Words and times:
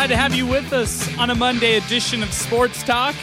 Glad 0.00 0.08
to 0.08 0.16
have 0.16 0.34
you 0.34 0.46
with 0.46 0.72
us 0.72 1.14
on 1.18 1.28
a 1.28 1.34
Monday 1.34 1.76
edition 1.76 2.22
of 2.22 2.32
Sports 2.32 2.82
Talk. 2.84 3.14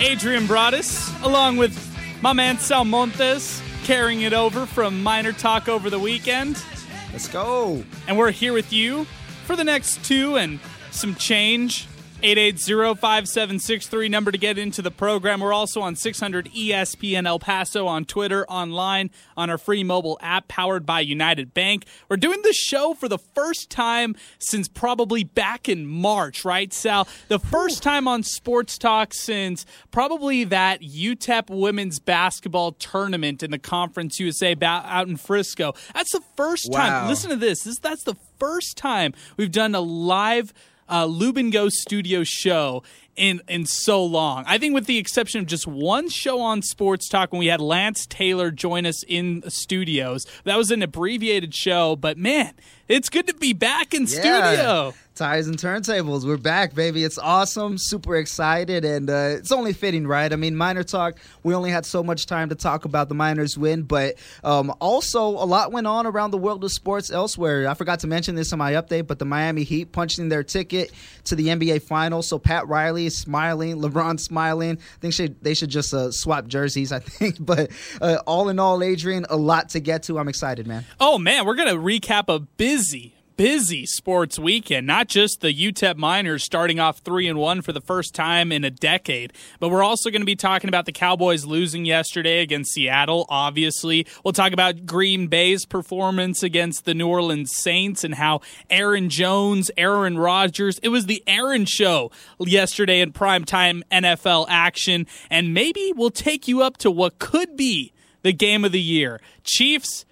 Adrian 0.00 0.44
Broaddus, 0.44 1.22
along 1.22 1.58
with 1.58 1.94
my 2.22 2.32
man 2.32 2.56
Sal 2.56 2.86
Montes, 2.86 3.60
carrying 3.84 4.22
it 4.22 4.32
over 4.32 4.64
from 4.64 5.02
Miner 5.02 5.32
Talk 5.32 5.68
over 5.68 5.90
the 5.90 5.98
weekend. 5.98 6.64
Let's 7.12 7.28
go. 7.28 7.84
And 8.08 8.16
we're 8.16 8.30
here 8.30 8.54
with 8.54 8.72
you 8.72 9.04
for 9.44 9.54
the 9.54 9.64
next 9.64 10.02
two 10.02 10.38
and 10.38 10.60
some 10.92 11.14
change 11.14 11.86
880-5763 12.22 14.10
number 14.10 14.30
to 14.30 14.38
get 14.38 14.56
into 14.56 14.80
the 14.80 14.90
program. 14.92 15.40
We're 15.40 15.52
also 15.52 15.80
on 15.80 15.96
600 15.96 16.50
ESPN 16.52 17.26
El 17.26 17.40
Paso 17.40 17.86
on 17.86 18.04
Twitter, 18.04 18.46
online, 18.46 19.10
on 19.36 19.50
our 19.50 19.58
free 19.58 19.82
mobile 19.82 20.18
app 20.22 20.46
powered 20.46 20.86
by 20.86 21.00
United 21.00 21.52
Bank. 21.52 21.84
We're 22.08 22.16
doing 22.16 22.42
the 22.42 22.52
show 22.52 22.94
for 22.94 23.08
the 23.08 23.18
first 23.18 23.70
time 23.70 24.14
since 24.38 24.68
probably 24.68 25.24
back 25.24 25.68
in 25.68 25.86
March, 25.86 26.44
right, 26.44 26.72
Sal? 26.72 27.08
The 27.28 27.40
first 27.40 27.82
time 27.82 28.06
on 28.06 28.22
Sports 28.22 28.78
Talk 28.78 29.12
since 29.14 29.66
probably 29.90 30.44
that 30.44 30.80
UTEP 30.80 31.50
women's 31.50 31.98
basketball 31.98 32.72
tournament 32.72 33.42
in 33.42 33.50
the 33.50 33.58
Conference 33.58 34.20
USA 34.20 34.56
out 34.62 35.08
in 35.08 35.16
Frisco. 35.16 35.74
That's 35.92 36.12
the 36.12 36.22
first 36.36 36.68
wow. 36.70 36.78
time. 36.78 37.08
Listen 37.08 37.30
to 37.30 37.36
this. 37.36 37.64
this. 37.64 37.78
That's 37.80 38.04
the 38.04 38.16
first 38.38 38.76
time 38.76 39.12
we've 39.36 39.50
done 39.50 39.74
a 39.74 39.80
live– 39.80 40.54
uh, 40.92 41.06
Lubin 41.06 41.50
Go 41.50 41.68
Studio 41.70 42.22
show 42.24 42.82
in 43.16 43.40
in 43.48 43.66
so 43.66 44.04
long. 44.04 44.44
I 44.46 44.58
think 44.58 44.74
with 44.74 44.86
the 44.86 44.98
exception 44.98 45.40
of 45.40 45.46
just 45.46 45.66
one 45.66 46.08
show 46.08 46.40
on 46.40 46.62
Sports 46.62 47.08
Talk 47.08 47.32
when 47.32 47.38
we 47.38 47.46
had 47.46 47.60
Lance 47.60 48.06
Taylor 48.06 48.50
join 48.50 48.86
us 48.86 49.02
in 49.04 49.42
studios. 49.48 50.26
That 50.44 50.56
was 50.56 50.70
an 50.70 50.82
abbreviated 50.82 51.54
show, 51.54 51.96
but 51.96 52.16
man, 52.16 52.54
it's 52.92 53.08
good 53.08 53.26
to 53.26 53.34
be 53.34 53.54
back 53.54 53.94
in 53.94 54.02
yeah. 54.02 54.06
studio. 54.06 54.94
Tires 55.14 55.46
and 55.46 55.58
turntables, 55.58 56.24
we're 56.24 56.38
back, 56.38 56.74
baby. 56.74 57.04
It's 57.04 57.18
awesome, 57.18 57.76
super 57.76 58.16
excited, 58.16 58.82
and 58.86 59.10
uh, 59.10 59.34
it's 59.36 59.52
only 59.52 59.74
fitting, 59.74 60.06
right? 60.06 60.32
I 60.32 60.36
mean, 60.36 60.56
Miner 60.56 60.82
Talk, 60.82 61.18
we 61.42 61.54
only 61.54 61.70
had 61.70 61.84
so 61.84 62.02
much 62.02 62.24
time 62.24 62.48
to 62.48 62.54
talk 62.54 62.86
about 62.86 63.10
the 63.10 63.14
Miners 63.14 63.58
win, 63.58 63.82
but 63.82 64.14
um, 64.42 64.74
also 64.80 65.26
a 65.28 65.44
lot 65.44 65.70
went 65.70 65.86
on 65.86 66.06
around 66.06 66.30
the 66.30 66.38
world 66.38 66.64
of 66.64 66.72
sports 66.72 67.12
elsewhere. 67.12 67.68
I 67.68 67.74
forgot 67.74 68.00
to 68.00 68.06
mention 68.06 68.36
this 68.36 68.52
in 68.52 68.58
my 68.58 68.72
update, 68.72 69.06
but 69.06 69.18
the 69.18 69.26
Miami 69.26 69.64
Heat 69.64 69.92
punching 69.92 70.30
their 70.30 70.42
ticket 70.42 70.90
to 71.24 71.36
the 71.36 71.48
NBA 71.48 71.82
Finals. 71.82 72.26
So 72.26 72.38
Pat 72.38 72.66
Riley 72.66 73.04
is 73.04 73.16
smiling, 73.16 73.82
LeBron 73.82 74.18
smiling. 74.18 74.78
I 74.78 74.98
think 75.00 75.12
should, 75.12 75.44
they 75.44 75.52
should 75.52 75.70
just 75.70 75.92
uh, 75.92 76.10
swap 76.10 76.46
jerseys, 76.46 76.90
I 76.90 76.98
think. 77.00 77.36
But 77.38 77.70
uh, 78.00 78.20
all 78.26 78.48
in 78.48 78.58
all, 78.58 78.82
Adrian, 78.82 79.26
a 79.28 79.36
lot 79.36 79.68
to 79.70 79.80
get 79.80 80.04
to. 80.04 80.18
I'm 80.18 80.28
excited, 80.28 80.66
man. 80.66 80.86
Oh, 80.98 81.18
man, 81.18 81.44
we're 81.44 81.54
going 81.54 81.68
to 81.68 81.76
recap 81.78 82.34
a 82.34 82.38
busy 82.40 82.81
busy 82.82 83.14
busy 83.36 83.86
sports 83.86 84.38
weekend. 84.38 84.86
Not 84.86 85.08
just 85.08 85.40
the 85.40 85.52
UTEP 85.52 85.96
Miners 85.96 86.44
starting 86.44 86.78
off 86.78 86.98
three 86.98 87.26
and 87.26 87.38
one 87.38 87.62
for 87.62 87.72
the 87.72 87.80
first 87.80 88.14
time 88.14 88.52
in 88.52 88.62
a 88.62 88.70
decade, 88.70 89.32
but 89.58 89.68
we're 89.68 89.82
also 89.82 90.10
going 90.10 90.22
to 90.22 90.26
be 90.26 90.36
talking 90.36 90.68
about 90.68 90.86
the 90.86 90.92
Cowboys 90.92 91.44
losing 91.44 91.84
yesterday 91.84 92.40
against 92.40 92.72
Seattle. 92.72 93.26
Obviously, 93.28 94.06
we'll 94.22 94.32
talk 94.32 94.52
about 94.52 94.86
Green 94.86 95.28
Bay's 95.28 95.64
performance 95.64 96.42
against 96.42 96.84
the 96.84 96.94
New 96.94 97.08
Orleans 97.08 97.50
Saints 97.54 98.04
and 98.04 98.14
how 98.14 98.42
Aaron 98.70 99.08
Jones, 99.08 99.70
Aaron 99.76 100.18
Rodgers, 100.18 100.78
it 100.78 100.88
was 100.88 101.06
the 101.06 101.22
Aaron 101.26 101.64
show 101.64 102.10
yesterday 102.38 103.00
in 103.00 103.12
primetime 103.12 103.82
NFL 103.90 104.46
action, 104.48 105.06
and 105.30 105.54
maybe 105.54 105.92
we'll 105.96 106.10
take 106.10 106.46
you 106.46 106.62
up 106.62 106.76
to 106.78 106.90
what 106.90 107.18
could 107.18 107.56
be 107.56 107.92
the 108.22 108.32
game 108.32 108.64
of 108.64 108.72
the 108.72 108.80
year: 108.80 109.20
Chiefs, 109.42 110.04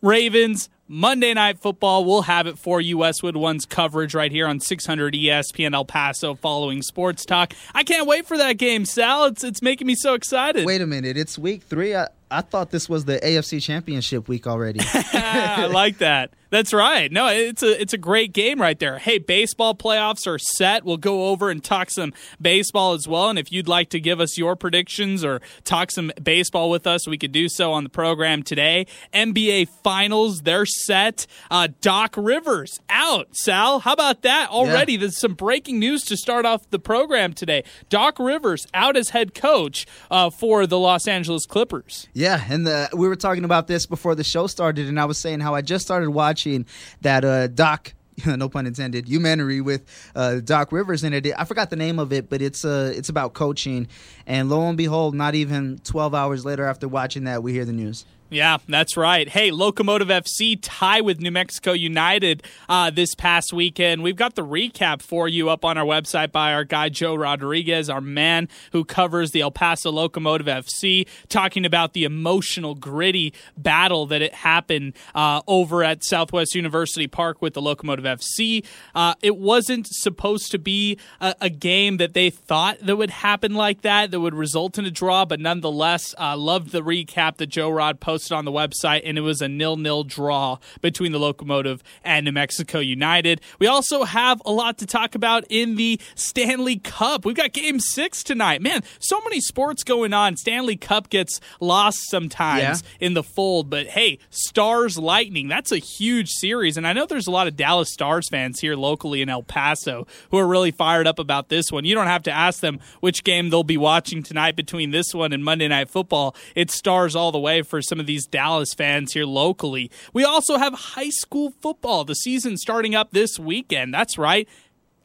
Ravens. 0.00 0.68
Monday 0.86 1.32
Night 1.32 1.58
Football. 1.58 2.04
We'll 2.04 2.22
have 2.22 2.46
it 2.46 2.58
for 2.58 2.80
you, 2.80 2.98
Westwood 2.98 3.36
One's 3.36 3.64
coverage 3.64 4.14
right 4.14 4.30
here 4.30 4.46
on 4.46 4.60
600 4.60 5.14
ESPN 5.14 5.74
El 5.74 5.84
Paso 5.84 6.34
following 6.34 6.82
Sports 6.82 7.24
Talk. 7.24 7.54
I 7.74 7.84
can't 7.84 8.06
wait 8.06 8.26
for 8.26 8.36
that 8.36 8.58
game, 8.58 8.84
Sal. 8.84 9.24
It's, 9.26 9.42
it's 9.42 9.62
making 9.62 9.86
me 9.86 9.94
so 9.94 10.14
excited. 10.14 10.66
Wait 10.66 10.80
a 10.80 10.86
minute. 10.86 11.16
It's 11.16 11.38
week 11.38 11.62
three. 11.62 11.94
I, 11.94 12.08
I 12.30 12.40
thought 12.40 12.70
this 12.70 12.88
was 12.88 13.04
the 13.04 13.18
AFC 13.18 13.62
Championship 13.62 14.28
week 14.28 14.46
already. 14.46 14.80
I 14.84 15.66
like 15.66 15.98
that. 15.98 16.30
That's 16.54 16.72
right. 16.72 17.10
No, 17.10 17.26
it's 17.26 17.64
a 17.64 17.80
it's 17.80 17.94
a 17.94 17.98
great 17.98 18.32
game 18.32 18.60
right 18.60 18.78
there. 18.78 18.98
Hey, 18.98 19.18
baseball 19.18 19.74
playoffs 19.74 20.24
are 20.28 20.38
set. 20.38 20.84
We'll 20.84 20.98
go 20.98 21.30
over 21.30 21.50
and 21.50 21.64
talk 21.64 21.90
some 21.90 22.12
baseball 22.40 22.92
as 22.92 23.08
well. 23.08 23.28
And 23.28 23.40
if 23.40 23.50
you'd 23.50 23.66
like 23.66 23.88
to 23.88 23.98
give 23.98 24.20
us 24.20 24.38
your 24.38 24.54
predictions 24.54 25.24
or 25.24 25.40
talk 25.64 25.90
some 25.90 26.12
baseball 26.22 26.70
with 26.70 26.86
us, 26.86 27.08
we 27.08 27.18
could 27.18 27.32
do 27.32 27.48
so 27.48 27.72
on 27.72 27.82
the 27.82 27.90
program 27.90 28.44
today. 28.44 28.86
NBA 29.12 29.68
Finals, 29.82 30.42
they're 30.42 30.64
set. 30.64 31.26
Uh, 31.50 31.70
Doc 31.80 32.14
Rivers 32.16 32.78
out. 32.88 33.34
Sal, 33.34 33.80
how 33.80 33.92
about 33.92 34.22
that? 34.22 34.48
Already, 34.48 34.92
yeah. 34.92 35.00
there's 35.00 35.18
some 35.18 35.34
breaking 35.34 35.80
news 35.80 36.04
to 36.04 36.16
start 36.16 36.46
off 36.46 36.70
the 36.70 36.78
program 36.78 37.32
today. 37.32 37.64
Doc 37.88 38.20
Rivers 38.20 38.64
out 38.72 38.96
as 38.96 39.08
head 39.08 39.34
coach 39.34 39.86
uh, 40.08 40.30
for 40.30 40.68
the 40.68 40.78
Los 40.78 41.08
Angeles 41.08 41.46
Clippers. 41.46 42.06
Yeah, 42.14 42.42
and 42.48 42.66
the, 42.66 42.88
we 42.96 43.08
were 43.08 43.16
talking 43.16 43.44
about 43.44 43.66
this 43.66 43.86
before 43.86 44.14
the 44.14 44.22
show 44.24 44.46
started, 44.46 44.88
and 44.88 45.00
I 45.00 45.04
was 45.04 45.18
saying 45.18 45.40
how 45.40 45.54
I 45.54 45.62
just 45.62 45.84
started 45.84 46.10
watching 46.10 46.64
that 47.00 47.24
uh, 47.24 47.48
doc 47.48 47.92
no 48.26 48.48
pun 48.48 48.66
intended, 48.66 49.08
humanity 49.08 49.60
with 49.60 49.82
uh, 50.14 50.36
Doc 50.36 50.72
Rivers 50.72 51.04
in 51.04 51.12
it. 51.12 51.26
I 51.36 51.44
forgot 51.44 51.70
the 51.70 51.76
name 51.76 51.98
of 51.98 52.12
it, 52.12 52.30
but 52.30 52.40
it's 52.40 52.64
uh, 52.64 52.92
it's 52.94 53.08
about 53.08 53.34
coaching. 53.34 53.88
And 54.26 54.48
lo 54.48 54.68
and 54.68 54.76
behold, 54.76 55.14
not 55.14 55.34
even 55.34 55.78
12 55.84 56.14
hours 56.14 56.44
later 56.44 56.64
after 56.64 56.88
watching 56.88 57.24
that, 57.24 57.42
we 57.42 57.52
hear 57.52 57.64
the 57.64 57.72
news. 57.72 58.04
Yeah, 58.34 58.56
that's 58.68 58.96
right. 58.96 59.28
Hey, 59.28 59.52
Locomotive 59.52 60.08
FC 60.08 60.58
tie 60.60 61.00
with 61.00 61.20
New 61.20 61.30
Mexico 61.30 61.70
United 61.70 62.42
uh, 62.68 62.90
this 62.90 63.14
past 63.14 63.52
weekend. 63.52 64.02
We've 64.02 64.16
got 64.16 64.34
the 64.34 64.44
recap 64.44 65.02
for 65.02 65.28
you 65.28 65.50
up 65.50 65.64
on 65.64 65.78
our 65.78 65.84
website 65.84 66.32
by 66.32 66.52
our 66.52 66.64
guy 66.64 66.88
Joe 66.88 67.14
Rodriguez, 67.14 67.88
our 67.88 68.00
man 68.00 68.48
who 68.72 68.84
covers 68.84 69.30
the 69.30 69.42
El 69.42 69.52
Paso 69.52 69.92
Locomotive 69.92 70.48
FC, 70.48 71.06
talking 71.28 71.64
about 71.64 71.92
the 71.92 72.02
emotional, 72.02 72.74
gritty 72.74 73.32
battle 73.56 74.04
that 74.06 74.20
it 74.20 74.34
happened 74.34 74.94
uh, 75.14 75.42
over 75.46 75.84
at 75.84 76.02
Southwest 76.02 76.56
University 76.56 77.06
Park 77.06 77.40
with 77.40 77.54
the 77.54 77.62
Locomotive 77.62 78.04
FC. 78.04 78.66
Uh, 78.96 79.14
it 79.22 79.36
wasn't 79.36 79.86
supposed 79.86 80.50
to 80.50 80.58
be 80.58 80.98
a, 81.20 81.36
a, 81.40 81.50
game 81.50 81.98
that 81.98 82.14
they 82.14 82.30
thought 82.30 82.80
that 82.80 82.96
would 82.96 83.10
happen 83.10 83.54
like 83.54 83.82
that, 83.82 84.10
that 84.10 84.18
would 84.18 84.34
result 84.34 84.76
in 84.76 84.84
a 84.84 84.90
draw, 84.90 85.24
but 85.24 85.38
nonetheless, 85.38 86.16
uh, 86.18 86.36
loved 86.36 86.72
the 86.72 86.82
recap 86.82 87.36
that 87.36 87.46
Joe 87.46 87.70
Rod 87.70 88.00
posted 88.00 88.23
posted 88.24 88.36
on 88.36 88.44
the 88.44 88.52
website, 88.52 89.02
and 89.04 89.18
it 89.18 89.20
was 89.20 89.42
a 89.42 89.48
nil-nil 89.48 90.04
draw 90.04 90.58
between 90.80 91.12
the 91.12 91.18
Locomotive 91.18 91.82
and 92.02 92.24
New 92.24 92.32
Mexico 92.32 92.78
United. 92.78 93.40
We 93.58 93.66
also 93.66 94.04
have 94.04 94.40
a 94.46 94.50
lot 94.50 94.78
to 94.78 94.86
talk 94.86 95.14
about 95.14 95.44
in 95.50 95.76
the 95.76 96.00
Stanley 96.14 96.76
Cup. 96.78 97.26
We've 97.26 97.36
got 97.36 97.52
Game 97.52 97.80
Six 97.80 98.22
tonight. 98.22 98.62
Man, 98.62 98.82
so 98.98 99.20
many 99.22 99.40
sports 99.40 99.84
going 99.84 100.14
on. 100.14 100.36
Stanley 100.36 100.76
Cup 100.76 101.10
gets 101.10 101.38
lost 101.60 101.98
sometimes 102.08 102.82
yeah. 102.82 103.06
in 103.06 103.14
the 103.14 103.22
fold, 103.22 103.68
but 103.68 103.88
hey, 103.88 104.18
Stars 104.30 104.96
Lightning. 104.96 105.48
That's 105.48 105.72
a 105.72 105.78
huge 105.78 106.30
series, 106.30 106.76
and 106.76 106.86
I 106.86 106.94
know 106.94 107.04
there's 107.06 107.26
a 107.26 107.32
lot 107.32 107.46
of 107.46 107.56
Dallas 107.56 107.92
Stars 107.92 108.28
fans 108.30 108.60
here 108.60 108.74
locally 108.74 109.20
in 109.20 109.28
El 109.28 109.42
Paso 109.42 110.06
who 110.30 110.38
are 110.38 110.46
really 110.46 110.70
fired 110.70 111.06
up 111.06 111.18
about 111.18 111.50
this 111.50 111.70
one. 111.70 111.84
You 111.84 111.94
don't 111.94 112.06
have 112.06 112.22
to 112.24 112.32
ask 112.32 112.60
them 112.60 112.80
which 113.00 113.22
game 113.22 113.50
they'll 113.50 113.64
be 113.64 113.76
watching 113.76 114.22
tonight 114.22 114.56
between 114.56 114.92
this 114.92 115.12
one 115.12 115.32
and 115.32 115.44
Monday 115.44 115.68
Night 115.68 115.90
Football. 115.90 116.34
It's 116.54 116.74
Stars 116.74 117.14
all 117.14 117.32
the 117.32 117.38
way 117.38 117.60
for 117.62 117.82
some 117.82 118.00
of 118.00 118.03
these 118.06 118.26
Dallas 118.26 118.74
fans 118.74 119.12
here 119.12 119.24
locally. 119.24 119.90
We 120.12 120.24
also 120.24 120.58
have 120.58 120.74
high 120.74 121.10
school 121.10 121.52
football, 121.60 122.04
the 122.04 122.14
season 122.14 122.56
starting 122.56 122.94
up 122.94 123.10
this 123.12 123.38
weekend. 123.38 123.92
That's 123.92 124.18
right 124.18 124.48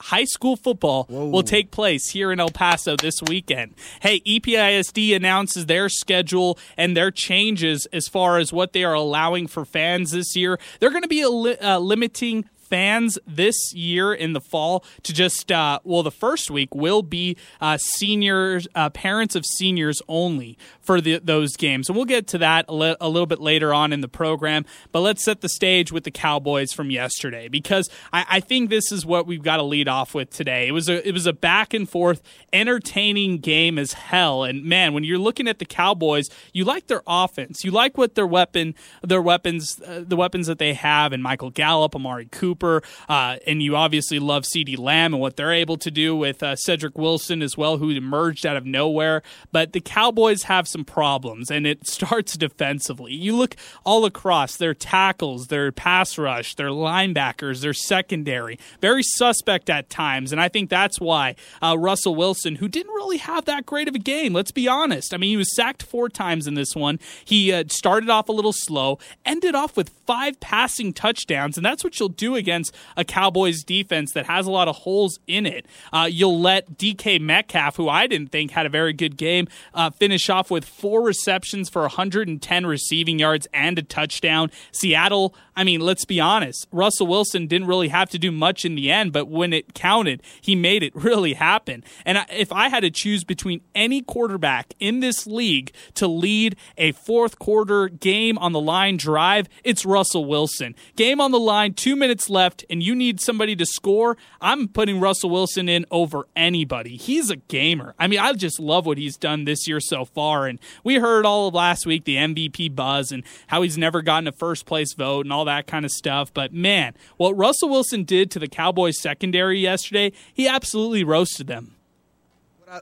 high 0.01 0.25
school 0.25 0.55
football 0.55 1.05
Whoa. 1.05 1.27
will 1.27 1.43
take 1.43 1.71
place 1.71 2.09
here 2.09 2.31
in 2.31 2.39
El 2.39 2.49
Paso 2.49 2.95
this 2.95 3.21
weekend. 3.27 3.75
Hey, 4.01 4.21
EPISD 4.21 5.15
announces 5.15 5.65
their 5.65 5.89
schedule 5.89 6.57
and 6.77 6.95
their 6.95 7.11
changes 7.11 7.87
as 7.91 8.07
far 8.07 8.37
as 8.37 8.53
what 8.53 8.73
they 8.73 8.83
are 8.83 8.93
allowing 8.93 9.47
for 9.47 9.66
fans 9.66 10.11
this 10.11 10.35
year. 10.35 10.59
They're 10.79 10.91
going 10.91 11.03
to 11.03 11.09
be 11.09 11.25
li- 11.25 11.57
uh, 11.57 11.79
limiting 11.79 12.45
fans 12.69 13.17
this 13.25 13.73
year 13.73 14.13
in 14.13 14.34
the 14.34 14.40
fall 14.40 14.85
to 15.02 15.11
just 15.11 15.52
uh, 15.52 15.79
well 15.84 16.03
the 16.03 16.11
first 16.11 16.52
week 16.52 16.75
will 16.75 17.02
be 17.02 17.35
uh, 17.59 17.78
seniors 17.79 18.67
uh, 18.75 18.90
parents 18.91 19.35
of 19.35 19.43
seniors 19.43 20.02
only 20.07 20.55
for 20.90 21.00
the, 21.00 21.20
those 21.20 21.56
games. 21.56 21.88
And 21.88 21.96
we'll 21.96 22.06
get 22.06 22.26
to 22.30 22.40
that 22.40 22.66
a, 22.68 22.74
li- 22.74 22.96
a, 23.00 23.08
little 23.08 23.28
bit 23.28 23.40
later 23.40 23.72
on 23.72 23.94
in 23.94 24.02
the 24.02 24.08
program 24.08 24.66
but 24.91 25.02
let's 25.02 25.24
set 25.24 25.41
the 25.41 25.50
stage 25.50 25.91
with 25.91 26.03
the 26.03 26.09
cowboys 26.09 26.74
from 26.74 26.90
yesterday 26.90 27.47
because 27.47 27.91
I, 28.12 28.26
I 28.28 28.40
think 28.40 28.72
this 28.72 28.91
is 28.91 29.06
what 29.06 29.28
we've 29.28 29.44
got 29.44 29.58
to 29.58 29.64
lead 29.64 29.88
off 29.88 30.16
with 30.16 30.32
today. 30.32 30.68
It 30.68 30.72
was 30.72 30.90
a 30.90 31.08
it 31.08 31.12
was 31.12 31.28
a 31.28 31.34
back 31.34 31.76
and 31.76 31.88
forth 31.88 32.24
entertaining 32.52 33.38
game 33.38 33.78
as 33.78 33.94
hell. 33.94 34.44
And 34.44 34.66
man 34.66 34.96
when 34.96 35.03
you're 35.03 35.20
looking 35.20 35.47
at 35.47 35.59
the 35.59 35.66
cowboys 35.66 36.26
you 36.53 36.64
like 36.64 36.88
their 36.88 37.03
offense. 37.06 37.64
You 37.64 37.70
like 37.70 37.96
what 37.96 38.16
their 38.16 38.26
weapon 38.26 38.74
their 39.03 39.22
weapons 39.22 39.80
uh, 39.86 40.03
the 40.03 40.16
weapons 40.16 40.47
that 40.47 40.58
they 40.58 40.74
have 40.74 41.14
and 41.14 41.22
michael 41.22 41.52
gallup 41.52 41.96
amari 41.96 42.26
cooper 42.26 42.82
uh, 43.08 43.38
and 43.46 43.62
you 43.62 43.76
obviously 43.76 44.18
love 44.18 44.44
CeeDee 44.44 44.80
Lamb 44.80 45.14
and 45.14 45.22
what 45.22 45.36
they're 45.36 45.53
able 45.53 45.78
to 45.78 45.91
do 45.91 46.16
with 46.16 46.41
uh, 46.41 46.56
Cedric 46.56 46.97
Wilson 46.97 47.44
as 47.44 47.56
well, 47.56 47.78
who 47.78 47.91
emerged 47.91 48.44
out 48.46 48.58
of 48.58 48.66
nowhere. 48.66 49.22
But 49.52 49.74
the 49.74 49.82
Cowboys 49.82 50.44
have 50.44 50.68
some 50.68 50.78
some 50.79 50.85
problems, 50.85 51.52
and 51.52 51.67
it 51.67 51.87
starts 51.99 52.37
defensively. 52.37 53.14
You 53.14 53.35
look 53.35 53.55
all 53.85 54.05
across 54.05 54.55
their 54.55 54.73
tackles, 54.73 55.47
their 55.47 55.72
pass 55.72 56.17
rush, 56.17 56.55
their 56.55 56.70
linebackers, 56.70 57.61
their 57.61 57.73
secondary, 57.73 58.59
very 58.81 59.03
suspect 59.03 59.70
at 59.70 59.90
times. 59.90 60.31
And 60.31 60.41
I 60.41 60.49
think 60.49 60.70
that's 60.70 60.99
why 60.99 61.35
uh, 61.61 61.78
Russell 61.78 62.16
Wilson, 62.16 62.55
who 62.55 62.67
didn't 62.67 62.93
really 62.93 63.17
have 63.17 63.46
that 63.46 63.66
great 63.66 63.87
of 63.87 63.96
a 63.96 63.99
game, 63.99 64.34
let's 64.34 64.52
be 64.52 64.67
honest. 64.67 65.14
I 65.14 65.17
mean, 65.17 65.29
he 65.29 65.37
was 65.37 65.55
sacked 65.55 65.84
four 65.84 66.09
times 66.09 66.47
in 66.47 66.53
this 66.53 66.76
one. 66.76 66.99
He 67.23 67.52
uh, 67.52 67.66
started 67.70 68.09
off 68.09 68.29
a 68.29 68.34
little 68.34 68.53
slow, 68.53 68.99
ended 69.26 69.55
off 69.55 69.76
with 69.76 69.90
five 70.05 70.40
passing 70.40 70.93
touchdowns, 70.93 71.58
and 71.58 71.66
that's 71.66 71.84
what 71.84 71.99
you'll 71.99 72.09
do 72.09 72.35
against 72.35 72.73
a 72.96 73.03
Cowboys 73.03 73.64
defense 73.64 74.14
that 74.14 74.26
has 74.26 74.47
a 74.47 74.52
lot 74.52 74.67
of 74.67 74.78
holes 74.78 75.20
in 75.28 75.46
it. 75.46 75.66
Uh, 75.91 76.08
you'll 76.09 76.40
let 76.40 76.78
DK 76.78 77.20
Metcalf, 77.20 77.76
who 77.76 77.90
I 77.90 78.08
didn't 78.08 78.31
think 78.31 78.52
had 78.52 78.66
a 78.66 78.70
very 78.70 78.93
good 78.93 79.17
game, 79.17 79.47
uh, 79.73 79.90
finish 79.90 80.29
off 80.29 80.49
with 80.49 80.68
four 80.69 81.03
receptions 81.03 81.69
for 81.69 81.81
110 81.81 82.66
receiving 82.66 83.19
yards 83.19 83.47
and 83.53 83.77
a 83.77 83.81
touchdown. 83.81 84.51
Seattle, 84.71 85.35
I 85.55 85.63
mean, 85.63 85.81
let's 85.81 86.05
be 86.05 86.19
honest, 86.19 86.67
Russell 86.71 87.07
Wilson 87.07 87.47
didn't 87.47 87.67
really 87.67 87.89
have 87.89 88.09
to 88.11 88.19
do 88.19 88.31
much 88.31 88.63
in 88.63 88.75
the 88.75 88.89
end, 88.89 89.11
but 89.11 89.27
when 89.27 89.51
it 89.51 89.73
counted, 89.73 90.21
he 90.39 90.55
made 90.55 90.83
it 90.83 90.95
really 91.09 91.33
happen. 91.33 91.83
And 92.05 92.25
if 92.31 92.51
I 92.53 92.69
had 92.69 92.81
to 92.81 92.91
choose 92.91 93.23
between 93.23 93.61
any 93.75 94.01
quarterback 94.01 94.73
in 94.79 95.01
this 95.01 95.27
league 95.27 95.73
to 95.95 96.07
lead 96.07 96.55
a 96.77 96.93
fourth 96.93 97.39
quarter 97.39 97.89
game 97.89 98.37
on 98.37 98.53
the 98.53 98.61
line 98.61 98.97
drive, 98.97 99.49
it's 99.63 99.85
Russell 99.85 100.25
Wilson. 100.25 100.75
Game 100.95 101.19
on 101.19 101.31
the 101.31 101.39
line, 101.39 101.73
two 101.73 101.95
minutes 101.95 102.29
left, 102.29 102.63
and 102.69 102.81
you 102.81 102.95
need 102.95 103.19
somebody 103.19 103.55
to 103.55 103.66
score. 103.66 104.17
I'm 104.39 104.67
putting 104.67 104.99
Russell 104.99 105.29
Wilson 105.29 105.67
in 105.67 105.85
over 105.91 106.27
anybody. 106.35 106.95
He's 106.95 107.29
a 107.29 107.35
gamer. 107.35 107.95
I 107.99 108.07
mean, 108.07 108.19
I 108.19 108.31
just 108.33 108.59
love 108.59 108.85
what 108.85 108.97
he's 108.97 109.17
done 109.17 109.45
this 109.45 109.67
year 109.67 109.79
so 109.79 110.05
far. 110.05 110.47
And 110.47 110.59
we 110.84 110.96
heard 110.96 111.26
all 111.26 111.47
of 111.47 111.53
last 111.53 111.85
week 111.85 112.06
the 112.06 112.16
MVP 112.16 112.76
buzz 112.76 113.11
and 113.11 113.23
how 113.47 113.61
he's 113.61 113.78
never 113.78 114.02
gotten 114.02 114.28
a 114.28 114.32
first 114.32 114.66
place 114.66 114.94
vote 114.94 115.26
and 115.26 115.34
all 115.34 115.46
that 115.46 115.67
kind 115.67 115.85
of 115.85 115.91
stuff. 115.91 116.34
But 116.34 116.53
man, 116.53 116.94
what 117.17 117.38
Russell 117.38 117.70
Wilson 117.70 118.03
did 118.03 118.32
to 118.32 118.40
the 118.40 118.47
Cowboys 118.47 119.00
secondary 119.00 119.59
yesterday, 119.59 120.11
he 120.34 120.47
absolutely 120.47 121.03
roasted 121.03 121.47
them. 121.47 121.76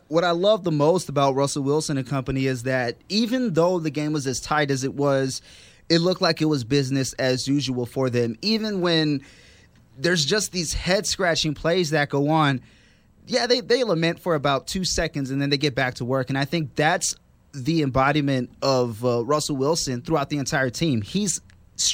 What 0.10 0.26
I 0.26 0.32
love 0.32 0.66
the 0.66 0.72
most 0.72 1.08
about 1.08 1.36
Russell 1.36 1.64
Wilson 1.64 1.98
and 1.98 2.06
company 2.06 2.46
is 2.46 2.64
that 2.64 2.98
even 3.08 3.54
though 3.54 3.80
the 3.80 3.90
game 3.90 4.12
was 4.12 4.28
as 4.28 4.42
tight 4.42 4.70
as 4.70 4.84
it 4.84 4.94
was, 4.94 5.42
it 5.88 6.00
looked 6.00 6.22
like 6.22 6.42
it 6.42 6.46
was 6.46 6.66
business 6.66 7.14
as 7.14 7.48
usual 7.48 7.86
for 7.86 8.10
them. 8.10 8.36
Even 8.42 8.82
when 8.82 9.22
there's 9.98 10.26
just 10.26 10.52
these 10.52 10.74
head 10.74 11.08
scratching 11.08 11.54
plays 11.54 11.92
that 11.92 12.10
go 12.10 12.30
on, 12.30 12.62
yeah, 13.28 13.48
they, 13.48 13.62
they 13.62 13.84
lament 13.84 14.20
for 14.20 14.36
about 14.36 14.68
two 14.68 14.84
seconds 14.84 15.32
and 15.32 15.42
then 15.42 15.50
they 15.50 15.58
get 15.58 15.76
back 15.76 15.96
to 15.96 16.06
work. 16.06 16.30
And 16.30 16.38
I 16.38 16.46
think 16.46 16.76
that's 16.76 17.16
the 17.64 17.82
embodiment 17.82 18.50
of 18.62 19.04
uh, 19.04 19.24
Russell 19.26 19.56
Wilson 19.56 20.02
throughout 20.02 20.30
the 20.30 20.38
entire 20.38 20.70
team. 20.70 21.02
He's 21.02 21.42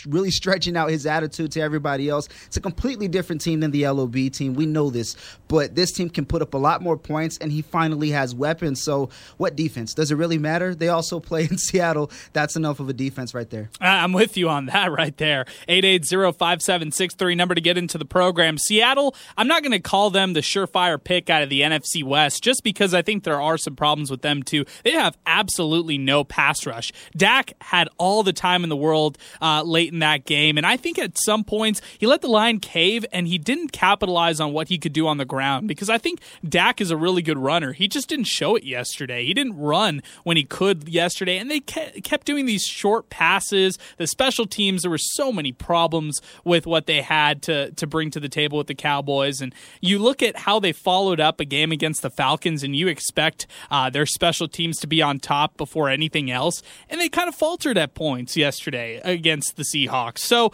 really 0.06 0.32
stretching 0.32 0.78
out 0.78 0.90
his 0.90 1.06
attitude 1.06 1.52
to 1.54 1.62
everybody 1.62 2.10
else. 2.10 2.30
It's 2.46 2.58
a 2.58 2.62
completely 2.62 3.08
different 3.08 3.42
team 3.42 3.60
than 3.60 3.72
the 3.72 3.88
LOB 3.88 4.32
team. 4.32 4.54
We 4.54 4.66
know 4.66 4.90
this, 4.90 5.16
but 5.48 5.76
this 5.76 5.92
team 5.92 6.10
can 6.10 6.26
put 6.26 6.42
up 6.42 6.54
a 6.54 6.58
lot 6.58 6.82
more 6.82 6.98
points, 6.98 7.38
and 7.38 7.52
he 7.52 7.62
finally 7.62 8.12
has 8.12 8.34
weapons. 8.36 8.82
So, 8.82 9.10
what 9.38 9.56
defense? 9.56 9.94
Does 9.94 10.12
it 10.12 10.16
really 10.16 10.38
matter? 10.38 10.76
They 10.76 10.90
also 10.90 11.20
play 11.20 11.44
in 11.44 11.58
Seattle. 11.58 12.12
That's 12.34 12.56
enough 12.56 12.80
of 12.80 12.90
a 12.90 12.94
defense 12.94 13.34
right 13.34 13.50
there. 13.50 13.70
I'm 13.80 14.14
with 14.14 14.38
you 14.38 14.50
on 14.50 14.68
that 14.68 14.92
right 14.92 15.16
there. 15.18 15.46
880-5763 15.68 17.38
number 17.38 17.56
to 17.56 17.62
get 17.62 17.78
into 17.78 17.98
the 17.98 18.06
program. 18.06 18.58
Seattle, 18.58 19.16
I'm 19.38 19.48
not 19.48 19.64
going 19.64 19.72
to 19.72 19.80
call 19.80 20.10
them 20.10 20.34
the 20.34 20.42
surefire 20.42 21.02
pick 21.04 21.30
out 21.30 21.44
of 21.44 21.50
the 21.50 21.62
NFC 21.62 22.04
West 22.04 22.44
just 22.44 22.64
because 22.64 22.94
I 22.94 23.02
think 23.02 23.24
there 23.24 23.42
are 23.42 23.58
some 23.58 23.76
problems 23.76 24.12
with 24.12 24.22
them 24.22 24.44
too. 24.44 24.66
They 24.84 24.92
have 24.92 25.18
absolutely 25.26 25.98
no 25.98 26.24
pass 26.24 26.66
rush. 26.66 26.92
Dak 27.16 27.54
had 27.62 27.90
all 27.98 28.24
the 28.24 28.34
time 28.34 28.64
in 28.64 28.70
the 28.70 28.76
world 28.76 29.18
uh, 29.42 29.64
late 29.74 29.92
in 29.92 30.00
that 30.00 30.24
game. 30.24 30.58
And 30.58 30.66
I 30.66 30.78
think 30.78 30.98
at 30.98 31.18
some 31.18 31.44
points 31.44 31.82
he 31.98 32.08
let 32.08 32.22
the 32.22 32.28
line 32.30 32.60
cave 32.60 33.06
and 33.12 33.28
he 33.28 33.38
didn't 33.38 33.74
capitalize 33.74 34.40
on 34.40 34.54
what 34.54 34.70
he 34.70 34.78
could 34.78 34.94
do 34.94 35.08
on 35.08 35.18
the 35.18 35.26
ground 35.26 35.68
because 35.68 35.90
I 35.90 35.98
think 35.98 36.22
Dak 36.48 36.80
is 36.80 36.92
a 36.92 36.98
really 36.98 37.22
good 37.22 37.38
runner. 37.38 37.74
He 37.74 37.88
just 37.88 38.08
didn't 38.08 38.26
show 38.26 38.56
it 38.56 38.64
yesterday. 38.64 39.26
He 39.26 39.34
didn't 39.34 39.58
run 39.58 40.02
when 40.24 40.38
he 40.38 40.44
could 40.44 40.88
yesterday. 40.88 41.38
And 41.38 41.50
they 41.52 41.60
kept 41.60 42.26
doing 42.26 42.46
these 42.46 42.64
short 42.64 43.10
passes. 43.10 43.78
The 43.98 44.08
special 44.08 44.46
teams, 44.46 44.84
there 44.84 44.92
were 44.92 44.98
so 44.98 45.32
many 45.32 45.52
problems 45.52 46.22
with 46.44 46.66
what 46.66 46.86
they 46.86 47.02
had 47.02 47.42
to, 47.44 47.72
to 47.72 47.88
bring 47.88 48.12
to 48.12 48.20
the 48.20 48.30
table 48.30 48.58
with 48.58 48.68
the 48.68 48.76
Cowboys. 48.76 49.42
And 49.42 49.54
you 49.82 50.00
look 50.00 50.22
at 50.22 50.38
how 50.38 50.60
they 50.60 50.72
followed 50.72 51.20
up 51.20 51.40
a 51.40 51.46
game 51.46 51.72
against 51.72 52.02
the 52.02 52.10
Falcons 52.10 52.64
and 52.64 52.76
you 52.76 52.88
expect 52.88 53.48
uh, 53.72 53.90
their 53.90 54.06
special 54.06 54.48
teams 54.48 54.78
to 54.80 54.88
be 54.88 55.02
on 55.02 55.20
top 55.20 55.58
before 55.58 55.90
anything 55.90 56.30
else. 56.30 56.62
And 56.90 57.02
they 57.02 57.10
kind 57.10 57.28
of 57.28 57.36
faltered 57.36 57.78
at 57.78 57.96
points 57.96 58.38
yesterday 58.38 59.02
against 59.04 59.56
the 59.56 59.63
the 59.64 59.88
Seahawks. 59.88 60.20
So 60.20 60.52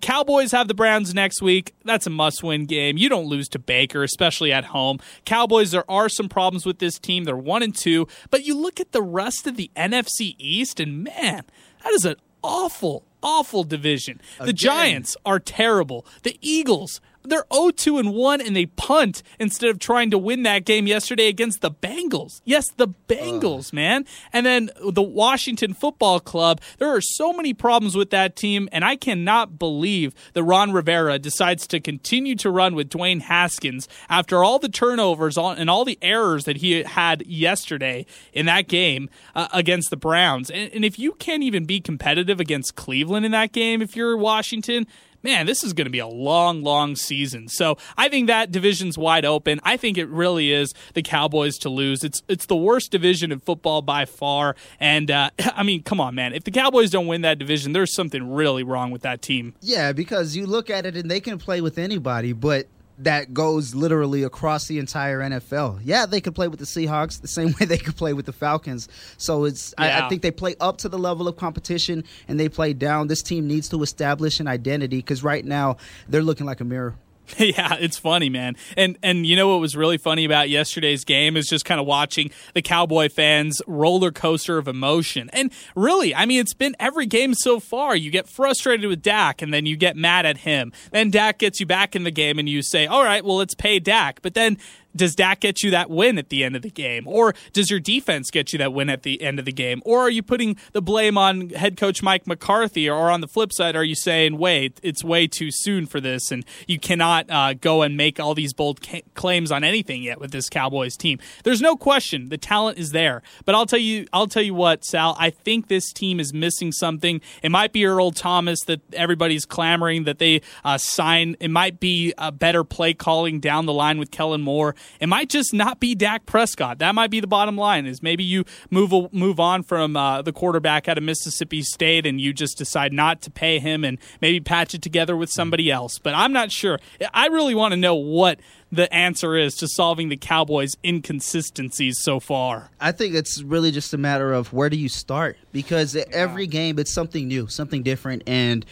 Cowboys 0.00 0.52
have 0.52 0.68
the 0.68 0.74
Browns 0.74 1.14
next 1.14 1.42
week. 1.42 1.74
That's 1.84 2.06
a 2.06 2.10
must 2.10 2.42
win 2.42 2.66
game. 2.66 2.96
You 2.96 3.08
don't 3.08 3.26
lose 3.26 3.48
to 3.50 3.58
Baker, 3.58 4.04
especially 4.04 4.52
at 4.52 4.66
home. 4.66 5.00
Cowboys, 5.24 5.72
there 5.72 5.90
are 5.90 6.08
some 6.08 6.28
problems 6.28 6.64
with 6.64 6.78
this 6.78 6.98
team. 6.98 7.24
They're 7.24 7.36
one 7.36 7.62
and 7.62 7.74
two, 7.74 8.06
but 8.30 8.44
you 8.44 8.56
look 8.56 8.78
at 8.78 8.92
the 8.92 9.02
rest 9.02 9.46
of 9.46 9.56
the 9.56 9.70
NFC 9.74 10.36
East, 10.38 10.78
and 10.78 11.02
man, 11.02 11.42
that 11.82 11.92
is 11.92 12.04
an 12.04 12.16
awful, 12.42 13.04
awful 13.22 13.64
division. 13.64 14.20
Again. 14.36 14.46
The 14.46 14.52
Giants 14.52 15.16
are 15.26 15.40
terrible. 15.40 16.06
The 16.22 16.38
Eagles, 16.40 17.00
they're 17.22 17.44
0-2 17.50 17.98
and 17.98 18.14
1 18.14 18.40
and 18.40 18.56
they 18.56 18.66
punt 18.66 19.22
instead 19.38 19.70
of 19.70 19.78
trying 19.78 20.10
to 20.10 20.18
win 20.18 20.42
that 20.44 20.64
game 20.64 20.86
yesterday 20.86 21.28
against 21.28 21.60
the 21.60 21.70
Bengals. 21.70 22.40
Yes, 22.44 22.70
the 22.76 22.88
Bengals, 23.08 23.72
uh. 23.72 23.76
man. 23.76 24.04
And 24.32 24.46
then 24.46 24.70
the 24.82 25.02
Washington 25.02 25.74
Football 25.74 26.20
Club. 26.20 26.60
There 26.78 26.88
are 26.88 27.00
so 27.00 27.32
many 27.32 27.54
problems 27.54 27.96
with 27.96 28.10
that 28.10 28.36
team 28.36 28.68
and 28.72 28.84
I 28.84 28.96
cannot 28.96 29.58
believe 29.58 30.14
that 30.32 30.42
Ron 30.42 30.72
Rivera 30.72 31.18
decides 31.18 31.66
to 31.68 31.80
continue 31.80 32.36
to 32.36 32.50
run 32.50 32.74
with 32.74 32.88
Dwayne 32.88 33.22
Haskins 33.22 33.88
after 34.08 34.42
all 34.42 34.58
the 34.58 34.68
turnovers 34.68 35.36
and 35.36 35.70
all 35.70 35.84
the 35.84 35.98
errors 36.02 36.44
that 36.44 36.58
he 36.58 36.82
had 36.82 37.26
yesterday 37.26 38.06
in 38.32 38.46
that 38.46 38.68
game 38.68 39.10
uh, 39.34 39.48
against 39.52 39.90
the 39.90 39.96
Browns. 39.96 40.50
And, 40.50 40.72
and 40.72 40.84
if 40.84 40.98
you 40.98 41.12
can't 41.12 41.42
even 41.42 41.64
be 41.64 41.80
competitive 41.80 42.40
against 42.40 42.76
Cleveland 42.76 43.26
in 43.26 43.32
that 43.32 43.52
game 43.52 43.82
if 43.82 43.96
you're 43.96 44.16
Washington, 44.16 44.86
man, 45.22 45.46
this 45.46 45.62
is 45.62 45.72
going 45.72 45.86
to 45.86 45.90
be 45.90 45.98
a 45.98 46.06
long, 46.06 46.62
long 46.62 46.96
season. 46.96 47.48
So 47.48 47.76
I 47.96 48.08
think 48.08 48.26
that 48.28 48.50
division's 48.50 48.96
wide 48.96 49.24
open. 49.24 49.60
I 49.62 49.76
think 49.76 49.98
it 49.98 50.08
really 50.08 50.52
is 50.52 50.72
the 50.94 51.02
Cowboys 51.02 51.56
to 51.58 51.68
lose. 51.68 52.04
It's 52.04 52.22
it's 52.28 52.46
the 52.46 52.56
worst 52.56 52.90
division 52.90 53.32
in 53.32 53.40
football 53.40 53.82
by 53.82 54.04
far. 54.04 54.56
And 54.78 55.10
uh, 55.10 55.30
I 55.54 55.62
mean, 55.62 55.82
come 55.82 56.00
on, 56.00 56.14
man. 56.14 56.32
If 56.32 56.44
the 56.44 56.50
Cowboys 56.50 56.90
don't 56.90 57.06
win 57.06 57.22
that 57.22 57.38
division, 57.38 57.72
there's 57.72 57.94
something 57.94 58.32
really 58.32 58.62
wrong 58.62 58.90
with 58.90 59.02
that 59.02 59.22
team. 59.22 59.54
Yeah, 59.60 59.92
because 59.92 60.36
you 60.36 60.46
look 60.46 60.70
at 60.70 60.86
it 60.86 60.96
and 60.96 61.10
they 61.10 61.20
can 61.20 61.38
play 61.38 61.60
with 61.60 61.78
anybody, 61.78 62.32
but 62.32 62.66
that 63.04 63.32
goes 63.32 63.74
literally 63.74 64.22
across 64.22 64.66
the 64.66 64.78
entire 64.78 65.20
NFL. 65.20 65.80
Yeah, 65.84 66.06
they 66.06 66.20
could 66.20 66.34
play 66.34 66.48
with 66.48 66.58
the 66.58 66.66
Seahawks 66.66 67.20
the 67.20 67.28
same 67.28 67.48
way 67.60 67.66
they 67.66 67.78
could 67.78 67.96
play 67.96 68.12
with 68.12 68.26
the 68.26 68.32
Falcons. 68.32 68.88
So 69.16 69.44
it's 69.44 69.74
yeah. 69.78 70.02
I, 70.02 70.06
I, 70.06 70.08
think 70.08 70.22
they 70.22 70.30
play 70.30 70.54
up 70.60 70.78
to 70.78 70.88
the 70.88 70.98
level 70.98 71.28
of 71.28 71.36
competition 71.36 72.04
and 72.28 72.38
they 72.38 72.48
play 72.48 72.72
down. 72.72 73.08
This 73.08 73.22
team 73.22 73.46
needs 73.46 73.68
to 73.70 73.82
establish 73.82 74.40
an 74.40 74.48
identity 74.48 74.98
because 74.98 75.22
right 75.22 75.44
now 75.44 75.76
they're 76.08 76.22
looking 76.22 76.46
like 76.46 76.60
a 76.60 76.64
mirror. 76.64 76.94
Yeah, 77.38 77.76
it's 77.80 77.98
funny, 77.98 78.28
man. 78.28 78.56
And 78.76 78.98
and 79.02 79.26
you 79.26 79.34
know 79.34 79.48
what 79.48 79.60
was 79.60 79.74
really 79.74 79.98
funny 79.98 80.24
about 80.24 80.50
yesterday's 80.50 81.04
game 81.04 81.36
is 81.36 81.46
just 81.46 81.64
kind 81.64 81.80
of 81.80 81.86
watching 81.86 82.30
the 82.54 82.62
Cowboy 82.62 83.08
fans 83.08 83.60
roller 83.66 84.10
coaster 84.10 84.58
of 84.58 84.68
emotion. 84.68 85.30
And 85.32 85.50
really, 85.74 86.14
I 86.14 86.26
mean, 86.26 86.40
it's 86.40 86.54
been 86.54 86.76
every 86.78 87.06
game 87.06 87.34
so 87.34 87.58
far. 87.58 87.96
You 87.96 88.10
get 88.10 88.28
frustrated 88.28 88.88
with 88.88 89.02
Dak 89.02 89.42
and 89.42 89.52
then 89.52 89.66
you 89.66 89.76
get 89.76 89.96
mad 89.96 90.26
at 90.26 90.38
him. 90.38 90.72
Then 90.92 91.10
Dak 91.10 91.38
gets 91.38 91.60
you 91.60 91.66
back 91.66 91.96
in 91.96 92.04
the 92.04 92.10
game 92.10 92.38
and 92.38 92.48
you 92.48 92.62
say, 92.62 92.86
"All 92.86 93.02
right, 93.02 93.24
well, 93.24 93.36
let's 93.36 93.54
pay 93.54 93.78
Dak." 93.78 94.22
But 94.22 94.34
then 94.34 94.58
does 94.94 95.14
Dak 95.14 95.40
get 95.40 95.62
you 95.62 95.70
that 95.70 95.90
win 95.90 96.18
at 96.18 96.28
the 96.28 96.44
end 96.44 96.56
of 96.56 96.62
the 96.62 96.70
game? 96.70 97.06
Or 97.06 97.34
does 97.52 97.70
your 97.70 97.80
defense 97.80 98.30
get 98.30 98.52
you 98.52 98.58
that 98.58 98.72
win 98.72 98.90
at 98.90 99.02
the 99.02 99.22
end 99.22 99.38
of 99.38 99.44
the 99.44 99.52
game? 99.52 99.82
Or 99.84 100.00
are 100.00 100.10
you 100.10 100.22
putting 100.22 100.56
the 100.72 100.82
blame 100.82 101.16
on 101.16 101.50
head 101.50 101.76
coach 101.76 102.02
Mike 102.02 102.26
McCarthy? 102.26 102.88
Or 102.88 103.10
on 103.10 103.20
the 103.20 103.28
flip 103.28 103.52
side, 103.52 103.76
are 103.76 103.84
you 103.84 103.94
saying, 103.94 104.38
wait, 104.38 104.80
it's 104.82 105.04
way 105.04 105.26
too 105.26 105.50
soon 105.50 105.86
for 105.86 106.00
this 106.00 106.30
and 106.30 106.44
you 106.66 106.78
cannot 106.78 107.30
uh, 107.30 107.54
go 107.54 107.82
and 107.82 107.96
make 107.96 108.18
all 108.18 108.34
these 108.34 108.52
bold 108.52 108.80
ca- 108.82 109.02
claims 109.14 109.52
on 109.52 109.64
anything 109.64 110.02
yet 110.02 110.20
with 110.20 110.32
this 110.32 110.48
Cowboys 110.48 110.96
team? 110.96 111.18
There's 111.44 111.60
no 111.60 111.76
question 111.76 112.28
the 112.28 112.38
talent 112.38 112.78
is 112.78 112.90
there. 112.90 113.22
But 113.44 113.54
I'll 113.54 113.66
tell 113.66 113.78
you, 113.78 114.06
I'll 114.12 114.26
tell 114.26 114.42
you 114.42 114.54
what, 114.54 114.84
Sal, 114.84 115.16
I 115.18 115.30
think 115.30 115.68
this 115.68 115.92
team 115.92 116.20
is 116.20 116.32
missing 116.32 116.72
something. 116.72 117.20
It 117.42 117.50
might 117.50 117.72
be 117.72 117.86
Earl 117.86 118.10
Thomas 118.10 118.60
that 118.66 118.80
everybody's 118.94 119.44
clamoring 119.44 120.04
that 120.04 120.18
they 120.18 120.42
uh, 120.64 120.78
sign. 120.78 121.36
It 121.40 121.50
might 121.50 121.80
be 121.80 122.12
a 122.18 122.32
better 122.32 122.64
play 122.64 122.94
calling 122.94 123.40
down 123.40 123.66
the 123.66 123.72
line 123.72 123.98
with 123.98 124.10
Kellen 124.10 124.40
Moore. 124.40 124.74
It 125.00 125.08
might 125.08 125.28
just 125.28 125.52
not 125.52 125.80
be 125.80 125.94
Dak 125.94 126.26
Prescott. 126.26 126.78
That 126.78 126.94
might 126.94 127.10
be 127.10 127.20
the 127.20 127.26
bottom 127.26 127.56
line. 127.56 127.86
Is 127.86 128.02
maybe 128.02 128.24
you 128.24 128.44
move 128.70 129.12
move 129.12 129.40
on 129.40 129.62
from 129.62 129.96
uh, 129.96 130.22
the 130.22 130.32
quarterback 130.32 130.88
out 130.88 130.98
of 130.98 131.04
Mississippi 131.04 131.62
State 131.62 132.06
and 132.06 132.20
you 132.20 132.32
just 132.32 132.58
decide 132.58 132.92
not 132.92 133.22
to 133.22 133.30
pay 133.30 133.58
him 133.58 133.84
and 133.84 133.98
maybe 134.20 134.40
patch 134.40 134.74
it 134.74 134.82
together 134.82 135.16
with 135.16 135.30
somebody 135.30 135.70
else. 135.70 135.98
But 135.98 136.14
I'm 136.14 136.32
not 136.32 136.52
sure. 136.52 136.78
I 137.14 137.26
really 137.26 137.54
want 137.54 137.72
to 137.72 137.76
know 137.76 137.94
what 137.94 138.40
the 138.72 138.92
answer 138.94 139.36
is 139.36 139.56
to 139.56 139.68
solving 139.68 140.08
the 140.08 140.16
Cowboys' 140.16 140.76
inconsistencies 140.84 141.98
so 142.00 142.20
far. 142.20 142.70
I 142.80 142.92
think 142.92 143.14
it's 143.14 143.42
really 143.42 143.70
just 143.70 143.92
a 143.94 143.98
matter 143.98 144.32
of 144.32 144.52
where 144.52 144.70
do 144.70 144.76
you 144.76 144.88
start 144.88 145.36
because 145.52 145.96
every 145.96 146.46
game 146.46 146.78
it's 146.78 146.90
something 146.90 147.26
new, 147.26 147.48
something 147.48 147.82
different, 147.82 148.22
and 148.26 148.64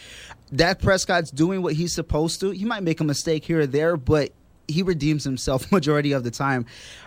Dak 0.55 0.79
Prescott's 0.81 1.31
doing 1.31 1.61
what 1.61 1.73
he's 1.73 1.93
supposed 1.93 2.39
to. 2.39 2.51
He 2.51 2.65
might 2.65 2.83
make 2.83 2.99
a 2.99 3.03
mistake 3.03 3.45
here 3.45 3.61
or 3.61 3.67
there, 3.67 3.97
but 3.97 4.31
he 4.69 4.83
redeems 4.83 5.23
himself 5.23 5.71
majority 5.71 6.11
of 6.11 6.23
the 6.23 6.31
time. 6.31 6.65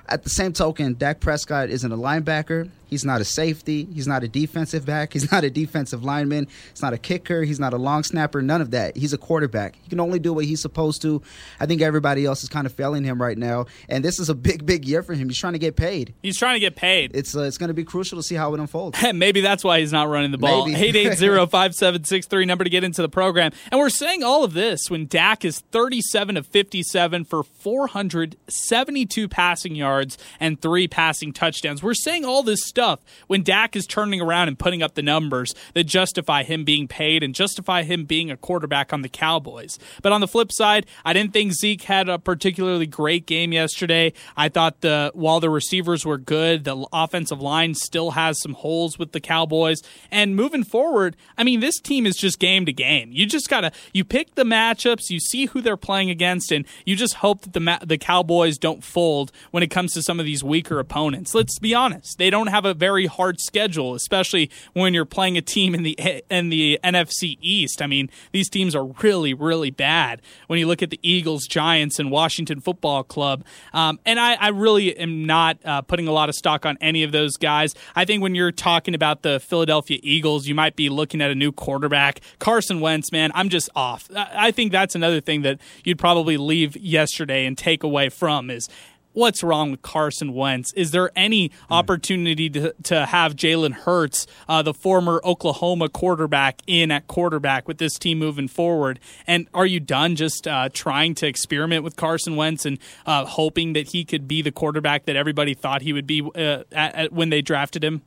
At 0.09 0.25
the 0.25 0.31
same 0.31 0.53
token, 0.53 0.95
Dak 0.95 1.21
Prescott 1.21 1.71
isn't 1.71 1.91
a 1.91 1.97
linebacker. 1.97 2.71
He's 2.93 3.07
not 3.07 3.23
a 3.23 3.25
safety. 3.25 3.89
He's 3.95 4.07
not 4.07 4.23
a 4.23 4.29
defensive 4.29 4.85
back. 4.85 5.15
He's 5.15 5.33
not 5.33 5.45
a 5.45 5.51
defensive 5.51 6.05
lineman. 6.05 6.47
He's 6.71 6.83
not 6.83 6.93
a 6.93 6.99
kicker. 6.99 7.43
He's 7.43 7.59
not 7.59 7.73
a 7.73 7.79
long 7.79 8.03
snapper. 8.03 8.43
None 8.43 8.61
of 8.61 8.73
that. 8.73 8.99
He's 8.99 9.15
a 9.15 9.19
quarterback. 9.19 9.77
He 9.83 9.89
can 9.89 9.99
only 9.99 10.19
do 10.19 10.35
what 10.35 10.45
he's 10.45 10.61
supposed 10.61 11.01
to. 11.01 11.23
I 11.59 11.65
think 11.65 11.81
everybody 11.81 12.27
else 12.27 12.43
is 12.43 12.51
kind 12.51 12.67
of 12.67 12.75
failing 12.75 13.03
him 13.03 13.23
right 13.23 13.39
now. 13.39 13.65
And 13.89 14.05
this 14.05 14.21
is 14.21 14.29
a 14.29 14.35
big, 14.35 14.67
big 14.73 14.85
year 14.85 15.03
for 15.03 15.15
him. 15.15 15.31
He's 15.31 15.39
trying 15.39 15.55
to 15.55 15.59
get 15.59 15.75
paid. 15.75 16.13
He's 16.23 16.37
trying 16.37 16.57
to 16.57 16.61
get 16.61 16.77
paid. 16.77 17.13
It's 17.15 17.35
uh, 17.35 17.45
it's 17.45 17.57
going 17.57 17.69
to 17.69 17.75
be 17.75 17.85
crucial 17.85 18.19
to 18.19 18.23
see 18.23 18.35
how 18.35 18.53
it 18.53 18.61
unfolds. 18.61 18.99
And 19.03 19.19
maybe 19.23 19.41
that's 19.41 19.65
why 19.65 19.81
he's 19.81 19.93
not 19.93 20.11
running 20.11 20.31
the 20.31 20.37
ball. 20.37 20.67
880-5763, 20.67 22.47
number 22.47 22.65
to 22.65 22.71
get 22.71 22.85
into 22.85 23.01
the 23.01 23.09
program. 23.09 23.53
And 23.71 23.79
we're 23.81 23.89
saying 23.89 24.23
all 24.23 24.45
of 24.45 24.53
this 24.53 24.91
when 24.91 25.07
Dak 25.07 25.47
is 25.47 25.61
37 25.71 26.37
of 26.37 26.47
57 26.47 27.25
for 27.25 27.43
472 27.43 29.29
passing 29.29 29.75
yards 29.75 29.92
and 30.39 30.61
three 30.61 30.87
passing 30.87 31.33
touchdowns. 31.33 31.83
We're 31.83 31.95
saying 31.95 32.25
all 32.25 32.43
this 32.43 32.63
stuff 32.63 32.93
stuff 32.93 33.01
when 33.27 33.43
Dak 33.43 33.77
is 33.77 33.87
turning 33.87 34.21
around 34.21 34.49
and 34.49 34.59
putting 34.59 34.83
up 34.83 34.95
the 34.95 35.03
numbers 35.03 35.55
that 35.75 35.85
justify 35.85 36.43
him 36.43 36.65
being 36.65 36.89
paid 36.89 37.23
and 37.23 37.35
justify 37.35 37.83
him 37.83 38.05
being 38.05 38.31
a 38.31 38.37
quarterback 38.37 38.93
on 38.93 39.03
the 39.03 39.09
Cowboys. 39.09 39.79
But 40.03 40.13
on 40.13 40.21
the 40.21 40.29
flip 40.29 40.53
side, 40.53 40.87
I 41.05 41.13
didn't 41.13 41.33
think 41.33 41.53
Zeke 41.53 41.83
had 41.83 42.09
a 42.09 42.19
particularly 42.19 42.87
great 42.87 43.27
game 43.27 43.53
yesterday. 43.53 44.13
I 44.37 44.49
thought 44.49 44.81
the 44.81 45.11
while 45.15 45.41
the 45.41 45.51
receivers 45.51 46.05
were 46.05 46.19
good, 46.19 46.65
the 46.65 46.87
offensive 46.93 47.41
line 47.41 47.75
still 47.75 48.13
has 48.13 48.41
some 48.41 48.55
holes 48.55 48.99
with 48.99 49.13
the 49.13 49.21
Cowboys. 49.21 49.83
And 50.11 50.37
moving 50.37 50.65
forward, 50.65 51.17
I 51.37 51.45
mean, 51.45 51.61
this 51.61 51.79
team 51.81 52.07
is 52.07 52.17
just 52.17 52.39
game 52.39 52.67
to 52.67 52.73
game. 52.73 53.11
You 53.13 53.27
just 53.27 53.49
gotta 53.49 53.73
you 53.93 54.05
pick 54.05 54.35
the 54.35 54.45
matchups, 54.45 55.11
you 55.11 55.21
see 55.21 55.47
who 55.47 55.61
they're 55.61 55.77
playing 55.77 56.11
against, 56.11 56.53
and 56.53 56.67
you 56.85 56.97
just 56.97 57.15
hope 57.15 57.43
that 57.43 57.53
the 57.53 57.79
the 57.87 57.99
Cowboys 57.99 58.59
don't 58.59 58.83
fold 58.83 59.33
when 59.51 59.63
it 59.63 59.71
comes 59.71 59.82
to 59.89 60.03
some 60.03 60.21
of 60.21 60.27
these 60.27 60.45
weaker 60.45 60.79
opponents. 60.79 61.35
Let's 61.35 61.59
be 61.59 61.75
honest; 61.75 62.19
they 62.19 62.31
don't 62.31 62.47
have 62.47 62.65
a 62.65 62.75
very 62.75 63.07
hard 63.07 63.41
schedule, 63.41 63.95
especially 63.95 64.51
when 64.73 64.95
you're 64.95 65.05
playing 65.05 65.37
a 65.37 65.43
team 65.43 65.75
in 65.75 65.83
the 65.83 66.23
in 66.31 66.49
the 66.49 66.79
NFC 66.85 67.39
East. 67.41 67.83
I 67.83 67.87
mean, 67.87 68.11
these 68.33 68.49
teams 68.49 68.75
are 68.75 68.85
really, 69.03 69.35
really 69.35 69.71
bad. 69.71 70.23
When 70.47 70.59
you 70.59 70.67
look 70.67 70.83
at 70.83 70.91
the 70.91 71.01
Eagles, 71.03 71.47
Giants, 71.47 71.99
and 71.99 72.11
Washington 72.11 72.61
Football 72.61 73.05
Club, 73.05 73.45
um, 73.73 73.99
and 74.05 74.19
I, 74.19 74.35
I, 74.35 74.49
really 74.49 74.97
am 74.97 75.27
not 75.27 75.59
uh, 75.65 75.83
putting 75.83 76.07
a 76.07 76.13
lot 76.13 76.29
of 76.29 76.35
stock 76.35 76.67
on 76.67 76.77
any 76.81 77.03
of 77.03 77.13
those 77.13 77.37
guys. 77.37 77.75
I 77.97 78.05
think 78.05 78.23
when 78.23 78.35
you're 78.35 78.53
talking 78.53 78.95
about 78.95 79.23
the 79.23 79.41
Philadelphia 79.41 79.99
Eagles, 80.03 80.47
you 80.47 80.55
might 80.55 80.77
be 80.77 80.89
looking 80.89 81.21
at 81.21 81.31
a 81.31 81.35
new 81.35 81.53
quarterback, 81.53 82.21
Carson 82.39 82.81
Wentz. 82.81 83.11
Man, 83.13 83.31
I'm 83.35 83.49
just 83.49 83.71
off. 83.75 84.09
I 84.15 84.51
think 84.51 84.73
that's 84.73 84.95
another 84.95 85.21
thing 85.21 85.43
that 85.43 85.59
you'd 85.85 85.99
probably 85.99 86.37
leave 86.37 86.77
yesterday 86.77 87.47
and 87.47 87.57
take 87.57 87.83
away 87.83 88.09
from 88.09 88.51
is 88.51 88.69
what's 89.13 89.43
wrong 89.43 89.71
with 89.71 89.83
Carson 89.83 90.33
Wentz? 90.35 90.73
Is 90.75 90.91
there 90.91 91.11
any 91.17 91.49
mm. 91.49 91.53
opportunity 91.71 92.49
to, 92.51 92.75
to 92.85 93.07
have 93.07 93.35
Jalen 93.35 93.73
Hurts, 93.73 94.27
uh, 94.49 94.63
the 94.63 94.75
former 94.75 95.21
Oklahoma 95.25 95.89
quarterback, 95.89 96.63
in 96.67 96.91
at 96.91 97.07
quarterback 97.07 97.69
with 97.69 97.79
this 97.79 97.99
team 97.99 98.19
moving 98.19 98.49
forward? 98.49 99.01
And 99.27 99.49
are 99.55 99.67
you 99.67 99.81
done 99.81 100.17
just 100.17 100.47
uh, 100.47 100.69
trying 100.73 101.15
to 101.17 101.27
experiment 101.27 101.85
with 101.85 101.97
Carson 101.97 102.37
Wentz 102.37 102.65
and 102.67 102.79
uh, 103.07 103.25
hoping 103.25 103.73
that 103.75 103.89
he 103.89 104.05
could 104.05 104.27
be 104.29 104.43
the 104.43 104.53
quarterback 104.53 105.05
that 105.07 105.17
everybody 105.17 105.55
thought 105.55 105.83
he 105.83 105.93
would 105.93 106.07
be 106.07 106.23
uh, 106.35 106.65
at, 106.73 106.95
at 106.95 107.13
when 107.13 107.31
they 107.31 107.43
drafted 107.43 107.85
him? 107.85 108.03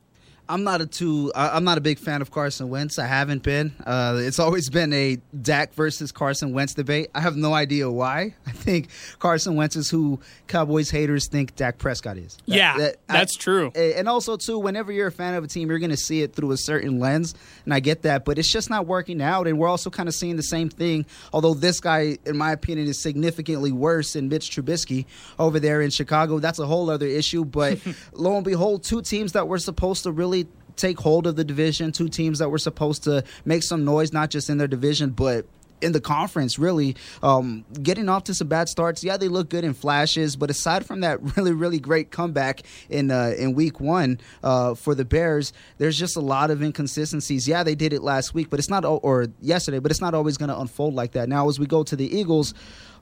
I'm 0.47 0.63
not 0.63 0.81
a 0.81 0.85
too. 0.85 1.31
I'm 1.33 1.63
not 1.63 1.77
a 1.77 1.81
big 1.81 1.97
fan 1.97 2.21
of 2.21 2.29
Carson 2.29 2.69
Wentz. 2.69 2.99
I 2.99 3.07
haven't 3.07 3.41
been. 3.41 3.73
Uh, 3.85 4.17
it's 4.21 4.37
always 4.37 4.69
been 4.69 4.93
a 4.93 5.17
Dak 5.41 5.73
versus 5.73 6.11
Carson 6.11 6.53
Wentz 6.53 6.75
debate. 6.75 7.09
I 7.15 7.21
have 7.21 7.35
no 7.35 7.53
idea 7.53 7.89
why. 7.89 8.35
I 8.45 8.51
think 8.51 8.89
Carson 9.17 9.55
Wentz 9.55 9.75
is 9.75 9.89
who 9.89 10.19
Cowboys 10.47 10.91
haters 10.91 11.27
think 11.27 11.55
Dak 11.55 11.79
Prescott 11.79 12.17
is. 12.17 12.37
That, 12.47 12.55
yeah, 12.55 12.77
that, 12.77 12.97
that's 13.07 13.37
I, 13.37 13.41
true. 13.41 13.71
And 13.71 14.07
also 14.07 14.37
too, 14.37 14.59
whenever 14.59 14.91
you're 14.91 15.07
a 15.07 15.11
fan 15.11 15.33
of 15.33 15.43
a 15.43 15.47
team, 15.47 15.69
you're 15.69 15.79
going 15.79 15.89
to 15.89 15.97
see 15.97 16.21
it 16.21 16.35
through 16.35 16.51
a 16.51 16.57
certain 16.57 16.99
lens, 16.99 17.33
and 17.63 17.73
I 17.73 17.79
get 17.79 18.03
that. 18.03 18.23
But 18.23 18.37
it's 18.37 18.51
just 18.51 18.69
not 18.69 18.85
working 18.85 19.21
out, 19.21 19.47
and 19.47 19.57
we're 19.57 19.67
also 19.67 19.89
kind 19.89 20.07
of 20.07 20.13
seeing 20.13 20.35
the 20.35 20.43
same 20.43 20.69
thing. 20.69 21.07
Although 21.33 21.55
this 21.55 21.79
guy, 21.79 22.17
in 22.25 22.37
my 22.37 22.51
opinion, 22.51 22.87
is 22.87 23.01
significantly 23.01 23.71
worse 23.71 24.13
than 24.13 24.29
Mitch 24.29 24.51
Trubisky 24.51 25.05
over 25.39 25.59
there 25.59 25.81
in 25.81 25.89
Chicago. 25.89 26.37
That's 26.37 26.59
a 26.59 26.67
whole 26.67 26.91
other 26.91 27.07
issue. 27.07 27.45
But 27.45 27.79
lo 28.13 28.35
and 28.35 28.45
behold, 28.45 28.83
two 28.83 29.01
teams 29.01 29.31
that 29.31 29.47
were 29.47 29.57
supposed 29.57 30.03
to 30.03 30.11
really 30.11 30.34
really 30.34 30.34
take 30.75 30.99
hold 30.99 31.27
of 31.27 31.35
the 31.35 31.43
division. 31.43 31.91
Two 31.91 32.09
teams 32.09 32.39
that 32.39 32.49
were 32.49 32.57
supposed 32.57 33.03
to 33.03 33.23
make 33.45 33.63
some 33.63 33.85
noise, 33.85 34.13
not 34.13 34.29
just 34.29 34.49
in 34.49 34.57
their 34.57 34.67
division, 34.67 35.11
but 35.11 35.45
in 35.81 35.91
the 35.91 36.01
conference, 36.01 36.57
really. 36.57 36.95
Um, 37.21 37.65
getting 37.81 38.09
off 38.09 38.25
to 38.25 38.33
some 38.33 38.47
bad 38.47 38.69
starts. 38.69 39.03
Yeah, 39.03 39.17
they 39.17 39.27
look 39.27 39.49
good 39.49 39.63
in 39.63 39.73
flashes, 39.73 40.35
but 40.35 40.49
aside 40.49 40.85
from 40.85 41.01
that 41.01 41.21
really, 41.37 41.51
really 41.51 41.79
great 41.79 42.11
comeback 42.11 42.63
in 42.89 43.11
uh, 43.11 43.33
in 43.37 43.53
week 43.53 43.79
one 43.79 44.19
uh, 44.43 44.73
for 44.73 44.95
the 44.95 45.05
Bears, 45.05 45.53
there's 45.77 45.97
just 45.97 46.15
a 46.15 46.21
lot 46.21 46.51
of 46.51 46.61
inconsistencies. 46.61 47.47
Yeah, 47.47 47.63
they 47.63 47.75
did 47.75 47.93
it 47.93 48.01
last 48.01 48.33
week, 48.33 48.49
but 48.49 48.59
it's 48.59 48.69
not, 48.69 48.85
or 48.85 49.27
yesterday, 49.41 49.79
but 49.79 49.91
it's 49.91 50.01
not 50.01 50.13
always 50.13 50.37
going 50.37 50.49
to 50.49 50.59
unfold 50.59 50.93
like 50.93 51.11
that. 51.11 51.29
Now, 51.29 51.47
as 51.49 51.59
we 51.59 51.65
go 51.65 51.83
to 51.83 51.95
the 51.95 52.17
Eagles, 52.17 52.53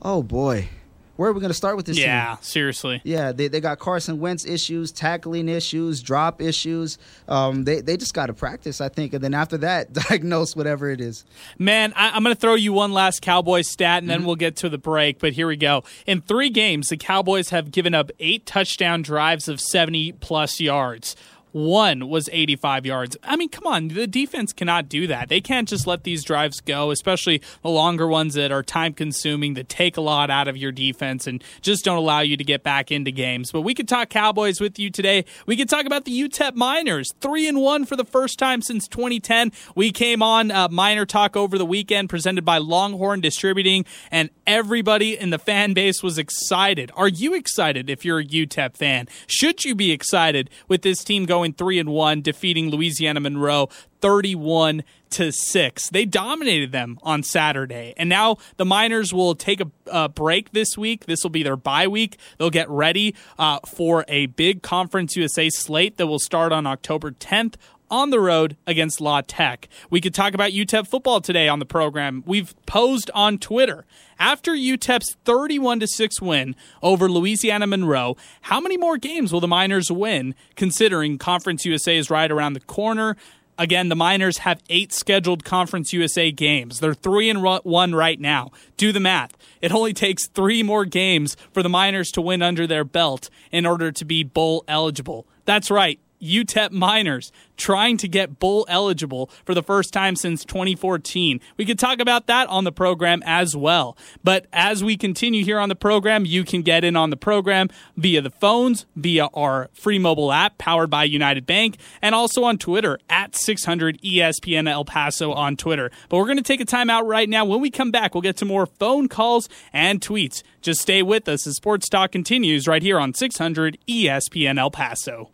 oh 0.02 0.24
boy 0.24 0.70
where 1.16 1.30
are 1.30 1.34
we 1.34 1.40
going 1.40 1.52
to 1.52 1.56
start 1.56 1.76
with 1.78 1.86
this? 1.86 1.98
Yeah, 1.98 2.36
team? 2.36 2.44
seriously. 2.44 3.02
Yeah, 3.04 3.32
they, 3.32 3.48
they 3.48 3.60
got 3.60 3.80
Carson 3.80 4.20
Wentz 4.20 4.46
issues, 4.46 4.92
tackling 4.92 5.48
issues, 5.48 6.02
drop 6.02 6.42
issues. 6.42 6.98
Um, 7.28 7.66
they 7.66 7.82
they 7.82 7.98
just 7.98 8.14
got 8.14 8.28
to 8.28 8.34
practice, 8.34 8.82
I 8.82 8.90
think, 8.90 9.14
and 9.14 9.24
then 9.24 9.34
after 9.34 9.58
that, 9.60 9.94
diagnose 10.10 10.56
whatever 10.56 10.90
it 10.90 11.00
is. 11.00 11.26
Man, 11.60 11.94
I, 11.96 12.18
am 12.18 12.24
going 12.24 12.36
to 12.36 12.40
throw 12.40 12.56
you 12.56 12.74
one 12.74 12.94
last 12.94 13.22
Cowboys 13.22 13.68
stat, 13.68 14.02
and 14.02 14.10
then 14.10 14.20
mm-hmm. 14.20 14.28
we'll 14.28 14.36
get 14.36 14.56
to 14.58 14.70
the 14.70 14.78
break. 14.78 15.20
But 15.20 15.34
here 15.34 15.48
we 15.48 15.58
go. 15.58 15.84
In 16.08 16.22
three 16.22 16.50
games, 16.50 16.88
the 16.88 16.98
Cowboys 16.98 17.50
have 17.50 17.72
given 17.72 17.94
up 17.94 18.12
eight 18.20 18.46
touchdown 18.46 19.02
drives 19.02 19.48
of 19.48 19.62
70 19.62 20.14
plus 20.14 20.60
yards. 20.60 21.16
One 21.54 22.10
was 22.10 22.30
85 22.32 22.88
yards. 22.88 23.16
I 23.24 23.36
mean, 23.36 23.48
come 23.48 23.68
on, 23.68 23.90
the 23.90 24.08
defense 24.08 24.54
cannot 24.54 24.90
do 24.90 25.06
that. 25.06 25.30
They 25.30 25.40
can't 25.40 25.68
just 25.70 25.86
let 25.86 26.04
these 26.04 26.24
drives 26.24 26.60
go, 26.60 26.90
especially 26.90 27.44
the 27.62 27.70
longer 27.70 28.08
ones 28.08 28.34
that 28.34 28.52
are 28.52 28.64
time 28.64 28.94
consuming, 28.94 29.54
that 29.54 29.70
take 29.70 29.96
a 29.96 30.02
lot 30.02 30.32
out 30.32 30.48
of 30.48 30.58
your 30.58 30.72
defense 30.72 31.28
and 31.28 31.44
just 31.62 31.86
don't 31.86 31.98
allow 31.98 32.22
you 32.22 32.38
to 32.38 32.44
get 32.44 32.64
back 32.64 32.92
into 32.92 33.12
games. 33.12 33.52
But 33.52 33.62
we 33.62 33.76
could 33.76 33.88
talk 33.88 34.10
Cowboys 34.10 34.60
with 34.60 34.80
you 34.80 34.90
today. 34.90 35.26
We 35.46 35.56
could 35.56 35.70
talk 35.70 35.86
about 35.86 36.06
the 36.06 36.28
UTEP 36.28 36.56
Miners, 36.56 37.14
three 37.22 37.48
and 37.48 37.62
one 37.62 37.86
for 37.86 37.96
the 37.96 38.04
first 38.04 38.40
time 38.40 38.64
since 38.64 38.88
2010. 38.88 39.52
We 39.76 39.92
came 39.92 40.24
on 40.24 40.50
uh, 40.50 40.70
Miner 40.70 41.06
Talk 41.06 41.38
over 41.38 41.60
the 41.60 41.68
weekend, 41.68 42.10
presented 42.10 42.44
by 42.44 42.58
Longhorn 42.58 43.22
Distributing, 43.22 43.86
and 44.10 44.32
everybody 44.48 45.16
in 45.16 45.30
the 45.30 45.38
fan 45.38 45.76
base 45.76 46.02
was 46.02 46.18
excited. 46.18 46.92
Are 46.96 47.08
you 47.08 47.36
excited 47.36 47.92
if 47.92 48.04
you're 48.04 48.22
a 48.22 48.26
UTEP 48.26 48.76
fan? 48.76 49.08
Should 49.28 49.64
you 49.64 49.76
be 49.76 49.92
excited 49.92 50.50
with 50.68 50.82
this 50.82 51.04
team 51.04 51.28
going? 51.28 51.43
Going 51.44 51.54
3 51.54 51.80
and 51.80 51.90
1 51.90 52.22
defeating 52.22 52.70
Louisiana 52.70 53.20
Monroe 53.20 53.68
31 54.00 54.84
to 55.10 55.32
6. 55.32 55.90
They 55.90 56.06
dominated 56.06 56.72
them 56.72 57.00
on 57.04 57.22
Saturday. 57.22 57.94
And 57.98 58.10
now 58.10 58.38
the 58.58 58.66
Miners 58.66 59.14
will 59.14 59.36
take 59.36 59.62
a, 59.62 59.70
a 59.88 60.10
break 60.10 60.52
this 60.54 60.78
week. 60.78 61.06
This 61.06 61.22
will 61.24 61.30
be 61.30 61.44
their 61.44 61.58
bye 61.58 61.88
week. 61.88 62.18
They'll 62.38 62.50
get 62.50 62.70
ready 62.70 63.14
uh, 63.38 63.60
for 63.66 64.06
a 64.08 64.28
big 64.28 64.62
Conference 64.62 65.16
USA 65.16 65.50
slate 65.50 65.98
that 65.98 66.08
will 66.08 66.20
start 66.20 66.52
on 66.52 66.66
October 66.66 67.12
10th 67.12 67.56
on 67.94 68.10
the 68.10 68.20
road 68.20 68.58
against 68.66 69.00
La 69.00 69.22
Tech. 69.22 69.70
We 69.92 70.02
could 70.02 70.16
talk 70.16 70.34
about 70.34 70.50
UTEP 70.52 70.88
football 70.88 71.22
today 71.22 71.48
on 71.48 71.60
the 71.60 71.66
program. 71.66 72.24
We've 72.26 72.56
posed 72.66 73.12
on 73.14 73.38
Twitter. 73.38 73.86
After 74.18 74.54
UTEP's 74.54 75.16
31 75.26 75.86
6 75.86 76.20
win 76.20 76.56
over 76.82 77.08
Louisiana 77.08 77.68
Monroe, 77.68 78.18
how 78.42 78.60
many 78.60 78.78
more 78.78 78.98
games 78.98 79.32
will 79.32 79.42
the 79.42 79.48
Miners 79.48 79.92
win 79.92 80.34
considering 80.56 81.20
Conference 81.20 81.66
USA 81.66 81.96
is 81.96 82.10
right 82.10 82.32
around 82.32 82.54
the 82.54 82.62
corner? 82.62 83.16
Again, 83.60 83.90
the 83.90 83.96
Miners 83.96 84.40
have 84.40 84.64
eight 84.70 84.92
scheduled 84.92 85.46
Conference 85.46 85.94
USA 85.94 86.32
games. 86.32 86.80
They're 86.80 86.96
three 86.96 87.30
and 87.30 87.44
one 87.44 87.94
right 87.94 88.20
now. 88.20 88.50
Do 88.76 88.92
the 88.92 89.00
math. 89.00 89.38
It 89.62 89.72
only 89.72 89.94
takes 89.94 90.28
three 90.28 90.64
more 90.64 90.86
games 90.86 91.38
for 91.52 91.62
the 91.62 91.70
Miners 91.70 92.10
to 92.14 92.22
win 92.22 92.42
under 92.42 92.66
their 92.66 92.84
belt 92.84 93.30
in 93.52 93.68
order 93.68 93.92
to 93.92 94.04
be 94.04 94.24
bowl 94.24 94.64
eligible. 94.68 95.28
That's 95.46 95.70
right. 95.70 96.00
UTEP 96.24 96.72
Miners 96.72 97.32
trying 97.58 97.98
to 97.98 98.08
get 98.08 98.40
bowl 98.40 98.66
eligible 98.70 99.30
for 99.46 99.54
the 99.54 99.64
first 99.64 99.94
time 99.94 100.16
since 100.16 100.44
2014. 100.46 101.40
We 101.58 101.66
could 101.66 101.80
talk 101.80 102.00
about 102.00 102.28
that 102.28 102.48
on 102.50 102.64
the 102.64 102.72
program 102.72 103.22
as 103.26 103.56
well. 103.56 103.98
But 104.24 104.48
as 104.52 104.84
we 104.84 104.98
continue 104.98 105.44
here 105.44 105.60
on 105.60 105.70
the 105.70 105.76
program, 105.76 106.26
you 106.26 106.44
can 106.44 106.62
get 106.62 106.84
in 106.84 106.96
on 106.96 107.10
the 107.10 107.18
program 107.18 107.70
via 107.96 108.22
the 108.22 108.30
phones, 108.30 108.86
via 108.96 109.28
our 109.34 109.70
free 109.74 110.00
mobile 110.00 110.32
app 110.32 110.58
powered 110.58 110.90
by 110.90 111.04
United 111.04 111.46
Bank, 111.46 111.78
and 112.02 112.16
also 112.16 112.44
on 112.44 112.58
Twitter 112.58 113.00
at 113.10 113.36
600 113.36 114.02
ESPN 114.02 114.70
El 114.70 114.86
Paso 114.86 115.32
on 115.34 115.56
Twitter. 115.56 115.92
But 116.10 116.18
we're 116.18 116.26
going 116.26 116.38
to 116.38 116.44
take 116.44 116.62
a 116.62 116.66
time 116.66 116.90
out 116.90 117.06
right 117.06 117.30
now. 117.30 117.46
When 117.46 117.62
we 117.62 117.70
come 117.70 117.92
back, 117.92 118.14
we'll 118.14 118.22
get 118.22 118.38
to 118.38 118.46
more 118.46 118.66
phone 118.66 119.08
calls 119.08 119.50
and 119.72 120.02
tweets. 120.02 120.44
Just 120.62 120.82
stay 120.82 121.02
with 121.02 121.28
us 121.28 121.46
as 121.46 121.58
Sports 121.58 121.90
Talk 121.90 122.12
continues 122.12 122.68
right 122.68 122.82
here 122.82 123.00
on 123.00 123.14
600 123.14 123.78
ESPN 123.88 124.58
El 124.58 124.72
Paso. 124.72 125.33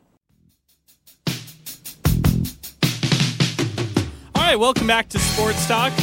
Right, 4.49 4.57
welcome 4.57 4.87
back 4.87 5.09
to 5.09 5.19
Sports 5.19 5.67
Talk. 5.67 5.93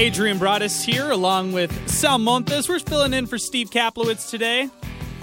Adrian 0.00 0.40
Broaddus 0.40 0.84
here, 0.84 1.08
along 1.08 1.52
with 1.52 1.88
Sal 1.88 2.18
Montes. 2.18 2.68
We're 2.68 2.80
filling 2.80 3.14
in 3.14 3.28
for 3.28 3.38
Steve 3.38 3.70
Kaplowitz 3.70 4.28
today. 4.28 4.68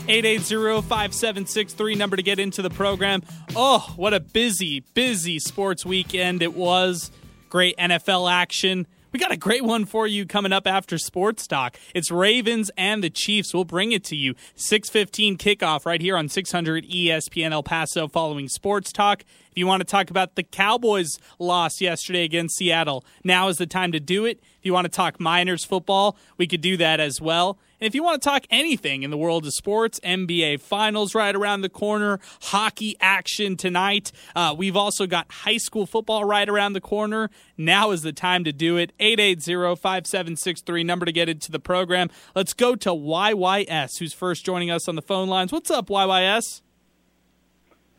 880-5763 0.08 1.98
number 1.98 2.16
to 2.16 2.24
get 2.24 2.40
into 2.40 2.62
the 2.62 2.70
program. 2.70 3.22
Oh, 3.54 3.94
what 3.98 4.14
a 4.14 4.22
busy, 4.22 4.80
busy 4.94 5.40
sports 5.40 5.86
weekend 5.86 6.42
it 6.42 6.54
was. 6.54 7.12
Great 7.50 7.76
NFL 7.76 8.32
action. 8.32 8.88
We 9.12 9.20
got 9.20 9.34
a 9.34 9.38
great 9.38 9.66
one 9.66 9.84
for 9.84 10.08
you 10.08 10.26
coming 10.26 10.54
up 10.54 10.66
after 10.66 10.98
Sports 10.98 11.46
Talk. 11.46 11.78
It's 11.94 12.10
Ravens 12.10 12.72
and 12.78 13.04
the 13.04 13.10
Chiefs. 13.10 13.54
We'll 13.54 13.66
bring 13.66 13.92
it 13.92 14.06
to 14.06 14.16
you. 14.16 14.36
6:15 14.56 15.38
kickoff 15.38 15.86
right 15.86 16.00
here 16.00 16.16
on 16.16 16.30
600 16.30 16.86
ESPN 16.86 17.52
El 17.52 17.62
Paso 17.62 18.08
following 18.08 18.48
Sports 18.48 18.94
Talk. 18.94 19.26
If 19.54 19.60
you 19.60 19.68
want 19.68 19.82
to 19.82 19.86
talk 19.86 20.10
about 20.10 20.34
the 20.34 20.42
Cowboys' 20.42 21.20
loss 21.38 21.80
yesterday 21.80 22.24
against 22.24 22.58
Seattle, 22.58 23.06
now 23.24 23.50
is 23.50 23.58
the 23.58 23.68
time 23.68 23.92
to 23.92 24.00
do 24.00 24.26
it. 24.26 24.40
If 24.58 24.66
you 24.66 24.74
want 24.74 24.86
to 24.86 24.92
talk 24.92 25.20
Miners 25.20 25.64
football, 25.64 26.18
we 26.38 26.48
could 26.48 26.62
do 26.62 26.76
that 26.78 27.00
as 27.00 27.22
well. 27.22 27.60
And 27.80 27.86
if 27.86 27.94
you 27.94 28.02
want 28.02 28.20
to 28.20 28.28
talk 28.28 28.46
anything 28.50 29.04
in 29.04 29.12
the 29.12 29.18
world 29.18 29.46
of 29.46 29.54
sports, 29.54 30.00
NBA 30.00 30.60
Finals 30.60 31.14
right 31.14 31.36
around 31.36 31.62
the 31.62 31.70
corner, 31.70 32.20
hockey 32.42 32.96
action 33.00 33.56
tonight. 33.56 34.12
Uh, 34.36 34.56
we've 34.58 34.76
also 34.76 35.06
got 35.06 35.32
high 35.32 35.58
school 35.58 35.86
football 35.86 36.26
right 36.26 36.50
around 36.50 36.74
the 36.74 36.82
corner. 36.82 37.30
Now 37.56 37.92
is 37.92 38.02
the 38.02 38.12
time 38.12 38.44
to 38.46 38.52
do 38.52 38.78
it. 38.78 38.92
880-5763, 38.98 40.84
number 40.84 41.06
to 41.06 41.12
get 41.12 41.30
into 41.30 41.52
the 41.52 41.60
program. 41.60 42.10
Let's 42.34 42.54
go 42.54 42.76
to 42.76 42.90
YYS, 42.90 44.00
who's 44.00 44.14
first 44.14 44.44
joining 44.44 44.72
us 44.72 44.88
on 44.88 44.96
the 44.96 45.04
phone 45.04 45.28
lines. 45.28 45.52
What's 45.52 45.70
up, 45.70 45.90
YYS? 45.90 46.64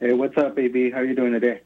Hey, 0.00 0.12
what's 0.12 0.36
up, 0.36 0.58
AB? 0.58 0.90
How 0.90 0.98
are 0.98 1.04
you 1.04 1.14
doing 1.14 1.32
today? 1.32 1.60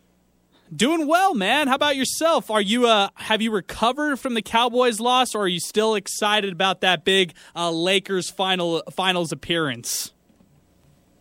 Doing 0.75 1.07
well, 1.07 1.35
man. 1.35 1.67
How 1.67 1.77
about 1.77 1.97
yourself? 1.97 2.51
Are 2.51 2.61
you 2.61 2.87
uh 2.87 3.09
have 3.15 3.41
you 3.41 3.51
recovered 3.51 4.19
from 4.19 4.35
the 4.35 4.43
Cowboys 4.43 5.01
loss 5.01 5.35
or 5.35 5.43
are 5.43 5.49
you 5.49 5.61
still 5.61 5.95
excited 5.95 6.53
about 6.53 6.83
that 6.83 7.05
big 7.05 7.33
uh, 7.57 7.71
Lakers 7.71 8.29
final 8.29 8.83
finals 8.93 9.33
appearance? 9.33 10.13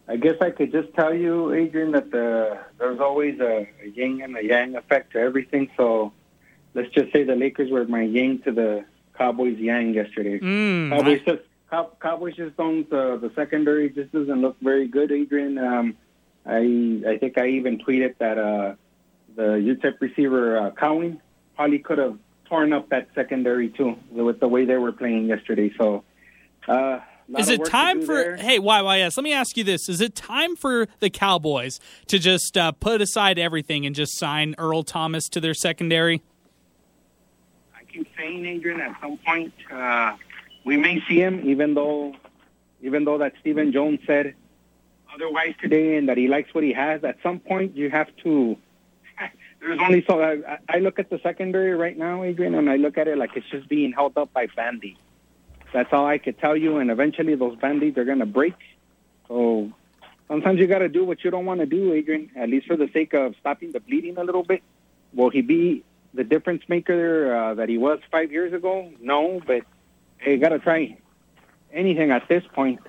I 0.09 0.17
guess 0.17 0.35
I 0.41 0.51
could 0.51 0.71
just 0.71 0.93
tell 0.93 1.13
you, 1.13 1.53
Adrian, 1.53 1.91
that 1.91 2.11
the, 2.11 2.57
there's 2.77 2.99
always 2.99 3.39
a, 3.41 3.67
a 3.83 3.87
yin 3.87 4.21
and 4.21 4.37
a 4.37 4.43
yang 4.43 4.75
effect 4.75 5.13
to 5.13 5.19
everything. 5.19 5.69
So 5.75 6.13
let's 6.73 6.89
just 6.93 7.11
say 7.11 7.23
the 7.23 7.35
Lakers 7.35 7.69
were 7.71 7.85
my 7.85 8.03
yin 8.03 8.41
to 8.43 8.51
the 8.51 8.85
Cowboys 9.17 9.57
yang 9.57 9.93
yesterday. 9.93 10.39
Mm, 10.39 10.89
Cowboys 10.89 11.21
just 11.25 11.41
Cow, 11.69 11.91
Cowboys 12.01 12.35
just 12.35 12.55
don't. 12.57 12.91
Uh, 12.91 13.17
the 13.17 13.31
secondary 13.35 13.89
just 13.89 14.11
doesn't 14.11 14.41
look 14.41 14.57
very 14.61 14.87
good, 14.87 15.11
Adrian. 15.11 15.57
Um, 15.57 15.97
I 16.47 17.03
I 17.07 17.17
think 17.17 17.37
I 17.37 17.49
even 17.49 17.79
tweeted 17.79 18.17
that. 18.19 18.37
Uh, 18.37 18.75
the 19.37 19.43
UTEP 19.43 20.01
receiver 20.01 20.57
uh, 20.57 20.71
Cowing 20.71 21.21
probably 21.55 21.79
could 21.79 21.99
have 21.99 22.17
torn 22.45 22.73
up 22.73 22.89
that 22.89 23.07
secondary 23.15 23.69
too 23.69 23.95
with 24.11 24.39
the 24.39 24.47
way 24.47 24.65
they 24.65 24.75
were 24.75 24.91
playing 24.91 25.27
yesterday. 25.27 25.71
So, 25.77 26.03
uh, 26.67 26.99
is 27.37 27.49
it 27.49 27.63
time 27.65 28.01
for 28.01 28.15
there. 28.15 28.37
hey 28.37 28.59
YYS? 28.59 29.15
Let 29.15 29.23
me 29.23 29.33
ask 29.33 29.55
you 29.55 29.63
this: 29.63 29.87
Is 29.87 30.01
it 30.01 30.15
time 30.15 30.55
for 30.55 30.87
the 30.99 31.09
Cowboys 31.09 31.79
to 32.07 32.19
just 32.19 32.57
uh, 32.57 32.71
put 32.71 33.01
aside 33.01 33.37
everything 33.37 33.85
and 33.85 33.95
just 33.95 34.17
sign 34.17 34.55
Earl 34.57 34.83
Thomas 34.83 35.29
to 35.29 35.39
their 35.39 35.53
secondary? 35.53 36.23
I 37.75 37.83
keep 37.83 38.07
saying, 38.17 38.45
Adrian, 38.45 38.81
at 38.81 38.99
some 38.99 39.17
point 39.17 39.53
uh, 39.71 40.15
we 40.65 40.77
may 40.77 41.01
see 41.07 41.21
him, 41.21 41.47
even 41.47 41.75
though 41.75 42.15
even 42.81 43.05
though 43.05 43.19
that 43.19 43.33
Stephen 43.39 43.71
Jones 43.71 43.99
said 44.07 44.33
otherwise 45.17 45.53
today, 45.61 45.97
and 45.97 46.09
that 46.09 46.17
he 46.17 46.27
likes 46.27 46.53
what 46.53 46.63
he 46.63 46.73
has. 46.73 47.03
At 47.03 47.17
some 47.23 47.39
point, 47.39 47.75
you 47.75 47.89
have 47.89 48.07
to 48.23 48.57
there's 49.59 49.79
only 49.79 50.03
so 50.07 50.21
I, 50.21 50.59
I 50.69 50.79
look 50.79 50.99
at 50.99 51.09
the 51.09 51.19
secondary 51.23 51.73
right 51.75 51.97
now, 51.97 52.23
Adrian, 52.23 52.55
and 52.55 52.69
I 52.69 52.75
look 52.75 52.97
at 52.97 53.07
it 53.07 53.17
like 53.17 53.31
it's 53.35 53.49
just 53.49 53.67
being 53.67 53.91
held 53.91 54.17
up 54.17 54.31
by 54.33 54.47
band-aids. 54.47 54.99
That's 55.73 55.91
all 55.91 56.05
I 56.05 56.17
could 56.17 56.39
tell 56.39 56.55
you, 56.55 56.77
and 56.77 56.89
eventually 56.89 57.35
those 57.35 57.57
are 57.61 58.05
going 58.05 58.19
to 58.19 58.25
break. 58.25 58.55
So 59.27 59.71
sometimes 60.27 60.59
you 60.59 60.67
got 60.67 60.79
to 60.79 60.89
do 60.89 61.03
what 61.03 61.23
you 61.23 61.31
don't 61.31 61.45
want 61.45 61.59
to 61.59 61.65
do, 61.65 61.93
Adrian, 61.93 62.31
at 62.35 62.49
least 62.49 62.67
for 62.67 62.77
the 62.77 62.89
sake 62.93 63.13
of 63.13 63.35
stopping 63.39 63.73
the 63.73 63.79
bleeding 63.79 64.17
a 64.17 64.23
little 64.23 64.43
bit. 64.43 64.63
Will 65.13 65.29
he 65.29 65.41
be 65.41 65.83
the 66.13 66.23
difference 66.23 66.63
maker 66.69 67.35
uh, 67.35 67.53
that 67.55 67.69
he 67.69 67.77
was 67.77 67.99
five 68.11 68.31
years 68.31 68.53
ago? 68.53 68.91
No, 69.01 69.41
but 69.45 69.63
hey, 70.19 70.33
you 70.33 70.37
got 70.37 70.49
to 70.49 70.59
try 70.59 70.97
anything 71.73 72.11
at 72.11 72.27
this 72.29 72.43
point. 72.53 72.79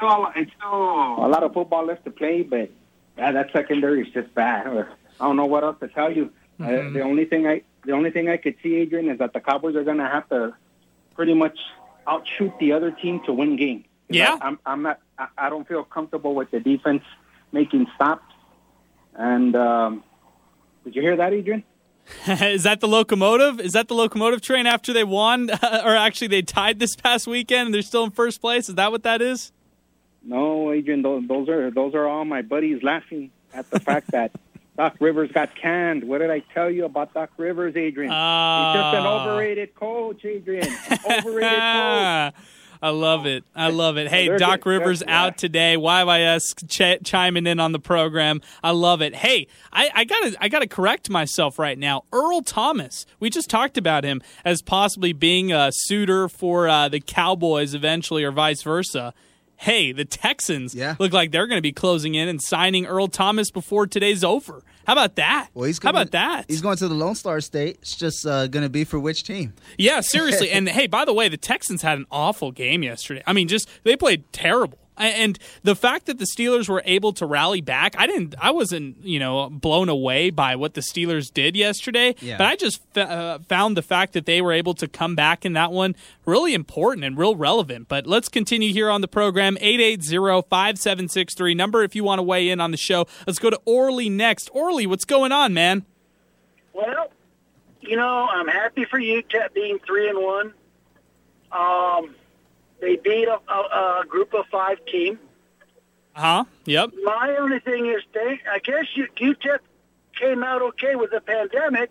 And 0.00 0.08
still, 0.08 0.32
it's 0.34 0.52
still 0.56 0.70
a 0.70 1.28
lot 1.28 1.42
of 1.42 1.52
football 1.52 1.86
left 1.86 2.04
to 2.04 2.10
play, 2.10 2.42
but 2.42 2.70
yeah, 3.16 3.32
that 3.32 3.50
secondary 3.52 4.02
is 4.02 4.12
just 4.12 4.34
bad. 4.34 4.66
I 5.20 5.24
don't 5.24 5.36
know 5.36 5.46
what 5.46 5.64
else 5.64 5.76
to 5.80 5.88
tell 5.88 6.12
you. 6.12 6.30
Mm-hmm. 6.60 6.88
Uh, 6.88 6.90
the 6.92 7.00
only 7.02 7.24
thing 7.24 7.46
I 7.46 7.62
the 7.84 7.92
only 7.92 8.10
thing 8.10 8.28
I 8.28 8.36
could 8.36 8.56
see, 8.62 8.76
Adrian, 8.76 9.08
is 9.08 9.18
that 9.18 9.32
the 9.32 9.40
Cowboys 9.40 9.76
are 9.76 9.84
going 9.84 9.98
to 9.98 10.08
have 10.08 10.28
to 10.30 10.54
pretty 11.14 11.34
much 11.34 11.58
outshoot 12.06 12.52
the 12.58 12.72
other 12.72 12.90
team 12.90 13.20
to 13.26 13.32
win 13.32 13.56
game. 13.56 13.84
Yeah, 14.08 14.38
I, 14.40 14.46
I'm, 14.46 14.58
I'm 14.66 14.82
not. 14.82 15.00
I, 15.18 15.28
I 15.38 15.50
don't 15.50 15.66
feel 15.66 15.84
comfortable 15.84 16.34
with 16.34 16.50
the 16.50 16.60
defense 16.60 17.02
making 17.52 17.86
stops. 17.94 18.24
And 19.14 19.56
um, 19.56 20.04
did 20.84 20.94
you 20.94 21.02
hear 21.02 21.16
that, 21.16 21.32
Adrian? 21.32 21.64
is 22.26 22.62
that 22.62 22.80
the 22.80 22.88
locomotive? 22.88 23.60
Is 23.60 23.72
that 23.72 23.88
the 23.88 23.94
locomotive 23.94 24.40
train 24.40 24.66
after 24.66 24.92
they 24.92 25.04
won, 25.04 25.50
or 25.62 25.96
actually 25.96 26.28
they 26.28 26.42
tied 26.42 26.78
this 26.78 26.96
past 26.96 27.26
weekend 27.26 27.66
and 27.66 27.74
they're 27.74 27.82
still 27.82 28.04
in 28.04 28.10
first 28.10 28.40
place? 28.40 28.68
Is 28.68 28.76
that 28.76 28.92
what 28.92 29.02
that 29.02 29.22
is? 29.22 29.52
No, 30.26 30.72
Adrian, 30.72 31.02
those, 31.02 31.26
those 31.28 31.48
are 31.48 31.70
those 31.70 31.94
are 31.94 32.06
all 32.06 32.24
my 32.24 32.42
buddies 32.42 32.82
laughing 32.82 33.30
at 33.54 33.70
the 33.70 33.78
fact 33.78 34.10
that 34.10 34.32
Doc 34.76 34.96
Rivers 35.00 35.30
got 35.32 35.54
canned. 35.54 36.04
What 36.04 36.18
did 36.18 36.30
I 36.30 36.40
tell 36.52 36.70
you 36.70 36.84
about 36.84 37.14
Doc 37.14 37.30
Rivers, 37.36 37.76
Adrian? 37.76 38.12
Uh, 38.12 38.72
He's 38.72 38.82
just 38.82 38.96
an 38.96 39.06
overrated 39.06 39.74
coach, 39.74 40.24
Adrian. 40.24 40.66
Overrated 41.08 41.50
coach. 42.34 42.34
I 42.82 42.90
love 42.90 43.24
it. 43.24 43.42
I 43.54 43.70
love 43.70 43.96
it. 43.96 44.08
Hey, 44.08 44.36
Doc 44.36 44.66
Rivers 44.66 45.02
out 45.06 45.38
today. 45.38 45.76
YYS 45.78 46.68
ch- 46.68 47.02
chiming 47.04 47.46
in 47.46 47.58
on 47.58 47.72
the 47.72 47.78
program. 47.78 48.42
I 48.62 48.72
love 48.72 49.00
it. 49.00 49.14
Hey, 49.14 49.46
I, 49.72 49.90
I, 49.94 50.04
gotta 50.04 50.36
I 50.40 50.48
gotta 50.48 50.66
correct 50.66 51.08
myself 51.08 51.58
right 51.58 51.78
now. 51.78 52.04
Earl 52.12 52.42
Thomas. 52.42 53.06
We 53.18 53.30
just 53.30 53.48
talked 53.48 53.78
about 53.78 54.04
him 54.04 54.20
as 54.44 54.60
possibly 54.60 55.14
being 55.14 55.52
a 55.52 55.70
suitor 55.72 56.28
for 56.28 56.68
uh, 56.68 56.88
the 56.88 57.00
Cowboys 57.00 57.72
eventually, 57.72 58.24
or 58.24 58.30
vice 58.30 58.62
versa 58.62 59.14
hey, 59.56 59.92
the 59.92 60.04
Texans 60.04 60.74
yeah. 60.74 60.96
look 60.98 61.12
like 61.12 61.32
they're 61.32 61.46
going 61.46 61.58
to 61.58 61.62
be 61.62 61.72
closing 61.72 62.14
in 62.14 62.28
and 62.28 62.40
signing 62.40 62.86
Earl 62.86 63.08
Thomas 63.08 63.50
before 63.50 63.86
today's 63.86 64.22
over. 64.22 64.62
How 64.86 64.92
about 64.92 65.16
that? 65.16 65.48
Well, 65.54 65.64
he's 65.64 65.82
How 65.82 65.90
about 65.90 66.12
that? 66.12 66.44
He's 66.48 66.60
going 66.60 66.76
to 66.76 66.88
the 66.88 66.94
Lone 66.94 67.14
Star 67.14 67.40
State. 67.40 67.78
It's 67.82 67.96
just 67.96 68.26
uh, 68.26 68.46
going 68.46 68.62
to 68.62 68.70
be 68.70 68.84
for 68.84 69.00
which 69.00 69.24
team? 69.24 69.54
Yeah, 69.78 70.00
seriously. 70.00 70.50
and 70.52 70.68
hey, 70.68 70.86
by 70.86 71.04
the 71.04 71.12
way, 71.12 71.28
the 71.28 71.36
Texans 71.36 71.82
had 71.82 71.98
an 71.98 72.06
awful 72.10 72.52
game 72.52 72.82
yesterday. 72.82 73.22
I 73.26 73.32
mean, 73.32 73.48
just 73.48 73.68
they 73.82 73.96
played 73.96 74.32
terrible. 74.32 74.78
And 74.96 75.38
the 75.62 75.76
fact 75.76 76.06
that 76.06 76.18
the 76.18 76.24
Steelers 76.24 76.68
were 76.68 76.82
able 76.84 77.12
to 77.14 77.26
rally 77.26 77.60
back, 77.60 77.94
I 77.98 78.06
didn't, 78.06 78.34
I 78.40 78.50
wasn't, 78.50 79.04
you 79.04 79.18
know, 79.18 79.50
blown 79.50 79.88
away 79.88 80.30
by 80.30 80.56
what 80.56 80.74
the 80.74 80.80
Steelers 80.80 81.32
did 81.32 81.56
yesterday. 81.56 82.14
Yeah. 82.20 82.38
But 82.38 82.46
I 82.46 82.56
just 82.56 82.80
f- 82.94 83.08
uh, 83.08 83.38
found 83.48 83.76
the 83.76 83.82
fact 83.82 84.14
that 84.14 84.26
they 84.26 84.40
were 84.40 84.52
able 84.52 84.74
to 84.74 84.88
come 84.88 85.14
back 85.14 85.44
in 85.44 85.52
that 85.52 85.70
one 85.70 85.94
really 86.24 86.54
important 86.54 87.04
and 87.04 87.16
real 87.18 87.36
relevant. 87.36 87.88
But 87.88 88.06
let's 88.06 88.28
continue 88.28 88.72
here 88.72 88.90
on 88.90 89.02
the 89.02 89.08
program 89.08 89.56
880-5763 89.56 91.56
number 91.56 91.82
if 91.82 91.94
you 91.94 92.02
want 92.02 92.18
to 92.18 92.22
weigh 92.22 92.48
in 92.48 92.60
on 92.60 92.70
the 92.70 92.76
show. 92.76 93.06
Let's 93.26 93.38
go 93.38 93.50
to 93.50 93.60
Orly 93.64 94.08
next. 94.08 94.48
Orly, 94.52 94.86
what's 94.86 95.04
going 95.04 95.32
on, 95.32 95.52
man? 95.52 95.84
Well, 96.72 97.10
you 97.80 97.96
know, 97.96 98.26
I'm 98.30 98.48
happy 98.48 98.84
for 98.84 98.98
you 98.98 99.22
being 99.54 99.78
three 99.86 100.08
and 100.08 100.22
one. 100.22 100.54
Um 101.52 102.14
they 102.86 102.94
beat 102.94 103.26
a, 103.26 103.38
a, 103.52 104.00
a 104.02 104.04
group 104.06 104.32
of 104.32 104.46
five 104.46 104.78
team. 104.86 105.18
Uh 106.14 106.20
huh. 106.20 106.44
Yep. 106.66 106.90
My 107.02 107.36
only 107.36 107.58
thing 107.58 107.86
is, 107.86 108.00
they, 108.14 108.40
I 108.48 108.60
guess 108.60 108.84
you, 108.94 109.08
UTEP 109.16 109.58
came 110.14 110.44
out 110.44 110.62
okay 110.62 110.94
with 110.94 111.10
the 111.10 111.20
pandemic 111.20 111.90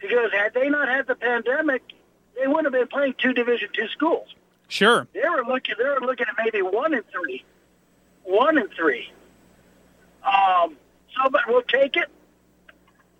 because 0.00 0.32
had 0.32 0.52
they 0.52 0.68
not 0.68 0.88
had 0.88 1.06
the 1.06 1.14
pandemic, 1.14 1.82
they 2.36 2.48
wouldn't 2.48 2.64
have 2.66 2.72
been 2.72 2.88
playing 2.88 3.14
two 3.18 3.32
Division 3.34 3.68
two 3.72 3.86
schools. 3.88 4.34
Sure. 4.66 5.06
They 5.14 5.28
were 5.28 5.44
looking. 5.46 5.76
They 5.78 5.84
were 5.84 6.04
looking 6.04 6.26
at 6.28 6.34
maybe 6.44 6.60
one 6.60 6.92
and 6.92 7.04
three, 7.12 7.44
one 8.24 8.58
and 8.58 8.68
three. 8.72 9.08
Um, 10.24 10.76
so, 11.14 11.30
but 11.30 11.42
we'll 11.46 11.62
take 11.62 11.96
it 11.96 12.10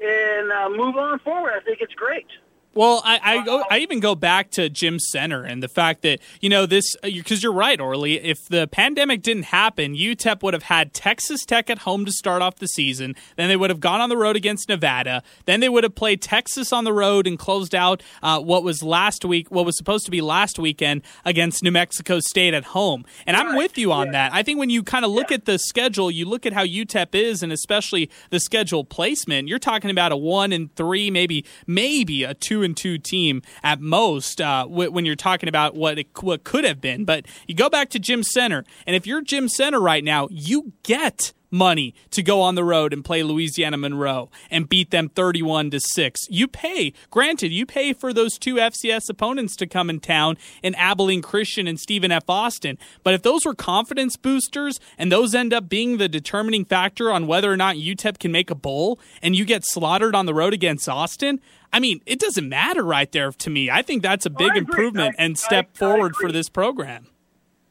and 0.05 0.51
uh, 0.51 0.69
move 0.71 0.97
on 0.97 1.21
forward. 1.21 1.53
I 1.55 1.61
think 1.61 1.81
it's 1.81 1.95
great. 1.95 2.27
Well, 2.77 3.01
I 3.05 3.19
I, 3.23 3.45
go, 3.45 3.65
I 3.71 3.79
even 3.79 4.01
go 4.01 4.15
back 4.15 4.51
to 4.53 4.69
Jim 4.69 4.99
Senter 4.99 5.51
and 5.51 5.63
the 5.63 5.69
fact 5.69 6.03
that 6.03 6.21
you 6.41 6.51
know 6.51 6.67
this 6.67 6.95
because 7.03 7.43
you're 7.43 7.53
right, 7.53 7.81
Orly. 7.81 8.21
If 8.23 8.49
the 8.49 8.67
pandemic 8.67 9.23
didn't 9.23 9.45
happen, 9.45 9.95
UTEP 9.95 10.43
would 10.43 10.53
have 10.53 10.65
had 10.65 10.93
Texas 10.93 11.47
Tech 11.47 11.71
at 11.71 11.79
home 11.79 12.05
to 12.05 12.13
start 12.13 12.43
off 12.43 12.57
the 12.57 12.69
season. 12.69 13.15
Then 13.37 13.49
they 13.49 13.57
would 13.57 13.71
have 13.71 13.81
gone 13.81 14.03
on 14.03 14.11
the 14.11 14.17
road 14.17 14.37
against 14.37 14.69
Nevada. 14.69 15.23
Then 15.47 15.61
they 15.61 15.71
would 15.71 15.85
have 15.85 15.95
played 15.95 16.21
Texas 16.21 16.71
on 16.71 16.85
the 16.85 16.93
road 16.93 17.27
and 17.27 17.39
closed 17.39 17.75
out 17.75 18.03
uh, 18.23 18.41
what 18.41 18.63
was 18.63 18.83
last 18.83 19.25
week, 19.25 19.51
what 19.51 19.65
was 19.65 19.79
supposed 19.79 20.05
to 20.05 20.11
be 20.11 20.21
last 20.21 20.59
weekend 20.59 21.01
against 21.25 21.63
New 21.63 21.73
Mexico 21.73 22.21
State 22.21 22.53
at 22.53 22.65
home. 22.65 23.07
And 23.27 23.39
I'm 23.39 23.57
with 23.57 23.79
you 23.79 23.91
on 23.91 24.11
that. 24.11 24.35
I 24.35 24.43
think 24.43 24.59
when 24.59 24.69
you 24.69 24.83
kind 24.83 25.07
of 25.07 25.11
look 25.11 25.33
at 25.33 25.47
the 25.47 25.59
schedule, 25.59 26.11
you 26.11 26.27
look 26.27 26.45
at 26.45 26.53
how 26.53 26.65
UTEP 26.65 27.15
is, 27.15 27.43
and 27.43 27.53
especially 27.53 28.11
the 28.29 28.39
schedule 28.39 28.85
placement. 28.85 29.49
You're 29.49 29.59
talking 29.59 29.91
about 29.91 30.13
a 30.13 30.17
one 30.17 30.53
and 30.53 30.75
three, 30.77 31.11
maybe 31.11 31.47
maybe 31.67 32.23
a 32.23 32.35
two 32.35 32.66
and 32.67 32.77
two 32.77 32.99
team 32.99 33.41
at 33.63 33.81
most 33.81 34.43
uh, 34.43 34.67
when 34.67 35.07
you're 35.07 35.17
talking 35.17 35.49
about 35.49 35.75
what 35.75 35.99
it 35.99 36.09
what 36.21 36.45
could 36.45 36.65
have 36.65 36.81
been. 36.81 37.07
But 37.07 37.25
you 37.47 37.55
go 37.55 37.71
back 37.71 37.89
to 37.91 37.99
Jim 37.99 38.21
Senter, 38.21 38.65
and 38.87 38.95
if 38.95 39.07
you're 39.07 39.23
Jim 39.23 39.47
Senter 39.47 39.81
right 39.81 40.05
now, 40.05 40.29
you 40.31 40.73
get 40.83 41.33
money 41.51 41.95
to 42.11 42.23
go 42.23 42.41
on 42.41 42.55
the 42.55 42.65
road 42.65 42.93
and 42.93 43.05
play 43.05 43.23
Louisiana 43.23 43.77
Monroe 43.77 44.31
and 44.51 44.69
beat 44.69 44.91
them 44.91 45.09
31 45.09 45.71
to 45.71 45.81
6. 45.81 46.21
You 46.29 46.49
pay, 46.49 46.93
granted, 47.11 47.53
you 47.53 47.67
pay 47.67 47.93
for 47.93 48.13
those 48.13 48.39
two 48.39 48.57
FCS 48.57 49.09
opponents 49.09 49.57
to 49.57 49.67
come 49.67 49.91
in 49.91 50.01
town 50.01 50.37
in 50.63 50.75
Abilene 50.75 51.23
Christian 51.23 51.67
and 51.67 51.79
Stephen 51.79 52.13
F. 52.13 52.25
Austin. 52.29 52.79
But 53.03 53.15
if 53.15 53.23
those 53.23 53.45
were 53.45 53.55
confidence 53.55 54.17
boosters 54.17 54.79
and 54.99 55.11
those 55.11 55.35
end 55.35 55.53
up 55.53 55.69
being 55.69 55.99
the 55.99 56.09
determining 56.09 56.65
factor 56.65 57.11
on 57.11 57.27
whether 57.27 57.53
or 57.53 57.57
not 57.57 57.77
UTEP 57.77 58.19
can 58.19 58.33
make 58.33 58.51
a 58.51 58.55
bowl 58.55 58.99
and 59.23 59.37
you 59.37 59.45
get 59.45 59.65
slaughtered 59.65 60.15
on 60.15 60.27
the 60.27 60.35
road 60.35 60.53
against 60.53 60.89
Austin, 60.89 61.41
I 61.73 61.81
mean, 61.81 62.01
it 62.07 62.19
doesn't 62.19 62.49
matter 62.49 62.83
right 62.83 63.11
there 63.11 63.31
to 63.33 63.51
me. 63.51 63.71
I 63.71 63.83
think 63.83 64.03
that's 64.03 64.27
a 64.27 64.31
big 64.31 64.57
improvement 64.57 65.17
I, 65.19 65.25
and 65.25 65.39
step 65.39 65.71
I, 65.75 65.79
forward 65.79 66.15
I 66.19 66.21
for 66.21 66.33
this 66.33 66.49
program. 66.49 67.09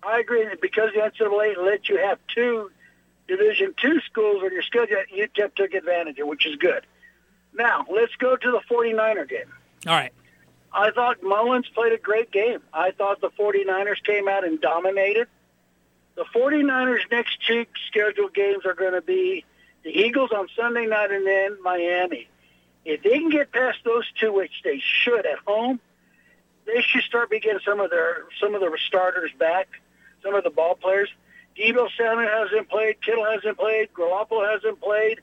I 0.03 0.19
agree 0.19 0.45
because 0.61 0.89
the 0.93 1.01
NCAA 1.01 1.57
let 1.57 1.89
you 1.89 1.97
have 1.97 2.19
two 2.33 2.69
Division 3.27 3.73
two 3.81 3.99
schools 4.01 4.43
on 4.43 4.51
your 4.51 4.61
schedule, 4.61 4.97
UTEP 5.15 5.55
took 5.55 5.73
advantage 5.73 6.19
of, 6.19 6.27
which 6.27 6.45
is 6.45 6.55
good. 6.57 6.85
Now, 7.53 7.85
let's 7.91 8.15
go 8.15 8.35
to 8.35 8.51
the 8.51 8.61
49er 8.69 9.27
game. 9.27 9.51
All 9.87 9.93
right. 9.93 10.13
I 10.71 10.91
thought 10.91 11.23
Mullens 11.23 11.67
played 11.73 11.93
a 11.93 11.97
great 11.97 12.31
game. 12.31 12.59
I 12.73 12.91
thought 12.91 13.21
the 13.21 13.29
49ers 13.29 14.03
came 14.03 14.27
out 14.27 14.43
and 14.43 14.59
dominated. 14.59 15.27
The 16.15 16.25
49ers' 16.35 17.09
next 17.11 17.37
two 17.47 17.65
scheduled 17.87 18.33
games 18.33 18.65
are 18.65 18.73
going 18.73 18.93
to 18.93 19.01
be 19.01 19.45
the 19.83 19.89
Eagles 19.89 20.31
on 20.35 20.47
Sunday 20.55 20.85
night 20.85 21.11
and 21.11 21.25
then 21.25 21.57
Miami. 21.63 22.27
If 22.83 23.03
they 23.03 23.19
can 23.19 23.29
get 23.29 23.51
past 23.51 23.79
those 23.83 24.05
two, 24.19 24.33
which 24.33 24.51
they 24.63 24.81
should 24.83 25.25
at 25.25 25.39
home, 25.47 25.79
they 26.65 26.81
should 26.81 27.03
start 27.03 27.31
getting 27.31 27.59
some 27.65 27.79
of 27.79 27.89
their 27.89 28.25
some 28.39 28.55
of 28.55 28.61
the 28.61 28.77
starters 28.85 29.31
back, 29.39 29.67
some 30.23 30.35
of 30.35 30.43
the 30.43 30.49
ball 30.49 30.75
players. 30.75 31.09
Deebo 31.57 31.87
Samuel 31.97 32.27
hasn't 32.27 32.69
played. 32.69 33.01
Kittle 33.01 33.25
hasn't 33.25 33.57
played. 33.57 33.89
Garoppolo 33.93 34.51
hasn't 34.51 34.81
played. 34.81 35.21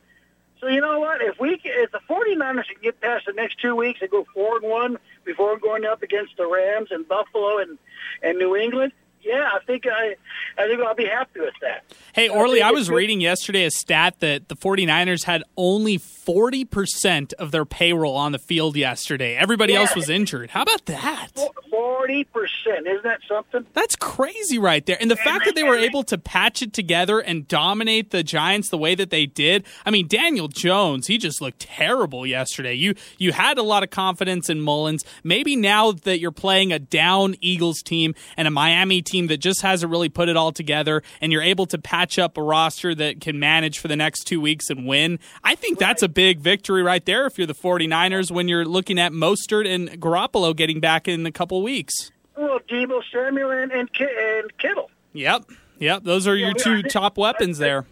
So 0.60 0.68
you 0.68 0.80
know 0.80 1.00
what? 1.00 1.20
If 1.20 1.40
we 1.40 1.60
if 1.64 1.90
the 1.90 2.00
49ers 2.08 2.66
can 2.66 2.80
get 2.82 3.00
past 3.00 3.26
the 3.26 3.32
next 3.32 3.60
two 3.60 3.74
weeks 3.74 4.00
and 4.00 4.10
go 4.10 4.24
four 4.32 4.58
and 4.58 4.70
one 4.70 4.98
before 5.24 5.58
going 5.58 5.84
up 5.84 6.02
against 6.02 6.36
the 6.36 6.46
Rams 6.46 6.88
and 6.90 7.06
Buffalo 7.06 7.58
and 7.58 7.78
and 8.22 8.38
New 8.38 8.54
England, 8.54 8.92
yeah, 9.22 9.48
I 9.52 9.64
think 9.64 9.86
I, 9.86 10.16
I 10.58 10.66
think 10.66 10.80
I'll 10.80 10.94
be 10.94 11.06
happy 11.06 11.40
with 11.40 11.54
that. 11.60 11.84
Hey, 12.12 12.28
Orly, 12.28 12.60
I, 12.60 12.68
I 12.68 12.72
was 12.72 12.90
reading 12.90 13.20
yesterday 13.20 13.64
a 13.64 13.70
stat 13.70 14.20
that 14.20 14.48
the 14.48 14.56
49ers 14.56 15.24
had 15.24 15.44
only 15.56 15.98
40% 15.98 17.32
of 17.34 17.50
their 17.50 17.64
payroll 17.64 18.16
on 18.16 18.32
the 18.32 18.38
field 18.38 18.76
yesterday. 18.76 19.36
Everybody 19.36 19.72
yeah. 19.74 19.80
else 19.80 19.94
was 19.94 20.08
injured. 20.08 20.50
How 20.50 20.62
about 20.62 20.86
that? 20.86 21.30
40%. 21.72 22.26
Isn't 22.66 23.02
that 23.04 23.20
something? 23.28 23.66
That's 23.72 23.96
crazy 23.96 24.58
right 24.58 24.84
there. 24.84 24.96
And 25.00 25.10
the 25.10 25.18
and 25.18 25.24
fact 25.24 25.44
that 25.46 25.54
they 25.54 25.62
were 25.62 25.76
able 25.76 26.02
to 26.04 26.18
patch 26.18 26.62
it 26.62 26.72
together 26.72 27.20
and 27.20 27.46
dominate 27.46 28.10
the 28.10 28.22
Giants 28.22 28.68
the 28.68 28.78
way 28.78 28.94
that 28.94 29.10
they 29.10 29.26
did. 29.26 29.64
I 29.86 29.90
mean, 29.90 30.08
Daniel 30.08 30.48
Jones, 30.48 31.06
he 31.06 31.18
just 31.18 31.40
looked 31.40 31.60
terrible 31.60 32.26
yesterday. 32.26 32.74
You 32.74 32.94
you 33.18 33.32
had 33.32 33.58
a 33.58 33.62
lot 33.62 33.82
of 33.82 33.90
confidence 33.90 34.48
in 34.50 34.60
Mullens. 34.60 35.04
Maybe 35.24 35.56
now 35.56 35.92
that 35.92 36.18
you're 36.18 36.30
playing 36.30 36.72
a 36.72 36.78
down 36.78 37.36
Eagles 37.40 37.82
team 37.82 38.14
and 38.36 38.48
a 38.48 38.50
Miami 38.50 39.02
team 39.02 39.11
that 39.12 39.38
just 39.38 39.62
hasn't 39.62 39.90
really 39.90 40.08
put 40.08 40.28
it 40.28 40.36
all 40.36 40.52
together 40.52 41.02
and 41.20 41.32
you're 41.32 41.42
able 41.42 41.66
to 41.66 41.78
patch 41.78 42.18
up 42.18 42.36
a 42.36 42.42
roster 42.42 42.94
that 42.94 43.20
can 43.20 43.38
manage 43.38 43.78
for 43.78 43.88
the 43.88 43.96
next 43.96 44.24
2 44.24 44.40
weeks 44.40 44.70
and 44.70 44.86
win. 44.86 45.18
I 45.44 45.54
think 45.54 45.78
that's 45.78 46.02
a 46.02 46.08
big 46.08 46.40
victory 46.40 46.82
right 46.82 47.04
there 47.04 47.26
if 47.26 47.38
you're 47.38 47.46
the 47.46 47.54
49ers 47.54 48.30
when 48.30 48.48
you're 48.48 48.64
looking 48.64 48.98
at 48.98 49.12
Mostert 49.12 49.72
and 49.72 50.00
Garoppolo 50.00 50.56
getting 50.56 50.80
back 50.80 51.06
in 51.06 51.26
a 51.26 51.32
couple 51.32 51.62
weeks. 51.62 52.10
Well, 52.36 52.58
Deebo 52.68 53.02
Samuel 53.12 53.50
and, 53.50 53.70
and, 53.70 53.90
and 54.00 54.58
Kittle. 54.58 54.90
Yep. 55.12 55.44
Yep. 55.78 56.04
Those 56.04 56.26
are 56.26 56.36
your 56.36 56.54
yeah, 56.56 56.64
two 56.64 56.82
top 56.82 57.18
weapons 57.18 57.58
there. 57.58 57.86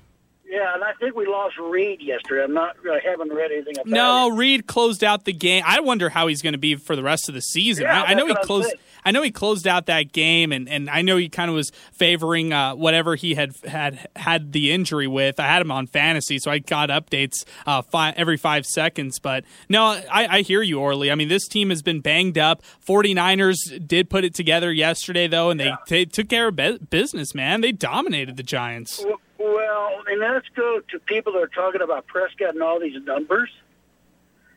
Yeah, 0.50 0.74
and 0.74 0.82
I 0.82 0.92
think 0.94 1.14
we 1.14 1.26
lost 1.26 1.56
Reed 1.58 2.02
yesterday. 2.02 2.42
I'm 2.42 2.52
not. 2.52 2.74
I 2.84 2.98
haven't 3.08 3.32
read 3.32 3.52
anything 3.52 3.74
about 3.76 3.86
no, 3.86 4.26
it. 4.26 4.30
No, 4.30 4.36
Reed 4.36 4.66
closed 4.66 5.04
out 5.04 5.24
the 5.24 5.32
game. 5.32 5.62
I 5.64 5.78
wonder 5.78 6.08
how 6.08 6.26
he's 6.26 6.42
going 6.42 6.54
to 6.54 6.58
be 6.58 6.74
for 6.74 6.96
the 6.96 7.04
rest 7.04 7.28
of 7.28 7.36
the 7.36 7.40
season. 7.40 7.84
Yeah, 7.84 8.02
I, 8.02 8.06
I 8.06 8.14
know 8.14 8.26
he 8.26 8.34
closed. 8.42 8.74
I 9.04 9.10
know 9.10 9.22
he 9.22 9.30
closed 9.30 9.66
out 9.66 9.86
that 9.86 10.12
game, 10.12 10.52
and, 10.52 10.68
and 10.68 10.90
I 10.90 11.02
know 11.02 11.16
he 11.16 11.28
kind 11.28 11.48
of 11.48 11.54
was 11.54 11.70
favoring 11.92 12.52
uh, 12.52 12.74
whatever 12.74 13.14
he 13.14 13.34
had 13.34 13.54
had 13.64 14.08
had 14.16 14.52
the 14.52 14.72
injury 14.72 15.06
with. 15.06 15.40
I 15.40 15.46
had 15.46 15.62
him 15.62 15.70
on 15.70 15.86
fantasy, 15.86 16.38
so 16.38 16.50
I 16.50 16.58
got 16.58 16.88
updates 16.90 17.44
uh, 17.66 17.82
five, 17.82 18.14
every 18.16 18.36
five 18.36 18.66
seconds. 18.66 19.18
But 19.18 19.44
no, 19.68 19.84
I, 19.84 20.26
I 20.38 20.42
hear 20.42 20.62
you, 20.62 20.80
Orly. 20.80 21.10
I 21.10 21.14
mean, 21.14 21.28
this 21.28 21.48
team 21.48 21.70
has 21.70 21.82
been 21.82 22.00
banged 22.00 22.38
up. 22.38 22.62
49ers 22.86 23.86
did 23.86 24.10
put 24.10 24.24
it 24.24 24.34
together 24.34 24.72
yesterday, 24.72 25.26
though, 25.26 25.50
and 25.50 25.60
they, 25.60 25.66
yeah. 25.66 25.76
they 25.88 26.04
took 26.04 26.28
care 26.28 26.48
of 26.48 26.90
business, 26.90 27.34
man. 27.34 27.60
They 27.60 27.72
dominated 27.72 28.36
the 28.36 28.42
Giants. 28.42 29.02
Well, 29.04 29.20
well, 29.38 30.02
and 30.06 30.20
let's 30.20 30.48
go 30.54 30.80
to 30.90 30.98
people 31.00 31.32
that 31.32 31.42
are 31.42 31.46
talking 31.48 31.80
about 31.80 32.06
Prescott 32.06 32.54
and 32.54 32.62
all 32.62 32.78
these 32.78 33.00
numbers. 33.02 33.50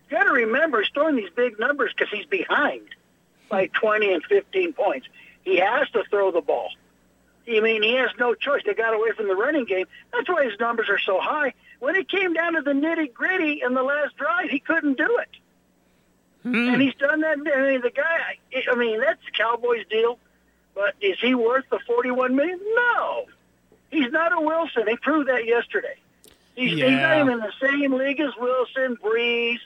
You 0.09 0.17
got 0.17 0.25
to 0.25 0.31
remember, 0.31 0.81
he's 0.81 0.91
throwing 0.93 1.15
these 1.15 1.29
big 1.35 1.59
numbers 1.59 1.93
because 1.95 2.11
he's 2.11 2.25
behind 2.25 2.89
by 3.53 3.67
20 3.67 4.13
and 4.13 4.23
15 4.25 4.73
points. 4.73 5.07
He 5.43 5.57
has 5.57 5.87
to 5.91 6.03
throw 6.09 6.31
the 6.31 6.41
ball. 6.41 6.69
I 7.47 7.59
mean, 7.59 7.83
he 7.83 7.95
has 7.95 8.09
no 8.17 8.33
choice. 8.33 8.61
They 8.65 8.73
got 8.73 8.93
away 8.93 9.11
from 9.15 9.27
the 9.27 9.35
running 9.35 9.65
game. 9.65 9.85
That's 10.11 10.27
why 10.27 10.45
his 10.45 10.59
numbers 10.59 10.89
are 10.89 10.99
so 10.99 11.19
high. 11.19 11.53
When 11.79 11.95
it 11.95 12.09
came 12.09 12.33
down 12.33 12.53
to 12.53 12.61
the 12.61 12.71
nitty 12.71 13.13
gritty 13.13 13.61
in 13.63 13.73
the 13.73 13.83
last 13.83 14.15
drive, 14.15 14.49
he 14.49 14.59
couldn't 14.59 14.97
do 14.97 15.17
it. 15.17 15.29
Hmm. 16.43 16.69
And 16.73 16.81
he's 16.81 16.95
done 16.95 17.21
that. 17.21 17.37
I 17.37 17.71
mean, 17.71 17.81
the 17.81 17.91
guy. 17.91 18.37
I 18.71 18.75
mean, 18.75 18.99
that's 19.01 19.21
Cowboys' 19.37 19.85
deal. 19.89 20.17
But 20.73 20.95
is 21.01 21.17
he 21.19 21.35
worth 21.35 21.65
the 21.69 21.79
forty-one 21.85 22.35
million? 22.35 22.59
No. 22.75 23.25
He's 23.91 24.11
not 24.11 24.33
a 24.33 24.41
Wilson. 24.41 24.87
He 24.87 24.95
proved 24.97 25.29
that 25.29 25.45
yesterday. 25.45 25.95
He's, 26.55 26.73
yeah. 26.73 26.89
he's 26.89 26.99
not 26.99 27.19
even 27.19 27.33
in 27.33 27.39
the 27.39 27.53
same 27.61 27.93
league 27.93 28.19
as 28.19 28.31
Wilson, 28.39 28.97
Brees, 28.97 29.59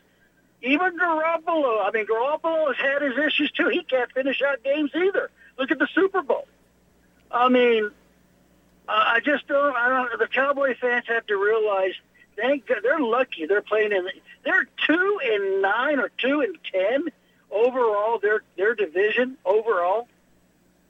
even 0.62 0.98
Garoppolo. 0.98 1.86
I 1.86 1.92
mean, 1.94 2.06
Garoppolo 2.06 2.74
has 2.74 2.78
had 2.78 3.02
his 3.02 3.18
issues 3.18 3.52
too. 3.52 3.70
He 3.70 3.84
can't 3.84 4.12
finish 4.12 4.42
out 4.42 4.64
games 4.64 4.92
either. 4.96 5.30
Look 5.58 5.72
at 5.72 5.80
the 5.80 5.88
Super 5.94 6.22
Bowl. 6.22 6.48
I 7.32 7.50
mean, 7.50 7.92
uh, 8.88 8.92
I 8.92 9.20
just 9.20 9.48
don't. 9.48 9.76
I 9.76 9.90
don't. 9.90 10.20
The 10.20 10.28
Cowboy 10.28 10.76
fans 10.80 11.06
have 11.08 11.26
to 11.28 11.36
realize. 11.36 11.94
Thank 12.36 12.68
God, 12.68 12.80
they're 12.84 13.00
lucky. 13.00 13.46
They're 13.48 13.62
playing 13.62 13.92
in. 13.92 14.08
They're 14.44 14.68
two 14.86 15.20
and 15.24 15.62
nine 15.62 16.00
or 16.00 16.10
two 16.18 16.42
and 16.42 16.58
ten 16.72 17.06
overall. 17.52 18.20
Their 18.20 18.44
their 18.56 18.76
division 18.76 19.38
overall, 19.46 20.08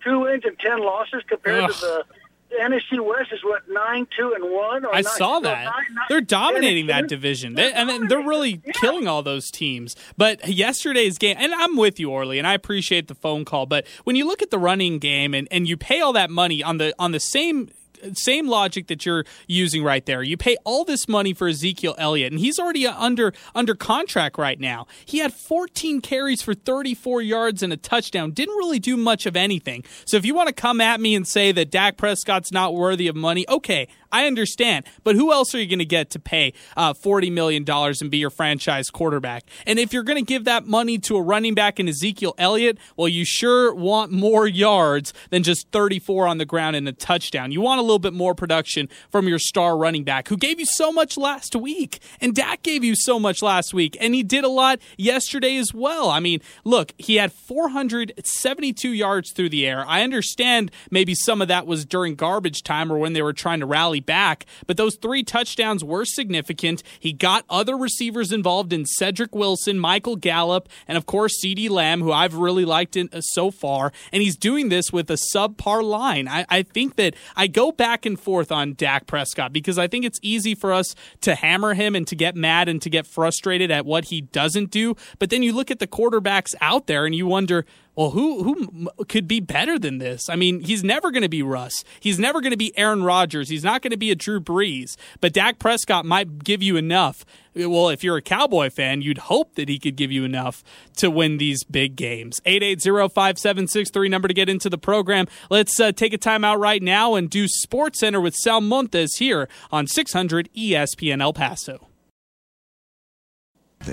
two 0.03 0.19
wins 0.19 0.43
and 0.45 0.59
ten 0.59 0.79
losses 0.79 1.23
compared 1.27 1.63
Ugh. 1.63 1.71
to 1.71 1.79
the 1.79 2.05
NFC 2.51 3.05
West 3.05 3.31
is 3.31 3.43
what 3.43 3.63
nine 3.69 4.07
two 4.17 4.33
and 4.33 4.51
one. 4.51 4.85
I 4.85 5.01
nine, 5.01 5.03
saw 5.03 5.39
that 5.39 5.65
nine, 5.65 5.73
nine, 5.93 6.05
they're 6.09 6.21
dominating 6.21 6.87
that 6.87 7.07
division, 7.07 7.55
they, 7.55 7.71
and 7.73 8.09
they're 8.09 8.19
really 8.19 8.61
yeah. 8.65 8.71
killing 8.73 9.07
all 9.07 9.21
those 9.21 9.51
teams. 9.51 9.95
But 10.15 10.47
yesterday's 10.47 11.17
game, 11.17 11.35
and 11.39 11.53
I'm 11.53 11.75
with 11.75 11.99
you, 11.99 12.09
Orly, 12.09 12.37
and 12.37 12.47
I 12.47 12.53
appreciate 12.53 13.07
the 13.07 13.15
phone 13.15 13.45
call. 13.45 13.65
But 13.65 13.85
when 14.05 14.15
you 14.15 14.25
look 14.25 14.41
at 14.41 14.49
the 14.49 14.59
running 14.59 14.99
game 14.99 15.33
and, 15.33 15.47
and 15.51 15.67
you 15.67 15.77
pay 15.77 15.99
all 15.99 16.13
that 16.13 16.29
money 16.29 16.63
on 16.63 16.77
the 16.77 16.93
on 16.97 17.11
the 17.11 17.19
same 17.19 17.69
same 18.13 18.47
logic 18.47 18.87
that 18.87 19.05
you're 19.05 19.25
using 19.47 19.83
right 19.83 20.05
there. 20.05 20.23
You 20.23 20.37
pay 20.37 20.57
all 20.63 20.83
this 20.85 21.07
money 21.07 21.33
for 21.33 21.47
Ezekiel 21.47 21.95
Elliott, 21.97 22.31
and 22.31 22.39
he's 22.39 22.59
already 22.59 22.85
uh, 22.85 22.95
under 22.97 23.33
under 23.55 23.75
contract 23.75 24.37
right 24.37 24.59
now. 24.59 24.87
He 25.05 25.19
had 25.19 25.33
14 25.33 26.01
carries 26.01 26.41
for 26.41 26.53
34 26.53 27.21
yards 27.21 27.63
and 27.63 27.73
a 27.73 27.77
touchdown. 27.77 28.31
Didn't 28.31 28.55
really 28.55 28.79
do 28.79 28.97
much 28.97 29.25
of 29.25 29.35
anything. 29.35 29.83
So 30.05 30.17
if 30.17 30.25
you 30.25 30.33
want 30.33 30.47
to 30.47 30.53
come 30.53 30.81
at 30.81 30.99
me 30.99 31.15
and 31.15 31.27
say 31.27 31.51
that 31.51 31.71
Dak 31.71 31.97
Prescott's 31.97 32.51
not 32.51 32.73
worthy 32.73 33.07
of 33.07 33.15
money, 33.15 33.45
okay, 33.49 33.87
I 34.11 34.27
understand. 34.27 34.85
But 35.03 35.15
who 35.15 35.31
else 35.31 35.53
are 35.53 35.59
you 35.59 35.67
going 35.67 35.79
to 35.79 35.85
get 35.85 36.09
to 36.11 36.19
pay 36.19 36.53
uh, 36.75 36.93
$40 36.93 37.31
million 37.31 37.65
and 37.67 38.11
be 38.11 38.17
your 38.17 38.29
franchise 38.29 38.89
quarterback? 38.89 39.43
And 39.65 39.79
if 39.79 39.93
you're 39.93 40.03
going 40.03 40.23
to 40.23 40.25
give 40.25 40.45
that 40.45 40.65
money 40.65 40.97
to 40.99 41.17
a 41.17 41.21
running 41.21 41.53
back 41.53 41.79
in 41.79 41.87
Ezekiel 41.87 42.33
Elliott, 42.37 42.77
well, 42.95 43.07
you 43.07 43.25
sure 43.25 43.73
want 43.73 44.11
more 44.11 44.47
yards 44.47 45.13
than 45.29 45.43
just 45.43 45.69
34 45.71 46.27
on 46.27 46.37
the 46.37 46.45
ground 46.45 46.75
and 46.75 46.87
a 46.87 46.93
touchdown. 46.93 47.51
You 47.51 47.61
want 47.61 47.79
a 47.79 47.81
little 47.81 47.99
bit 47.99 48.13
more 48.13 48.35
production 48.35 48.89
from 49.09 49.27
your 49.27 49.39
star 49.39 49.77
running 49.77 50.03
back 50.03 50.27
who 50.27 50.37
gave 50.37 50.59
you 50.59 50.65
so 50.65 50.91
much 50.91 51.17
last 51.17 51.55
week. 51.55 51.99
And 52.21 52.35
Dak 52.35 52.63
gave 52.63 52.83
you 52.83 52.95
so 52.95 53.19
much 53.19 53.41
last 53.41 53.73
week. 53.73 53.97
And 53.99 54.13
he 54.13 54.23
did 54.23 54.43
a 54.43 54.49
lot 54.49 54.79
yesterday 54.97 55.57
as 55.57 55.73
well. 55.73 56.09
I 56.09 56.19
mean, 56.19 56.41
look, 56.63 56.93
he 56.97 57.15
had 57.15 57.31
472 57.31 58.89
yards 58.89 59.31
through 59.31 59.49
the 59.49 59.65
air. 59.65 59.85
I 59.87 60.03
understand 60.03 60.71
maybe 60.91 61.15
some 61.15 61.41
of 61.41 61.47
that 61.47 61.67
was 61.67 61.85
during 61.85 62.15
garbage 62.15 62.63
time 62.63 62.91
or 62.91 62.97
when 62.97 63.13
they 63.13 63.21
were 63.21 63.33
trying 63.33 63.59
to 63.59 63.65
rally 63.65 63.96
back, 63.99 64.45
but 64.65 64.77
those 64.77 64.95
three 64.95 65.23
touchdowns 65.23 65.83
were 65.83 66.05
significant. 66.05 66.83
He 66.99 67.13
got 67.13 67.45
other 67.49 67.77
receivers 67.77 68.31
involved 68.31 68.73
in 68.73 68.85
Cedric 68.85 69.35
Wilson, 69.35 69.79
Michael 69.79 70.15
Gallup, 70.15 70.69
and 70.87 70.97
of 70.97 71.05
course, 71.05 71.43
CeeDee 71.43 71.69
Lamb, 71.69 72.01
who 72.01 72.11
I've 72.11 72.35
really 72.35 72.65
liked 72.65 72.95
in, 72.95 73.09
uh, 73.13 73.21
so 73.21 73.51
far. 73.51 73.91
And 74.11 74.21
he's 74.21 74.37
doing 74.37 74.69
this 74.69 74.91
with 74.91 75.09
a 75.09 75.17
subpar 75.33 75.83
line. 75.83 76.27
I, 76.27 76.45
I 76.49 76.63
think 76.63 76.95
that 76.95 77.15
I 77.35 77.47
go 77.47 77.71
back 77.71 78.05
and 78.05 78.19
forth 78.19 78.51
on 78.51 78.73
Dak 78.73 79.07
Prescott 79.07 79.53
because 79.53 79.77
I 79.77 79.87
think 79.87 80.05
it's 80.05 80.19
easy 80.21 80.55
for 80.55 80.73
us 80.73 80.95
to 81.21 81.35
hammer 81.35 81.73
him 81.73 81.95
and 81.95 82.07
to 82.07 82.15
get 82.15 82.35
mad 82.35 82.69
and 82.69 82.81
to 82.81 82.89
get 82.89 83.07
frustrated 83.07 83.71
at 83.71 83.85
what 83.85 84.05
he 84.05 84.21
doesn't 84.21 84.71
do. 84.71 84.95
But 85.19 85.29
then 85.29 85.43
you 85.43 85.53
look 85.53 85.71
at 85.71 85.79
the 85.79 85.87
quarterbacks 85.87 86.55
out 86.61 86.87
there 86.87 87.05
and 87.05 87.15
you 87.15 87.27
wonder, 87.27 87.65
well, 87.97 88.11
who 88.11 88.43
who 88.43 89.05
could 89.05 89.27
be 89.27 89.39
better 89.39 89.79
than 89.79 89.97
this? 89.97 90.29
I 90.29 90.35
mean, 90.35 90.59
he's 90.59 90.83
never 90.83 91.09
going 91.09 91.23
to 91.23 91.29
be 91.29 91.41
Russ. 91.41 91.83
He's 91.99 92.19
never 92.19 92.41
going 92.41 92.51
to 92.51 92.57
be 92.57 92.77
Aaron 92.77 93.03
Rodgers. 93.03 93.49
He's 93.49 93.63
not 93.63 93.81
going 93.81 93.89
to 93.89 93.97
be 93.97 94.11
a 94.11 94.15
Drew 94.15 94.39
Brees. 94.39 94.95
But 95.19 95.33
Dak 95.33 95.57
Prescott 95.57 96.05
might 96.05 96.43
give 96.43 96.61
you 96.61 96.77
enough. 96.77 97.25
Well, 97.55 97.89
if 97.89 98.03
you're 98.03 98.17
a 98.17 98.21
Cowboy 98.21 98.69
fan, 98.69 99.01
you'd 99.01 99.17
hope 99.17 99.55
that 99.55 99.67
he 99.67 99.79
could 99.79 99.95
give 99.95 100.11
you 100.11 100.23
enough 100.23 100.63
to 100.97 101.09
win 101.09 101.39
these 101.39 101.63
big 101.63 101.95
games. 101.95 102.39
880-5763 102.45 104.11
number 104.11 104.27
to 104.27 104.33
get 104.35 104.47
into 104.47 104.69
the 104.69 104.77
program. 104.77 105.25
Let's 105.49 105.79
uh, 105.79 105.91
take 105.91 106.13
a 106.13 106.19
timeout 106.19 106.59
right 106.59 106.83
now 106.83 107.15
and 107.15 107.31
do 107.31 107.47
Sports 107.47 108.01
Center 108.01 108.21
with 108.21 108.35
Sal 108.35 108.61
Montes 108.61 109.17
here 109.17 109.49
on 109.71 109.87
600 109.87 110.49
ESPN 110.55 111.19
El 111.19 111.33
Paso. 111.33 111.86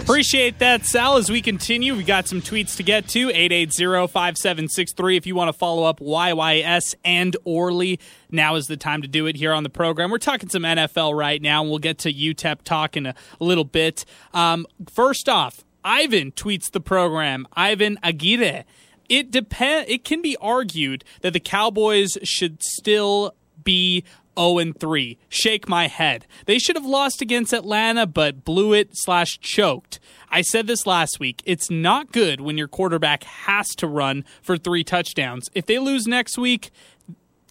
Appreciate 0.01 0.59
that, 0.59 0.85
Sal. 0.85 1.17
As 1.17 1.31
we 1.31 1.41
continue, 1.41 1.95
we 1.95 2.03
got 2.05 2.27
some 2.27 2.43
tweets 2.43 2.77
to 2.77 2.83
get 2.83 3.09
to. 3.09 3.29
880-5763 3.29 5.17
if 5.17 5.27
you 5.27 5.35
want 5.35 5.49
to 5.49 5.53
follow 5.53 5.85
up 5.85 6.01
YYS 6.01 6.95
and 7.05 7.37
Orly. 7.45 8.01
Now 8.31 8.57
is 8.57 8.67
the 8.67 8.77
time 8.77 9.03
to 9.03 9.09
do 9.09 9.27
it 9.27 9.37
here 9.37 9.53
on 9.53 9.63
the 9.63 9.71
program. 9.71 10.11
We're 10.11 10.19
talking 10.19 10.49
some 10.49 10.63
NFL 10.63 11.17
right 11.17 11.41
now, 11.41 11.63
and 11.63 11.71
we'll 11.71 11.79
get 11.79 11.99
to 11.99 12.13
UTEP 12.13 12.63
talk 12.63 12.97
in 12.97 13.07
a 13.07 13.15
little 13.39 13.65
bit. 13.65 14.05
Um, 14.33 14.67
first 14.91 15.29
off, 15.29 15.65
Ivan 15.85 16.33
tweets 16.33 16.71
the 16.73 16.81
program. 16.81 17.47
Ivan 17.55 17.99
Aguirre. 18.03 18.65
It 19.09 19.31
depend. 19.31 19.89
It 19.89 20.05
can 20.05 20.23
be 20.23 20.37
argued 20.41 21.05
that 21.21 21.33
the 21.33 21.41
Cowboys 21.41 22.17
should 22.23 22.63
still 22.63 23.35
be 23.63 24.05
0 24.39 24.59
and 24.59 24.79
3. 24.79 25.19
Shake 25.29 25.69
my 25.69 25.89
head. 25.89 26.27
They 26.47 26.59
should 26.59 26.77
have 26.77 26.87
lost 26.87 27.23
against 27.23 27.53
Atlanta, 27.53 28.07
but 28.07 28.45
blew 28.45 28.73
it 28.73 28.91
slash 28.93 29.39
choked. 29.41 30.01
I 30.31 30.43
said 30.43 30.67
this 30.67 30.87
last 30.87 31.21
week. 31.21 31.43
It's 31.45 31.71
not 31.71 32.13
good 32.13 32.41
when 32.41 32.59
your 32.59 32.69
quarterback 32.69 33.25
has 33.25 33.69
to 33.77 33.87
run 33.87 34.25
for 34.43 34.57
three 34.57 34.85
touchdowns. 34.85 35.49
If 35.55 35.67
they 35.67 35.79
lose 35.79 36.07
next 36.07 36.37
week, 36.37 36.71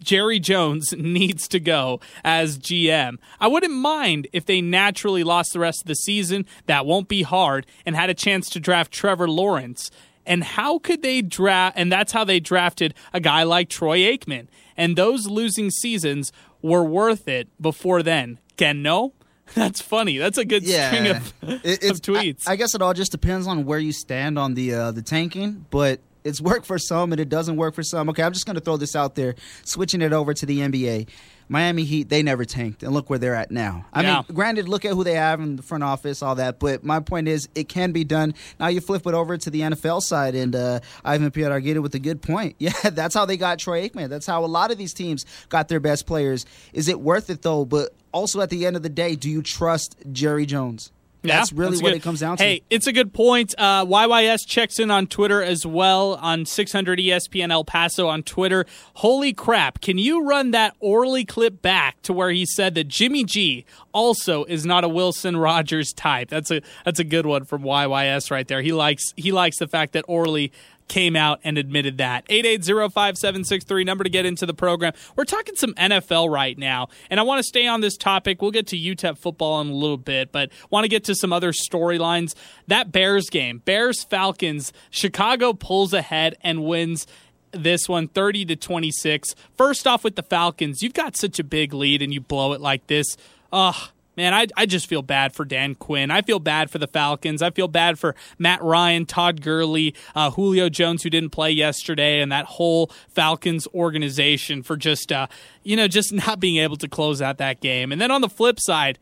Jerry 0.02 0.40
Jones 0.40 0.94
needs 0.98 1.48
to 1.50 1.60
go 1.60 2.00
as 2.24 2.60
GM. 2.60 3.18
I 3.40 3.48
wouldn't 3.48 3.74
mind 3.74 4.28
if 4.34 4.46
they 4.46 4.62
naturally 4.62 5.24
lost 5.24 5.54
the 5.54 5.60
rest 5.60 5.82
of 5.84 5.88
the 5.88 5.96
season. 5.96 6.46
That 6.66 6.86
won't 6.86 7.08
be 7.08 7.24
hard, 7.24 7.66
and 7.86 7.96
had 7.96 8.10
a 8.10 8.16
chance 8.16 8.50
to 8.50 8.60
draft 8.60 8.92
Trevor 8.92 9.30
Lawrence. 9.30 9.90
And 10.26 10.44
how 10.44 10.80
could 10.80 11.02
they 11.02 11.22
draft? 11.22 11.78
And 11.78 11.92
that's 11.92 12.14
how 12.14 12.24
they 12.24 12.40
drafted 12.40 12.94
a 13.12 13.20
guy 13.20 13.44
like 13.44 13.70
Troy 13.70 14.00
Aikman. 14.00 14.48
And 14.78 14.96
those 14.96 15.28
losing 15.28 15.70
seasons 15.70 16.32
were 16.64 16.84
worth 16.84 17.28
it 17.28 17.48
before 17.62 18.02
then. 18.02 18.40
Ken, 18.58 18.82
no? 18.82 19.14
That's 19.54 19.82
funny. 19.82 20.18
That's 20.18 20.38
a 20.40 20.46
good 20.46 20.64
Yeah. 20.64 20.88
string 20.92 21.08
of, 21.16 21.34
It- 21.64 21.84
of 21.92 22.02
tweets. 22.02 22.48
I, 22.48 22.54
I 22.54 22.56
guess 22.56 22.74
it 22.74 22.82
all 22.82 22.94
just 22.94 23.12
depends 23.12 23.46
on 23.46 23.66
where 23.66 23.78
you 23.80 23.92
stand 23.92 24.40
on 24.40 24.56
the 24.56 24.74
uh, 24.74 24.92
the 24.92 25.02
tanking, 25.04 25.66
but 25.70 26.00
it's 26.24 26.40
worked 26.40 26.66
for 26.66 26.80
some 26.80 27.12
and 27.12 27.20
it 27.20 27.28
doesn't 27.28 27.58
work 27.58 27.76
for 27.76 27.84
some. 27.84 28.08
Okay, 28.10 28.24
I'm 28.24 28.32
just 28.32 28.46
going 28.46 28.56
to 28.56 28.62
throw 28.62 28.78
this 28.78 28.96
out 28.96 29.16
there, 29.16 29.36
switching 29.66 30.02
it 30.02 30.14
over 30.14 30.34
to 30.34 30.46
the 30.46 30.60
NBA. 30.60 31.10
Miami 31.54 31.84
Heat, 31.84 32.10
they 32.10 32.24
never 32.24 32.46
tanked, 32.46 32.82
and 32.82 32.92
look 32.94 33.12
where 33.12 33.20
they're 33.20 33.36
at 33.36 33.52
now. 33.52 33.86
I 33.94 34.02
Yeah. 34.02 34.14
mean, 34.16 34.24
granted, 34.34 34.68
look 34.68 34.86
at 34.86 34.94
who 34.94 35.04
they 35.04 35.14
have 35.14 35.40
in 35.40 35.56
the 35.56 35.62
front 35.62 35.84
office, 35.84 36.24
all 36.24 36.34
that, 36.36 36.58
but 36.60 36.84
my 36.84 37.00
point 37.00 37.28
is, 37.28 37.48
it 37.54 37.70
can 37.70 37.92
be 37.92 38.04
done. 38.04 38.34
Now 38.60 38.68
you 38.70 38.82
flip 38.82 39.06
it 39.06 39.14
over 39.14 39.38
to 39.38 39.50
the 39.52 39.62
NFL 39.62 40.02
side, 40.02 40.34
and 40.34 40.56
uh, 40.56 40.80
Ivan 41.06 41.30
Pierre 41.30 41.54
with 41.80 41.94
a 41.94 42.00
good 42.00 42.22
point. 42.24 42.56
Yeah, 42.64 42.72
that's 42.90 43.14
how 43.14 43.26
they 43.26 43.38
got 43.38 43.60
Troy 43.60 43.88
Aikman. 43.88 44.10
That's 44.10 44.26
how 44.26 44.44
a 44.44 44.48
lot 44.48 44.72
of 44.72 44.78
these 44.78 44.94
teams 44.94 45.26
got 45.50 45.68
their 45.68 45.82
best 45.82 46.08
players. 46.08 46.46
Is 46.72 46.88
it 46.88 47.00
worth 47.02 47.30
it 47.30 47.42
though? 47.44 47.66
But 47.66 47.94
also 48.14 48.40
at 48.42 48.50
the 48.50 48.66
end 48.66 48.76
of 48.78 48.84
the 48.84 48.90
day, 48.90 49.16
do 49.16 49.30
you 49.30 49.42
trust 49.42 49.98
Jerry 50.12 50.46
Jones? 50.46 50.92
That's 51.24 51.52
Yeah, 51.52 51.58
really 51.60 51.72
that's 51.72 51.84
what 51.84 51.90
good. 51.90 51.98
it 51.98 52.04
comes 52.04 52.20
down 52.20 52.38
to. 52.38 52.44
Hey, 52.44 52.62
it's 52.70 52.86
a 52.88 52.92
good 52.92 53.14
point. 53.14 53.56
Uh, 53.58 53.86
YYS 53.86 54.40
checks 54.46 54.78
in 54.80 54.92
on 54.92 55.08
Twitter 55.08 55.42
as 55.42 55.66
well 55.66 56.16
on 56.16 56.46
600 56.46 57.00
ESPN 57.00 57.52
El 57.52 57.64
Paso 57.64 58.08
on 58.08 58.24
Twitter. 58.24 58.66
Holy 58.96 59.34
crap. 59.34 59.82
Can 59.82 59.98
you 59.98 60.26
run 60.26 60.52
that 60.52 60.76
Orly 60.80 61.24
clip 61.26 61.62
back 61.62 62.02
to 62.04 62.14
where 62.14 62.30
he 62.32 62.46
said 62.46 62.76
that 62.76 62.88
Jimmy 62.90 63.24
G 63.24 63.66
also 63.94 64.44
is 64.46 64.66
not 64.66 64.84
a 64.84 64.90
Wilson 64.90 65.38
Rodgers 65.38 65.94
type? 65.94 66.30
That's 66.30 66.52
a 66.52 66.62
that's 66.86 67.00
a 67.00 67.04
good 67.06 67.26
one 67.26 67.46
from 67.46 67.64
YYS 67.64 68.30
right 68.30 68.48
there. 68.48 68.62
He 68.62 68.74
likes 68.74 69.14
he 69.16 69.32
likes 69.32 69.58
the 69.60 69.68
fact 69.68 69.94
that 69.94 70.04
Orly 70.08 70.52
came 70.94 71.16
out 71.16 71.40
and 71.44 71.58
admitted 71.58 71.98
that. 71.98 72.24
880-5763 72.28 73.84
number 73.84 74.04
to 74.04 74.12
get 74.12 74.28
into 74.28 74.46
the 74.46 74.54
program. 74.54 74.94
We're 75.16 75.26
talking 75.26 75.56
some 75.56 75.74
NFL 75.74 76.32
right 76.32 76.56
now, 76.56 76.90
and 77.10 77.20
I 77.20 77.24
want 77.24 77.40
to 77.40 77.44
stay 77.44 77.66
on 77.66 77.82
this 77.82 77.98
topic. 77.98 78.44
We'll 78.44 78.52
get 78.52 78.68
to 78.68 78.78
UTEP 78.78 79.18
football 79.18 79.60
in 79.62 79.70
a 79.70 79.74
little 79.74 79.98
bit, 79.98 80.32
but 80.32 80.52
want 80.70 80.84
to 80.84 80.88
get 80.88 81.04
to 81.06 81.16
some 81.16 81.34
other 81.34 81.52
storylines. 81.52 82.36
That 82.68 82.92
Bears 82.92 83.32
game, 83.32 83.64
Bears 83.66 84.04
Falcons, 84.04 84.72
Chicago 84.92 85.54
pulls 85.54 85.94
ahead 85.94 86.38
and 86.42 86.64
wins 86.64 87.08
this 87.52 87.90
one 87.90 88.08
30 88.08 88.46
to 88.46 88.56
26. 88.56 89.34
First 89.58 89.88
off 89.88 90.04
with 90.04 90.16
the 90.16 90.22
Falcons, 90.22 90.84
you've 90.84 90.94
got 90.94 91.18
such 91.18 91.40
a 91.40 91.44
big 91.44 91.74
lead 91.74 92.04
and 92.04 92.14
you 92.14 92.22
blow 92.22 92.54
it 92.54 92.62
like 92.62 92.86
this. 92.86 93.18
Ugh. 93.52 93.90
Man, 94.16 94.34
I, 94.34 94.48
I 94.56 94.66
just 94.66 94.88
feel 94.88 95.02
bad 95.02 95.34
for 95.34 95.44
Dan 95.44 95.76
Quinn. 95.76 96.12
I 96.12 96.22
feel 96.22 96.40
bad 96.40 96.70
for 96.70 96.78
the 96.78 96.88
Falcons. 96.88 97.42
I 97.42 97.50
feel 97.50 97.68
bad 97.68 97.98
for 97.98 98.16
Matt 98.38 98.62
Ryan, 98.62 99.06
Todd 99.06 99.42
Gurley, 99.42 99.96
uh, 100.16 100.30
Julio 100.32 100.70
Jones, 100.70 101.04
who 101.04 101.10
didn't 101.10 101.32
play 101.32 101.52
yesterday, 101.52 102.22
and 102.22 102.32
that 102.32 102.46
whole 102.46 102.92
Falcons 103.10 103.68
organization 103.74 104.62
for 104.62 104.78
just, 104.78 105.12
uh, 105.12 105.28
you 105.64 105.76
know, 105.76 105.88
just 105.88 106.14
not 106.28 106.40
being 106.40 106.58
able 106.58 106.78
to 106.78 106.88
close 106.88 107.22
out 107.22 107.38
that 107.40 107.60
game. 107.60 107.92
And 107.92 108.00
then 108.00 108.12
on 108.12 108.22
the 108.22 108.30
flip 108.30 108.60
side, 108.60 109.00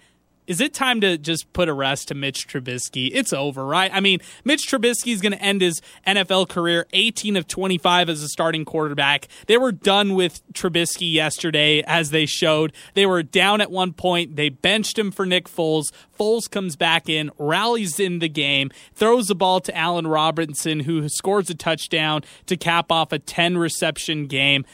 is 0.47 0.59
it 0.59 0.73
time 0.73 1.01
to 1.01 1.17
just 1.17 1.51
put 1.53 1.69
a 1.69 1.73
rest 1.73 2.07
to 2.07 2.15
Mitch 2.15 2.47
Trubisky? 2.47 3.11
It's 3.13 3.31
over, 3.31 3.65
right? 3.65 3.91
I 3.93 3.99
mean, 3.99 4.19
Mitch 4.43 4.67
Trubisky 4.67 5.13
is 5.13 5.21
going 5.21 5.33
to 5.33 5.41
end 5.41 5.61
his 5.61 5.81
NFL 6.05 6.49
career 6.49 6.87
18 6.93 7.35
of 7.37 7.47
25 7.47 8.09
as 8.09 8.23
a 8.23 8.27
starting 8.27 8.65
quarterback. 8.65 9.27
They 9.47 9.57
were 9.57 9.71
done 9.71 10.15
with 10.15 10.41
Trubisky 10.53 11.11
yesterday, 11.11 11.83
as 11.85 12.09
they 12.09 12.25
showed. 12.25 12.73
They 12.95 13.05
were 13.05 13.23
down 13.23 13.61
at 13.61 13.71
one 13.71 13.93
point. 13.93 14.35
They 14.35 14.49
benched 14.49 14.97
him 14.97 15.11
for 15.11 15.25
Nick 15.25 15.47
Foles. 15.47 15.91
Foles 16.19 16.49
comes 16.49 16.75
back 16.75 17.07
in, 17.07 17.31
rallies 17.37 17.99
in 17.99 18.19
the 18.19 18.29
game, 18.29 18.71
throws 18.93 19.27
the 19.27 19.35
ball 19.35 19.59
to 19.61 19.77
Allen 19.77 20.07
Robinson, 20.07 20.81
who 20.81 21.07
scores 21.07 21.49
a 21.49 21.55
touchdown 21.55 22.23
to 22.47 22.57
cap 22.57 22.91
off 22.91 23.11
a 23.11 23.19
10 23.19 23.57
reception 23.57 24.27
game. 24.27 24.65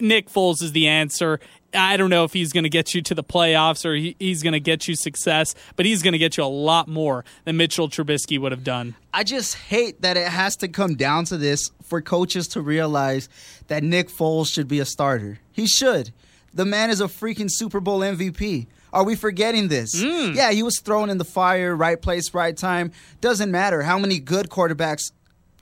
Nick 0.00 0.28
Foles 0.28 0.62
is 0.62 0.72
the 0.72 0.88
answer. 0.88 1.40
I 1.74 1.96
don't 1.96 2.10
know 2.10 2.24
if 2.24 2.32
he's 2.32 2.52
going 2.52 2.64
to 2.64 2.70
get 2.70 2.94
you 2.94 3.02
to 3.02 3.14
the 3.14 3.24
playoffs 3.24 3.84
or 3.84 3.94
he, 3.94 4.16
he's 4.18 4.42
going 4.42 4.52
to 4.52 4.60
get 4.60 4.86
you 4.88 4.94
success, 4.94 5.54
but 5.76 5.86
he's 5.86 6.02
going 6.02 6.12
to 6.12 6.18
get 6.18 6.36
you 6.36 6.44
a 6.44 6.46
lot 6.46 6.88
more 6.88 7.24
than 7.44 7.56
Mitchell 7.56 7.88
Trubisky 7.88 8.38
would 8.38 8.52
have 8.52 8.64
done. 8.64 8.94
I 9.12 9.24
just 9.24 9.56
hate 9.56 10.02
that 10.02 10.16
it 10.16 10.28
has 10.28 10.56
to 10.56 10.68
come 10.68 10.94
down 10.94 11.24
to 11.26 11.36
this 11.36 11.70
for 11.82 12.00
coaches 12.00 12.48
to 12.48 12.60
realize 12.60 13.28
that 13.68 13.82
Nick 13.82 14.08
Foles 14.08 14.52
should 14.52 14.68
be 14.68 14.80
a 14.80 14.84
starter. 14.84 15.40
He 15.52 15.66
should. 15.66 16.12
The 16.52 16.64
man 16.64 16.90
is 16.90 17.00
a 17.00 17.04
freaking 17.04 17.48
Super 17.50 17.80
Bowl 17.80 18.00
MVP. 18.00 18.66
Are 18.92 19.04
we 19.04 19.16
forgetting 19.16 19.66
this? 19.68 20.00
Mm. 20.00 20.36
Yeah, 20.36 20.52
he 20.52 20.62
was 20.62 20.78
thrown 20.78 21.10
in 21.10 21.18
the 21.18 21.24
fire, 21.24 21.74
right 21.74 22.00
place, 22.00 22.32
right 22.32 22.56
time. 22.56 22.92
Doesn't 23.20 23.50
matter 23.50 23.82
how 23.82 23.98
many 23.98 24.20
good 24.20 24.50
quarterbacks 24.50 25.10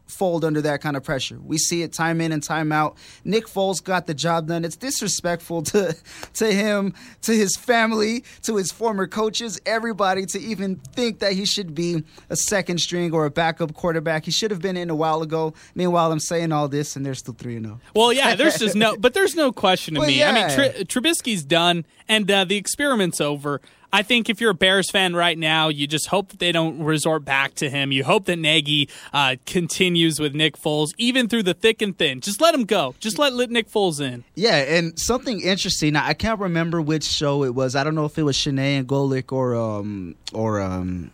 fold 0.07 0.45
under 0.45 0.61
that 0.61 0.81
kind 0.81 0.97
of 0.97 1.03
pressure. 1.03 1.39
We 1.43 1.59
see 1.59 1.83
it 1.83 1.93
time 1.93 2.21
in 2.21 2.33
and 2.33 2.43
time 2.43 2.71
out. 2.73 2.97
Nick 3.25 3.47
Foles 3.47 3.83
got 3.83 4.07
the 4.07 4.15
job 4.15 4.49
done. 4.49 4.65
It's 4.65 4.77
disrespectful 4.77 5.63
to 5.63 5.97
to 6.35 6.53
him, 6.53 6.95
to 7.23 7.33
his 7.33 7.57
family, 7.57 8.25
to 8.43 8.57
his 8.57 8.71
former 8.71 9.07
coaches, 9.07 9.61
everybody 9.65 10.27
to 10.27 10.41
even 10.41 10.77
think 10.77 11.21
that 11.21 11.33
he 11.33 11.45
should 11.45 11.75
be 11.75 12.03
a 12.31 12.37
second 12.37 12.79
string 12.79 13.13
or 13.13 13.25
a 13.25 13.31
backup 13.31 13.75
quarterback. 13.75 14.25
He 14.25 14.31
should 14.31 14.51
have 14.51 14.61
been 14.61 14.77
in 14.77 14.91
a 14.91 14.95
while 14.95 15.23
ago. 15.23 15.55
Meanwhile, 15.75 16.13
I'm 16.13 16.21
saying 16.21 16.53
all 16.53 16.69
this 16.69 16.97
and 16.97 17.05
they're 17.07 17.15
still 17.15 17.35
3 17.35 17.61
0. 17.61 17.81
Well, 17.95 18.13
yeah, 18.13 18.35
there's 18.35 18.59
just 18.59 18.77
no, 18.77 18.97
but 18.99 19.15
there's 19.15 19.35
no 19.35 19.53
question 19.53 19.95
to 19.95 20.01
Well, 20.01 20.09
me. 20.09 20.23
I 20.23 20.33
mean, 20.33 20.49
yeah. 20.59 20.83
Tr- 20.85 21.01
Trubisky's 21.01 21.43
done, 21.45 21.87
and 22.09 22.31
uh, 22.31 22.45
the 22.45 22.57
experiment's 22.57 23.21
over. 23.21 23.61
I 23.93 24.03
think 24.03 24.31
if 24.31 24.41
you're 24.41 24.53
a 24.53 24.55
Bears 24.55 24.91
fan 24.91 25.15
right 25.15 25.37
now, 25.37 25.69
you 25.69 25.87
just 25.87 26.09
hope 26.09 26.29
that 26.31 26.39
they 26.39 26.51
don't 26.51 26.83
resort 26.83 27.25
back 27.25 27.55
to 27.57 27.69
him. 27.69 27.93
You 27.93 28.05
hope 28.05 28.25
that 28.25 28.37
Nagy 28.37 28.89
uh, 29.13 29.37
continues 29.45 30.19
with 30.19 30.35
Nick 30.35 30.57
Foles, 30.57 30.89
even 30.97 31.29
through 31.29 31.43
the 31.43 31.53
thick 31.53 31.83
and 31.83 31.97
thin. 31.97 32.23
Just 32.23 32.41
let 32.41 32.55
him 32.55 32.65
go. 32.65 32.95
Just 33.01 33.19
let, 33.19 33.35
let 33.35 33.51
Nick 33.51 33.71
Foles 33.71 34.01
in. 34.01 34.25
Yeah, 34.35 34.57
and 34.57 34.99
something 34.99 35.41
interesting. 35.43 35.95
I 35.95 36.15
can't 36.15 36.41
remember 36.41 36.81
which 36.81 37.05
show 37.05 37.45
it 37.45 37.55
was. 37.55 37.77
I 37.77 37.85
don't 37.85 37.95
know 37.95 38.07
if 38.07 38.17
it 38.19 38.23
was 38.23 38.37
Chiney 38.39 38.77
and 38.77 38.89
Golic 38.89 39.31
or 39.31 39.55
um 39.55 40.15
or 40.33 40.61
um. 40.61 41.11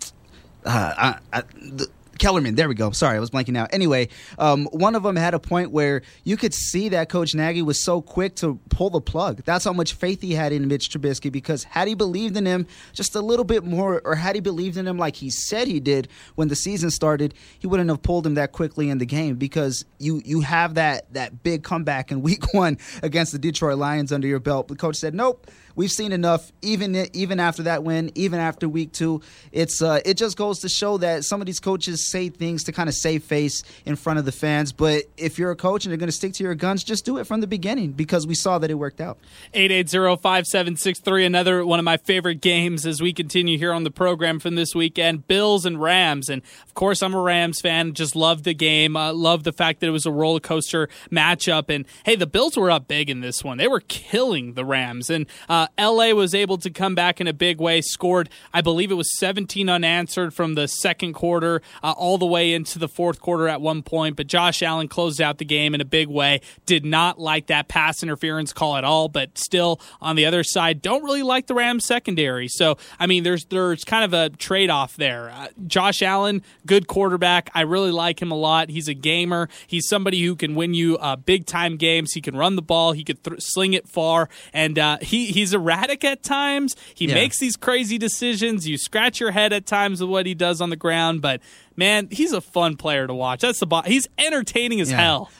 Uh, 0.64 1.16
I, 1.32 1.38
I, 1.38 1.42
the, 1.54 1.88
Kellerman. 2.18 2.54
There 2.54 2.68
we 2.68 2.74
go. 2.74 2.90
Sorry, 2.90 3.16
I 3.16 3.20
was 3.20 3.30
blanking 3.30 3.56
out. 3.56 3.68
Anyway, 3.72 4.08
um, 4.38 4.66
one 4.66 4.94
of 4.94 5.02
them 5.02 5.16
had 5.16 5.34
a 5.34 5.38
point 5.38 5.70
where 5.70 6.02
you 6.24 6.36
could 6.36 6.54
see 6.54 6.88
that 6.90 7.08
Coach 7.08 7.34
Nagy 7.34 7.62
was 7.62 7.82
so 7.82 8.00
quick 8.00 8.34
to 8.36 8.58
pull 8.70 8.90
the 8.90 9.00
plug. 9.00 9.42
That's 9.44 9.64
how 9.64 9.72
much 9.72 9.94
faith 9.94 10.20
he 10.20 10.32
had 10.34 10.52
in 10.52 10.68
Mitch 10.68 10.90
Trubisky 10.90 11.30
because 11.30 11.64
had 11.64 11.88
he 11.88 11.94
believed 11.94 12.36
in 12.36 12.46
him 12.46 12.66
just 12.92 13.14
a 13.14 13.20
little 13.20 13.44
bit 13.44 13.64
more, 13.64 14.02
or 14.04 14.14
had 14.14 14.34
he 14.34 14.40
believed 14.40 14.76
in 14.76 14.86
him 14.86 14.98
like 14.98 15.16
he 15.16 15.30
said 15.30 15.68
he 15.68 15.80
did 15.80 16.08
when 16.34 16.48
the 16.48 16.56
season 16.56 16.90
started, 16.90 17.34
he 17.58 17.66
wouldn't 17.66 17.88
have 17.88 18.02
pulled 18.02 18.26
him 18.26 18.34
that 18.34 18.52
quickly 18.52 18.90
in 18.90 18.98
the 18.98 19.06
game 19.06 19.36
because 19.36 19.84
you 19.98 20.22
you 20.24 20.40
have 20.40 20.74
that 20.74 21.12
that 21.14 21.42
big 21.42 21.62
comeback 21.62 22.10
in 22.10 22.22
Week 22.28 22.52
One 22.52 22.78
against 23.02 23.32
the 23.32 23.38
Detroit 23.38 23.78
Lions 23.78 24.12
under 24.12 24.26
your 24.26 24.40
belt. 24.40 24.68
The 24.68 24.76
coach 24.76 24.96
said, 24.96 25.14
"Nope." 25.14 25.50
We've 25.78 25.90
seen 25.90 26.12
enough. 26.12 26.52
Even 26.60 27.06
even 27.14 27.40
after 27.40 27.62
that 27.62 27.84
win, 27.84 28.10
even 28.14 28.40
after 28.40 28.68
week 28.68 28.92
two, 28.92 29.22
it's 29.52 29.80
uh, 29.80 30.00
it 30.04 30.18
just 30.18 30.36
goes 30.36 30.58
to 30.58 30.68
show 30.68 30.98
that 30.98 31.24
some 31.24 31.40
of 31.40 31.46
these 31.46 31.60
coaches 31.60 32.10
say 32.10 32.28
things 32.28 32.64
to 32.64 32.72
kind 32.72 32.88
of 32.88 32.94
save 32.94 33.22
face 33.24 33.62
in 33.86 33.96
front 33.96 34.18
of 34.18 34.26
the 34.26 34.32
fans. 34.32 34.72
But 34.72 35.04
if 35.16 35.38
you're 35.38 35.52
a 35.52 35.56
coach 35.56 35.86
and 35.86 35.90
you're 35.90 35.98
going 35.98 36.08
to 36.08 36.12
stick 36.12 36.34
to 36.34 36.44
your 36.44 36.54
guns, 36.54 36.84
just 36.84 37.06
do 37.06 37.16
it 37.16 37.24
from 37.24 37.40
the 37.40 37.46
beginning 37.46 37.92
because 37.92 38.26
we 38.26 38.34
saw 38.34 38.58
that 38.58 38.70
it 38.70 38.74
worked 38.74 39.00
out. 39.00 39.18
Eight 39.54 39.70
eight 39.70 39.88
zero 39.88 40.16
five 40.16 40.46
seven 40.46 40.76
six 40.76 41.00
three. 41.00 41.24
Another 41.24 41.64
one 41.64 41.78
of 41.78 41.84
my 41.84 41.96
favorite 41.96 42.42
games 42.42 42.84
as 42.84 43.00
we 43.00 43.12
continue 43.12 43.56
here 43.56 43.72
on 43.72 43.84
the 43.84 43.90
program 43.90 44.40
from 44.40 44.56
this 44.56 44.74
weekend. 44.74 45.28
Bills 45.28 45.64
and 45.64 45.80
Rams, 45.80 46.28
and 46.28 46.42
of 46.66 46.74
course 46.74 47.02
I'm 47.02 47.14
a 47.14 47.20
Rams 47.20 47.60
fan. 47.60 47.94
Just 47.94 48.16
love 48.16 48.42
the 48.42 48.54
game. 48.54 48.96
Uh, 48.96 49.12
love 49.12 49.44
the 49.44 49.52
fact 49.52 49.80
that 49.80 49.86
it 49.86 49.90
was 49.90 50.06
a 50.06 50.12
roller 50.12 50.40
coaster 50.40 50.88
matchup. 51.10 51.72
And 51.72 51.86
hey, 52.04 52.16
the 52.16 52.26
Bills 52.26 52.56
were 52.56 52.70
up 52.70 52.88
big 52.88 53.08
in 53.08 53.20
this 53.20 53.44
one. 53.44 53.58
They 53.58 53.68
were 53.68 53.80
killing 53.80 54.54
the 54.54 54.64
Rams, 54.64 55.08
and 55.08 55.26
uh, 55.48 55.67
LA 55.78 56.10
was 56.12 56.34
able 56.34 56.58
to 56.58 56.70
come 56.70 56.94
back 56.94 57.20
in 57.20 57.26
a 57.26 57.32
big 57.32 57.60
way, 57.60 57.80
scored, 57.80 58.28
I 58.52 58.60
believe 58.60 58.90
it 58.90 58.94
was 58.94 59.18
17 59.18 59.68
unanswered 59.68 60.34
from 60.34 60.54
the 60.54 60.68
second 60.68 61.14
quarter 61.14 61.62
uh, 61.82 61.92
all 61.92 62.18
the 62.18 62.26
way 62.26 62.54
into 62.54 62.78
the 62.78 62.88
fourth 62.88 63.20
quarter 63.20 63.48
at 63.48 63.60
one 63.60 63.82
point. 63.82 64.16
But 64.16 64.26
Josh 64.26 64.62
Allen 64.62 64.88
closed 64.88 65.20
out 65.20 65.38
the 65.38 65.44
game 65.44 65.74
in 65.74 65.80
a 65.80 65.84
big 65.84 66.08
way. 66.08 66.40
Did 66.66 66.84
not 66.84 67.18
like 67.18 67.46
that 67.46 67.68
pass 67.68 68.02
interference 68.02 68.52
call 68.52 68.76
at 68.76 68.84
all, 68.84 69.08
but 69.08 69.38
still 69.38 69.80
on 70.00 70.16
the 70.16 70.26
other 70.26 70.42
side, 70.44 70.82
don't 70.82 71.04
really 71.04 71.22
like 71.22 71.46
the 71.46 71.54
Rams 71.54 71.84
secondary. 71.84 72.48
So, 72.48 72.76
I 72.98 73.06
mean, 73.06 73.22
there's 73.22 73.44
there's 73.46 73.84
kind 73.84 74.04
of 74.04 74.12
a 74.12 74.30
trade 74.36 74.70
off 74.70 74.96
there. 74.96 75.30
Uh, 75.30 75.48
Josh 75.66 76.02
Allen, 76.02 76.42
good 76.66 76.86
quarterback. 76.86 77.50
I 77.54 77.62
really 77.62 77.90
like 77.90 78.20
him 78.20 78.30
a 78.30 78.36
lot. 78.36 78.70
He's 78.70 78.88
a 78.88 78.94
gamer. 78.94 79.48
He's 79.66 79.88
somebody 79.88 80.22
who 80.22 80.36
can 80.36 80.54
win 80.54 80.74
you 80.74 80.98
uh, 80.98 81.16
big 81.16 81.46
time 81.46 81.76
games. 81.76 82.12
He 82.12 82.20
can 82.20 82.36
run 82.36 82.56
the 82.56 82.62
ball. 82.62 82.92
He 82.92 83.04
could 83.04 83.22
th- 83.22 83.40
sling 83.40 83.74
it 83.74 83.88
far, 83.88 84.28
and 84.52 84.78
uh, 84.78 84.98
he 85.00 85.26
he's 85.26 85.47
a 85.52 85.58
erratic 85.58 86.04
at 86.04 86.22
times. 86.22 86.76
He 86.94 87.06
yeah. 87.06 87.14
makes 87.14 87.38
these 87.38 87.56
crazy 87.56 87.98
decisions. 87.98 88.66
You 88.66 88.78
scratch 88.78 89.20
your 89.20 89.30
head 89.30 89.52
at 89.52 89.66
times 89.66 90.00
with 90.00 90.10
what 90.10 90.26
he 90.26 90.34
does 90.34 90.60
on 90.60 90.70
the 90.70 90.76
ground, 90.76 91.22
but 91.22 91.40
man, 91.76 92.08
he's 92.10 92.32
a 92.32 92.40
fun 92.40 92.76
player 92.76 93.06
to 93.06 93.14
watch. 93.14 93.40
That's 93.40 93.60
the 93.60 93.66
bo- 93.66 93.82
he's 93.82 94.08
entertaining 94.18 94.80
as 94.80 94.90
yeah. 94.90 95.02
hell 95.02 95.30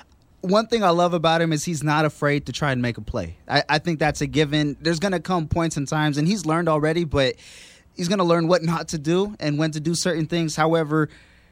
one 0.41 0.67
thing 0.67 0.85
I 0.85 0.91
love 0.91 1.15
about 1.15 1.41
him 1.41 1.53
is 1.53 1.65
he's 1.65 1.83
not 1.83 2.05
afraid 2.05 2.47
to 2.47 2.53
try 2.53 2.73
and 2.73 2.81
make 2.81 2.97
a 2.97 3.01
play. 3.01 3.37
I, 3.49 3.65
I 3.69 3.79
think 3.79 3.99
that's 3.99 4.21
a 4.21 4.27
given. 4.27 4.77
There's 4.81 5.01
going 5.01 5.13
to 5.13 5.21
come 5.21 5.49
points 5.49 5.77
and 5.77 5.89
times, 5.89 6.17
and 6.17 6.29
he's 6.29 6.47
learned 6.47 6.69
already, 6.69 7.05
but 7.05 7.35
he's 7.97 8.09
going 8.09 8.19
to 8.19 8.25
learn 8.25 8.47
what 8.47 8.63
not 8.63 8.89
to 8.89 8.99
do 8.99 9.35
and 9.41 9.59
when 9.59 9.73
to 9.73 9.81
do 9.81 9.95
certain 9.95 10.27
things. 10.27 10.55
However, 10.55 11.09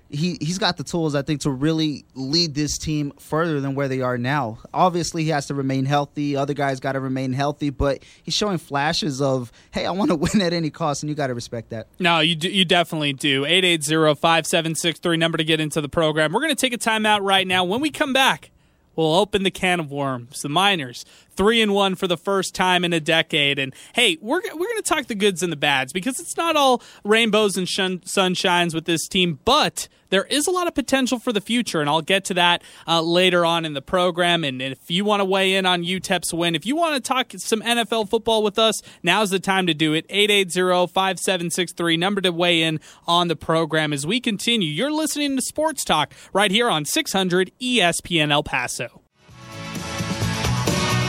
he 0.09 0.39
he's 0.41 0.59
got 0.59 0.77
the 0.77 0.85
tools 0.85 1.15
I 1.15 1.23
think 1.23 1.41
to 1.43 1.51
really 1.51 2.05
lead 2.15 2.55
this 2.55 2.79
team 2.79 3.13
further 3.19 3.61
than 3.61 3.75
where 3.75 3.89
they 3.89 4.01
are 4.01 4.17
now. 4.19 4.59
Obviously, 4.73 5.25
he 5.25 5.31
has 5.31 5.47
to 5.47 5.55
remain 5.55 5.85
healthy. 5.85 6.37
Other 6.37 6.55
guys 6.55 6.81
got 6.81 6.93
to 6.93 7.01
remain 7.01 7.33
healthy, 7.33 7.71
but 7.71 8.03
he's 8.23 8.35
showing 8.35 8.59
flashes 8.59 9.21
of, 9.21 9.51
"Hey, 9.73 9.85
I 9.87 9.91
want 9.91 10.11
to 10.11 10.17
win 10.17 10.41
at 10.41 10.53
any 10.53 10.71
cost," 10.71 11.03
and 11.03 11.11
you 11.11 11.17
got 11.17 11.27
to 11.29 11.35
respect 11.35 11.71
that. 11.71 11.89
No, 11.99 12.21
you 12.21 12.37
do, 12.37 12.49
you 12.49 12.65
definitely 12.65 13.13
do. 13.13 13.43
880-5763 13.43 15.19
number 15.19 15.39
to 15.39 15.45
get 15.45 15.61
into 15.61 15.81
the 15.81 15.89
program. 15.89 16.33
We're 16.33 16.41
going 16.41 16.55
to 16.55 16.61
take 16.61 16.73
a 16.73 16.79
timeout 16.79 17.23
right 17.23 17.47
now. 17.47 17.65
When 17.65 17.81
we 17.81 17.91
come 17.91 18.13
back, 18.13 18.51
we'll 18.95 19.15
open 19.15 19.43
the 19.43 19.51
can 19.51 19.81
of 19.81 19.91
worms. 19.91 20.43
The 20.43 20.49
Miners 20.49 21.05
three 21.37 21.61
and 21.63 21.75
one 21.75 21.95
for 21.95 22.07
the 22.07 22.17
first 22.17 22.55
time 22.55 22.85
in 22.85 22.93
a 22.93 23.01
decade. 23.01 23.59
And 23.59 23.75
hey, 23.95 24.19
we're 24.21 24.41
we're 24.43 24.67
going 24.67 24.77
to 24.77 24.83
talk 24.83 25.07
the 25.07 25.15
goods 25.15 25.43
and 25.43 25.53
the 25.53 25.57
bads 25.57 25.93
because 25.93 26.19
it's 26.19 26.37
not 26.37 26.57
all 26.57 26.83
rainbows 27.05 27.57
and 27.57 27.69
shun- 27.69 28.01
sunshines 28.01 28.75
with 28.75 28.85
this 28.85 29.07
team, 29.09 29.39
but 29.45 29.89
there 30.11 30.25
is 30.25 30.47
a 30.47 30.51
lot 30.51 30.67
of 30.67 30.75
potential 30.75 31.19
for 31.19 31.33
the 31.33 31.41
future, 31.41 31.81
and 31.81 31.91
I'll 31.91 32.03
get 32.03 32.25
to 32.27 32.35
that 32.35 32.63
uh, 32.87 33.01
later 33.03 33.45
on 33.45 33.65
in 33.65 33.75
the 33.75 33.83
program. 33.83 34.45
And, 34.45 34.63
if 34.63 34.91
you 34.91 35.05
want 35.05 35.21
to 35.21 35.25
weigh 35.25 35.55
in 35.55 35.67
on 35.67 35.83
UTEP's 35.83 36.33
win, 36.33 36.55
if 36.55 36.67
you 36.67 36.77
want 36.77 36.95
to 36.95 37.01
talk 37.01 37.33
some 37.37 37.61
NFL 37.61 38.09
football 38.09 38.43
with 38.43 38.59
us, 38.59 38.81
now's 39.03 39.31
the 39.31 39.39
time 39.39 39.67
to 39.67 39.75
do 39.75 39.93
it. 39.93 40.09
880-5763, 40.09 41.99
number 41.99 42.21
to 42.21 42.31
weigh 42.31 42.63
in 42.63 42.81
on 43.07 43.29
the 43.29 43.37
program 43.37 43.93
as 43.93 44.07
we 44.07 44.21
continue. 44.21 44.69
You're 44.69 44.93
listening 44.93 45.37
to 45.37 45.43
Sports 45.43 45.85
Talk 45.85 46.13
right 46.33 46.51
here 46.51 46.69
on 46.69 46.85
600 46.85 47.53
ESPN 47.61 48.31
El 48.31 48.43
Paso. 48.43 49.06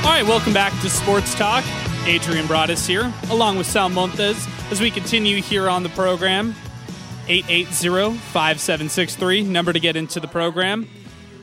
All 0.07 0.13
right, 0.13 0.25
welcome 0.25 0.53
back 0.53 0.71
to 0.81 0.89
Sports 0.89 1.35
Talk. 1.35 1.65
Adrian 2.05 2.45
Broaddus 2.45 2.87
here, 2.87 3.11
along 3.29 3.57
with 3.57 3.67
Sal 3.67 3.89
Montes, 3.89 4.47
as 4.71 4.79
we 4.79 4.89
continue 4.89 5.41
here 5.41 5.67
on 5.67 5.83
the 5.83 5.89
program. 5.89 6.55
880-5763, 7.27 9.45
number 9.45 9.73
to 9.73 9.81
get 9.81 9.97
into 9.97 10.21
the 10.21 10.27
program. 10.29 10.87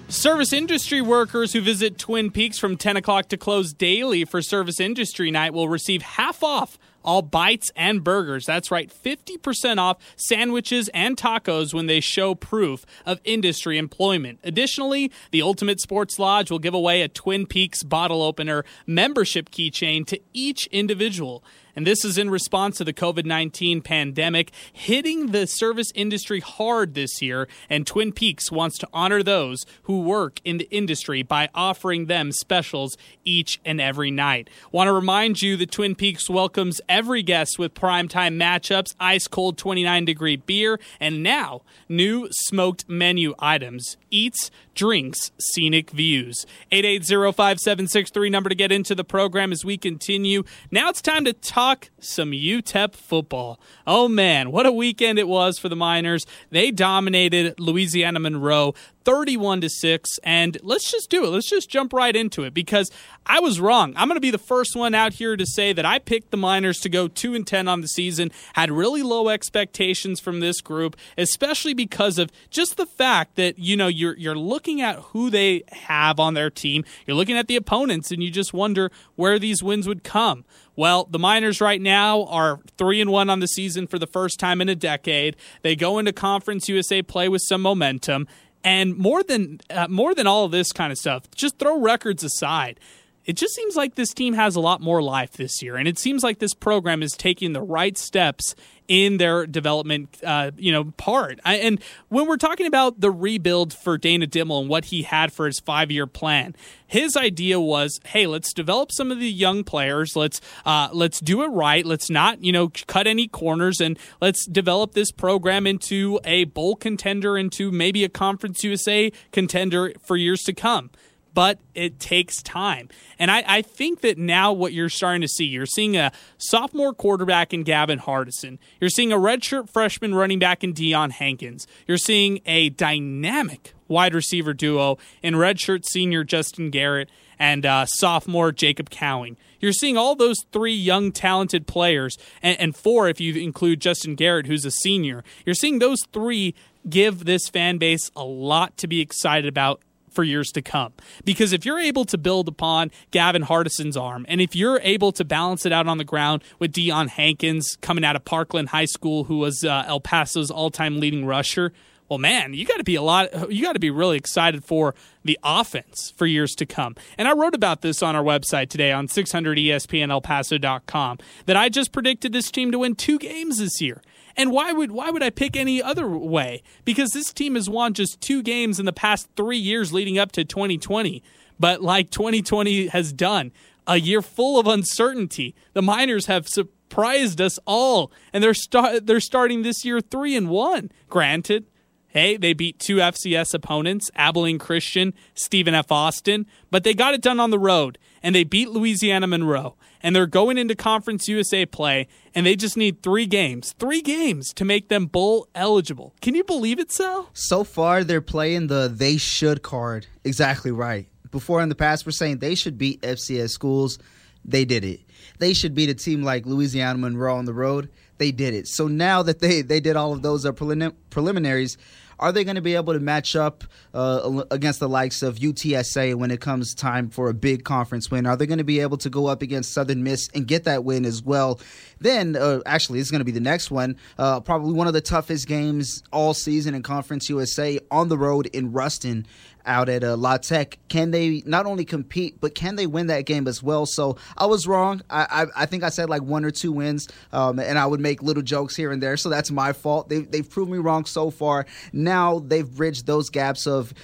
Service 0.08 0.54
industry 0.54 1.02
workers 1.02 1.52
who 1.52 1.60
visit 1.60 1.98
Twin 1.98 2.30
Peaks 2.30 2.58
from 2.58 2.78
10 2.78 2.96
o'clock 2.96 3.28
to 3.28 3.36
close 3.36 3.74
daily 3.74 4.24
for 4.24 4.40
Service 4.40 4.80
Industry 4.80 5.30
Night 5.30 5.52
will 5.52 5.68
receive 5.68 6.00
half 6.00 6.42
off 6.42 6.78
all 7.04 7.22
bites 7.22 7.70
and 7.76 8.02
burgers. 8.02 8.46
That's 8.46 8.70
right, 8.70 8.92
50% 8.92 9.78
off 9.78 9.98
sandwiches 10.16 10.88
and 10.94 11.16
tacos 11.16 11.74
when 11.74 11.86
they 11.86 12.00
show 12.00 12.34
proof 12.34 12.84
of 13.06 13.20
industry 13.24 13.78
employment. 13.78 14.40
Additionally, 14.42 15.12
the 15.30 15.42
Ultimate 15.42 15.80
Sports 15.80 16.18
Lodge 16.18 16.50
will 16.50 16.58
give 16.58 16.74
away 16.74 17.02
a 17.02 17.08
Twin 17.08 17.46
Peaks 17.46 17.82
bottle 17.82 18.22
opener 18.22 18.64
membership 18.86 19.50
keychain 19.50 20.06
to 20.06 20.20
each 20.32 20.66
individual. 20.68 21.44
And 21.76 21.86
this 21.86 22.04
is 22.04 22.18
in 22.18 22.30
response 22.30 22.78
to 22.78 22.84
the 22.84 22.92
COVID 22.92 23.24
19 23.24 23.82
pandemic 23.82 24.52
hitting 24.72 25.32
the 25.32 25.46
service 25.46 25.90
industry 25.94 26.40
hard 26.40 26.94
this 26.94 27.20
year. 27.20 27.48
And 27.68 27.86
Twin 27.86 28.12
Peaks 28.12 28.50
wants 28.50 28.78
to 28.78 28.88
honor 28.92 29.22
those 29.22 29.64
who 29.84 30.02
work 30.02 30.40
in 30.44 30.58
the 30.58 30.68
industry 30.70 31.22
by 31.22 31.48
offering 31.54 32.06
them 32.06 32.32
specials 32.32 32.96
each 33.24 33.60
and 33.64 33.80
every 33.80 34.10
night. 34.10 34.48
Want 34.72 34.88
to 34.88 34.92
remind 34.92 35.42
you 35.42 35.56
that 35.56 35.70
Twin 35.70 35.94
Peaks 35.94 36.30
welcomes 36.30 36.80
every 36.88 37.22
guest 37.22 37.58
with 37.58 37.74
primetime 37.74 38.36
matchups, 38.36 38.94
ice 39.00 39.26
cold 39.26 39.58
29 39.58 40.04
degree 40.04 40.36
beer, 40.36 40.78
and 41.00 41.22
now 41.22 41.62
new 41.88 42.28
smoked 42.30 42.88
menu 42.88 43.34
items, 43.38 43.96
eats, 44.10 44.50
drinks, 44.74 45.30
scenic 45.38 45.90
views. 45.90 46.46
880-5763 46.72 48.30
number 48.30 48.48
to 48.48 48.54
get 48.54 48.72
into 48.72 48.94
the 48.94 49.04
program 49.04 49.52
as 49.52 49.64
we 49.64 49.76
continue. 49.76 50.44
Now 50.70 50.88
it's 50.88 51.02
time 51.02 51.24
to 51.24 51.32
talk 51.32 51.90
some 51.98 52.32
UTEP 52.32 52.94
football. 52.94 53.60
Oh 53.86 54.08
man, 54.08 54.50
what 54.50 54.66
a 54.66 54.72
weekend 54.72 55.18
it 55.18 55.28
was 55.28 55.58
for 55.58 55.68
the 55.68 55.76
Miners. 55.76 56.26
They 56.50 56.70
dominated 56.70 57.58
Louisiana 57.58 58.20
Monroe 58.20 58.74
31 59.04 59.60
to 59.62 59.68
6 59.68 60.10
and 60.22 60.58
let's 60.62 60.90
just 60.90 61.10
do 61.10 61.24
it. 61.24 61.28
Let's 61.28 61.48
just 61.48 61.70
jump 61.70 61.92
right 61.92 62.14
into 62.14 62.44
it 62.44 62.54
because 62.54 62.90
I 63.26 63.40
was 63.40 63.60
wrong. 63.60 63.94
I'm 63.96 64.08
going 64.08 64.16
to 64.16 64.20
be 64.20 64.30
the 64.30 64.38
first 64.38 64.76
one 64.76 64.94
out 64.94 65.14
here 65.14 65.36
to 65.36 65.46
say 65.46 65.72
that 65.72 65.84
I 65.84 65.98
picked 65.98 66.30
the 66.30 66.36
Miners 66.36 66.78
to 66.80 66.88
go 66.88 67.08
2 67.08 67.34
and 67.34 67.46
10 67.46 67.68
on 67.68 67.80
the 67.80 67.88
season. 67.88 68.30
Had 68.54 68.70
really 68.70 69.02
low 69.02 69.28
expectations 69.28 70.20
from 70.20 70.40
this 70.40 70.60
group, 70.60 70.96
especially 71.16 71.74
because 71.74 72.18
of 72.18 72.30
just 72.50 72.76
the 72.76 72.86
fact 72.86 73.36
that 73.36 73.58
you 73.58 73.76
know 73.76 73.88
you're 73.88 74.16
you're 74.16 74.36
looking 74.36 74.80
at 74.80 74.96
who 74.96 75.30
they 75.30 75.62
have 75.72 76.18
on 76.20 76.34
their 76.34 76.50
team. 76.50 76.84
You're 77.06 77.16
looking 77.16 77.36
at 77.36 77.48
the 77.48 77.56
opponents 77.56 78.10
and 78.10 78.22
you 78.22 78.30
just 78.30 78.52
wonder 78.52 78.90
where 79.16 79.38
these 79.38 79.62
wins 79.62 79.86
would 79.86 80.04
come. 80.04 80.44
Well, 80.76 81.06
the 81.08 81.20
Miners 81.20 81.60
right 81.60 81.80
now 81.80 82.24
are 82.24 82.58
3 82.78 83.00
and 83.00 83.10
1 83.10 83.30
on 83.30 83.38
the 83.38 83.46
season 83.46 83.86
for 83.86 83.98
the 83.98 84.08
first 84.08 84.40
time 84.40 84.60
in 84.60 84.68
a 84.68 84.74
decade. 84.74 85.36
They 85.62 85.76
go 85.76 85.98
into 85.98 86.12
Conference 86.12 86.68
USA 86.68 87.00
play 87.00 87.28
with 87.28 87.42
some 87.42 87.62
momentum. 87.62 88.26
And 88.64 88.96
more 88.96 89.22
than 89.22 89.60
uh, 89.70 89.88
more 89.88 90.14
than 90.14 90.26
all 90.26 90.46
of 90.46 90.50
this 90.50 90.72
kind 90.72 90.90
of 90.90 90.98
stuff, 90.98 91.30
just 91.34 91.58
throw 91.58 91.78
records 91.78 92.24
aside. 92.24 92.80
It 93.24 93.34
just 93.36 93.54
seems 93.54 93.74
like 93.76 93.94
this 93.94 94.12
team 94.12 94.34
has 94.34 94.56
a 94.56 94.60
lot 94.60 94.80
more 94.80 95.02
life 95.02 95.32
this 95.32 95.62
year, 95.62 95.76
and 95.76 95.88
it 95.88 95.98
seems 95.98 96.22
like 96.22 96.38
this 96.38 96.54
program 96.54 97.02
is 97.02 97.12
taking 97.12 97.52
the 97.52 97.62
right 97.62 97.96
steps 97.96 98.54
in 98.86 99.16
their 99.16 99.46
development, 99.46 100.18
uh, 100.22 100.50
you 100.56 100.70
know, 100.70 100.84
part. 100.98 101.40
I, 101.44 101.56
and 101.56 101.80
when 102.08 102.26
we're 102.26 102.36
talking 102.36 102.66
about 102.66 103.00
the 103.00 103.10
rebuild 103.10 103.72
for 103.72 103.96
Dana 103.96 104.26
Dimel 104.26 104.60
and 104.60 104.68
what 104.68 104.86
he 104.86 105.02
had 105.04 105.32
for 105.32 105.46
his 105.46 105.58
five 105.58 105.90
year 105.90 106.06
plan, 106.06 106.54
his 106.86 107.16
idea 107.16 107.58
was, 107.58 107.98
hey, 108.06 108.26
let's 108.26 108.52
develop 108.52 108.92
some 108.92 109.10
of 109.10 109.18
the 109.18 109.30
young 109.30 109.64
players. 109.64 110.16
Let's 110.16 110.40
uh, 110.66 110.90
let's 110.92 111.20
do 111.20 111.42
it 111.42 111.48
right. 111.48 111.84
Let's 111.84 112.10
not, 112.10 112.44
you 112.44 112.52
know, 112.52 112.70
cut 112.86 113.06
any 113.06 113.26
corners, 113.26 113.80
and 113.80 113.98
let's 114.20 114.46
develop 114.46 114.92
this 114.92 115.10
program 115.10 115.66
into 115.66 116.20
a 116.24 116.44
bowl 116.44 116.76
contender, 116.76 117.38
into 117.38 117.72
maybe 117.72 118.04
a 118.04 118.08
Conference 118.08 118.62
USA 118.64 119.10
contender 119.32 119.94
for 120.04 120.16
years 120.16 120.42
to 120.42 120.52
come 120.52 120.90
but 121.34 121.58
it 121.74 121.98
takes 121.98 122.42
time. 122.42 122.88
And 123.18 123.30
I, 123.30 123.44
I, 123.46 123.62
think 123.62 124.00
that 124.02 124.16
now 124.16 124.52
what 124.52 124.72
you're 124.72 124.88
starting 124.88 125.20
to 125.22 125.28
see, 125.28 125.44
you're 125.44 125.66
seeing 125.66 125.96
a 125.96 126.12
sophomore 126.38 126.94
quarterback 126.94 127.52
in 127.52 127.64
Gavin 127.64 127.98
Hardison. 127.98 128.58
You're 128.80 128.90
seeing 128.90 129.12
a 129.12 129.16
redshirt 129.16 129.68
freshman 129.68 130.14
running 130.14 130.38
back 130.38 130.62
in 130.62 130.72
Deion 130.72 131.10
Hankins. 131.10 131.66
You're 131.86 131.98
seeing 131.98 132.40
a 132.46 132.70
dynamic 132.70 133.74
wide 133.88 134.14
receiver 134.14 134.54
duo 134.54 134.98
in 135.22 135.34
redshirt 135.34 135.84
senior 135.84 136.24
Justin 136.24 136.70
Garrett 136.70 137.10
and 137.38 137.66
uh, 137.66 137.84
sophomore 137.86 138.52
Jacob 138.52 138.90
Cowing. 138.90 139.36
You're 139.60 139.72
seeing 139.72 139.96
all 139.96 140.14
those 140.14 140.44
three 140.52 140.74
young, 140.74 141.10
talented 141.10 141.66
players, 141.66 142.16
and, 142.42 142.58
and 142.60 142.76
four 142.76 143.08
if 143.08 143.20
you 143.20 143.34
include 143.34 143.80
Justin 143.80 144.14
Garrett, 144.14 144.46
who's 144.46 144.64
a 144.64 144.70
senior. 144.70 145.24
You're 145.44 145.54
seeing 145.54 145.78
those 145.78 146.00
three 146.12 146.54
give 146.88 147.24
this 147.24 147.48
fan 147.48 147.78
base 147.78 148.10
a 148.14 148.24
lot 148.24 148.76
to 148.76 148.86
be 148.86 149.00
excited 149.00 149.48
about 149.48 149.80
for 150.14 150.24
years 150.24 150.50
to 150.52 150.62
come. 150.62 150.92
Because 151.24 151.52
if 151.52 151.64
you're 151.64 151.78
able 151.78 152.04
to 152.06 152.16
build 152.16 152.48
upon 152.48 152.90
Gavin 153.10 153.42
Hardison's 153.42 153.96
arm, 153.96 154.24
and 154.28 154.40
if 154.40 154.56
you're 154.56 154.80
able 154.82 155.12
to 155.12 155.24
balance 155.24 155.66
it 155.66 155.72
out 155.72 155.86
on 155.86 155.98
the 155.98 156.04
ground 156.04 156.42
with 156.58 156.72
Deion 156.72 157.08
Hankins 157.08 157.76
coming 157.80 158.04
out 158.04 158.16
of 158.16 158.24
Parkland 158.24 158.70
High 158.70 158.84
School, 158.84 159.24
who 159.24 159.38
was 159.38 159.64
uh, 159.64 159.84
El 159.86 160.00
Paso's 160.00 160.50
all-time 160.50 161.00
leading 161.00 161.26
rusher, 161.26 161.72
well, 162.08 162.18
man, 162.18 162.54
you 162.54 162.64
got 162.66 162.76
to 162.76 162.84
be 162.84 162.94
a 162.96 163.02
lot. 163.02 163.50
You 163.50 163.64
got 163.64 163.72
to 163.72 163.80
be 163.80 163.90
really 163.90 164.16
excited 164.16 164.64
for 164.64 164.94
the 165.24 165.36
offense 165.42 166.12
for 166.16 166.26
years 166.26 166.54
to 166.56 166.66
come. 166.66 166.94
And 167.16 167.26
I 167.26 167.32
wrote 167.32 167.54
about 167.54 167.80
this 167.80 168.02
on 168.02 168.14
our 168.14 168.22
website 168.22 168.68
today 168.68 168.92
on 168.92 169.08
600ESPNElPaso.com 169.08 171.18
that 171.46 171.56
I 171.56 171.70
just 171.70 171.92
predicted 171.92 172.32
this 172.32 172.50
team 172.50 172.70
to 172.72 172.80
win 172.80 172.94
two 172.94 173.18
games 173.18 173.56
this 173.58 173.80
year. 173.80 174.02
And 174.36 174.50
why 174.50 174.72
would 174.72 174.92
why 174.92 175.10
would 175.10 175.22
I 175.22 175.30
pick 175.30 175.56
any 175.56 175.82
other 175.82 176.08
way? 176.08 176.62
Because 176.84 177.10
this 177.10 177.32
team 177.32 177.54
has 177.54 177.68
won 177.68 177.94
just 177.94 178.20
two 178.20 178.42
games 178.42 178.80
in 178.80 178.86
the 178.86 178.92
past 178.92 179.28
three 179.36 179.58
years 179.58 179.92
leading 179.92 180.18
up 180.18 180.32
to 180.32 180.44
2020. 180.44 181.22
But 181.58 181.82
like 181.82 182.10
2020 182.10 182.88
has 182.88 183.12
done, 183.12 183.52
a 183.86 183.96
year 183.96 184.22
full 184.22 184.58
of 184.58 184.66
uncertainty. 184.66 185.54
The 185.72 185.82
Miners 185.82 186.26
have 186.26 186.48
surprised 186.48 187.40
us 187.40 187.58
all, 187.64 188.10
and 188.32 188.42
they're 188.42 188.54
start 188.54 189.06
they're 189.06 189.20
starting 189.20 189.62
this 189.62 189.84
year 189.84 190.00
three 190.00 190.36
and 190.36 190.48
one. 190.48 190.90
Granted, 191.08 191.66
Hey, 192.14 192.36
they 192.36 192.52
beat 192.52 192.78
two 192.78 192.98
FCS 192.98 193.54
opponents, 193.54 194.08
Abilene 194.14 194.60
Christian, 194.60 195.14
Stephen 195.34 195.74
F. 195.74 195.90
Austin, 195.90 196.46
but 196.70 196.84
they 196.84 196.94
got 196.94 197.12
it 197.12 197.20
done 197.20 197.40
on 197.40 197.50
the 197.50 197.58
road, 197.58 197.98
and 198.24 198.34
they 198.34 198.42
beat 198.42 198.70
Louisiana 198.70 199.28
Monroe 199.28 199.76
and 200.02 200.14
they're 200.14 200.26
going 200.26 200.58
into 200.58 200.74
Conference 200.74 201.28
USA 201.28 201.64
play, 201.64 202.08
and 202.34 202.44
they 202.44 202.56
just 202.56 202.76
need 202.76 203.02
three 203.02 203.24
games, 203.24 203.74
three 203.78 204.02
games 204.02 204.52
to 204.52 204.64
make 204.64 204.88
them 204.88 205.06
bowl 205.06 205.48
eligible. 205.54 206.14
Can 206.20 206.34
you 206.34 206.44
believe 206.44 206.78
it, 206.78 206.92
Sal? 206.92 207.30
So 207.32 207.64
far, 207.64 208.04
they're 208.04 208.20
playing 208.20 208.66
the 208.66 208.92
they 208.92 209.16
should 209.16 209.62
card 209.62 210.06
exactly 210.22 210.70
right. 210.70 211.08
Before 211.30 211.62
in 211.62 211.70
the 211.70 211.74
past, 211.74 212.04
we're 212.04 212.12
saying 212.12 212.38
they 212.38 212.54
should 212.54 212.76
beat 212.76 213.00
FCS 213.00 213.50
schools. 213.50 213.98
They 214.44 214.66
did 214.66 214.84
it. 214.84 215.00
They 215.38 215.54
should 215.54 215.74
beat 215.74 215.88
a 215.88 215.94
team 215.94 216.22
like 216.22 216.44
Louisiana 216.44 216.98
Monroe 216.98 217.36
on 217.36 217.46
the 217.46 217.54
road. 217.54 217.88
They 218.18 218.30
did 218.30 218.52
it. 218.52 218.68
So 218.68 218.86
now 218.88 219.22
that 219.22 219.40
they, 219.40 219.62
they 219.62 219.80
did 219.80 219.96
all 219.96 220.12
of 220.12 220.20
those 220.20 220.44
uh, 220.44 220.52
prelim- 220.52 220.94
preliminaries, 221.08 221.78
are 222.18 222.32
they 222.32 222.44
going 222.44 222.56
to 222.56 222.62
be 222.62 222.74
able 222.74 222.92
to 222.92 223.00
match 223.00 223.36
up 223.36 223.64
uh, 223.92 224.42
against 224.50 224.80
the 224.80 224.88
likes 224.88 225.22
of 225.22 225.36
UTSA 225.36 226.14
when 226.14 226.30
it 226.30 226.40
comes 226.40 226.74
time 226.74 227.10
for 227.10 227.28
a 227.28 227.34
big 227.34 227.64
conference 227.64 228.10
win? 228.10 228.26
Are 228.26 228.36
they 228.36 228.46
going 228.46 228.58
to 228.58 228.64
be 228.64 228.80
able 228.80 228.96
to 228.98 229.10
go 229.10 229.26
up 229.26 229.42
against 229.42 229.72
Southern 229.72 230.02
Miss 230.02 230.28
and 230.34 230.46
get 230.46 230.64
that 230.64 230.84
win 230.84 231.04
as 231.04 231.22
well? 231.22 231.60
Then, 232.00 232.36
uh, 232.36 232.60
actually, 232.66 233.00
it's 233.00 233.10
going 233.10 233.20
to 233.20 233.24
be 233.24 233.32
the 233.32 233.40
next 233.40 233.70
one. 233.70 233.96
Uh, 234.18 234.40
probably 234.40 234.74
one 234.74 234.86
of 234.86 234.92
the 234.92 235.00
toughest 235.00 235.46
games 235.46 236.02
all 236.12 236.34
season 236.34 236.74
in 236.74 236.82
Conference 236.82 237.28
USA 237.28 237.78
on 237.90 238.08
the 238.08 238.18
road 238.18 238.46
in 238.46 238.72
Ruston 238.72 239.26
out 239.66 239.88
at 239.88 240.04
uh, 240.04 240.16
La 240.16 240.36
Tech. 240.36 240.78
Can 240.88 241.10
they 241.10 241.42
not 241.46 241.66
only 241.66 241.84
compete, 241.84 242.40
but 242.40 242.54
can 242.54 242.76
they 242.76 242.86
win 242.86 243.08
that 243.08 243.26
game 243.26 243.46
as 243.48 243.62
well? 243.62 243.86
So 243.86 244.16
I 244.36 244.46
was 244.46 244.66
wrong. 244.66 245.02
I, 245.10 245.26
I, 245.56 245.62
I 245.62 245.66
think 245.66 245.84
I 245.84 245.88
said 245.88 246.08
like 246.08 246.22
one 246.22 246.44
or 246.44 246.50
two 246.50 246.72
wins, 246.72 247.08
um, 247.32 247.58
and 247.58 247.78
I 247.78 247.86
would 247.86 248.00
make 248.00 248.22
little 248.22 248.42
jokes 248.42 248.76
here 248.76 248.92
and 248.92 249.02
there. 249.02 249.16
So 249.16 249.28
that's 249.28 249.50
my 249.50 249.72
fault. 249.72 250.08
They, 250.08 250.20
they've 250.20 250.48
proved 250.48 250.70
me 250.70 250.78
wrong 250.78 251.04
so 251.04 251.30
far. 251.30 251.66
Now 251.92 252.40
they've 252.40 252.68
bridged 252.68 253.06
those 253.06 253.30
gaps 253.30 253.66
of 253.66 253.94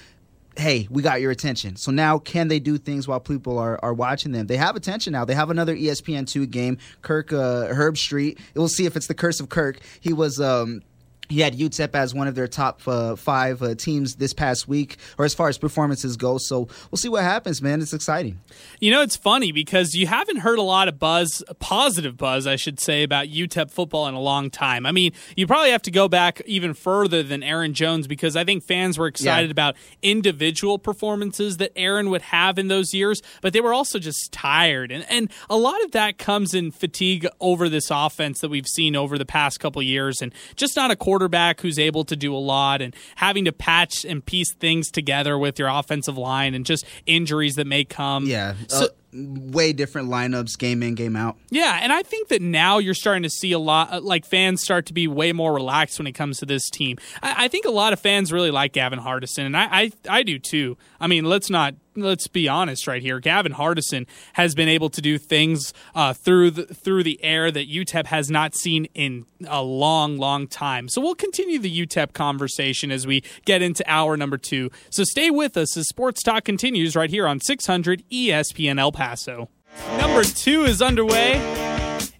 hey, 0.56 0.86
we 0.90 1.02
got 1.02 1.20
your 1.20 1.30
attention. 1.30 1.76
So 1.76 1.90
now 1.90 2.18
can 2.18 2.48
they 2.48 2.58
do 2.58 2.76
things 2.76 3.08
while 3.08 3.20
people 3.20 3.58
are, 3.58 3.78
are 3.82 3.94
watching 3.94 4.32
them? 4.32 4.46
They 4.46 4.56
have 4.56 4.76
attention 4.76 5.12
now. 5.12 5.24
They 5.24 5.34
have 5.34 5.50
another 5.50 5.74
ESPN2 5.74 6.50
game, 6.50 6.78
Kirk 7.02 7.32
uh, 7.32 7.68
Herbstreit. 7.68 8.38
We'll 8.54 8.68
see 8.68 8.84
if 8.84 8.96
it's 8.96 9.06
the 9.06 9.14
curse 9.14 9.40
of 9.40 9.48
Kirk. 9.48 9.78
He 10.00 10.12
was 10.12 10.40
um, 10.40 10.82
he 11.30 11.40
had 11.40 11.56
UTEP 11.56 11.94
as 11.94 12.14
one 12.14 12.26
of 12.26 12.34
their 12.34 12.48
top 12.48 12.80
uh, 12.86 13.16
five 13.16 13.62
uh, 13.62 13.74
teams 13.74 14.16
this 14.16 14.32
past 14.32 14.68
week, 14.68 14.96
or 15.16 15.24
as 15.24 15.32
far 15.32 15.48
as 15.48 15.56
performances 15.56 16.16
go. 16.16 16.38
So 16.38 16.68
we'll 16.90 16.98
see 16.98 17.08
what 17.08 17.22
happens, 17.22 17.62
man. 17.62 17.80
It's 17.80 17.92
exciting. 17.92 18.40
You 18.80 18.90
know, 18.90 19.00
it's 19.00 19.16
funny 19.16 19.52
because 19.52 19.94
you 19.94 20.06
haven't 20.06 20.38
heard 20.38 20.58
a 20.58 20.62
lot 20.62 20.88
of 20.88 20.98
buzz, 20.98 21.42
positive 21.60 22.16
buzz, 22.16 22.46
I 22.46 22.56
should 22.56 22.80
say, 22.80 23.02
about 23.02 23.28
UTEP 23.28 23.70
football 23.70 24.08
in 24.08 24.14
a 24.14 24.20
long 24.20 24.50
time. 24.50 24.84
I 24.86 24.92
mean, 24.92 25.12
you 25.36 25.46
probably 25.46 25.70
have 25.70 25.82
to 25.82 25.90
go 25.90 26.08
back 26.08 26.42
even 26.46 26.74
further 26.74 27.22
than 27.22 27.42
Aaron 27.42 27.74
Jones 27.74 28.06
because 28.06 28.36
I 28.36 28.44
think 28.44 28.64
fans 28.64 28.98
were 28.98 29.06
excited 29.06 29.48
yeah. 29.48 29.52
about 29.52 29.76
individual 30.02 30.78
performances 30.78 31.58
that 31.58 31.72
Aaron 31.76 32.10
would 32.10 32.22
have 32.22 32.58
in 32.58 32.68
those 32.68 32.92
years, 32.92 33.22
but 33.40 33.52
they 33.52 33.60
were 33.60 33.72
also 33.72 33.98
just 33.98 34.32
tired. 34.32 34.90
And, 34.90 35.06
and 35.08 35.30
a 35.48 35.56
lot 35.56 35.82
of 35.84 35.92
that 35.92 36.18
comes 36.18 36.54
in 36.54 36.72
fatigue 36.72 37.26
over 37.40 37.68
this 37.68 37.90
offense 37.90 38.40
that 38.40 38.48
we've 38.48 38.66
seen 38.66 38.96
over 38.96 39.16
the 39.16 39.24
past 39.24 39.60
couple 39.60 39.80
years 39.82 40.20
and 40.20 40.32
just 40.56 40.76
not 40.76 40.90
a 40.90 40.96
quarter 40.96 41.19
quarterback 41.20 41.60
who's 41.60 41.78
able 41.78 42.02
to 42.02 42.16
do 42.16 42.34
a 42.34 42.38
lot 42.38 42.80
and 42.80 42.96
having 43.16 43.44
to 43.44 43.52
patch 43.52 44.06
and 44.06 44.24
piece 44.24 44.54
things 44.54 44.90
together 44.90 45.38
with 45.38 45.58
your 45.58 45.68
offensive 45.68 46.16
line 46.16 46.54
and 46.54 46.64
just 46.64 46.86
injuries 47.04 47.56
that 47.56 47.66
may 47.66 47.84
come. 47.84 48.24
Yeah. 48.24 48.54
So, 48.68 48.86
uh, 48.86 48.88
way 49.12 49.72
different 49.72 50.08
lineups 50.08 50.58
game 50.58 50.82
in 50.82 50.94
game 50.94 51.16
out 51.16 51.36
yeah 51.50 51.80
and 51.82 51.92
i 51.92 52.02
think 52.02 52.28
that 52.28 52.40
now 52.40 52.78
you're 52.78 52.94
starting 52.94 53.22
to 53.22 53.30
see 53.30 53.52
a 53.52 53.58
lot 53.58 53.92
uh, 53.92 54.00
like 54.00 54.24
fans 54.24 54.62
start 54.62 54.86
to 54.86 54.92
be 54.92 55.08
way 55.08 55.32
more 55.32 55.52
relaxed 55.52 55.98
when 55.98 56.06
it 56.06 56.12
comes 56.12 56.38
to 56.38 56.46
this 56.46 56.68
team 56.70 56.96
i, 57.22 57.44
I 57.44 57.48
think 57.48 57.64
a 57.64 57.70
lot 57.70 57.92
of 57.92 58.00
fans 58.00 58.32
really 58.32 58.50
like 58.50 58.72
gavin 58.72 59.00
hardison 59.00 59.46
and 59.46 59.56
I, 59.56 59.68
I, 59.70 59.92
I 60.08 60.22
do 60.22 60.38
too 60.38 60.76
i 61.00 61.06
mean 61.06 61.24
let's 61.24 61.50
not 61.50 61.74
let's 61.96 62.28
be 62.28 62.48
honest 62.48 62.86
right 62.86 63.02
here. 63.02 63.20
Gavin 63.20 63.52
Hardison 63.52 64.06
has 64.34 64.54
been 64.54 64.68
able 64.68 64.90
to 64.90 65.00
do 65.00 65.18
things 65.18 65.72
uh, 65.94 66.12
through 66.12 66.52
the 66.52 66.66
through 66.66 67.02
the 67.02 67.22
air 67.22 67.50
that 67.50 67.68
UTEP 67.68 68.06
has 68.06 68.30
not 68.30 68.54
seen 68.54 68.86
in 68.94 69.26
a 69.46 69.62
long, 69.62 70.18
long 70.18 70.46
time. 70.46 70.88
So 70.88 71.00
we'll 71.00 71.14
continue 71.14 71.58
the 71.58 71.86
UTEP 71.86 72.12
conversation 72.12 72.90
as 72.90 73.06
we 73.06 73.22
get 73.44 73.62
into 73.62 73.84
hour 73.86 74.16
number 74.16 74.38
two. 74.38 74.70
So 74.90 75.04
stay 75.04 75.30
with 75.30 75.56
us 75.56 75.76
as 75.76 75.88
Sports 75.88 76.22
Talk 76.22 76.44
continues 76.44 76.96
right 76.96 77.10
here 77.10 77.26
on 77.26 77.40
600 77.40 78.04
ESPN 78.10 78.78
El 78.78 78.92
Paso. 79.00 79.48
Number 79.96 80.22
two 80.22 80.64
is 80.64 80.82
underway. 80.82 81.40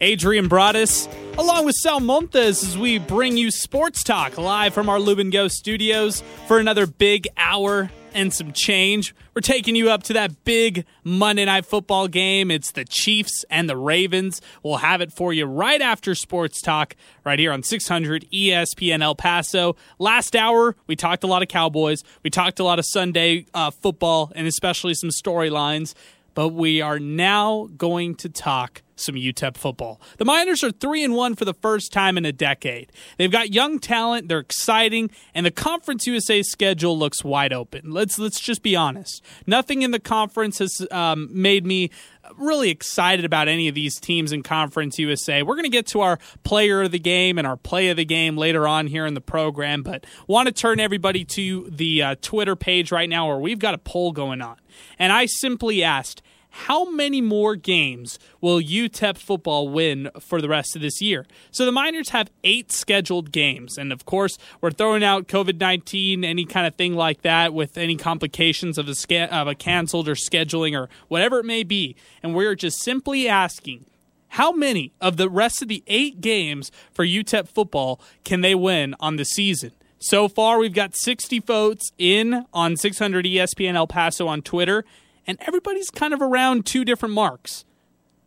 Adrian 0.01 0.49
Broaddus 0.49 1.13
along 1.37 1.67
with 1.67 1.75
Sal 1.75 2.01
Montes 2.01 2.63
as 2.63 2.79
we 2.79 2.99
bring 2.99 3.37
you 3.37 3.51
Sports 3.51 4.03
Talk 4.03 4.39
live 4.39 4.73
from 4.73 4.89
our 4.89 4.99
Lubin 4.99 5.29
Go 5.29 5.47
studios 5.49 6.23
for 6.49 6.59
another 6.59 6.87
big 6.87 7.29
hour 7.37 7.91
and 8.15 8.33
some 8.33 8.53
change. 8.53 9.15
We're 9.35 9.43
taking 9.43 9.77
you 9.77 9.91
up 9.91 10.03
to 10.05 10.15
that 10.15 10.45
big 10.45 10.87
Monday 11.05 11.45
night 11.45 11.67
football 11.67 12.09
game. 12.09 12.51
It's 12.51 12.73
the 12.73 12.85
Chiefs 12.85 13.45
and 13.51 13.69
the 13.69 13.77
Ravens. 13.77 14.41
We'll 14.63 14.79
have 14.79 15.01
it 15.01 15.13
for 15.13 15.33
you 15.33 15.45
right 15.45 15.81
after 15.81 16.15
Sports 16.15 16.61
Talk, 16.61 16.97
right 17.25 17.39
here 17.39 17.53
on 17.53 17.63
600 17.63 18.27
ESPN 18.33 19.03
El 19.03 19.15
Paso. 19.15 19.77
Last 19.99 20.35
hour, 20.35 20.77
we 20.87 20.97
talked 20.97 21.25
a 21.25 21.27
lot 21.27 21.43
of 21.43 21.49
Cowboys. 21.49 22.03
We 22.23 22.31
talked 22.31 22.59
a 22.59 22.65
lot 22.65 22.79
of 22.79 22.87
Sunday 22.87 23.47
uh, 23.55 23.71
football 23.71 24.33
and 24.35 24.47
especially 24.47 24.95
some 24.95 25.11
storylines. 25.11 25.95
But 26.35 26.49
we 26.51 26.81
are 26.81 26.99
now 26.99 27.69
going 27.77 28.15
to 28.17 28.29
talk 28.29 28.83
some 29.01 29.15
UTEP 29.15 29.57
football. 29.57 30.01
The 30.19 30.25
Miners 30.25 30.63
are 30.63 30.71
3 30.71 31.05
and 31.05 31.15
1 31.15 31.35
for 31.35 31.45
the 31.45 31.55
first 31.55 31.93
time 31.93 32.19
in 32.19 32.25
a 32.25 32.33
decade. 32.33 32.93
They've 33.17 33.31
got 33.31 33.53
young 33.53 33.79
talent, 33.79 34.29
they're 34.29 34.39
exciting, 34.39 35.11
and 35.35 35.47
the 35.47 35.51
Conference 35.51 36.07
USA 36.07 36.43
schedule 36.43 36.99
looks 36.99 37.25
wide 37.25 37.53
open. 37.53 37.91
Let's 37.91 38.19
let's 38.19 38.41
just 38.41 38.63
be 38.63 38.77
honest. 38.77 39.25
Nothing 39.47 39.83
in 39.83 39.91
the 39.91 40.01
conference 40.01 40.59
has 40.59 40.87
um, 40.91 41.29
made 41.33 41.65
me 41.65 41.91
really 42.37 42.71
excited 42.71 43.25
about 43.25 43.49
any 43.49 43.69
of 43.69 43.75
these 43.75 43.99
teams 43.99 44.33
in 44.33 44.43
Conference 44.43 44.99
USA. 44.99 45.43
We're 45.43 45.55
going 45.55 45.65
to 45.65 45.71
get 45.71 45.87
to 45.89 46.01
our 46.01 46.19
player 46.45 46.83
of 46.83 46.91
the 46.91 46.99
game 46.99 47.39
and 47.39 47.47
our 47.47 47.57
play 47.57 47.89
of 47.89 47.97
the 47.97 48.05
game 48.05 48.37
later 48.37 48.67
on 48.67 48.87
here 48.87 49.07
in 49.07 49.15
the 49.15 49.21
program, 49.21 49.83
but 49.83 50.05
want 50.27 50.47
to 50.47 50.53
turn 50.53 50.81
everybody 50.81 51.25
to 51.25 51.69
the 51.71 52.03
uh, 52.03 52.15
Twitter 52.21 52.57
page 52.57 52.93
right 52.93 53.09
now 53.09 53.29
where 53.29 53.39
we've 53.39 53.59
got 53.59 53.75
a 53.75 53.79
poll 53.79 54.13
going 54.13 54.41
on. 54.41 54.57
And 54.99 55.13
I 55.13 55.27
simply 55.27 55.83
asked, 55.83 56.23
how 56.51 56.91
many 56.91 57.21
more 57.21 57.57
games 57.57 58.19
will 58.41 58.61
UTEP 58.61 59.17
football 59.17 59.69
win 59.69 60.11
for 60.19 60.41
the 60.41 60.49
rest 60.49 60.75
of 60.75 60.83
this 60.83 61.01
year? 61.01 61.27
So 61.51 61.65
the 61.65 61.73
Miners 61.73 62.11
have 62.11 62.31
eight 62.45 62.73
scheduled 62.73 63.33
games. 63.33 63.79
And 63.79 63.93
of 63.93 64.05
course, 64.05 64.37
we're 64.61 64.71
throwing 64.71 65.05
out 65.05 65.29
COVID 65.29 65.59
19, 65.59 66.25
any 66.25 66.45
kind 66.45 66.67
of 66.67 66.75
thing 66.75 66.95
like 66.95 67.23
that, 67.23 67.55
with 67.55 67.79
any 67.79 67.97
complications 67.97 68.79
of 68.79 68.89
a, 68.89 68.95
ske- 68.95 69.31
of 69.31 69.47
a 69.47 69.55
canceled 69.55 70.09
or 70.09 70.15
scheduling 70.15 70.79
or 70.79 70.89
whatever 71.09 71.39
it 71.39 71.45
may 71.45 71.63
be. 71.63 71.97
And 72.23 72.35
we're 72.35 72.55
just 72.55 72.83
simply 72.83 73.29
asking 73.29 73.87
how 74.35 74.53
many 74.53 74.93
of 75.01 75.17
the 75.17 75.29
rest 75.29 75.63
of 75.63 75.69
the 75.69 75.83
eight 75.87 76.21
games 76.21 76.71
for 76.93 77.05
UTEP 77.05 77.49
football 77.49 78.01
can 78.25 78.43
they 78.43 78.55
win 78.55 78.95
on 79.01 79.17
the 79.17 79.25
season? 79.25 79.73
So 80.03 80.29
far, 80.29 80.59
we've 80.59 80.73
got 80.73 80.97
60 80.97 81.41
votes 81.41 81.91
in 81.99 82.47
on 82.55 82.77
600 82.79 83.27
ESPN 83.27 83.75
El 83.75 83.87
Paso 83.87 84.29
on 84.29 84.41
Twitter, 84.41 84.85
and 85.27 85.39
everybody's 85.41 85.91
kind 85.91 86.13
of 86.15 86.21
around 86.21 86.67
two 86.67 86.85
different 86.85 87.15
marks. 87.15 87.65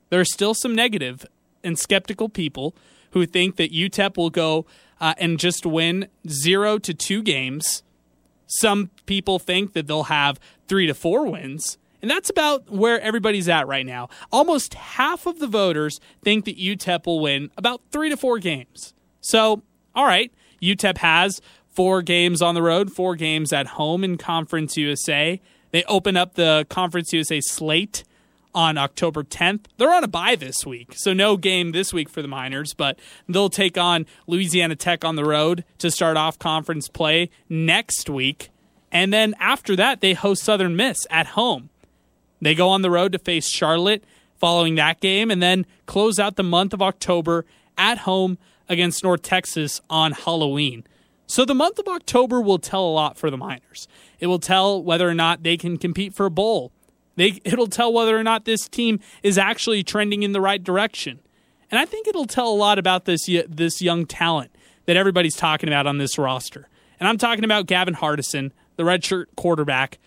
There 0.09 0.19
are 0.19 0.25
still 0.25 0.53
some 0.53 0.75
negative 0.75 1.25
and 1.63 1.77
skeptical 1.77 2.29
people 2.29 2.75
who 3.11 3.25
think 3.25 3.55
that 3.55 3.71
UTEP 3.71 4.17
will 4.17 4.29
go 4.29 4.65
uh, 4.99 5.13
and 5.17 5.39
just 5.39 5.65
win 5.65 6.07
zero 6.27 6.77
to 6.79 6.93
two 6.93 7.21
games. 7.21 7.83
Some 8.47 8.91
people 9.05 9.39
think 9.39 9.73
that 9.73 9.87
they'll 9.87 10.03
have 10.03 10.39
three 10.67 10.87
to 10.87 10.93
four 10.93 11.25
wins. 11.27 11.77
And 12.01 12.11
that's 12.11 12.29
about 12.29 12.69
where 12.69 12.99
everybody's 12.99 13.47
at 13.47 13.65
right 13.65 13.85
now. 13.85 14.09
Almost 14.31 14.73
half 14.73 15.25
of 15.25 15.39
the 15.39 15.47
voters 15.47 15.99
think 16.21 16.45
that 16.45 16.57
UTEP 16.57 17.05
will 17.05 17.21
win 17.21 17.49
about 17.57 17.81
three 17.91 18.09
to 18.09 18.17
four 18.17 18.39
games. 18.39 18.93
So, 19.21 19.63
all 19.95 20.05
right, 20.05 20.31
UTEP 20.61 20.97
has 20.97 21.41
four 21.69 22.01
games 22.01 22.41
on 22.41 22.55
the 22.55 22.61
road, 22.61 22.91
four 22.91 23.15
games 23.15 23.53
at 23.53 23.67
home 23.67 24.03
in 24.03 24.17
Conference 24.17 24.75
USA. 24.75 25.39
They 25.73 25.83
open 25.85 26.15
up 26.15 26.35
the 26.35 26.67
Conference 26.69 27.11
USA 27.13 27.41
slate 27.41 28.03
on 28.53 28.77
October 28.77 29.23
10th. 29.23 29.65
They're 29.77 29.91
on 29.91 30.03
a 30.03 30.07
bye 30.07 30.35
this 30.35 30.67
week, 30.67 30.93
so 30.95 31.13
no 31.13 31.35
game 31.35 31.71
this 31.71 31.91
week 31.91 32.09
for 32.09 32.21
the 32.21 32.27
Miners, 32.27 32.75
but 32.75 32.99
they'll 33.27 33.49
take 33.49 33.75
on 33.75 34.05
Louisiana 34.27 34.75
Tech 34.75 35.03
on 35.03 35.15
the 35.15 35.25
road 35.25 35.63
to 35.79 35.89
start 35.89 36.15
off 36.15 36.37
conference 36.37 36.87
play 36.87 37.31
next 37.49 38.07
week. 38.07 38.51
And 38.91 39.11
then 39.11 39.33
after 39.39 39.75
that, 39.75 39.99
they 39.99 40.13
host 40.13 40.43
Southern 40.43 40.75
Miss 40.75 41.07
at 41.09 41.27
home. 41.27 41.71
They 42.39 42.53
go 42.53 42.69
on 42.69 42.83
the 42.83 42.91
road 42.91 43.11
to 43.13 43.17
face 43.17 43.49
Charlotte 43.49 44.03
following 44.35 44.75
that 44.75 44.99
game 44.99 45.31
and 45.31 45.41
then 45.41 45.65
close 45.87 46.19
out 46.19 46.35
the 46.35 46.43
month 46.43 46.73
of 46.73 46.83
October 46.83 47.45
at 47.79 47.99
home 47.99 48.37
against 48.69 49.03
North 49.03 49.23
Texas 49.23 49.81
on 49.89 50.11
Halloween. 50.11 50.83
So 51.27 51.45
the 51.45 51.55
month 51.55 51.79
of 51.79 51.87
October 51.87 52.41
will 52.41 52.59
tell 52.59 52.85
a 52.85 52.91
lot 52.91 53.17
for 53.17 53.31
the 53.31 53.37
Miners. 53.37 53.87
It 54.19 54.27
will 54.27 54.39
tell 54.39 54.81
whether 54.81 55.07
or 55.07 55.13
not 55.13 55.43
they 55.43 55.57
can 55.57 55.77
compete 55.77 56.13
for 56.13 56.25
a 56.25 56.31
bowl. 56.31 56.71
They, 57.15 57.41
it'll 57.43 57.67
tell 57.67 57.93
whether 57.93 58.17
or 58.17 58.23
not 58.23 58.45
this 58.45 58.67
team 58.67 58.99
is 59.21 59.37
actually 59.37 59.83
trending 59.83 60.23
in 60.23 60.31
the 60.31 60.41
right 60.41 60.63
direction. 60.63 61.19
And 61.71 61.79
I 61.79 61.85
think 61.85 62.07
it'll 62.07 62.25
tell 62.25 62.49
a 62.49 62.53
lot 62.53 62.77
about 62.77 63.05
this 63.05 63.27
this 63.49 63.81
young 63.81 64.05
talent 64.05 64.51
that 64.85 64.95
everybody's 64.95 65.35
talking 65.35 65.69
about 65.69 65.87
on 65.87 65.97
this 65.97 66.17
roster. 66.17 66.69
And 66.99 67.09
I'm 67.09 67.17
talking 67.17 67.43
about 67.43 67.65
Gavin 67.65 67.95
Hardison, 67.95 68.51
the 68.75 68.83
redshirt 68.83 69.25
quarterback, 69.35 69.97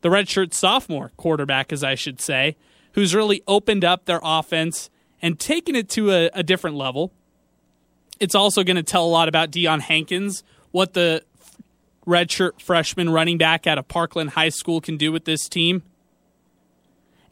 the 0.00 0.08
redshirt 0.08 0.52
sophomore 0.52 1.12
quarterback, 1.16 1.72
as 1.72 1.84
I 1.84 1.94
should 1.94 2.20
say, 2.20 2.56
who's 2.92 3.14
really 3.14 3.42
opened 3.46 3.84
up 3.84 4.06
their 4.06 4.20
offense 4.22 4.90
and 5.20 5.38
taken 5.38 5.76
it 5.76 5.88
to 5.90 6.10
a, 6.10 6.30
a 6.34 6.42
different 6.42 6.76
level. 6.76 7.12
It's 8.18 8.34
also 8.34 8.64
going 8.64 8.76
to 8.76 8.82
tell 8.82 9.04
a 9.04 9.08
lot 9.08 9.28
about 9.28 9.50
Deion 9.50 9.80
Hankins, 9.80 10.42
what 10.72 10.94
the 10.94 11.22
redshirt 12.06 12.60
freshman 12.60 13.10
running 13.10 13.38
back 13.38 13.66
out 13.66 13.78
of 13.78 13.88
Parkland 13.88 14.30
High 14.30 14.48
School 14.48 14.80
can 14.80 14.96
do 14.96 15.12
with 15.12 15.24
this 15.24 15.48
team. 15.48 15.82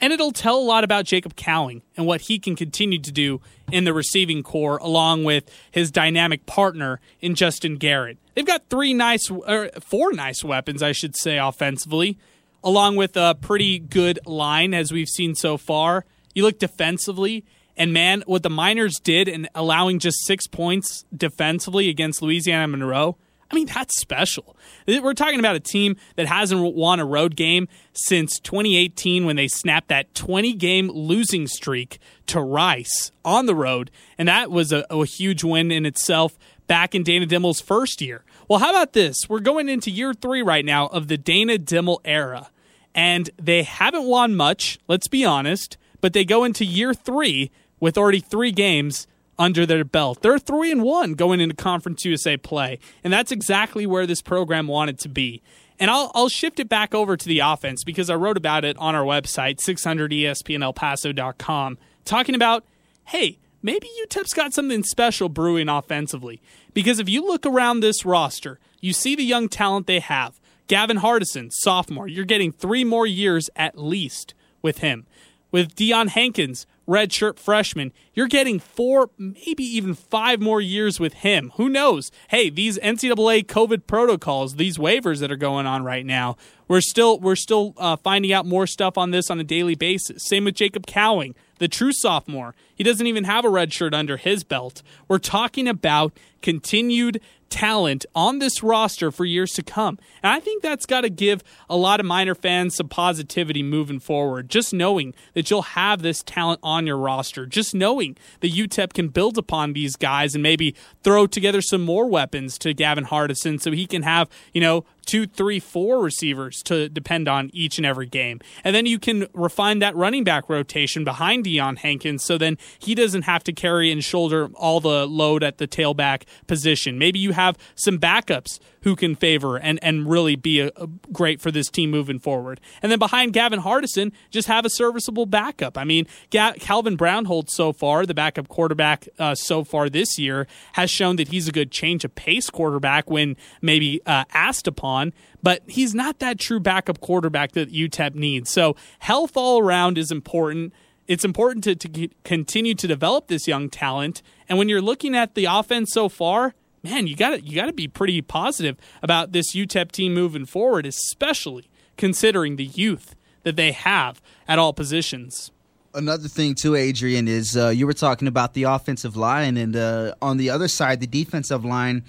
And 0.01 0.15
it'll 0.15 0.33
tell 0.33 0.59
a 0.59 0.65
lot 0.65 0.83
about 0.83 1.05
Jacob 1.05 1.37
Cowing 1.37 1.83
and 1.95 2.07
what 2.07 2.23
he 2.23 2.39
can 2.39 2.57
continue 2.57 2.99
to 3.01 3.13
do 3.13 3.43
in 3.71 3.85
the 3.85 3.93
receiving 3.93 4.43
corps, 4.43 4.79
along 4.79 5.25
with 5.25 5.51
his 5.71 5.91
dynamic 5.91 6.47
partner 6.47 7.01
in 7.21 7.35
Justin 7.35 7.77
Garrett. 7.77 8.17
They've 8.35 8.47
got 8.47 8.71
three 8.71 8.95
nice, 8.95 9.31
or 9.31 9.69
four 9.81 10.13
nice 10.13 10.43
weapons, 10.43 10.83
I 10.83 10.93
should 10.93 11.17
say, 11.17 11.37
offensively, 11.37 12.17
along 12.65 12.97
with 12.97 13.15
a 13.17 13.37
pretty 13.39 13.79
good 13.79 14.21
line 14.25 14.73
as 14.73 14.91
we've 14.91 15.09
seen 15.09 15.35
so 15.35 15.59
far. 15.59 16.07
You 16.35 16.45
look 16.45 16.59
defensively, 16.59 17.45
and 17.77 17.93
man, 17.93 18.23
what 18.25 18.43
the 18.43 18.51
Miners 18.51 18.99
did 19.01 19.29
in 19.29 19.49
allowing 19.55 19.99
just 19.99 20.25
six 20.25 20.47
points 20.47 21.05
defensively 21.15 21.91
against 21.91 22.23
Louisiana 22.23 22.69
Monroe 22.69 23.19
I 23.51 23.55
mean, 23.55 23.67
that's 23.67 23.99
special. 23.99 24.57
We're 24.87 25.15
talking 25.15 25.41
about 25.41 25.57
a 25.57 25.61
team 25.61 25.97
that 26.17 26.27
hasn't 26.27 26.75
won 26.75 27.01
a 27.01 27.05
road 27.05 27.35
game 27.35 27.67
since 27.93 28.39
2018 28.39 29.25
when 29.25 29.37
they 29.37 29.49
snapped 29.49 29.89
that 29.89 30.15
20 30.15 30.53
game 30.55 30.89
losing 30.89 31.49
streak 31.49 31.99
to 32.27 32.41
Rice 32.41 33.11
on 33.25 33.47
the 33.47 33.55
road. 33.55 33.91
And 34.17 34.29
that 34.29 34.51
was 34.51 34.73
a, 34.73 34.87
a 34.89 35.05
huge 35.05 35.43
win 35.43 35.73
in 35.73 35.85
itself 35.85 36.39
back 36.69 36.95
in 36.95 37.03
Dana 37.03 37.27
Dimel's 37.27 37.61
first 37.61 38.01
year. 38.01 38.25
Well, 38.49 38.61
how 38.61 38.71
about 38.71 38.93
this? 38.93 39.17
We're 39.29 39.41
going 39.41 39.69
into 39.69 39.91
year 39.91 40.15
three 40.15 40.43
right 40.43 40.65
now 40.65 40.87
of 40.87 41.09
the 41.09 41.19
Dana 41.19 41.59
Dimel 41.59 41.99
era. 42.05 42.51
And 42.95 43.31
they 43.41 43.65
haven't 43.65 44.05
won 44.05 44.37
much, 44.37 44.79
let's 44.87 45.09
be 45.09 45.25
honest, 45.25 45.77
but 46.01 46.13
they 46.13 46.25
go 46.25 46.45
into 46.45 46.65
year 46.65 46.95
three 46.95 47.51
with 47.81 47.99
already 47.99 48.21
three 48.21 48.53
games 48.53 49.07
under 49.41 49.65
their 49.65 49.85
belt. 49.85 50.21
They're 50.21 50.39
three 50.39 50.71
and 50.71 50.83
one 50.83 51.15
going 51.15 51.41
into 51.41 51.57
Conference 51.57 52.05
USA 52.05 52.37
play, 52.37 52.79
and 53.03 53.11
that's 53.11 53.33
exactly 53.33 53.87
where 53.87 54.07
this 54.07 54.21
program 54.21 54.69
wanted 54.69 54.99
to 55.01 55.09
be. 55.09 55.43
And 55.81 55.91
I'll, 55.91 56.13
I'll 56.15 56.29
shift 56.29 56.61
it 56.61 56.69
back 56.69 56.95
over 56.95 57.17
to 57.17 57.27
the 57.27 57.39
offense 57.39 57.83
because 57.83 58.11
I 58.11 58.17
wrote 58.17 58.37
about 58.37 58.67
it 58.67 58.77
on 58.77 58.95
our 58.95 59.03
website, 59.03 59.67
600ESPNElPaso.com, 59.67 61.79
talking 62.05 62.35
about, 62.35 62.67
hey, 63.07 63.39
maybe 63.63 63.89
UTEP's 64.05 64.35
got 64.35 64.53
something 64.53 64.85
special 64.85 65.31
brewing 65.31 65.71
offensively. 65.71 66.43
Because 66.75 66.99
if 66.99 67.09
you 67.09 67.27
look 67.27 67.47
around 67.47 67.81
this 67.81 68.05
roster, 68.05 68.61
you 68.83 68.93
see 68.93 69.17
the 69.17 69.25
young 69.25 69.49
talent 69.49 69.87
they 69.87 70.01
have. 70.01 70.39
Gavin 70.67 70.99
Hardison, 70.99 71.51
sophomore, 71.51 72.07
you're 72.07 72.27
getting 72.27 72.53
three 72.53 72.85
more 72.85 73.07
years 73.07 73.49
at 73.57 73.79
least 73.79 74.35
with 74.61 74.79
him. 74.79 75.07
With 75.51 75.75
Deion 75.75 76.09
Hankins, 76.09 76.67
redshirt 76.91 77.39
freshman. 77.39 77.93
You're 78.13 78.27
getting 78.27 78.59
four, 78.59 79.11
maybe 79.17 79.63
even 79.63 79.95
five 79.95 80.41
more 80.41 80.61
years 80.61 80.99
with 80.99 81.15
him. 81.15 81.53
Who 81.55 81.69
knows? 81.69 82.11
Hey, 82.29 82.51
these 82.51 82.79
NCAA 82.79 83.47
COVID 83.47 83.87
protocols, 83.87 84.57
these 84.57 84.77
waivers 84.77 85.21
that 85.21 85.31
are 85.31 85.37
going 85.37 85.67
on 85.67 85.85
right 85.85 86.05
now, 86.05 86.37
we're 86.67 86.81
still 86.81 87.19
we're 87.21 87.37
still 87.37 87.75
uh, 87.79 87.97
finding 87.97 88.33
out 88.33 88.45
more 88.45 88.67
stuff 88.67 88.99
on 88.99 89.13
this 89.13 89.31
on 89.31 89.39
a 89.39 89.45
daily 89.45 89.77
basis. 89.77 90.25
Same 90.27 90.45
with 90.45 90.57
Jacob 90.57 90.87
Cowing, 90.87 91.35
the 91.59 91.69
true 91.69 91.93
sophomore. 91.93 92.55
He 92.75 92.83
doesn't 92.83 93.07
even 93.07 93.25
have 93.25 93.45
a 93.45 93.49
red 93.49 93.73
shirt 93.73 93.95
under 93.95 94.17
his 94.17 94.43
belt. 94.43 94.83
We're 95.07 95.19
talking 95.19 95.69
about 95.69 96.13
continued 96.43 97.21
talent 97.51 98.07
on 98.15 98.39
this 98.39 98.63
roster 98.63 99.11
for 99.11 99.25
years 99.25 99.53
to 99.53 99.63
come. 99.63 99.99
And 100.23 100.33
I 100.33 100.41
think 100.41 100.63
that's 100.63 100.87
got 100.87 101.03
to 101.03 101.11
give 101.11 101.43
a 101.69 101.77
lot 101.77 102.01
of 102.01 102.07
Miner 102.07 102.35
fans 102.35 102.77
some 102.77 102.89
positivity 102.89 103.63
moving 103.63 104.01
forward. 104.01 104.49
Just 104.49 104.73
knowing 104.73 105.15
that 105.35 105.51
you'll 105.51 105.63
have 105.63 106.03
this 106.03 106.23
talent 106.23 106.61
on 106.63 106.87
your 106.87 106.97
roster, 106.97 107.45
just 107.47 107.75
knowing 107.75 108.17
that 108.41 108.53
UTEP 108.53 108.95
can 108.95 109.09
build 109.09 109.37
upon 109.37 109.73
these 109.73 109.97
guys 109.97 110.35
and 110.35 110.43
maybe 110.43 110.75
throw 111.03 111.27
together 111.27 111.61
some 111.61 111.83
more 111.83 112.07
weapons 112.07 112.57
to 112.59 112.73
Gavin 112.73 113.05
Hardison 113.05 113.61
so 113.61 113.73
he 113.73 113.87
can 113.87 114.03
have, 114.03 114.29
you 114.55 114.61
know, 114.61 114.85
two, 115.11 115.27
three, 115.27 115.59
four 115.59 116.01
receivers 116.01 116.63
to 116.63 116.89
depend 116.89 117.27
on 117.27 117.51
each 117.53 117.79
and 117.79 117.85
every 117.85 118.07
game. 118.07 118.39
And 118.63 118.77
then 118.77 118.87
you 118.87 119.01
can 119.01 119.27
refine 119.35 119.81
that 119.81 119.97
running 119.97 120.23
back 120.23 120.49
rotation 120.49 121.03
behind 121.03 121.47
Deion 121.47 121.79
Hankins 121.79 122.23
so 122.23 122.39
then 122.39 122.57
he 122.79 122.95
doesn't 122.95 123.23
have 123.23 123.43
to 123.43 123.53
carry 123.53 123.91
and 123.91 124.05
shoulder 124.05 124.51
all 124.55 124.79
the 124.79 125.09
load 125.09 125.43
at 125.43 125.59
the 125.59 125.67
tailback 125.67 126.23
position. 126.47 126.97
Maybe 126.97 127.19
you 127.19 127.33
have 127.33 127.59
some 127.75 127.99
backups 127.99 128.61
who 128.83 128.97
can 128.97 129.15
favor 129.15 129.57
and, 129.57 129.79
and 129.83 130.09
really 130.09 130.37
be 130.37 130.61
a, 130.61 130.71
a 130.77 130.87
great 131.13 131.41
for 131.41 131.51
this 131.51 131.69
team 131.69 131.91
moving 131.91 132.19
forward. 132.19 132.61
And 132.83 132.91
then 132.91 132.99
behind 132.99 133.33
Gavin 133.33 133.61
Hardison, 133.61 134.13
just 134.31 134.49
have 134.49 134.65
a 134.65 134.71
serviceable 134.71 135.27
backup. 135.27 135.77
I 135.77 135.85
mean, 135.85 136.07
Ga- 136.31 136.55
Calvin 136.59 136.97
Brownholtz 136.97 137.51
so 137.51 137.73
far, 137.73 138.07
the 138.07 138.15
backup 138.15 138.49
quarterback 138.49 139.09
uh, 139.19 139.35
so 139.35 139.65
far 139.65 139.89
this 139.89 140.19
year, 140.19 140.47
has 140.75 140.91
shown 140.91 141.17
that 141.17 141.29
he's 141.29 141.49
a 141.49 141.53
good 141.53 141.71
change 141.71 142.05
of 142.05 142.15
pace 142.15 142.51
quarterback 142.51 143.11
when 143.11 143.37
maybe 143.61 144.01
uh, 144.07 144.25
asked 144.33 144.67
upon 144.67 145.13
but 145.43 145.63
he's 145.67 145.95
not 145.95 146.19
that 146.19 146.39
true 146.39 146.61
backup 146.61 147.01
quarterback 147.01 147.53
that 147.53 147.73
UTEP 147.73 148.15
needs. 148.15 148.51
So 148.51 148.77
health 148.99 149.37
all 149.37 149.61
around 149.61 149.99
is 149.99 150.11
important. 150.11 150.73
It's 151.07 151.25
important 151.25 151.65
to, 151.65 151.75
to 151.75 152.09
continue 152.25 152.75
to 152.75 152.87
develop 152.87 153.29
this 153.29 153.49
young 153.49 153.69
talent. 153.69 154.23
And 154.49 154.59
when 154.59 154.69
you're 154.69 154.83
looking 154.83 155.17
at 155.17 155.35
the 155.35 155.47
offense 155.47 155.93
so 155.93 156.09
far, 156.09 156.55
man, 156.83 157.07
you 157.07 157.17
got 157.17 157.45
you 157.45 157.55
got 157.55 157.67
to 157.67 157.73
be 157.73 157.89
pretty 157.89 158.21
positive 158.23 158.77
about 159.03 159.33
this 159.33 159.55
UTEP 159.55 159.93
team 159.93 160.15
moving 160.15 160.45
forward, 160.47 160.87
especially 160.87 161.69
considering 161.97 162.57
the 162.57 162.65
youth 162.65 163.15
that 163.43 163.57
they 163.57 163.73
have 163.73 164.21
at 164.49 164.59
all 164.59 164.73
positions. 164.73 165.51
Another 165.93 166.29
thing 166.29 166.55
too, 166.55 166.77
Adrian, 166.77 167.27
is 167.27 167.57
uh, 167.57 167.69
you 167.69 167.87
were 167.87 167.93
talking 167.93 168.29
about 168.29 168.55
the 168.55 168.63
offensive 168.65 169.17
line, 169.17 169.57
and 169.57 169.75
uh, 169.75 170.15
on 170.23 170.37
the 170.37 170.51
other 170.51 170.69
side, 170.69 171.01
the 171.01 171.07
defensive 171.07 171.65
line. 171.65 172.05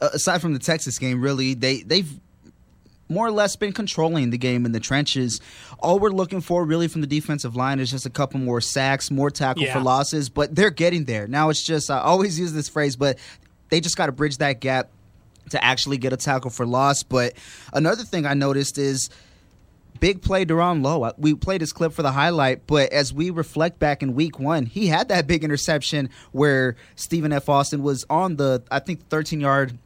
Uh, 0.00 0.08
aside 0.12 0.42
from 0.42 0.52
the 0.52 0.58
Texas 0.58 0.98
game, 0.98 1.20
really 1.22 1.54
they 1.54 1.82
they've 1.82 2.20
more 3.08 3.26
or 3.26 3.30
less 3.30 3.54
been 3.54 3.72
controlling 3.72 4.30
the 4.30 4.38
game 4.38 4.66
in 4.66 4.72
the 4.72 4.80
trenches. 4.80 5.40
All 5.78 5.98
we're 5.98 6.10
looking 6.10 6.40
for 6.40 6.64
really 6.64 6.88
from 6.88 7.00
the 7.00 7.06
defensive 7.06 7.54
line 7.54 7.78
is 7.78 7.90
just 7.90 8.04
a 8.06 8.10
couple 8.10 8.40
more 8.40 8.60
sacks, 8.60 9.10
more 9.10 9.30
tackle 9.30 9.62
Yeah. 9.62 9.74
for 9.74 9.80
losses, 9.80 10.28
but 10.28 10.54
they're 10.54 10.70
getting 10.70 11.04
there. 11.04 11.28
Now 11.28 11.48
it's 11.50 11.62
just 11.62 11.90
I 11.90 12.00
always 12.00 12.38
use 12.40 12.52
this 12.52 12.68
phrase, 12.68 12.96
but 12.96 13.18
they 13.74 13.80
just 13.80 13.96
got 13.96 14.06
to 14.06 14.12
bridge 14.12 14.36
that 14.38 14.60
gap 14.60 14.88
to 15.50 15.62
actually 15.64 15.98
get 15.98 16.12
a 16.12 16.16
tackle 16.16 16.48
for 16.48 16.64
loss. 16.64 17.02
But 17.02 17.32
another 17.72 18.04
thing 18.04 18.24
I 18.24 18.34
noticed 18.34 18.78
is 18.78 19.10
big 19.98 20.22
play 20.22 20.44
Duron 20.44 20.80
Lowe. 20.84 21.12
We 21.18 21.34
played 21.34 21.60
his 21.60 21.72
clip 21.72 21.92
for 21.92 22.02
the 22.02 22.12
highlight, 22.12 22.68
but 22.68 22.92
as 22.92 23.12
we 23.12 23.30
reflect 23.30 23.80
back 23.80 24.00
in 24.00 24.14
week 24.14 24.38
one, 24.38 24.64
he 24.66 24.86
had 24.86 25.08
that 25.08 25.26
big 25.26 25.42
interception 25.42 26.08
where 26.30 26.76
Stephen 26.94 27.32
F. 27.32 27.48
Austin 27.48 27.82
was 27.82 28.06
on 28.08 28.36
the, 28.36 28.62
I 28.70 28.78
think, 28.78 29.08
13 29.08 29.40
yard. 29.40 29.76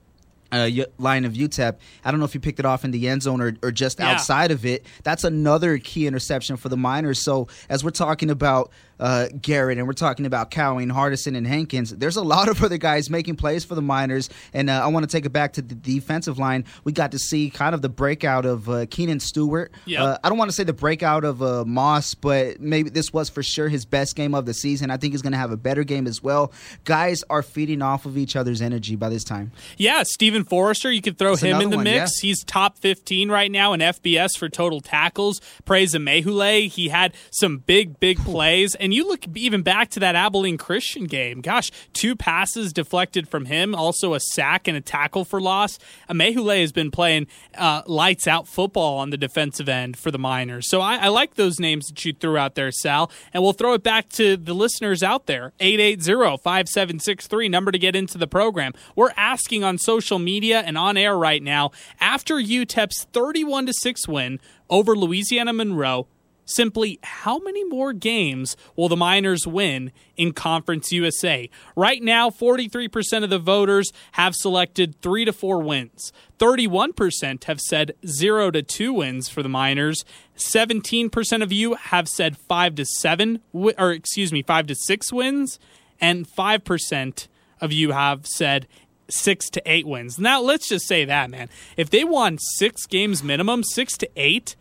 Uh, 0.50 0.70
line 0.96 1.26
of 1.26 1.34
UTEP. 1.34 1.76
I 2.02 2.10
don't 2.10 2.20
know 2.20 2.24
if 2.24 2.32
he 2.32 2.38
picked 2.38 2.58
it 2.58 2.64
off 2.64 2.82
in 2.82 2.90
the 2.90 3.06
end 3.06 3.22
zone 3.22 3.42
or, 3.42 3.54
or 3.62 3.70
just 3.70 3.98
Yeah. 3.98 4.12
outside 4.12 4.50
of 4.50 4.64
it. 4.64 4.82
That's 5.02 5.22
another 5.24 5.76
key 5.76 6.06
interception 6.06 6.56
for 6.56 6.70
the 6.70 6.76
Miners. 6.78 7.22
So 7.22 7.48
as 7.68 7.84
we're 7.84 7.90
talking 7.90 8.30
about 8.30 8.70
uh, 9.00 9.28
Garrett 9.40 9.78
and 9.78 9.86
we're 9.86 9.92
talking 9.92 10.26
about 10.26 10.50
Cowing, 10.50 10.88
Hardison, 10.88 11.36
and 11.36 11.46
Hankins, 11.46 11.90
there's 11.90 12.16
a 12.16 12.22
lot 12.22 12.48
of 12.48 12.62
other 12.64 12.78
guys 12.78 13.10
making 13.10 13.36
plays 13.36 13.64
for 13.64 13.74
the 13.74 13.82
Miners. 13.82 14.28
And 14.52 14.70
uh, 14.70 14.82
I 14.84 14.88
want 14.88 15.08
to 15.08 15.14
take 15.14 15.26
it 15.26 15.30
back 15.30 15.54
to 15.54 15.62
the 15.62 15.74
defensive 15.74 16.38
line. 16.38 16.64
We 16.84 16.92
got 16.92 17.12
to 17.12 17.18
see 17.18 17.50
kind 17.50 17.74
of 17.74 17.82
the 17.82 17.88
breakout 17.88 18.44
of 18.44 18.68
uh, 18.68 18.86
Keenan 18.90 19.20
Stewart. 19.20 19.72
Yep. 19.86 20.00
Uh, 20.00 20.18
I 20.22 20.28
don't 20.28 20.38
want 20.38 20.50
to 20.50 20.54
say 20.54 20.64
the 20.64 20.72
breakout 20.72 21.24
of 21.24 21.42
uh, 21.42 21.64
Moss, 21.64 22.14
but 22.14 22.60
maybe 22.60 22.90
this 22.90 23.12
was 23.12 23.28
for 23.28 23.42
sure 23.42 23.68
his 23.68 23.84
best 23.84 24.16
game 24.16 24.34
of 24.34 24.46
the 24.46 24.54
season. 24.54 24.90
I 24.90 24.96
think 24.96 25.12
he's 25.14 25.22
going 25.22 25.32
to 25.32 25.38
have 25.38 25.52
a 25.52 25.56
better 25.56 25.84
game 25.84 26.06
as 26.06 26.22
well. 26.22 26.52
Guys 26.84 27.22
are 27.30 27.42
feeding 27.42 27.82
off 27.82 28.06
of 28.06 28.16
each 28.16 28.36
other's 28.36 28.60
energy 28.62 28.96
by 28.96 29.08
this 29.08 29.24
time. 29.24 29.52
Yeah, 29.76 30.02
Stephen 30.04 30.44
Forrester, 30.44 30.90
you 30.90 31.02
could 31.02 31.18
throw 31.18 31.30
That's 31.30 31.42
him 31.42 31.60
in 31.60 31.70
the 31.70 31.76
one, 31.76 31.84
mix. 31.84 32.22
yeah. 32.22 32.28
He's 32.28 32.44
top 32.44 32.78
15 32.78 33.30
right 33.30 33.50
now 33.50 33.72
in 33.72 33.80
FBS 33.80 34.36
for 34.38 34.48
total 34.48 34.80
tackles. 34.80 35.40
Praise 35.64 35.94
Amaewhule. 35.94 36.68
He 36.68 36.88
had 36.88 37.14
some 37.30 37.58
big, 37.58 38.00
big 38.00 38.18
plays. 38.18 38.74
And 38.74 38.87
you 38.94 39.06
look 39.06 39.24
even 39.34 39.62
back 39.62 39.90
to 39.90 40.00
that 40.00 40.14
Abilene 40.14 40.58
Christian 40.58 41.04
game. 41.04 41.40
Gosh, 41.40 41.70
two 41.92 42.16
passes 42.16 42.72
deflected 42.72 43.28
from 43.28 43.46
him, 43.46 43.74
also 43.74 44.14
a 44.14 44.20
sack 44.20 44.68
and 44.68 44.76
a 44.76 44.80
tackle 44.80 45.24
for 45.24 45.40
loss. 45.40 45.78
Amaewhule 46.08 46.60
has 46.60 46.72
been 46.72 46.90
playing 46.90 47.26
uh, 47.56 47.82
lights 47.86 48.26
out 48.26 48.48
football 48.48 48.98
on 48.98 49.10
the 49.10 49.16
defensive 49.16 49.68
end 49.68 49.96
for 49.96 50.10
the 50.10 50.18
Miners. 50.18 50.68
So 50.68 50.80
I, 50.80 50.96
I 50.96 51.08
like 51.08 51.34
those 51.34 51.58
names 51.58 51.86
that 51.86 52.04
you 52.04 52.12
threw 52.12 52.36
out 52.36 52.54
there, 52.54 52.70
Sal. 52.70 53.10
And 53.32 53.42
we'll 53.42 53.52
throw 53.52 53.72
it 53.74 53.82
back 53.82 54.08
to 54.10 54.36
the 54.36 54.54
listeners 54.54 55.02
out 55.02 55.26
there 55.26 55.52
880 55.60 56.38
5763, 56.42 57.48
number 57.48 57.72
to 57.72 57.78
get 57.78 57.96
into 57.96 58.18
the 58.18 58.26
program. 58.26 58.72
We're 58.96 59.12
asking 59.16 59.64
on 59.64 59.78
social 59.78 60.18
media 60.18 60.60
and 60.60 60.76
on 60.78 60.96
air 60.96 61.16
right 61.16 61.42
now 61.42 61.70
after 62.00 62.36
UTEP's 62.36 63.04
31 63.12 63.72
6 63.72 64.08
win 64.08 64.40
over 64.70 64.96
Louisiana 64.96 65.52
Monroe. 65.52 66.06
Simply, 66.48 66.98
how 67.02 67.38
many 67.38 67.62
more 67.64 67.92
games 67.92 68.56
will 68.74 68.88
the 68.88 68.96
Miners 68.96 69.46
win 69.46 69.92
in 70.16 70.32
Conference 70.32 70.90
USA? 70.92 71.50
Right 71.76 72.02
now, 72.02 72.30
43% 72.30 73.22
of 73.22 73.28
the 73.28 73.38
voters 73.38 73.92
have 74.12 74.34
selected 74.34 75.00
three 75.02 75.26
to 75.26 75.32
four 75.34 75.62
wins. 75.62 76.10
31% 76.38 77.44
have 77.44 77.60
said 77.60 77.92
zero 78.06 78.50
to 78.50 78.62
two 78.62 78.94
wins 78.94 79.28
for 79.28 79.42
the 79.42 79.48
Miners. 79.50 80.06
17% 80.38 81.42
of 81.42 81.52
you 81.52 81.74
have 81.74 82.08
said 82.08 82.38
five 82.48 82.74
to 82.76 82.86
seven, 82.86 83.42
or 83.52 83.92
excuse 83.92 84.32
me, 84.32 84.42
five 84.42 84.66
to 84.68 84.74
six 84.74 85.12
wins. 85.12 85.58
And 86.00 86.26
5% 86.26 87.28
of 87.60 87.72
you 87.72 87.90
have 87.90 88.26
said 88.26 88.66
six 89.10 89.50
to 89.50 89.62
eight 89.66 89.86
wins. 89.86 90.18
Now, 90.18 90.40
let's 90.40 90.68
just 90.68 90.86
say 90.86 91.04
that, 91.04 91.28
man. 91.28 91.50
If 91.76 91.90
they 91.90 92.04
won 92.04 92.38
six 92.38 92.86
games 92.86 93.22
minimum, 93.22 93.64
six 93.64 93.98
to 93.98 94.08
eight, 94.16 94.56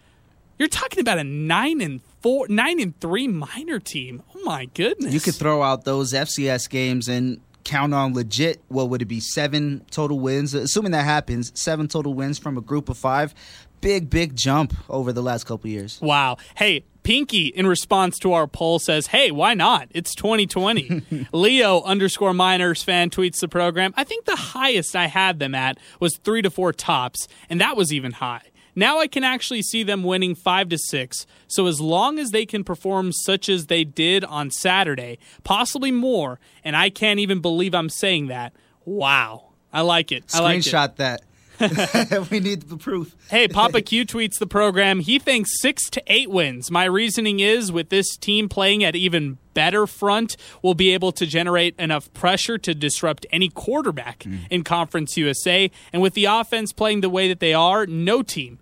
you're 0.57 0.67
talking 0.67 0.99
about 0.99 1.17
a 1.19 1.23
nine 1.23 1.81
and 1.81 2.01
four, 2.21 2.47
nine 2.49 2.79
and 2.79 2.99
three 2.99 3.27
Miner 3.27 3.79
team. 3.79 4.23
Oh 4.35 4.41
my 4.43 4.65
goodness! 4.65 5.13
You 5.13 5.19
could 5.19 5.35
throw 5.35 5.61
out 5.63 5.85
those 5.85 6.13
FCS 6.13 6.69
games 6.69 7.07
and 7.07 7.41
count 7.63 7.93
on 7.93 8.13
legit. 8.13 8.61
What 8.69 8.89
would 8.89 9.01
it 9.01 9.05
be? 9.05 9.19
Seven 9.19 9.85
total 9.91 10.19
wins, 10.19 10.53
assuming 10.53 10.93
that 10.93 11.03
happens. 11.05 11.51
Seven 11.59 11.87
total 11.87 12.13
wins 12.13 12.39
from 12.39 12.57
a 12.57 12.61
group 12.61 12.89
of 12.89 12.97
five. 12.97 13.35
Big, 13.81 14.09
big 14.09 14.35
jump 14.35 14.73
over 14.89 15.13
the 15.13 15.21
last 15.21 15.45
couple 15.45 15.69
years. 15.69 15.99
Wow. 16.01 16.37
Hey, 16.55 16.83
Pinky, 17.03 17.47
in 17.47 17.67
response 17.67 18.17
to 18.19 18.33
our 18.33 18.47
poll, 18.47 18.79
says, 18.79 19.07
Hey, 19.07 19.29
why 19.31 19.53
not? 19.53 19.87
It's 19.91 20.15
2020. 20.15 21.27
Leo 21.31 21.81
underscore 21.83 22.33
minors 22.33 22.81
fan 22.81 23.09
tweets 23.11 23.39
the 23.39 23.47
program. 23.47 23.93
I 23.95 24.03
think 24.03 24.25
the 24.25 24.35
highest 24.35 24.95
I 24.95 25.05
had 25.05 25.39
them 25.39 25.53
at 25.53 25.77
was 25.99 26.17
three 26.17 26.41
to 26.41 26.49
four 26.49 26.73
tops, 26.73 27.27
and 27.49 27.61
that 27.61 27.77
was 27.77 27.93
even 27.93 28.13
high. 28.13 28.41
Now 28.77 28.99
I 28.99 29.07
can 29.07 29.23
actually 29.23 29.63
see 29.63 29.81
them 29.81 30.03
winning 30.03 30.35
five 30.35 30.69
to 30.69 30.77
six. 30.77 31.25
So 31.47 31.65
as 31.65 31.81
long 31.81 32.19
as 32.19 32.29
they 32.29 32.45
can 32.45 32.63
perform 32.63 33.11
such 33.11 33.49
as 33.49 33.65
they 33.65 33.83
did 33.83 34.23
on 34.23 34.51
Saturday, 34.51 35.17
possibly 35.43 35.91
more, 35.91 36.39
and 36.63 36.75
I 36.75 36.91
can't 36.91 37.19
even 37.19 37.39
believe 37.39 37.73
I'm 37.73 37.89
saying 37.89 38.27
that. 38.27 38.53
Wow. 38.85 39.45
I 39.73 39.81
like 39.81 40.11
it. 40.11 40.25
I 40.31 40.41
like 40.41 40.59
it. 40.59 40.65
Screenshot 40.65 40.95
that. 40.97 41.23
we 42.29 42.39
need 42.39 42.69
the 42.69 42.77
proof. 42.77 43.15
Hey, 43.31 43.47
Papa 43.47 43.81
Q 43.81 44.05
tweets 44.05 44.37
the 44.37 44.45
program. 44.45 44.99
He 44.99 45.17
thinks 45.17 45.59
six 45.59 45.89
to 45.89 46.03
eight 46.05 46.29
wins. 46.29 46.69
My 46.69 46.85
reasoning 46.85 47.39
is 47.39 47.71
with 47.71 47.89
this 47.89 48.15
team 48.15 48.47
playing 48.47 48.83
at 48.83 48.95
even 48.95 49.39
better 49.55 49.87
front, 49.87 50.37
we'll 50.61 50.75
be 50.75 50.93
able 50.93 51.11
to 51.13 51.25
generate 51.25 51.73
enough 51.79 52.13
pressure 52.13 52.59
to 52.59 52.75
disrupt 52.75 53.25
any 53.31 53.49
quarterback 53.49 54.19
mm. 54.19 54.41
in 54.51 54.63
Conference 54.63 55.17
USA. 55.17 55.71
And 55.91 56.03
with 56.03 56.13
the 56.13 56.25
offense 56.25 56.71
playing 56.73 57.01
the 57.01 57.09
way 57.09 57.27
that 57.27 57.39
they 57.39 57.55
are, 57.55 57.87
no 57.87 58.21
team 58.21 58.59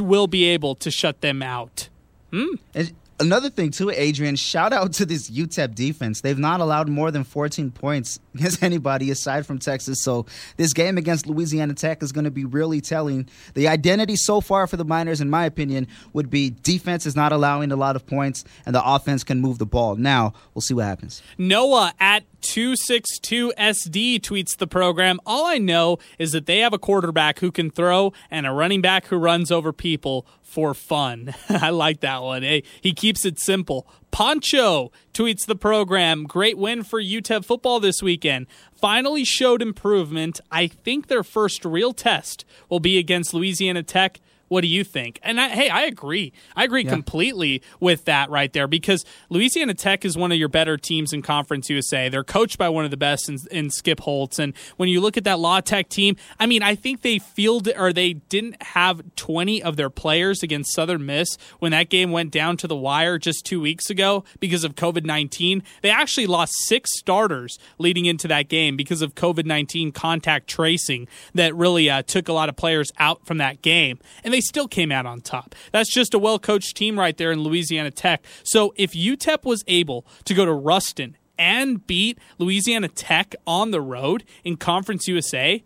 will 0.00 0.26
be 0.26 0.44
able 0.44 0.74
to 0.76 0.90
shut 0.90 1.20
them 1.20 1.42
out. 1.42 1.88
Hmm? 2.30 2.54
And 2.74 2.92
another 3.20 3.50
thing 3.50 3.70
too, 3.70 3.90
Adrian. 3.90 4.36
Shout 4.36 4.72
out 4.72 4.92
to 4.94 5.06
this 5.06 5.30
UTEP 5.30 5.74
defense. 5.74 6.20
They've 6.20 6.38
not 6.38 6.60
allowed 6.60 6.88
more 6.88 7.10
than 7.10 7.24
14 7.24 7.70
points 7.70 8.20
against 8.34 8.62
anybody 8.62 9.10
aside 9.10 9.46
from 9.46 9.58
Texas. 9.58 10.02
So 10.02 10.26
this 10.56 10.72
game 10.72 10.98
against 10.98 11.26
Louisiana 11.26 11.74
Tech 11.74 12.02
is 12.02 12.12
going 12.12 12.24
to 12.24 12.30
be 12.30 12.44
really 12.44 12.80
telling. 12.80 13.28
The 13.54 13.68
identity 13.68 14.16
so 14.16 14.40
far 14.40 14.66
for 14.66 14.76
the 14.76 14.84
Miners, 14.84 15.20
in 15.20 15.30
my 15.30 15.44
opinion, 15.44 15.86
would 16.12 16.30
be 16.30 16.50
defense 16.50 17.06
is 17.06 17.16
not 17.16 17.32
allowing 17.32 17.72
a 17.72 17.76
lot 17.76 17.96
of 17.96 18.06
points, 18.06 18.44
and 18.66 18.74
the 18.74 18.84
offense 18.84 19.24
can 19.24 19.40
move 19.40 19.58
the 19.58 19.66
ball. 19.66 19.96
Now 19.96 20.34
we'll 20.54 20.62
see 20.62 20.74
what 20.74 20.84
happens. 20.84 21.22
Noah 21.38 21.92
at 21.98 22.24
262SD 22.44 24.20
tweets 24.20 24.56
the 24.56 24.66
program. 24.66 25.18
All 25.24 25.46
I 25.46 25.58
know 25.58 25.98
is 26.18 26.32
that 26.32 26.46
they 26.46 26.58
have 26.58 26.74
a 26.74 26.78
quarterback 26.78 27.38
who 27.38 27.50
can 27.50 27.70
throw 27.70 28.12
and 28.30 28.46
a 28.46 28.52
running 28.52 28.82
back 28.82 29.06
who 29.06 29.16
runs 29.16 29.50
over 29.50 29.72
people 29.72 30.26
for 30.54 30.72
fun. 30.72 31.34
I 31.48 31.70
like 31.70 31.98
that 32.00 32.22
one. 32.22 32.44
Hey, 32.44 32.62
he 32.80 32.92
keeps 32.94 33.24
it 33.26 33.40
simple. 33.40 33.88
Poncho 34.12 34.92
tweets 35.12 35.44
the 35.44 35.56
program. 35.56 36.22
Great 36.22 36.56
win 36.56 36.84
for 36.84 37.02
UTEP 37.02 37.44
football 37.44 37.80
this 37.80 38.00
weekend. 38.00 38.46
Finally 38.80 39.24
showed 39.24 39.60
improvement. 39.60 40.40
I 40.52 40.68
think 40.68 41.08
their 41.08 41.24
first 41.24 41.64
real 41.64 41.92
test 41.92 42.44
will 42.68 42.78
be 42.78 42.98
against 42.98 43.34
Louisiana 43.34 43.82
Tech. 43.82 44.20
What 44.54 44.60
do 44.60 44.68
you 44.68 44.84
think? 44.84 45.18
And 45.24 45.40
I, 45.40 45.48
hey, 45.48 45.68
I 45.68 45.82
agree. 45.82 46.32
I 46.54 46.62
agree 46.62 46.84
completely 46.84 47.60
with 47.80 48.04
that 48.04 48.30
right 48.30 48.52
there 48.52 48.68
because 48.68 49.04
Louisiana 49.28 49.74
Tech 49.74 50.04
is 50.04 50.16
one 50.16 50.30
of 50.30 50.38
your 50.38 50.48
better 50.48 50.76
teams 50.76 51.12
in 51.12 51.22
Conference 51.22 51.68
USA. 51.68 52.08
They're 52.08 52.22
coached 52.22 52.56
by 52.56 52.68
one 52.68 52.84
of 52.84 52.92
the 52.92 52.96
best 52.96 53.28
in, 53.28 53.38
in 53.50 53.68
Skip 53.68 53.98
Holtz. 53.98 54.38
And 54.38 54.54
when 54.76 54.88
you 54.88 55.00
look 55.00 55.16
at 55.16 55.24
that 55.24 55.40
La 55.40 55.60
Tech 55.60 55.88
team, 55.88 56.14
I 56.38 56.46
mean, 56.46 56.62
I 56.62 56.76
think 56.76 57.00
they 57.02 57.18
fielded 57.18 57.76
or 57.76 57.92
they 57.92 58.12
didn't 58.12 58.62
have 58.62 59.02
20 59.16 59.60
of 59.60 59.74
their 59.76 59.90
players 59.90 60.44
against 60.44 60.72
Southern 60.72 61.04
Miss 61.04 61.36
when 61.58 61.72
that 61.72 61.88
game 61.88 62.12
went 62.12 62.30
down 62.30 62.56
to 62.58 62.68
the 62.68 62.76
wire 62.76 63.18
just 63.18 63.44
two 63.44 63.60
weeks 63.60 63.90
ago 63.90 64.22
because 64.38 64.62
of 64.62 64.76
COVID 64.76 65.04
19. 65.04 65.64
They 65.82 65.90
actually 65.90 66.28
lost 66.28 66.52
six 66.66 66.96
starters 66.96 67.58
leading 67.78 68.04
into 68.04 68.28
that 68.28 68.48
game 68.48 68.76
because 68.76 69.02
of 69.02 69.16
COVID 69.16 69.46
19 69.46 69.90
contact 69.90 70.46
tracing 70.46 71.08
that 71.34 71.56
really 71.56 71.90
uh, 71.90 72.02
took 72.02 72.28
a 72.28 72.32
lot 72.32 72.48
of 72.48 72.54
players 72.54 72.92
out 72.98 73.26
from 73.26 73.38
that 73.38 73.60
game. 73.60 73.98
And 74.22 74.32
they 74.32 74.43
still 74.44 74.68
came 74.68 74.92
out 74.92 75.06
on 75.06 75.20
top. 75.20 75.54
That's 75.72 75.92
just 75.92 76.14
a 76.14 76.18
well 76.18 76.38
coached 76.38 76.76
team 76.76 76.98
right 76.98 77.16
there 77.16 77.32
in 77.32 77.40
Louisiana 77.40 77.90
Tech. 77.90 78.24
So 78.42 78.72
if 78.76 78.92
UTEP 78.92 79.44
was 79.44 79.64
able 79.66 80.06
to 80.24 80.34
go 80.34 80.44
to 80.44 80.52
Ruston 80.52 81.16
and 81.38 81.86
beat 81.86 82.18
Louisiana 82.38 82.88
Tech 82.88 83.34
on 83.46 83.70
the 83.70 83.80
road 83.80 84.24
in 84.44 84.56
Conference 84.56 85.08
USA, 85.08 85.62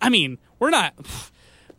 I 0.00 0.08
mean, 0.08 0.38
we're 0.58 0.70
not. 0.70 0.94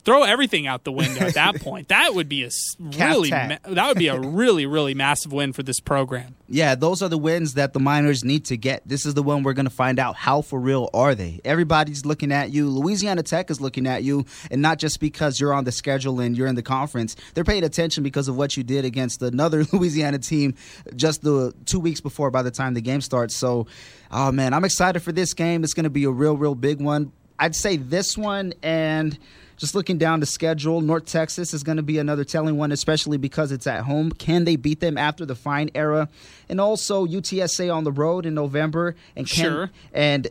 Throw 0.05 0.23
everything 0.23 0.65
out 0.65 0.85
the 0.85 0.91
window 0.91 1.25
at 1.25 1.33
that 1.33 1.55
point. 1.61 1.89
That 1.89 2.15
would 2.15 2.29
be 2.29 2.43
a 2.43 2.49
really, 2.79 3.29
ma- 3.31 3.57
that 3.63 3.87
would 3.87 3.97
be 3.97 4.07
a 4.07 4.19
really, 4.19 4.65
really 4.65 4.93
massive 4.93 5.31
win 5.31 5.53
for 5.53 5.61
this 5.61 5.79
program. 5.79 6.35
Yeah, 6.47 6.73
those 6.75 7.03
are 7.03 7.09
the 7.09 7.17
wins 7.17 7.53
that 7.55 7.73
the 7.73 7.79
Miners 7.79 8.23
need 8.23 8.45
to 8.45 8.57
get. 8.57 8.81
This 8.87 9.05
is 9.05 9.13
the 9.13 9.21
one 9.21 9.43
we're 9.43 9.53
going 9.53 9.65
to 9.67 9.69
find 9.69 9.99
out 9.99 10.15
how 10.15 10.41
for 10.41 10.59
real 10.59 10.89
are 10.93 11.13
they. 11.13 11.41
Everybody's 11.45 12.05
looking 12.05 12.31
at 12.31 12.49
you. 12.51 12.69
Louisiana 12.69 13.21
Tech 13.21 13.51
is 13.51 13.61
looking 13.61 13.85
at 13.85 14.03
you, 14.03 14.25
and 14.49 14.61
not 14.61 14.79
just 14.79 14.99
because 14.99 15.39
you're 15.39 15.53
on 15.53 15.65
the 15.65 15.71
schedule 15.71 16.19
and 16.19 16.35
you're 16.35 16.47
in 16.47 16.55
the 16.55 16.63
conference. 16.63 17.15
They're 17.33 17.43
paying 17.43 17.63
attention 17.63 18.03
because 18.03 18.27
of 18.27 18.35
what 18.35 18.57
you 18.57 18.63
did 18.63 18.85
against 18.85 19.21
another 19.21 19.63
Louisiana 19.73 20.17
team 20.17 20.55
just 20.95 21.21
the 21.21 21.53
two 21.65 21.79
weeks 21.79 22.01
before 22.01 22.31
by 22.31 22.41
the 22.41 22.51
time 22.51 22.73
the 22.73 22.81
game 22.81 23.01
starts. 23.01 23.35
So, 23.35 23.67
oh 24.11 24.31
man, 24.31 24.53
I'm 24.53 24.65
excited 24.65 25.01
for 25.01 25.11
this 25.11 25.33
game. 25.33 25.63
It's 25.63 25.73
going 25.73 25.83
to 25.83 25.89
be 25.89 26.05
a 26.05 26.11
real, 26.11 26.35
real 26.35 26.55
big 26.55 26.81
one. 26.81 27.11
I'd 27.37 27.55
say 27.55 27.77
this 27.77 28.17
one 28.17 28.53
and 28.63 29.17
just 29.59 29.75
looking 29.75 29.97
down 29.97 30.21
the 30.21 30.25
schedule, 30.25 30.79
North 30.79 31.05
Texas 31.05 31.53
is 31.53 31.63
going 31.63 31.75
to 31.75 31.83
be 31.83 31.97
another 31.99 32.23
telling 32.23 32.57
one, 32.57 32.71
especially 32.71 33.17
because 33.17 33.51
it's 33.51 33.67
at 33.67 33.81
home. 33.81 34.09
Can 34.09 34.45
they 34.45 34.55
beat 34.55 34.79
them 34.79 34.97
after 34.97 35.25
the 35.25 35.35
fine 35.35 35.69
era? 35.75 36.07
And 36.47 36.61
also 36.61 37.05
UTSA 37.05 37.71
on 37.73 37.83
the 37.83 37.91
road 37.91 38.25
in 38.25 38.33
November. 38.33 38.95
And 39.17 39.27
can, 39.27 39.43
Sure. 39.43 39.71
And 39.93 40.29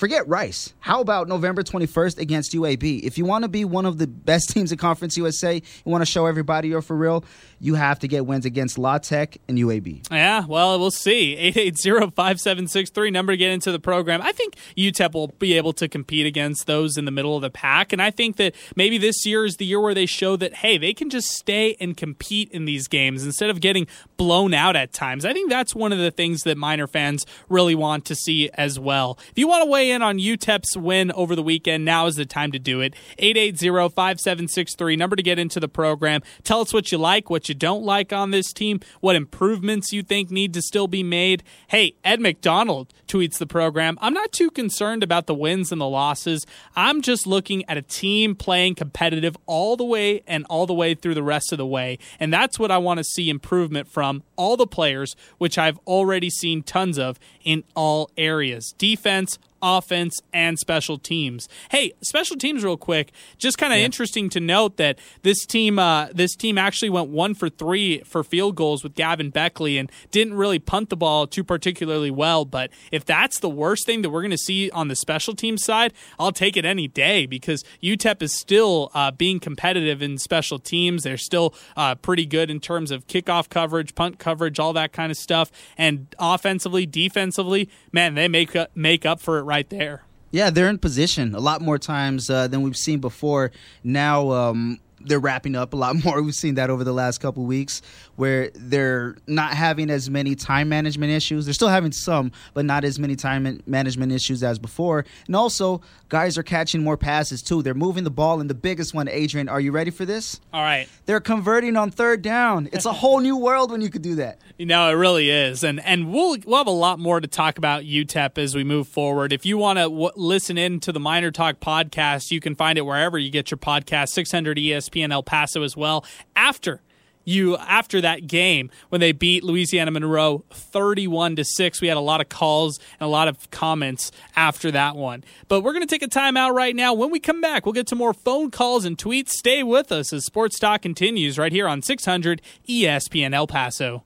forget 0.00 0.26
Rice. 0.26 0.72
How 0.80 1.02
about 1.02 1.28
November 1.28 1.62
21st 1.62 2.18
against 2.18 2.52
UAB? 2.52 3.02
If 3.02 3.18
you 3.18 3.26
want 3.26 3.42
to 3.42 3.48
be 3.48 3.66
one 3.66 3.84
of 3.84 3.98
the 3.98 4.06
best 4.06 4.48
teams 4.54 4.72
in 4.72 4.78
Conference 4.78 5.14
USA, 5.18 5.56
you 5.56 5.62
want 5.84 6.00
to 6.00 6.10
show 6.10 6.24
everybody 6.24 6.68
you're 6.68 6.80
for 6.80 6.96
real, 6.96 7.22
you 7.60 7.74
have 7.74 7.98
to 7.98 8.08
get 8.08 8.24
wins 8.24 8.46
against 8.46 8.78
La 8.78 8.96
Tech 8.96 9.36
and 9.46 9.58
UAB. 9.58 10.10
Yeah, 10.10 10.46
well, 10.46 10.78
we'll 10.80 10.90
see. 10.90 11.36
880-5763, 11.54 13.12
number 13.12 13.34
to 13.34 13.36
get 13.36 13.52
into 13.52 13.70
the 13.70 13.78
program. 13.78 14.22
I 14.22 14.32
think 14.32 14.54
UTEP 14.74 15.12
will 15.12 15.28
be 15.38 15.52
able 15.52 15.74
to 15.74 15.86
compete 15.86 16.24
against 16.24 16.66
those 16.66 16.96
in 16.96 17.04
the 17.04 17.10
middle 17.10 17.36
of 17.36 17.42
the 17.42 17.50
pack, 17.50 17.92
and 17.92 18.00
I 18.00 18.10
think 18.10 18.36
that 18.36 18.54
maybe 18.74 18.96
this 18.96 19.26
year 19.26 19.44
is 19.44 19.56
the 19.56 19.66
year 19.66 19.80
where 19.80 19.94
they 19.94 20.06
show 20.06 20.34
that, 20.36 20.54
hey, 20.54 20.78
they 20.78 20.94
can 20.94 21.10
just 21.10 21.28
stay 21.28 21.76
and 21.78 21.94
compete 21.94 22.50
in 22.52 22.64
these 22.64 22.88
games 22.88 23.22
instead 23.22 23.50
of 23.50 23.60
getting 23.60 23.86
blown 24.16 24.54
out 24.54 24.76
at 24.76 24.94
times. 24.94 25.26
I 25.26 25.34
think 25.34 25.50
that's 25.50 25.74
one 25.74 25.92
of 25.92 25.98
the 25.98 26.10
things 26.10 26.44
that 26.44 26.56
Miner 26.56 26.86
fans 26.86 27.26
really 27.50 27.74
want 27.74 28.06
to 28.06 28.14
see 28.14 28.48
as 28.54 28.78
well. 28.78 29.18
If 29.30 29.38
you 29.38 29.46
want 29.46 29.64
to 29.64 29.70
weigh 29.70 29.89
in 29.90 30.02
on 30.02 30.18
UTEP's 30.18 30.76
win 30.76 31.12
over 31.12 31.36
the 31.36 31.42
weekend, 31.42 31.84
now 31.84 32.06
is 32.06 32.14
the 32.14 32.24
time 32.24 32.52
to 32.52 32.58
do 32.58 32.80
it. 32.80 32.94
880-5763, 33.18 34.96
number 34.96 35.16
to 35.16 35.22
get 35.22 35.38
into 35.38 35.60
the 35.60 35.68
program. 35.68 36.22
Tell 36.44 36.60
us 36.60 36.72
what 36.72 36.92
you 36.92 36.98
like, 36.98 37.28
what 37.28 37.48
you 37.48 37.54
don't 37.54 37.82
like 37.82 38.12
on 38.12 38.30
this 38.30 38.52
team, 38.52 38.80
what 39.00 39.16
improvements 39.16 39.92
you 39.92 40.02
think 40.02 40.30
need 40.30 40.54
to 40.54 40.62
still 40.62 40.86
be 40.86 41.02
made. 41.02 41.42
Hey, 41.68 41.94
Ed 42.04 42.20
McDonald 42.20 42.92
tweets 43.06 43.38
the 43.38 43.46
program. 43.46 43.98
I'm 44.00 44.14
not 44.14 44.32
too 44.32 44.50
concerned 44.50 45.02
about 45.02 45.26
the 45.26 45.34
wins 45.34 45.72
and 45.72 45.80
the 45.80 45.88
losses. 45.88 46.46
I'm 46.76 47.02
just 47.02 47.26
looking 47.26 47.68
at 47.68 47.76
a 47.76 47.82
team 47.82 48.34
playing 48.34 48.76
competitive 48.76 49.36
all 49.46 49.76
the 49.76 49.84
way 49.84 50.22
and 50.26 50.46
all 50.48 50.66
the 50.66 50.74
way 50.74 50.94
through 50.94 51.14
the 51.14 51.22
rest 51.22 51.52
of 51.52 51.58
the 51.58 51.66
way. 51.66 51.98
And 52.18 52.32
that's 52.32 52.58
what 52.58 52.70
I 52.70 52.78
want 52.78 52.98
to 52.98 53.04
see 53.04 53.28
improvement 53.28 53.88
from 53.88 54.22
all 54.36 54.56
the 54.56 54.66
players, 54.66 55.16
which 55.38 55.58
I've 55.58 55.78
already 55.86 56.30
seen 56.30 56.62
tons 56.62 56.98
of 56.98 57.18
in 57.44 57.64
all 57.74 58.10
areas. 58.16 58.74
Defense, 58.78 59.38
offense 59.62 60.20
and 60.32 60.58
special 60.58 60.98
teams. 60.98 61.48
Hey, 61.70 61.92
special 62.02 62.36
teams 62.36 62.64
real 62.64 62.76
quick. 62.76 63.12
Just 63.38 63.58
kind 63.58 63.72
of 63.72 63.78
interesting 63.78 64.28
to 64.30 64.40
note 64.40 64.76
that 64.76 64.98
this 65.22 65.44
team 65.46 65.78
uh, 65.78 66.08
this 66.12 66.34
team 66.34 66.58
actually 66.58 66.90
went 66.90 67.08
1 67.08 67.34
for 67.34 67.48
3 67.48 68.00
for 68.00 68.24
field 68.24 68.56
goals 68.56 68.82
with 68.82 68.94
Gavin 68.94 69.32
Baechle 69.32 69.78
and 69.78 69.90
didn't 70.10 70.34
really 70.34 70.58
punt 70.58 70.90
the 70.90 70.96
ball 70.96 71.26
too 71.26 71.44
particularly 71.44 72.10
well, 72.10 72.44
but 72.44 72.70
if 72.90 73.04
that's 73.04 73.40
the 73.40 73.48
worst 73.48 73.86
thing 73.86 74.02
that 74.02 74.10
we're 74.10 74.22
going 74.22 74.30
to 74.30 74.38
see 74.38 74.70
on 74.70 74.88
the 74.88 74.96
special 74.96 75.34
teams 75.34 75.64
side, 75.64 75.92
I'll 76.18 76.32
take 76.32 76.56
it 76.56 76.64
any 76.64 76.88
day 76.88 77.26
because 77.26 77.64
UTEP 77.82 78.22
is 78.22 78.38
still 78.38 78.90
uh, 78.94 79.10
being 79.10 79.40
competitive 79.40 80.02
in 80.02 80.18
special 80.18 80.58
teams. 80.58 81.02
They're 81.02 81.16
still 81.16 81.54
uh, 81.76 81.94
pretty 81.96 82.26
good 82.26 82.50
in 82.50 82.60
terms 82.60 82.90
of 82.90 83.06
kickoff 83.06 83.48
coverage, 83.48 83.94
punt 83.94 84.18
coverage, 84.18 84.58
all 84.58 84.72
that 84.74 84.92
kind 84.92 85.10
of 85.10 85.16
stuff. 85.16 85.50
And 85.76 86.14
offensively, 86.18 86.86
defensively, 86.86 87.68
man, 87.92 88.14
they 88.14 88.28
make 88.28 88.54
up, 88.56 88.70
make 88.74 89.04
up 89.06 89.20
for 89.20 89.38
it 89.38 89.42
right 89.50 89.68
there. 89.68 90.04
Yeah, 90.30 90.50
they're 90.50 90.68
in 90.68 90.78
position 90.78 91.34
a 91.34 91.40
lot 91.40 91.60
more 91.60 91.76
times 91.76 92.30
uh, 92.30 92.46
than 92.46 92.62
we've 92.62 92.76
seen 92.76 93.00
before. 93.00 93.50
Now 93.82 94.30
um, 94.30 94.78
they're 95.00 95.18
wrapping 95.20 95.56
up 95.56 95.72
a 95.72 95.76
lot 95.76 95.96
more. 96.04 96.22
We've 96.22 96.34
seen 96.34 96.56
that 96.56 96.70
over 96.70 96.84
the 96.84 96.92
last 96.92 97.18
couple 97.18 97.44
weeks, 97.44 97.82
where 98.16 98.50
they're 98.54 99.16
not 99.26 99.54
having 99.54 99.90
as 99.90 100.10
many 100.10 100.34
time 100.34 100.68
management 100.68 101.12
issues. 101.12 101.46
They're 101.46 101.54
still 101.54 101.68
having 101.68 101.92
some, 101.92 102.32
but 102.54 102.64
not 102.64 102.84
as 102.84 102.98
many 102.98 103.16
time 103.16 103.60
management 103.66 104.12
issues 104.12 104.42
as 104.42 104.58
before. 104.58 105.04
And 105.26 105.34
also, 105.34 105.80
guys 106.08 106.36
are 106.36 106.42
catching 106.42 106.82
more 106.82 106.96
passes 106.96 107.42
too. 107.42 107.62
They're 107.62 107.74
moving 107.74 108.04
the 108.04 108.10
ball, 108.10 108.40
and 108.40 108.50
the 108.50 108.54
biggest 108.54 108.94
one, 108.94 109.08
Adrian, 109.08 109.48
are 109.48 109.60
you 109.60 109.72
ready 109.72 109.90
for 109.90 110.04
this? 110.04 110.40
All 110.52 110.62
right. 110.62 110.86
They're 111.06 111.20
converting 111.20 111.76
on 111.76 111.90
third 111.90 112.22
down. 112.22 112.68
It's 112.72 112.84
a 112.84 112.92
whole 112.92 113.20
new 113.20 113.36
world 113.36 113.70
when 113.70 113.80
you 113.80 113.88
could 113.90 114.02
do 114.02 114.16
that. 114.16 114.38
You 114.58 114.66
know, 114.66 114.90
it 114.90 114.94
really 114.94 115.30
is, 115.30 115.64
and 115.64 115.80
and 115.80 116.12
we'll 116.12 116.36
we'll 116.44 116.58
have 116.58 116.66
a 116.66 116.70
lot 116.70 116.98
more 116.98 117.20
to 117.20 117.26
talk 117.26 117.56
about 117.56 117.84
UTEP 117.84 118.36
as 118.36 118.54
we 118.54 118.64
move 118.64 118.86
forward. 118.86 119.32
If 119.32 119.46
you 119.46 119.56
want 119.56 119.78
to 119.78 119.84
w- 119.84 120.10
listen 120.16 120.58
in 120.58 120.80
to 120.80 120.92
the 120.92 121.00
Miner 121.00 121.30
Talk 121.30 121.60
podcast, 121.60 122.30
you 122.30 122.40
can 122.40 122.54
find 122.54 122.76
it 122.76 122.82
wherever 122.82 123.18
you 123.18 123.30
get 123.30 123.50
your 123.50 123.58
podcast. 123.58 124.10
600 124.10 124.58
ESPN 124.58 124.89
El 124.96 125.22
Paso 125.22 125.62
as 125.62 125.76
well. 125.76 126.04
After 126.36 126.80
you 127.24 127.56
after 127.58 128.00
that 128.00 128.26
game 128.26 128.70
when 128.88 129.00
they 129.00 129.12
beat 129.12 129.44
Louisiana 129.44 129.90
Monroe 129.90 130.42
31 130.50 131.36
to 131.36 131.44
6 131.44 131.80
we 131.80 131.88
had 131.88 131.98
a 131.98 132.00
lot 132.00 132.20
of 132.20 132.30
calls 132.30 132.78
and 132.98 133.06
a 133.06 133.10
lot 133.10 133.28
of 133.28 133.50
comments 133.50 134.10
after 134.36 134.70
that 134.70 134.96
one 134.96 135.22
but 135.46 135.60
we're 135.60 135.72
going 135.72 135.86
to 135.86 135.86
take 135.86 136.02
a 136.02 136.08
timeout 136.08 136.54
right 136.54 136.74
now 136.74 136.94
when 136.94 137.10
we 137.10 137.20
come 137.20 137.42
back 137.42 137.66
we'll 137.66 137.74
get 137.74 137.86
to 137.86 137.94
more 137.94 138.14
phone 138.14 138.50
calls 138.50 138.86
and 138.86 138.96
tweets 138.96 139.28
stay 139.28 139.62
with 139.62 139.92
us 139.92 140.14
as 140.14 140.24
sports 140.24 140.58
talk 140.58 140.80
continues 140.80 141.38
right 141.38 141.52
here 141.52 141.68
on 141.68 141.82
600 141.82 142.40
ESPN 142.66 143.34
El 143.34 143.46
Paso 143.46 144.02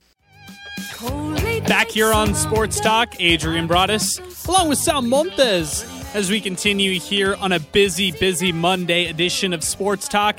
Back 1.67 1.87
here 1.89 2.11
on 2.11 2.35
Sports 2.35 2.79
Talk, 2.79 3.15
Adrian 3.19 3.67
Broaddus, 3.67 4.47
along 4.47 4.67
with 4.69 4.77
Sal 4.77 5.01
Montes, 5.01 5.85
as 6.13 6.29
we 6.29 6.41
continue 6.41 6.99
here 6.99 7.35
on 7.35 7.51
a 7.51 7.59
busy, 7.59 8.11
busy 8.11 8.51
Monday 8.51 9.07
edition 9.07 9.53
of 9.53 9.63
Sports 9.63 10.07
Talk. 10.07 10.37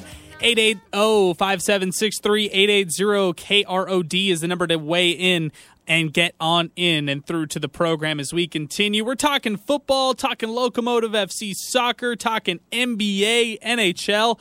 Oh, 0.93 1.35
880-5763-880-KROD 1.35 4.31
is 4.31 4.41
the 4.41 4.47
number 4.47 4.67
to 4.67 4.77
weigh 4.77 5.11
in 5.11 5.51
and 5.89 6.13
get 6.13 6.35
on 6.41 6.71
in 6.77 7.09
and 7.09 7.27
through 7.27 7.47
to 7.47 7.59
the 7.59 7.69
program 7.69 8.21
as 8.21 8.33
we 8.33 8.47
continue. 8.47 9.05
We're 9.05 9.17
talking 9.17 9.57
football, 9.57 10.15
talking 10.15 10.51
Locomotive 10.51 11.13
FC 11.13 11.53
soccer, 11.55 12.17
talking 12.17 12.61
NBA, 12.71 13.61
NHL. 13.61 14.39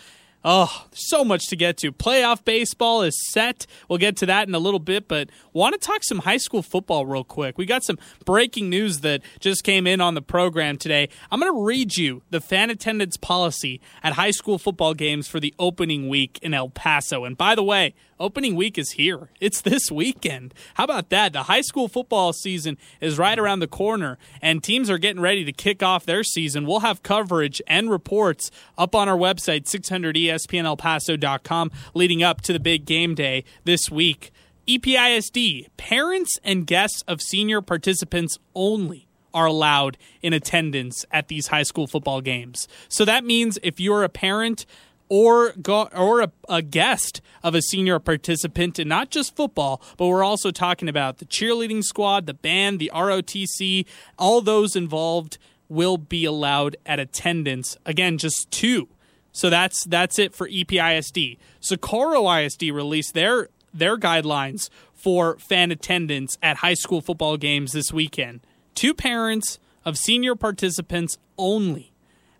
Oh, 0.47 0.85
so 0.91 1.25
much 1.25 1.47
to 1.47 1.55
get 1.55 1.77
to. 1.77 1.91
Playoff 1.91 2.45
baseball 2.45 3.01
is 3.01 3.15
set. 3.31 3.65
We'll 3.89 3.97
get 3.97 4.15
to 4.17 4.27
that 4.27 4.47
in 4.47 4.53
a 4.53 4.59
little 4.59 4.79
bit, 4.79 5.07
but 5.07 5.31
want 5.53 5.73
to 5.73 5.79
talk 5.79 6.03
some 6.03 6.19
high 6.19 6.37
school 6.37 6.61
football 6.61 7.07
real 7.07 7.23
quick. 7.23 7.57
We 7.57 7.65
got 7.65 7.83
some 7.83 7.97
breaking 8.25 8.69
news 8.69 8.99
that 8.99 9.23
just 9.39 9.63
came 9.63 9.87
in 9.87 10.01
on 10.01 10.13
the 10.13 10.21
program 10.21 10.77
today. 10.77 11.09
I'm 11.31 11.39
going 11.39 11.51
to 11.51 11.63
read 11.63 11.97
you 11.97 12.21
the 12.29 12.39
fan 12.39 12.69
attendance 12.69 13.17
policy 13.17 13.81
at 14.03 14.13
high 14.13 14.29
school 14.29 14.59
football 14.59 14.93
games 14.93 15.27
for 15.27 15.39
the 15.39 15.51
opening 15.57 16.09
week 16.09 16.37
in 16.43 16.53
El 16.53 16.69
Paso. 16.69 17.25
And 17.25 17.35
by 17.35 17.55
the 17.55 17.63
way, 17.63 17.95
opening 18.19 18.55
week 18.55 18.77
is 18.77 18.91
here. 18.91 19.29
It's 19.39 19.61
this 19.61 19.91
weekend. 19.91 20.53
How 20.75 20.85
about 20.85 21.09
that? 21.09 21.33
The 21.33 21.43
high 21.43 21.61
school 21.61 21.87
football 21.87 22.33
season 22.33 22.77
is 23.01 23.17
right 23.17 23.37
around 23.37 23.59
the 23.59 23.67
corner, 23.67 24.17
and 24.41 24.63
teams 24.63 24.89
are 24.89 24.97
getting 24.97 25.21
ready 25.21 25.43
to 25.45 25.51
kick 25.51 25.83
off 25.83 26.05
their 26.05 26.23
season. 26.23 26.65
We'll 26.65 26.79
have 26.79 27.03
coverage 27.03 27.61
and 27.67 27.89
reports 27.89 28.51
up 28.77 28.95
on 28.95 29.09
our 29.09 29.17
website, 29.17 29.65
600ESPNElPaso.com, 29.65 31.71
leading 31.93 32.23
up 32.23 32.41
to 32.41 32.53
the 32.53 32.59
big 32.59 32.85
game 32.85 33.15
day 33.15 33.43
this 33.63 33.89
week. 33.91 34.31
EPISD, 34.67 35.67
parents 35.77 36.39
and 36.43 36.65
guests 36.65 37.03
of 37.07 37.21
senior 37.21 37.61
participants 37.61 38.37
only 38.55 39.07
are 39.33 39.45
allowed 39.45 39.97
in 40.21 40.33
attendance 40.33 41.05
at 41.11 41.27
these 41.27 41.47
high 41.47 41.63
school 41.63 41.87
football 41.87 42.21
games. 42.21 42.67
So 42.87 43.05
that 43.05 43.25
means 43.25 43.59
if 43.61 43.79
you're 43.79 44.03
a 44.03 44.09
parent 44.09 44.65
or 45.09 45.51
go, 45.61 45.83
or 45.95 46.21
a, 46.21 46.31
a 46.49 46.61
guest 46.61 47.21
of 47.43 47.55
a 47.55 47.61
senior 47.61 47.99
participant 47.99 48.79
and 48.79 48.89
not 48.89 49.09
just 49.11 49.35
football, 49.35 49.81
but 49.97 50.07
we're 50.07 50.23
also 50.23 50.51
talking 50.51 50.89
about 50.89 51.19
the 51.19 51.25
cheerleading 51.25 51.83
squad, 51.83 52.25
the 52.25 52.33
band, 52.33 52.79
the 52.79 52.91
ROTC, 52.93 53.85
all 54.17 54.41
those 54.41 54.75
involved 54.75 55.37
will 55.69 55.97
be 55.97 56.25
allowed 56.25 56.75
at 56.85 56.99
attendance. 56.99 57.77
Again, 57.85 58.17
just 58.17 58.49
two. 58.51 58.87
So 59.31 59.49
that's 59.49 59.83
that's 59.85 60.17
it 60.17 60.33
for 60.33 60.47
EPISD. 60.47 61.37
Socorro 61.59 62.29
ISD 62.31 62.63
released 62.63 63.13
their 63.13 63.49
their 63.73 63.97
guidelines 63.97 64.69
for 64.93 65.37
fan 65.37 65.71
attendance 65.71 66.37
at 66.41 66.57
high 66.57 66.73
school 66.73 67.01
football 67.01 67.37
games 67.37 67.73
this 67.73 67.91
weekend. 67.91 68.39
Two 68.73 68.93
parents 68.93 69.59
of 69.83 69.97
senior 69.97 70.35
participants 70.35 71.17
only. 71.37 71.91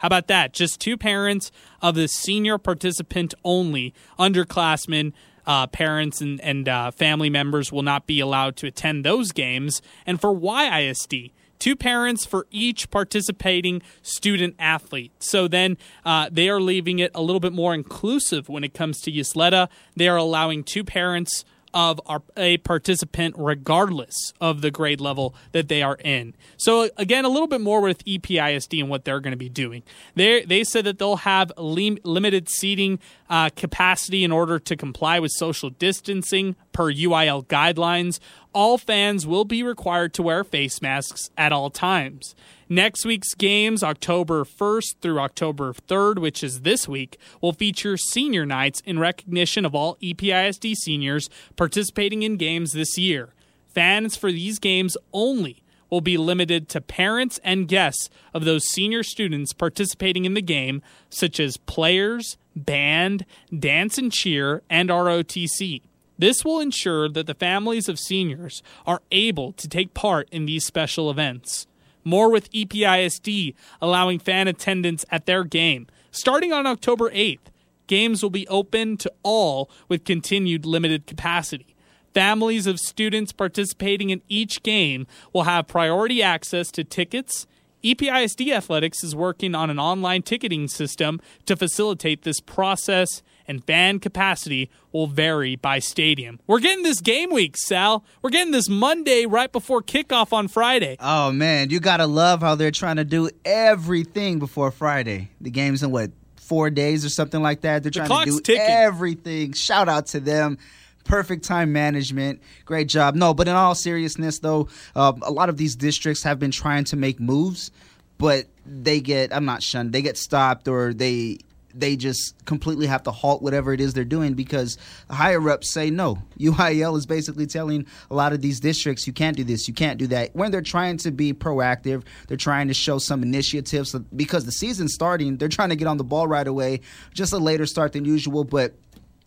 How 0.06 0.08
about 0.08 0.28
that? 0.28 0.53
Just 0.53 0.80
two 0.80 0.97
parents 0.97 1.51
of 1.82 1.95
the 1.95 2.08
senior 2.08 2.60
participant 2.60 3.34
only. 3.43 3.91
Underclassmen, 4.20 5.14
uh, 5.47 5.66
parents, 5.66 6.22
and, 6.22 6.39
and 6.41 6.70
uh, 6.70 6.91
family 6.91 7.32
members 7.32 7.72
will 7.72 7.82
not 7.82 8.06
be 8.06 8.20
allowed 8.20 8.56
to 8.58 8.68
attend 8.68 9.03
those 9.03 9.32
games. 9.32 9.82
And 10.06 10.22
for 10.22 10.32
YISD, 10.32 11.32
two 11.58 11.76
parents 11.76 12.24
for 12.24 12.45
each 12.51 12.91
participating 12.91 13.82
student 14.03 14.53
athlete. 14.60 15.12
So 15.18 15.47
then 15.47 15.76
uh, 16.06 16.30
they 16.32 16.49
are 16.49 16.62
leaving 16.62 16.99
it 16.99 17.10
a 17.16 17.24
little 17.24 17.39
bit 17.39 17.53
more 17.53 17.74
inclusive 17.74 18.47
when 18.47 18.64
it 18.64 18.76
comes 18.76 19.01
to 19.01 19.12
Ysleta. 19.12 19.70
They 19.95 20.08
are 20.08 20.18
allowing 20.18 20.64
two 20.64 20.84
parents 20.84 21.45
of 21.76 21.99
a 22.38 22.57
participant 22.59 23.36
regardless 23.38 24.15
of 24.39 24.61
the 24.61 24.71
grade 24.71 25.01
level 25.01 25.36
that 25.51 25.67
they 25.67 25.84
are 25.84 25.97
in. 26.03 26.34
So 26.55 26.89
again, 26.95 27.26
a 27.26 27.30
little 27.30 27.47
bit 27.47 27.59
more 27.59 27.82
with 27.82 28.03
EPISD 28.05 28.80
and 28.80 28.89
what 28.89 29.03
they're 29.03 29.19
going 29.19 29.34
to 29.34 29.38
be 29.38 29.49
doing. 29.49 29.84
They 30.15 30.43
they 30.45 30.63
said 30.63 30.86
that 30.86 30.97
they'll 30.97 31.17
have 31.17 31.51
lim- 31.57 31.99
limited 32.03 32.47
seating 32.49 32.99
uh, 33.30 33.49
capacity 33.49 34.23
in 34.23 34.32
order 34.32 34.57
to 34.57 34.76
comply 34.78 35.19
with 35.19 35.32
social 35.32 35.69
distancing 35.69 36.55
per 36.71 36.91
UIL 36.91 37.45
guidelines, 37.47 38.19
all 38.53 38.78
fans 38.78 39.28
will 39.28 39.45
be 39.45 39.61
required 39.61 40.13
to 40.13 40.23
wear 40.23 40.43
face 40.43 40.82
masks 40.82 41.30
at 41.38 41.51
all 41.51 41.69
times. 41.69 42.36
Next 42.68 43.05
week's 43.05 43.36
games, 43.36 43.84
October 43.84 44.43
1st 44.43 44.95
through 44.99 45.20
October 45.20 45.72
3rd, 45.72 46.18
which 46.18 46.43
is 46.43 46.61
this 46.61 46.88
week, 46.88 47.20
will 47.39 47.53
feature 47.53 47.95
senior 47.95 48.43
nights 48.43 48.82
in 48.86 48.97
recognition 48.97 49.66
of 49.66 49.76
all 49.76 49.97
EPISD 50.01 50.74
seniors 50.74 51.30
participating 51.55 52.24
in 52.24 52.38
games 52.38 52.72
this 52.72 52.97
year. 52.97 53.36
Fans 53.68 54.16
for 54.16 54.32
these 54.32 54.57
games 54.57 54.97
only 55.13 55.61
will 55.91 56.01
be 56.01 56.18
limited 56.18 56.68
to 56.70 56.82
parents 56.82 57.39
and 57.43 57.68
guests 57.68 58.09
of 58.34 58.45
those 58.45 58.68
senior 58.68 59.03
students 59.03 59.53
participating 59.53 60.26
in 60.26 60.34
the 60.34 60.41
game, 60.41 60.82
such 61.07 61.39
as 61.39 61.57
players, 61.57 62.36
band, 62.55 63.28
dance 63.55 63.99
and 63.99 64.11
cheer, 64.11 64.63
and 64.72 64.89
ROTC. 64.89 65.84
This 66.18 66.43
will 66.43 66.59
ensure 66.59 67.09
that 67.09 67.28
the 67.28 67.36
families 67.36 67.88
of 67.88 67.99
seniors 67.99 68.63
are 68.88 69.03
able 69.11 69.51
to 69.51 69.70
take 69.70 69.93
part 69.93 70.28
in 70.32 70.47
these 70.47 70.66
special 70.66 71.11
events. 71.11 71.68
More 72.06 72.32
with 72.32 72.51
EPISD 72.51 73.56
allowing 73.82 74.20
fan 74.20 74.47
attendance 74.47 75.03
at 75.10 75.26
their 75.26 75.43
game. 75.43 75.88
Starting 76.12 76.53
on 76.53 76.66
October 76.66 77.10
8th, 77.10 77.47
games 77.88 78.24
will 78.24 78.30
be 78.30 78.47
open 78.47 78.95
to 78.97 79.12
all 79.24 79.70
with 79.89 80.06
continued 80.06 80.66
limited 80.66 81.08
capacity. 81.08 81.76
Families 82.14 82.68
of 82.68 82.80
students 82.80 83.34
participating 83.34 84.12
in 84.12 84.22
each 84.30 84.64
game 84.64 85.06
will 85.34 85.43
have 85.43 85.68
priority 85.68 86.24
access 86.24 86.72
to 86.72 86.84
tickets. 86.84 87.45
EPISD 87.84 88.53
Athletics 88.53 89.03
is 89.03 89.16
working 89.16 89.53
on 89.53 89.70
an 89.70 89.80
online 89.80 90.22
ticketing 90.22 90.68
system 90.68 91.20
to 91.45 91.58
facilitate 91.58 92.22
this 92.22 92.39
process, 92.39 93.22
and 93.48 93.64
fan 93.66 94.00
capacity 94.00 94.70
will 94.91 95.08
vary 95.08 95.56
by 95.56 95.80
stadium. 95.80 96.39
We're 96.48 96.60
getting 96.60 96.84
this 96.84 97.02
game 97.02 97.32
week, 97.32 97.58
Sal. 97.58 98.04
We're 98.22 98.30
getting 98.30 98.52
this 98.52 98.70
Monday 98.70 99.26
right 99.26 99.52
before 99.52 99.82
kickoff 99.82 100.34
on 100.34 100.48
Friday. 100.48 100.98
Oh 101.00 101.32
man, 101.32 101.70
you 101.70 101.80
gotta 101.80 102.08
love 102.08 102.41
how 102.41 102.56
they're 102.56 102.72
trying 102.72 102.96
to 102.98 103.04
do 103.06 103.30
everything 103.46 104.39
before 104.39 104.72
Friday. 104.72 105.30
The 105.41 105.50
game's 105.52 105.84
in 105.84 105.91
what 105.91 106.12
four 106.36 106.70
days 106.70 107.04
or 107.04 107.10
something 107.10 107.41
like 107.41 107.62
that. 107.62 107.84
They're 107.84 107.91
The 107.91 108.06
trying 108.06 108.26
to 108.26 108.32
do 108.32 108.39
ticking. 108.39 108.62
everything. 108.62 109.54
Shout 109.54 109.89
out 109.89 110.06
to 110.08 110.20
them. 110.20 110.58
Perfect 111.04 111.43
time 111.43 111.72
management. 111.74 112.41
Great 112.66 112.88
job. 112.88 113.16
No, 113.16 113.34
but 113.34 113.48
in 113.48 113.54
all 113.56 113.76
seriousness, 113.76 114.39
though, 114.39 114.68
uh, 114.96 115.14
a 115.22 115.32
lot 115.32 115.50
of 115.50 115.58
these 115.58 115.76
districts 115.76 116.24
have 116.24 116.39
been 116.39 116.50
trying 116.52 116.84
to 116.86 116.96
make 116.96 117.20
moves, 117.20 117.70
but 118.18 118.46
they 118.66 119.00
get, 119.02 119.32
I'm 119.36 119.46
not 119.46 119.62
shunned, 119.62 119.91
they 119.93 120.02
get 120.02 120.18
stopped 120.18 120.68
or 120.68 120.93
they. 120.93 121.38
They 121.78 121.95
just 121.95 122.34
completely 122.45 122.88
have 122.88 123.03
to 123.03 123.11
halt 123.11 123.41
whatever 123.41 123.73
it 123.73 123.82
is 123.82 123.93
they're 123.93 124.05
doing 124.05 124.34
because 124.34 124.78
higher 125.09 125.49
ups 125.49 125.71
say 125.71 125.89
no. 125.89 126.17
UIL 126.39 126.97
is 126.97 127.05
basically 127.05 127.47
telling 127.47 127.86
a 128.09 128.15
lot 128.15 128.34
of 128.34 128.41
these 128.41 128.59
districts, 128.59 129.05
you 129.05 129.13
can't 129.13 129.36
do 129.36 129.43
this, 129.43 129.67
you 129.67 129.73
can't 129.73 129.97
do 129.97 130.07
that. 130.07 130.36
When 130.36 130.51
they're 130.51 130.61
trying 130.61 130.97
to 130.97 131.11
be 131.11 131.34
proactive, 131.34 132.03
they're 132.28 132.38
trying 132.38 132.67
to 132.69 132.73
show 132.73 132.97
some 132.97 133.23
initiatives 133.23 133.95
because 134.15 134.45
the 134.45 134.51
season's 134.51 134.93
starting. 134.93 135.38
They're 135.38 135.49
trying 135.49 135.69
to 135.69 135.76
get 135.76 135.88
on 135.88 135.97
the 135.97 136.03
ball 136.03 136.28
right 136.28 136.47
away. 136.47 136.82
Just 137.13 137.34
a 137.34 137.38
later 137.38 137.65
start 137.65 137.93
than 137.93 138.05
usual, 138.05 138.43
but 138.43 138.76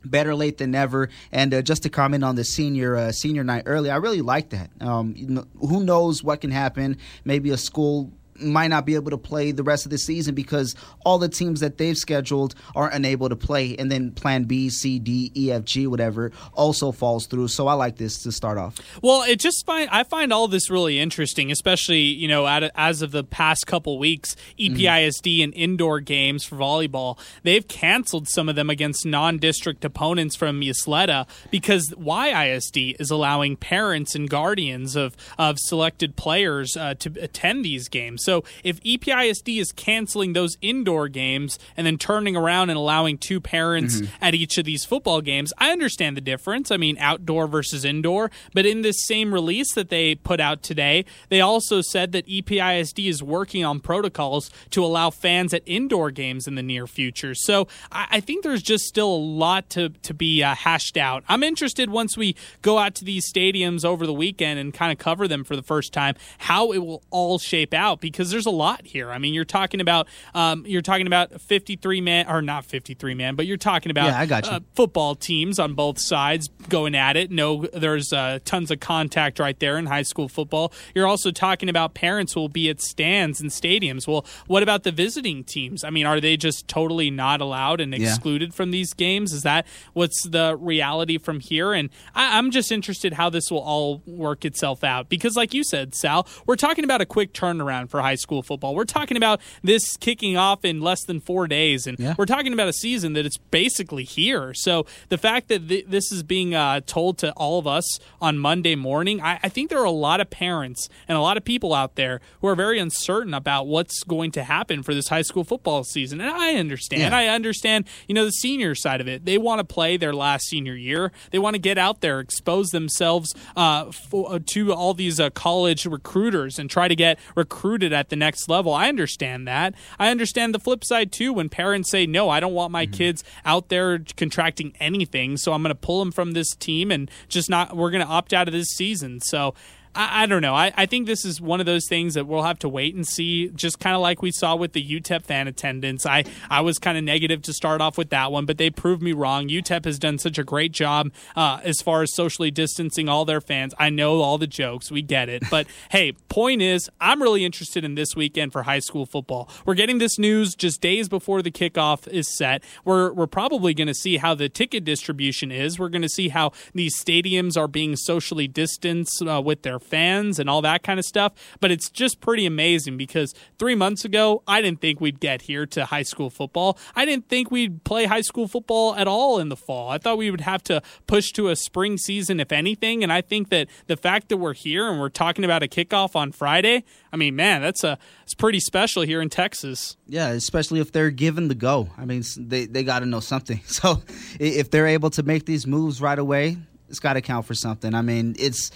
better 0.04 0.34
late 0.34 0.58
than 0.58 0.70
never. 0.70 1.08
And 1.32 1.52
uh, 1.52 1.62
just 1.62 1.82
to 1.82 1.90
comment 1.90 2.24
on 2.24 2.36
the 2.36 2.44
senior 2.44 2.96
uh, 2.96 3.12
senior 3.12 3.44
night 3.44 3.64
early, 3.66 3.90
I 3.90 3.96
really 3.96 4.22
like 4.22 4.50
that. 4.50 4.70
Um, 4.80 5.14
you 5.16 5.28
know, 5.28 5.44
who 5.60 5.84
knows 5.84 6.22
what 6.22 6.40
can 6.40 6.50
happen? 6.50 6.98
Maybe 7.24 7.50
a 7.50 7.56
school 7.56 8.12
might 8.40 8.68
not 8.68 8.86
be 8.86 8.94
able 8.94 9.10
to 9.10 9.18
play 9.18 9.52
the 9.52 9.62
rest 9.62 9.84
of 9.86 9.90
the 9.90 9.98
season 9.98 10.34
because 10.34 10.74
all 11.04 11.18
the 11.18 11.28
teams 11.28 11.60
that 11.60 11.78
they've 11.78 11.96
scheduled 11.96 12.54
are 12.74 12.88
unable 12.90 13.28
to 13.28 13.36
play 13.36 13.76
and 13.76 13.90
then 13.90 14.12
plan 14.12 14.44
B, 14.44 14.68
C, 14.68 14.98
D, 14.98 15.32
E, 15.36 15.52
F, 15.52 15.64
G, 15.64 15.86
whatever 15.86 16.32
also 16.52 16.92
falls 16.92 17.26
through. 17.26 17.48
So 17.48 17.68
I 17.68 17.74
like 17.74 17.96
this 17.96 18.22
to 18.22 18.32
start 18.32 18.58
off. 18.58 18.76
Well, 19.02 19.22
it 19.22 19.40
just 19.40 19.66
find 19.66 19.88
I 19.90 20.04
find 20.04 20.32
all 20.32 20.48
this 20.48 20.70
really 20.70 20.98
interesting, 20.98 21.50
especially 21.50 22.00
you 22.00 22.28
know 22.28 22.46
as 22.74 23.02
of 23.02 23.10
the 23.10 23.24
past 23.24 23.66
couple 23.66 23.98
weeks, 23.98 24.36
EPISD 24.58 25.42
and 25.42 25.54
indoor 25.54 26.00
games 26.00 26.44
for 26.44 26.56
volleyball 26.56 27.18
they've 27.42 27.66
canceled 27.68 28.28
some 28.28 28.48
of 28.48 28.56
them 28.56 28.70
against 28.70 29.06
non-district 29.06 29.84
opponents 29.84 30.36
from 30.36 30.60
Ysleta 30.60 31.26
because 31.50 31.90
YISD 31.90 32.96
is 33.00 33.10
allowing 33.10 33.56
parents 33.56 34.14
and 34.14 34.28
guardians 34.28 34.96
of 34.96 35.16
of 35.38 35.58
selected 35.58 36.16
players 36.16 36.76
uh, 36.76 36.94
to 36.94 37.12
attend 37.20 37.64
these 37.64 37.88
games. 37.88 38.24
So 38.28 38.44
if 38.62 38.78
EPISD 38.82 39.58
is 39.58 39.72
canceling 39.72 40.34
those 40.34 40.58
indoor 40.60 41.08
games 41.08 41.58
and 41.78 41.86
then 41.86 41.96
turning 41.96 42.36
around 42.36 42.68
and 42.68 42.76
allowing 42.76 43.16
two 43.16 43.40
parents 43.40 44.02
at 44.20 44.34
each 44.34 44.58
of 44.58 44.66
these 44.66 44.84
football 44.84 45.22
games, 45.22 45.50
I 45.56 45.70
understand 45.70 46.14
the 46.14 46.20
difference. 46.20 46.70
I 46.70 46.76
mean, 46.76 46.98
outdoor 46.98 47.46
versus 47.46 47.86
indoor. 47.86 48.30
But 48.52 48.66
in 48.66 48.82
this 48.82 49.06
same 49.06 49.32
release 49.32 49.72
that 49.72 49.88
they 49.88 50.14
put 50.14 50.40
out 50.40 50.62
today, 50.62 51.06
they 51.30 51.40
also 51.40 51.80
said 51.80 52.12
that 52.12 52.26
EPISD 52.26 53.08
is 53.08 53.22
working 53.22 53.64
on 53.64 53.80
protocols 53.80 54.50
to 54.72 54.84
allow 54.84 55.08
fans 55.08 55.54
at 55.54 55.62
indoor 55.64 56.10
games 56.10 56.46
in 56.46 56.54
the 56.54 56.62
near 56.62 56.86
future. 56.86 57.34
So 57.34 57.66
I, 57.90 58.08
I 58.10 58.20
think 58.20 58.44
there's 58.44 58.62
just 58.62 58.84
still 58.84 59.08
a 59.08 59.16
lot 59.16 59.70
to, 59.70 59.88
to 59.88 60.12
be 60.12 60.42
uh, 60.42 60.54
hashed 60.54 60.98
out. 60.98 61.24
I'm 61.30 61.42
interested 61.42 61.88
once 61.88 62.14
we 62.14 62.36
go 62.60 62.76
out 62.76 62.94
to 62.96 63.06
these 63.06 63.32
stadiums 63.32 63.86
over 63.86 64.06
the 64.06 64.12
weekend 64.12 64.60
and 64.60 64.74
kind 64.74 64.92
of 64.92 64.98
cover 64.98 65.26
them 65.26 65.44
for 65.44 65.56
the 65.56 65.62
first 65.62 65.94
time, 65.94 66.14
how 66.36 66.72
it 66.72 66.84
will 66.84 67.02
all 67.10 67.38
shape 67.38 67.72
out 67.72 68.02
because 68.02 68.17
there's 68.30 68.46
a 68.46 68.50
lot 68.50 68.84
here. 68.86 69.10
I 69.10 69.18
mean, 69.18 69.34
you're 69.34 69.44
talking 69.44 69.80
about 69.80 70.08
um, 70.34 70.64
you're 70.66 70.82
talking 70.82 71.06
about 71.06 71.40
53 71.40 72.00
man 72.00 72.26
or 72.28 72.42
not 72.42 72.64
53 72.64 73.14
man, 73.14 73.34
but 73.36 73.46
you're 73.46 73.56
talking 73.56 73.90
about 73.90 74.06
Yeah, 74.06 74.18
I 74.18 74.26
got 74.26 74.46
you. 74.46 74.52
uh, 74.52 74.60
football 74.74 75.14
teams 75.14 75.58
on 75.58 75.74
both 75.74 75.98
sides 76.00 76.48
going 76.68 76.94
at 76.94 77.16
it. 77.16 77.30
No, 77.30 77.66
there's 77.72 78.12
uh, 78.12 78.40
tons 78.44 78.70
of 78.70 78.80
contact 78.80 79.38
right 79.38 79.58
there 79.58 79.78
in 79.78 79.86
high 79.86 80.02
school 80.02 80.28
football. 80.28 80.72
You're 80.94 81.06
also 81.06 81.30
talking 81.30 81.68
about 81.68 81.94
parents 81.94 82.32
who 82.32 82.40
will 82.40 82.48
be 82.48 82.68
at 82.68 82.80
stands 82.80 83.40
and 83.40 83.50
stadiums. 83.50 84.06
Well, 84.08 84.24
what 84.46 84.62
about 84.62 84.82
the 84.82 84.92
visiting 84.92 85.44
teams? 85.44 85.84
I 85.84 85.90
mean, 85.90 86.06
are 86.06 86.20
they 86.20 86.36
just 86.36 86.66
totally 86.68 87.10
not 87.10 87.40
allowed 87.40 87.80
and 87.80 87.94
Yeah. 87.94 88.08
excluded 88.08 88.54
from 88.54 88.70
these 88.70 88.92
games? 88.94 89.32
Is 89.32 89.42
that 89.42 89.66
what's 89.92 90.26
the 90.26 90.56
reality 90.56 91.18
from 91.18 91.40
here? 91.40 91.72
And 91.72 91.90
I, 92.14 92.38
I'm 92.38 92.50
just 92.50 92.72
interested 92.72 93.12
how 93.14 93.30
this 93.30 93.50
will 93.50 93.58
all 93.60 94.02
work 94.06 94.44
itself 94.44 94.82
out 94.82 95.08
because, 95.08 95.36
like 95.36 95.54
you 95.54 95.64
said, 95.64 95.94
Sal, 95.94 96.26
we're 96.46 96.56
talking 96.56 96.84
about 96.84 97.00
a 97.00 97.06
quick 97.06 97.32
turnaround 97.32 97.90
for 97.90 98.00
high 98.00 98.07
school 98.14 98.42
football. 98.42 98.74
We're 98.74 98.84
talking 98.84 99.16
about 99.16 99.40
this 99.62 99.96
kicking 99.96 100.36
off 100.36 100.64
in 100.64 100.80
less 100.80 101.04
than 101.04 101.20
four 101.20 101.46
days, 101.46 101.86
and 101.86 101.98
Yeah. 101.98 102.14
we're 102.18 102.26
talking 102.26 102.52
about 102.52 102.68
a 102.68 102.72
season 102.72 103.12
that 103.14 103.26
it's 103.26 103.36
basically 103.38 104.04
here. 104.04 104.52
So 104.54 104.86
the 105.08 105.18
fact 105.18 105.48
that 105.48 105.68
th- 105.68 105.86
this 105.88 106.10
is 106.12 106.22
being 106.22 106.54
uh, 106.54 106.80
told 106.86 107.18
to 107.18 107.32
all 107.32 107.58
of 107.58 107.66
us 107.66 107.84
on 108.20 108.38
Monday 108.38 108.74
morning, 108.74 109.20
I-, 109.20 109.40
I 109.42 109.48
think 109.48 109.70
there 109.70 109.80
are 109.80 109.84
a 109.84 109.90
lot 109.90 110.20
of 110.20 110.30
parents 110.30 110.88
and 111.08 111.16
a 111.16 111.20
lot 111.20 111.36
of 111.36 111.44
people 111.44 111.74
out 111.74 111.94
there 111.96 112.20
who 112.40 112.48
are 112.48 112.54
very 112.54 112.78
uncertain 112.78 113.34
about 113.34 113.66
what's 113.66 114.02
going 114.04 114.30
to 114.32 114.42
happen 114.44 114.82
for 114.82 114.94
this 114.94 115.08
high 115.08 115.22
school 115.22 115.44
football 115.44 115.84
season. 115.84 116.20
And 116.20 116.30
I 116.30 116.54
understand. 116.54 117.02
Yeah. 117.02 117.16
I 117.16 117.26
understand, 117.26 117.84
you 118.06 118.14
know, 118.14 118.24
the 118.24 118.30
senior 118.32 118.74
side 118.74 119.00
of 119.00 119.08
it. 119.08 119.24
They 119.24 119.38
want 119.38 119.58
to 119.60 119.64
play 119.64 119.96
their 119.96 120.12
last 120.12 120.46
senior 120.46 120.74
year. 120.74 121.12
They 121.30 121.38
want 121.38 121.54
to 121.54 121.58
get 121.58 121.78
out 121.78 122.00
there, 122.00 122.20
expose 122.20 122.68
themselves 122.68 123.34
uh, 123.56 123.90
for, 123.90 124.32
uh, 124.34 124.38
to 124.46 124.72
all 124.72 124.94
these 124.94 125.18
uh, 125.20 125.30
college 125.30 125.86
recruiters 125.86 126.58
and 126.58 126.70
try 126.70 126.88
to 126.88 126.96
get 126.96 127.18
recruited 127.34 127.92
at 127.98 128.08
the 128.08 128.16
next 128.16 128.48
level. 128.48 128.72
I 128.72 128.88
understand 128.88 129.46
that. 129.48 129.74
I 129.98 130.10
understand 130.10 130.54
the 130.54 130.60
flip 130.60 130.84
side 130.84 131.12
too 131.12 131.32
when 131.32 131.48
parents 131.48 131.90
say, 131.90 132.06
no, 132.06 132.28
I 132.28 132.40
don't 132.40 132.54
want 132.54 132.72
my 132.72 132.86
mm-hmm. 132.86 132.94
kids 132.94 133.24
out 133.44 133.68
there 133.68 133.98
contracting 134.16 134.74
anything, 134.80 135.36
so 135.36 135.52
I'm 135.52 135.62
going 135.62 135.74
to 135.74 135.74
pull 135.74 135.98
them 135.98 136.12
from 136.12 136.32
this 136.32 136.54
team 136.54 136.90
and 136.90 137.10
just 137.28 137.50
not, 137.50 137.76
we're 137.76 137.90
going 137.90 138.04
to 138.04 138.10
opt 138.10 138.32
out 138.32 138.48
of 138.48 138.54
this 138.54 138.68
season. 138.68 139.20
So, 139.20 139.54
I, 139.98 140.22
I 140.22 140.26
don't 140.26 140.40
know. 140.40 140.54
I, 140.54 140.72
I 140.76 140.86
think 140.86 141.06
this 141.06 141.24
is 141.24 141.40
one 141.40 141.58
of 141.60 141.66
those 141.66 141.86
things 141.88 142.14
that 142.14 142.26
we'll 142.26 142.44
have 142.44 142.60
to 142.60 142.68
wait 142.68 142.94
and 142.94 143.06
see, 143.06 143.48
just 143.48 143.80
kind 143.80 143.96
of 143.96 144.00
like 144.00 144.22
we 144.22 144.30
saw 144.30 144.54
with 144.54 144.72
the 144.72 144.82
UTEP 144.82 145.24
fan 145.24 145.48
attendance. 145.48 146.06
I, 146.06 146.24
I 146.48 146.60
was 146.60 146.78
kind 146.78 146.96
of 146.96 147.04
negative 147.04 147.42
to 147.42 147.52
start 147.52 147.80
off 147.80 147.98
with 147.98 148.10
that 148.10 148.30
one, 148.30 148.46
but 148.46 148.58
they 148.58 148.70
proved 148.70 149.02
me 149.02 149.12
wrong. 149.12 149.48
UTEP 149.48 149.84
has 149.84 149.98
done 149.98 150.18
such 150.18 150.38
a 150.38 150.44
great 150.44 150.70
job 150.72 151.10
uh, 151.34 151.60
as 151.64 151.80
far 151.80 152.02
as 152.02 152.14
socially 152.14 152.52
distancing 152.52 153.08
all 153.08 153.24
their 153.24 153.40
fans. 153.40 153.74
I 153.78 153.90
know 153.90 154.20
all 154.20 154.38
the 154.38 154.46
jokes. 154.46 154.90
We 154.90 155.02
get 155.02 155.28
it. 155.28 155.42
But 155.50 155.66
hey, 155.90 156.12
point 156.28 156.62
is, 156.62 156.88
I'm 157.00 157.20
really 157.20 157.44
interested 157.44 157.84
in 157.84 157.96
this 157.96 158.14
weekend 158.14 158.52
for 158.52 158.62
high 158.62 158.78
school 158.78 159.04
football. 159.04 159.50
We're 159.66 159.74
getting 159.74 159.98
this 159.98 160.18
news 160.18 160.54
just 160.54 160.80
days 160.80 161.08
before 161.08 161.42
the 161.42 161.50
kickoff 161.50 162.06
is 162.06 162.36
set. 162.36 162.62
We're, 162.84 163.12
we're 163.12 163.26
probably 163.26 163.74
going 163.74 163.88
to 163.88 163.94
see 163.94 164.18
how 164.18 164.36
the 164.36 164.48
ticket 164.48 164.84
distribution 164.84 165.50
is. 165.50 165.76
We're 165.76 165.88
going 165.88 166.02
to 166.02 166.08
see 166.08 166.28
how 166.28 166.52
these 166.72 166.96
stadiums 167.02 167.56
are 167.56 167.66
being 167.66 167.96
socially 167.96 168.46
distanced 168.46 169.22
uh, 169.26 169.42
with 169.44 169.62
their 169.62 169.80
fans 169.88 170.38
and 170.38 170.48
all 170.48 170.62
that 170.62 170.82
kind 170.82 170.98
of 170.98 171.04
stuff. 171.04 171.32
But 171.60 171.70
it's 171.70 171.90
just 171.90 172.20
pretty 172.20 172.46
amazing 172.46 172.96
because 172.96 173.34
three 173.58 173.74
months 173.74 174.04
ago, 174.04 174.42
I 174.46 174.60
didn't 174.62 174.80
think 174.80 175.00
we'd 175.00 175.20
get 175.20 175.42
here 175.42 175.66
to 175.66 175.86
high 175.86 176.02
school 176.02 176.30
football. 176.30 176.78
I 176.94 177.04
didn't 177.04 177.28
think 177.28 177.50
we'd 177.50 177.84
play 177.84 178.04
high 178.04 178.20
school 178.20 178.48
football 178.48 178.94
at 178.94 179.08
all 179.08 179.38
in 179.38 179.48
the 179.48 179.56
fall. 179.56 179.90
I 179.90 179.98
thought 179.98 180.18
we 180.18 180.30
would 180.30 180.42
have 180.42 180.62
to 180.64 180.82
push 181.06 181.32
to 181.32 181.48
a 181.48 181.56
spring 181.56 181.98
season, 181.98 182.40
if 182.40 182.52
anything. 182.52 183.02
And 183.02 183.12
I 183.12 183.20
think 183.20 183.48
that 183.50 183.68
the 183.86 183.96
fact 183.96 184.28
that 184.28 184.36
we're 184.36 184.54
here 184.54 184.88
and 184.88 185.00
we're 185.00 185.08
talking 185.08 185.44
about 185.44 185.62
a 185.62 185.68
kickoff 185.68 186.14
on 186.14 186.32
Friday, 186.32 186.84
I 187.12 187.16
mean, 187.16 187.36
man, 187.36 187.62
that's 187.62 187.84
a 187.84 187.98
it's 188.22 188.34
pretty 188.34 188.60
special 188.60 189.02
here 189.02 189.22
in 189.22 189.30
Texas. 189.30 189.96
Yeah, 190.06 190.28
especially 190.28 190.80
if 190.80 190.92
they're 190.92 191.10
given 191.10 191.48
the 191.48 191.54
go. 191.54 191.88
I 191.96 192.04
mean, 192.04 192.22
they 192.36 192.66
they 192.66 192.84
got 192.84 193.00
to 193.00 193.06
know 193.06 193.20
something. 193.20 193.60
So 193.78 194.02
if 194.40 194.70
they're 194.70 194.88
able 194.88 195.10
to 195.10 195.22
make 195.22 195.46
these 195.46 195.64
moves 195.64 196.00
right 196.02 196.18
away, 196.18 196.58
it's 196.88 196.98
got 196.98 197.12
to 197.12 197.20
count 197.20 197.46
for 197.46 197.54
something. 197.54 197.94
I 197.94 198.02
mean, 198.02 198.34
it's 198.38 198.72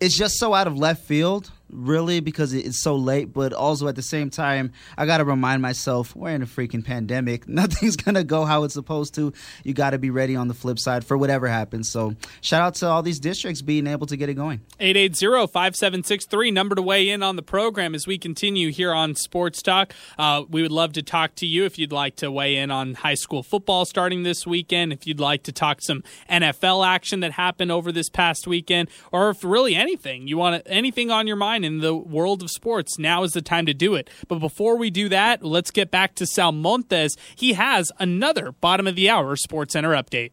it's 0.00 0.16
just 0.16 0.38
so 0.38 0.54
out 0.54 0.66
of 0.66 0.76
left 0.76 1.04
field 1.04 1.50
really 1.70 2.20
because 2.20 2.52
it's 2.52 2.80
so 2.82 2.96
late 2.96 3.32
but 3.32 3.52
also 3.52 3.88
at 3.88 3.96
the 3.96 4.02
same 4.02 4.30
time 4.30 4.72
i 4.96 5.06
gotta 5.06 5.24
remind 5.24 5.62
myself 5.62 6.14
we're 6.16 6.30
in 6.30 6.42
a 6.42 6.46
freaking 6.46 6.84
pandemic. 6.84 7.48
Nothing's 7.56 7.96
gonna 7.96 8.24
go 8.24 8.44
how 8.44 8.64
it's 8.64 8.74
supposed 8.74 9.14
to. 9.16 9.32
You 9.64 9.74
gotta 9.74 9.98
be 9.98 10.10
ready 10.10 10.36
on 10.36 10.48
the 10.48 10.54
flip 10.54 10.78
side 10.78 11.04
for 11.04 11.16
whatever 11.16 11.46
happens. 11.48 11.90
So 11.90 12.14
shout 12.40 12.62
out 12.62 12.74
to 12.76 12.88
all 12.88 13.02
these 13.02 13.20
districts 13.20 13.62
being 13.62 13.86
able 13.86 14.06
to 14.06 14.16
get 14.16 14.28
it 14.28 14.34
going. 14.34 14.60
880-5763 14.80 16.52
number 16.52 16.74
to 16.74 16.82
weigh 16.82 17.08
in 17.10 17.22
on 17.22 17.36
the 17.36 17.42
program 17.42 17.94
as 17.94 18.06
we 18.06 18.18
continue 18.18 18.70
here 18.70 18.92
on 18.92 19.14
sports 19.14 19.62
talk. 19.62 19.92
Uh, 20.18 20.44
we 20.48 20.62
would 20.62 20.72
love 20.72 20.92
to 20.94 21.02
talk 21.02 21.34
to 21.36 21.46
you 21.46 21.64
if 21.64 21.78
you'd 21.78 21.92
like 21.92 22.16
to 22.16 22.30
weigh 22.30 22.56
in 22.56 22.70
on 22.70 22.94
high 22.94 23.14
school 23.14 23.42
football 23.42 23.84
starting 23.84 24.22
this 24.22 24.46
weekend 24.46 24.92
if 24.92 25.06
you'd 25.06 25.20
like 25.20 25.42
to 25.42 25.52
talk 25.52 25.80
some 25.80 26.02
nfl 26.30 26.86
action 26.86 27.20
that 27.20 27.32
happened 27.32 27.70
over 27.70 27.92
this 27.92 28.08
past 28.08 28.46
weekend 28.46 28.88
or 29.12 29.30
if 29.30 29.44
really 29.44 29.74
anything 29.74 30.26
you 30.26 30.36
want 30.36 30.62
anything 30.66 31.10
on 31.10 31.26
your 31.26 31.36
mind 31.36 31.55
in 31.64 31.78
the 31.78 31.94
world 31.94 32.42
of 32.42 32.50
sports, 32.50 32.98
now 32.98 33.22
is 33.22 33.32
the 33.32 33.42
time 33.42 33.66
to 33.66 33.74
do 33.74 33.94
it. 33.94 34.10
But 34.28 34.38
before 34.38 34.76
we 34.76 34.90
do 34.90 35.08
that, 35.08 35.42
let's 35.42 35.70
get 35.70 35.90
back 35.90 36.14
to 36.16 36.26
Sal 36.26 36.52
Montes. 36.52 37.16
He 37.34 37.54
has 37.54 37.92
another 37.98 38.52
bottom 38.52 38.86
of 38.86 38.96
the 38.96 39.10
hour 39.10 39.36
Sports 39.36 39.72
Center 39.72 39.90
update. 39.90 40.32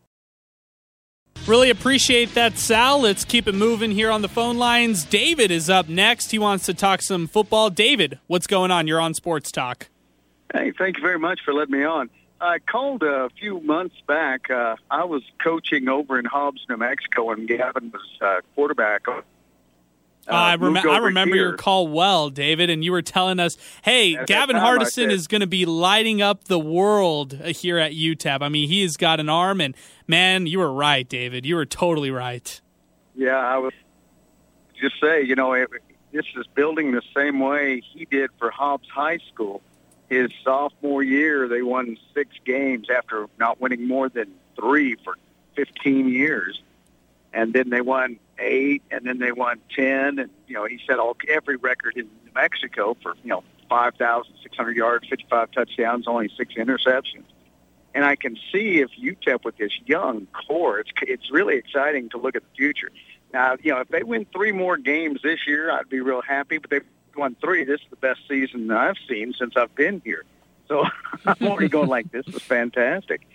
Really 1.48 1.70
appreciate 1.70 2.36
that, 2.36 2.58
Sal. 2.58 3.02
Let's 3.02 3.26
keep 3.26 3.48
it 3.48 3.56
moving 3.56 3.92
here 3.92 4.12
on 4.12 4.22
the 4.22 4.30
phone 4.30 4.58
lines. 4.58 5.04
David 5.04 5.52
is 5.52 5.70
up 5.70 5.90
next. 5.90 6.32
He 6.32 6.40
wants 6.40 6.66
to 6.68 6.74
talk 6.74 7.02
some 7.02 7.28
football. 7.28 7.70
David, 7.70 8.20
what's 8.28 8.48
going 8.48 8.72
on? 8.72 8.88
You're 8.88 9.02
on 9.02 9.14
Sports 9.14 9.52
Talk. 9.52 9.90
Hey, 10.54 10.72
thank 10.78 10.98
you 10.98 11.02
very 11.02 11.20
much 11.20 11.42
for 11.44 11.54
letting 11.54 11.78
me 11.78 11.84
on. 11.84 12.10
I 12.40 12.60
called 12.60 13.04
a 13.04 13.30
few 13.40 13.60
months 13.62 13.96
back. 14.08 14.50
Uh, 14.50 14.76
I 14.92 15.06
was 15.06 15.24
coaching 15.44 15.90
over 15.90 16.20
in 16.20 16.26
Hobbs, 16.26 16.66
New 16.70 16.78
Mexico, 16.78 17.32
and 17.32 17.48
Gavin 17.48 17.92
was 17.92 18.02
uh, 18.22 18.42
quarterback 18.56 19.08
uh, 20.28 20.32
I, 20.32 20.56
rem- 20.56 20.78
I 20.78 20.98
remember 20.98 21.36
here. 21.36 21.50
your 21.50 21.58
call 21.58 21.88
well, 21.88 22.30
David, 22.30 22.70
and 22.70 22.84
you 22.84 22.92
were 22.92 23.02
telling 23.02 23.40
us, 23.40 23.58
"Hey, 23.84 24.16
At 24.16 24.28
Gavin 24.28 24.56
time, 24.56 24.80
Hardison 24.80 25.12
is 25.12 25.28
going 25.28 25.42
to 25.42 25.48
be 25.48 25.66
lighting 25.66 26.22
up 26.22 26.46
the 26.46 26.60
world 26.60 27.40
uh, 27.44 27.48
here 27.48 27.78
at 27.78 27.92
UTEP." 27.92 28.42
I 28.42 28.50
mean, 28.50 28.70
he 28.70 28.84
has 28.84 28.96
got 28.96 29.20
an 29.20 29.30
arm, 29.30 29.60
and 29.60 29.76
man, 30.08 30.48
you 30.48 30.60
were 30.60 30.72
right, 30.72 31.08
David. 31.08 31.46
You 31.46 31.56
were 31.56 31.66
totally 31.66 32.12
right. 32.12 32.62
Yeah, 33.16 33.38
I 33.38 33.58
was 33.58 33.74
just 34.80 35.00
say, 35.00 35.24
you 35.24 35.36
know, 35.36 35.54
it, 35.54 35.70
this 36.12 36.26
is 36.36 36.46
building 36.56 36.92
the 36.92 37.02
same 37.16 37.40
way 37.40 37.82
he 37.82 38.06
did 38.06 38.30
for 38.38 38.50
Hobbs 38.50 38.88
High 38.90 39.20
School. 39.34 39.62
His 40.10 40.30
sophomore 40.44 41.04
year, 41.04 41.48
they 41.48 41.62
won 41.62 41.98
six 42.14 42.36
games 42.46 42.88
after 42.90 43.28
not 43.40 43.60
winning 43.60 43.88
more 43.88 44.10
than 44.10 44.32
three 44.56 44.96
for 45.04 45.16
15 45.56 46.08
years, 46.08 46.62
and 47.34 47.52
then 47.54 47.70
they 47.70 47.82
won 47.82 48.20
eight, 48.40 48.84
and 48.92 49.06
then 49.06 49.20
they 49.20 49.32
won 49.32 49.60
10, 49.76 50.20
and 50.20 50.30
you 50.48 50.56
know, 50.56 50.66
he 50.66 50.80
set 50.88 51.00
all 51.00 51.16
every 51.30 51.56
record 51.56 51.98
in 51.98 52.06
New 52.26 52.32
Mexico 52.34 52.96
for 53.02 53.16
you 53.24 53.30
know 53.30 53.44
5,600 53.70 54.76
yards, 54.76 55.08
55 55.08 55.52
touchdowns, 55.52 56.08
only 56.08 56.30
six 56.38 56.54
interceptions. 56.56 57.26
And 57.96 58.04
I 58.04 58.16
can 58.16 58.38
see 58.52 58.80
if 58.80 58.90
UTEP 59.00 59.44
with 59.44 59.58
this 59.58 59.72
young 59.86 60.28
core, 60.48 60.80
it's 60.80 60.92
it's 61.02 61.32
really 61.32 61.58
exciting 61.58 62.10
to 62.10 62.18
look 62.18 62.36
at 62.36 62.44
the 62.44 62.56
future. 62.56 62.90
Now, 63.34 63.58
you 63.62 63.74
know, 63.74 63.82
if 63.82 63.90
they 63.90 64.04
win 64.04 64.26
three 64.32 64.52
more 64.52 64.78
games 64.78 65.22
this 65.24 65.48
year, 65.48 65.72
I'd 65.72 65.90
be 65.90 66.02
real 66.02 66.22
happy. 66.22 66.58
But 66.58 66.70
they've 66.70 66.86
won 67.16 67.36
three. 67.42 67.64
This 67.64 67.82
is 67.82 67.88
the 67.90 67.96
best 67.96 68.22
season 68.28 68.70
I've 68.72 68.98
seen 69.08 69.34
since 69.38 69.56
I've 69.56 69.74
been 69.76 70.02
here. 70.04 70.24
So 70.68 70.86
I'm 71.26 71.48
already 71.48 71.70
going 71.70 71.90
like, 71.90 72.12
this 72.12 72.28
is 72.28 72.42
fantastic. 72.42 73.28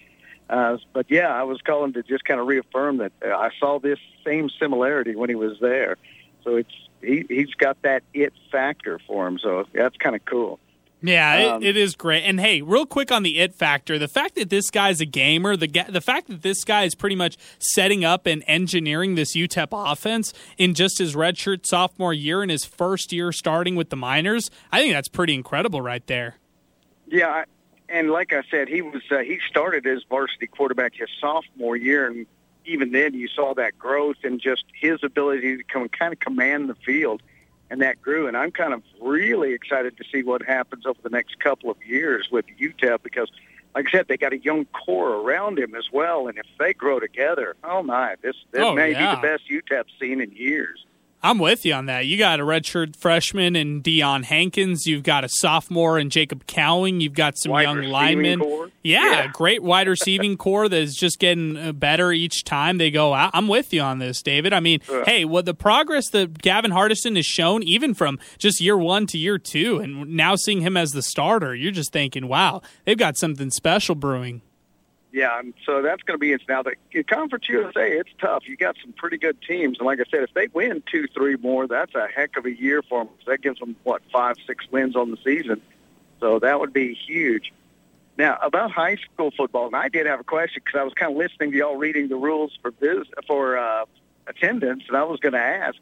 Uh, 0.48 0.78
but 0.92 1.06
yeah, 1.10 1.28
I 1.28 1.42
was 1.42 1.60
calling 1.60 1.92
to 1.94 2.02
just 2.02 2.24
kind 2.24 2.40
of 2.40 2.46
reaffirm 2.46 2.98
that 2.98 3.12
uh, 3.24 3.28
I 3.28 3.50
saw 3.60 3.78
this 3.78 3.98
same 4.24 4.50
similarity 4.58 5.14
when 5.14 5.28
he 5.28 5.34
was 5.34 5.58
there. 5.60 5.96
So 6.44 6.56
it's 6.56 6.72
he 7.02 7.24
he's 7.28 7.54
got 7.54 7.80
that 7.82 8.02
it 8.14 8.32
factor 8.50 8.98
for 9.06 9.26
him. 9.26 9.38
So 9.38 9.64
that's 9.72 9.96
kind 9.96 10.16
of 10.16 10.24
cool. 10.24 10.58
Yeah, 11.00 11.54
Um, 11.54 11.62
it, 11.62 11.68
it 11.68 11.76
is 11.76 11.94
great. 11.94 12.24
And 12.24 12.40
hey, 12.40 12.60
real 12.60 12.84
quick 12.84 13.12
on 13.12 13.22
the 13.22 13.38
it 13.38 13.54
factor, 13.54 14.00
the 14.00 14.08
fact 14.08 14.34
that 14.34 14.50
this 14.50 14.68
guy's 14.68 15.00
a 15.00 15.04
gamer, 15.04 15.56
the 15.56 15.68
ga- 15.68 15.88
the 15.88 16.00
fact 16.00 16.26
that 16.26 16.42
this 16.42 16.64
guy 16.64 16.84
is 16.84 16.96
pretty 16.96 17.14
much 17.14 17.36
setting 17.60 18.04
up 18.04 18.26
and 18.26 18.42
engineering 18.48 19.14
this 19.14 19.36
UTEP 19.36 19.68
offense 19.70 20.32
in 20.56 20.74
just 20.74 20.98
his 20.98 21.14
redshirt 21.14 21.66
sophomore 21.66 22.12
year 22.12 22.42
and 22.42 22.50
his 22.50 22.64
first 22.64 23.12
year 23.12 23.30
starting 23.30 23.76
with 23.76 23.90
the 23.90 23.96
Miners, 23.96 24.50
I 24.72 24.80
think 24.80 24.92
that's 24.92 25.08
pretty 25.08 25.34
incredible 25.34 25.80
right 25.80 26.04
there. 26.08 26.36
Yeah, 27.06 27.44
and 27.88 28.10
like 28.10 28.32
I 28.32 28.42
said, 28.50 28.68
he 28.68 28.82
was 28.82 29.02
uh, 29.10 29.18
he 29.18 29.38
started 29.48 29.86
as 29.86 30.02
varsity 30.08 30.46
quarterback 30.46 30.94
his 30.94 31.08
sophomore 31.20 31.76
year, 31.76 32.06
and 32.06 32.26
even 32.64 32.92
then 32.92 33.14
you 33.14 33.28
saw 33.28 33.54
that 33.54 33.78
growth 33.78 34.16
and 34.24 34.40
just 34.40 34.64
his 34.78 35.02
ability 35.02 35.56
to 35.56 35.62
come, 35.64 35.88
kind 35.88 36.12
of 36.12 36.20
command 36.20 36.68
the 36.68 36.74
field, 36.74 37.22
and 37.70 37.80
that 37.82 38.00
grew. 38.02 38.26
And 38.26 38.36
I'm 38.36 38.50
kind 38.52 38.74
of 38.74 38.82
really 39.00 39.52
excited 39.54 39.96
to 39.96 40.04
see 40.12 40.22
what 40.22 40.42
happens 40.42 40.84
over 40.86 40.98
the 41.02 41.08
next 41.10 41.38
couple 41.40 41.70
of 41.70 41.76
years 41.86 42.28
with 42.30 42.44
UTEP 42.60 43.02
because, 43.02 43.30
like 43.74 43.86
I 43.88 43.90
said, 43.90 44.08
they 44.08 44.16
got 44.18 44.32
a 44.32 44.38
young 44.38 44.66
core 44.66 45.12
around 45.14 45.58
him 45.58 45.74
as 45.74 45.90
well, 45.92 46.28
and 46.28 46.36
if 46.36 46.46
they 46.58 46.74
grow 46.74 47.00
together, 47.00 47.56
oh 47.64 47.82
my, 47.82 48.16
this 48.22 48.36
this 48.50 48.62
Oh, 48.64 48.74
may 48.74 48.92
yeah. 48.92 49.14
be 49.14 49.20
the 49.20 49.26
best 49.26 49.48
UTEP's 49.50 49.92
seen 49.98 50.20
in 50.20 50.30
years. 50.32 50.84
I'm 51.20 51.38
with 51.40 51.66
you 51.66 51.74
on 51.74 51.86
that. 51.86 52.06
You 52.06 52.16
got 52.16 52.38
a 52.38 52.44
redshirt 52.44 52.94
freshman 52.94 53.56
in 53.56 53.82
Deion 53.82 54.22
Hankins. 54.22 54.86
You've 54.86 55.02
got 55.02 55.24
a 55.24 55.28
sophomore 55.28 55.98
in 55.98 56.10
Jacob 56.10 56.46
Cowing. 56.46 57.00
You've 57.00 57.14
got 57.14 57.36
some 57.36 57.50
Wide 57.50 57.62
young 57.62 57.82
linemen. 57.82 58.40
Yeah, 58.84 59.10
Yeah. 59.10 59.26
great 59.32 59.60
wide 59.62 59.88
receiving 59.88 60.36
core 60.38 60.68
that 60.68 60.76
is 60.80 60.94
just 60.94 61.18
getting 61.18 61.56
uh, 61.56 61.72
better 61.72 62.12
each 62.12 62.44
time 62.44 62.78
they 62.78 62.92
go 62.92 63.14
out. 63.14 63.32
I'm 63.34 63.48
with 63.48 63.72
you 63.74 63.80
on 63.80 63.98
this, 63.98 64.22
David. 64.22 64.52
I 64.52 64.60
mean, 64.60 64.80
Ugh. 64.88 65.04
hey, 65.06 65.24
what 65.24 65.44
the 65.44 65.54
progress 65.54 66.08
that 66.10 66.40
Gavin 66.40 66.70
Hardison 66.70 67.16
has 67.16 67.26
shown, 67.26 67.64
even 67.64 67.94
from 67.94 68.20
just 68.38 68.60
year 68.60 68.78
one 68.78 69.06
to 69.08 69.18
year 69.18 69.38
two, 69.38 69.78
and 69.80 70.14
now 70.16 70.36
seeing 70.36 70.60
him 70.60 70.76
as 70.76 70.92
the 70.92 71.02
starter, 71.02 71.52
you're 71.52 71.72
just 71.72 71.92
thinking, 71.92 72.28
wow, 72.28 72.62
they've 72.84 72.96
got 72.96 73.16
something 73.16 73.50
special 73.50 73.96
brewing. 73.96 74.40
Yeah, 75.10 75.38
and 75.38 75.54
so 75.64 75.80
that's 75.80 76.02
going 76.02 76.16
to 76.16 76.18
be 76.18 76.32
it. 76.32 76.42
Now, 76.48 76.62
the 76.62 77.02
Conference 77.04 77.48
USA, 77.48 77.90
it's 77.90 78.10
tough. 78.20 78.46
You 78.46 78.56
got 78.56 78.76
some 78.82 78.92
pretty 78.92 79.16
good 79.16 79.40
teams, 79.40 79.78
and 79.78 79.86
like 79.86 80.00
I 80.00 80.04
said, 80.10 80.22
if 80.22 80.34
they 80.34 80.48
win 80.48 80.82
two, 80.90 81.06
three 81.14 81.36
more, 81.36 81.66
that's 81.66 81.94
a 81.94 82.06
heck 82.14 82.36
of 82.36 82.44
a 82.44 82.54
year 82.54 82.82
for 82.82 83.04
them. 83.04 83.14
That 83.26 83.40
gives 83.40 83.58
them 83.58 83.74
what 83.84 84.02
five, 84.12 84.36
six 84.46 84.66
wins 84.70 84.96
on 84.96 85.10
the 85.10 85.16
season. 85.24 85.62
So 86.20 86.38
that 86.40 86.60
would 86.60 86.74
be 86.74 86.92
huge. 86.94 87.52
Now, 88.18 88.36
about 88.42 88.70
high 88.70 88.96
school 88.96 89.30
football, 89.30 89.66
and 89.66 89.76
I 89.76 89.88
did 89.88 90.06
have 90.06 90.20
a 90.20 90.24
question 90.24 90.60
because 90.64 90.78
I 90.78 90.82
was 90.82 90.92
kind 90.92 91.12
of 91.12 91.18
listening 91.18 91.52
to 91.52 91.56
y'all 91.56 91.76
reading 91.76 92.08
the 92.08 92.16
rules 92.16 92.58
for 92.60 92.70
biz, 92.70 93.06
for 93.26 93.56
uh, 93.56 93.84
attendance, 94.26 94.84
and 94.88 94.96
I 94.96 95.04
was 95.04 95.20
going 95.20 95.34
to 95.34 95.40
ask: 95.40 95.76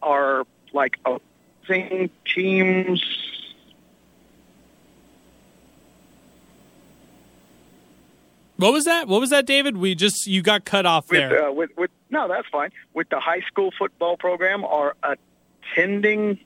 Are 0.00 0.44
like 0.72 0.98
opposing 1.04 2.10
teams 2.24 3.02
What 8.60 8.74
was 8.74 8.84
that? 8.84 9.08
What 9.08 9.20
was 9.20 9.30
that, 9.30 9.46
David? 9.46 9.78
We 9.78 9.94
just 9.94 10.26
you 10.26 10.42
got 10.42 10.66
cut 10.66 10.84
off 10.84 11.06
there. 11.06 11.30
with, 11.30 11.40
uh, 11.40 11.52
with 11.52 11.70
with 11.78 11.90
no, 12.10 12.28
that's 12.28 12.46
fine. 12.48 12.70
With 12.92 13.08
the 13.08 13.18
high 13.18 13.40
school 13.48 13.70
football 13.78 14.18
program, 14.18 14.64
are 14.66 14.96
attending 15.02 16.40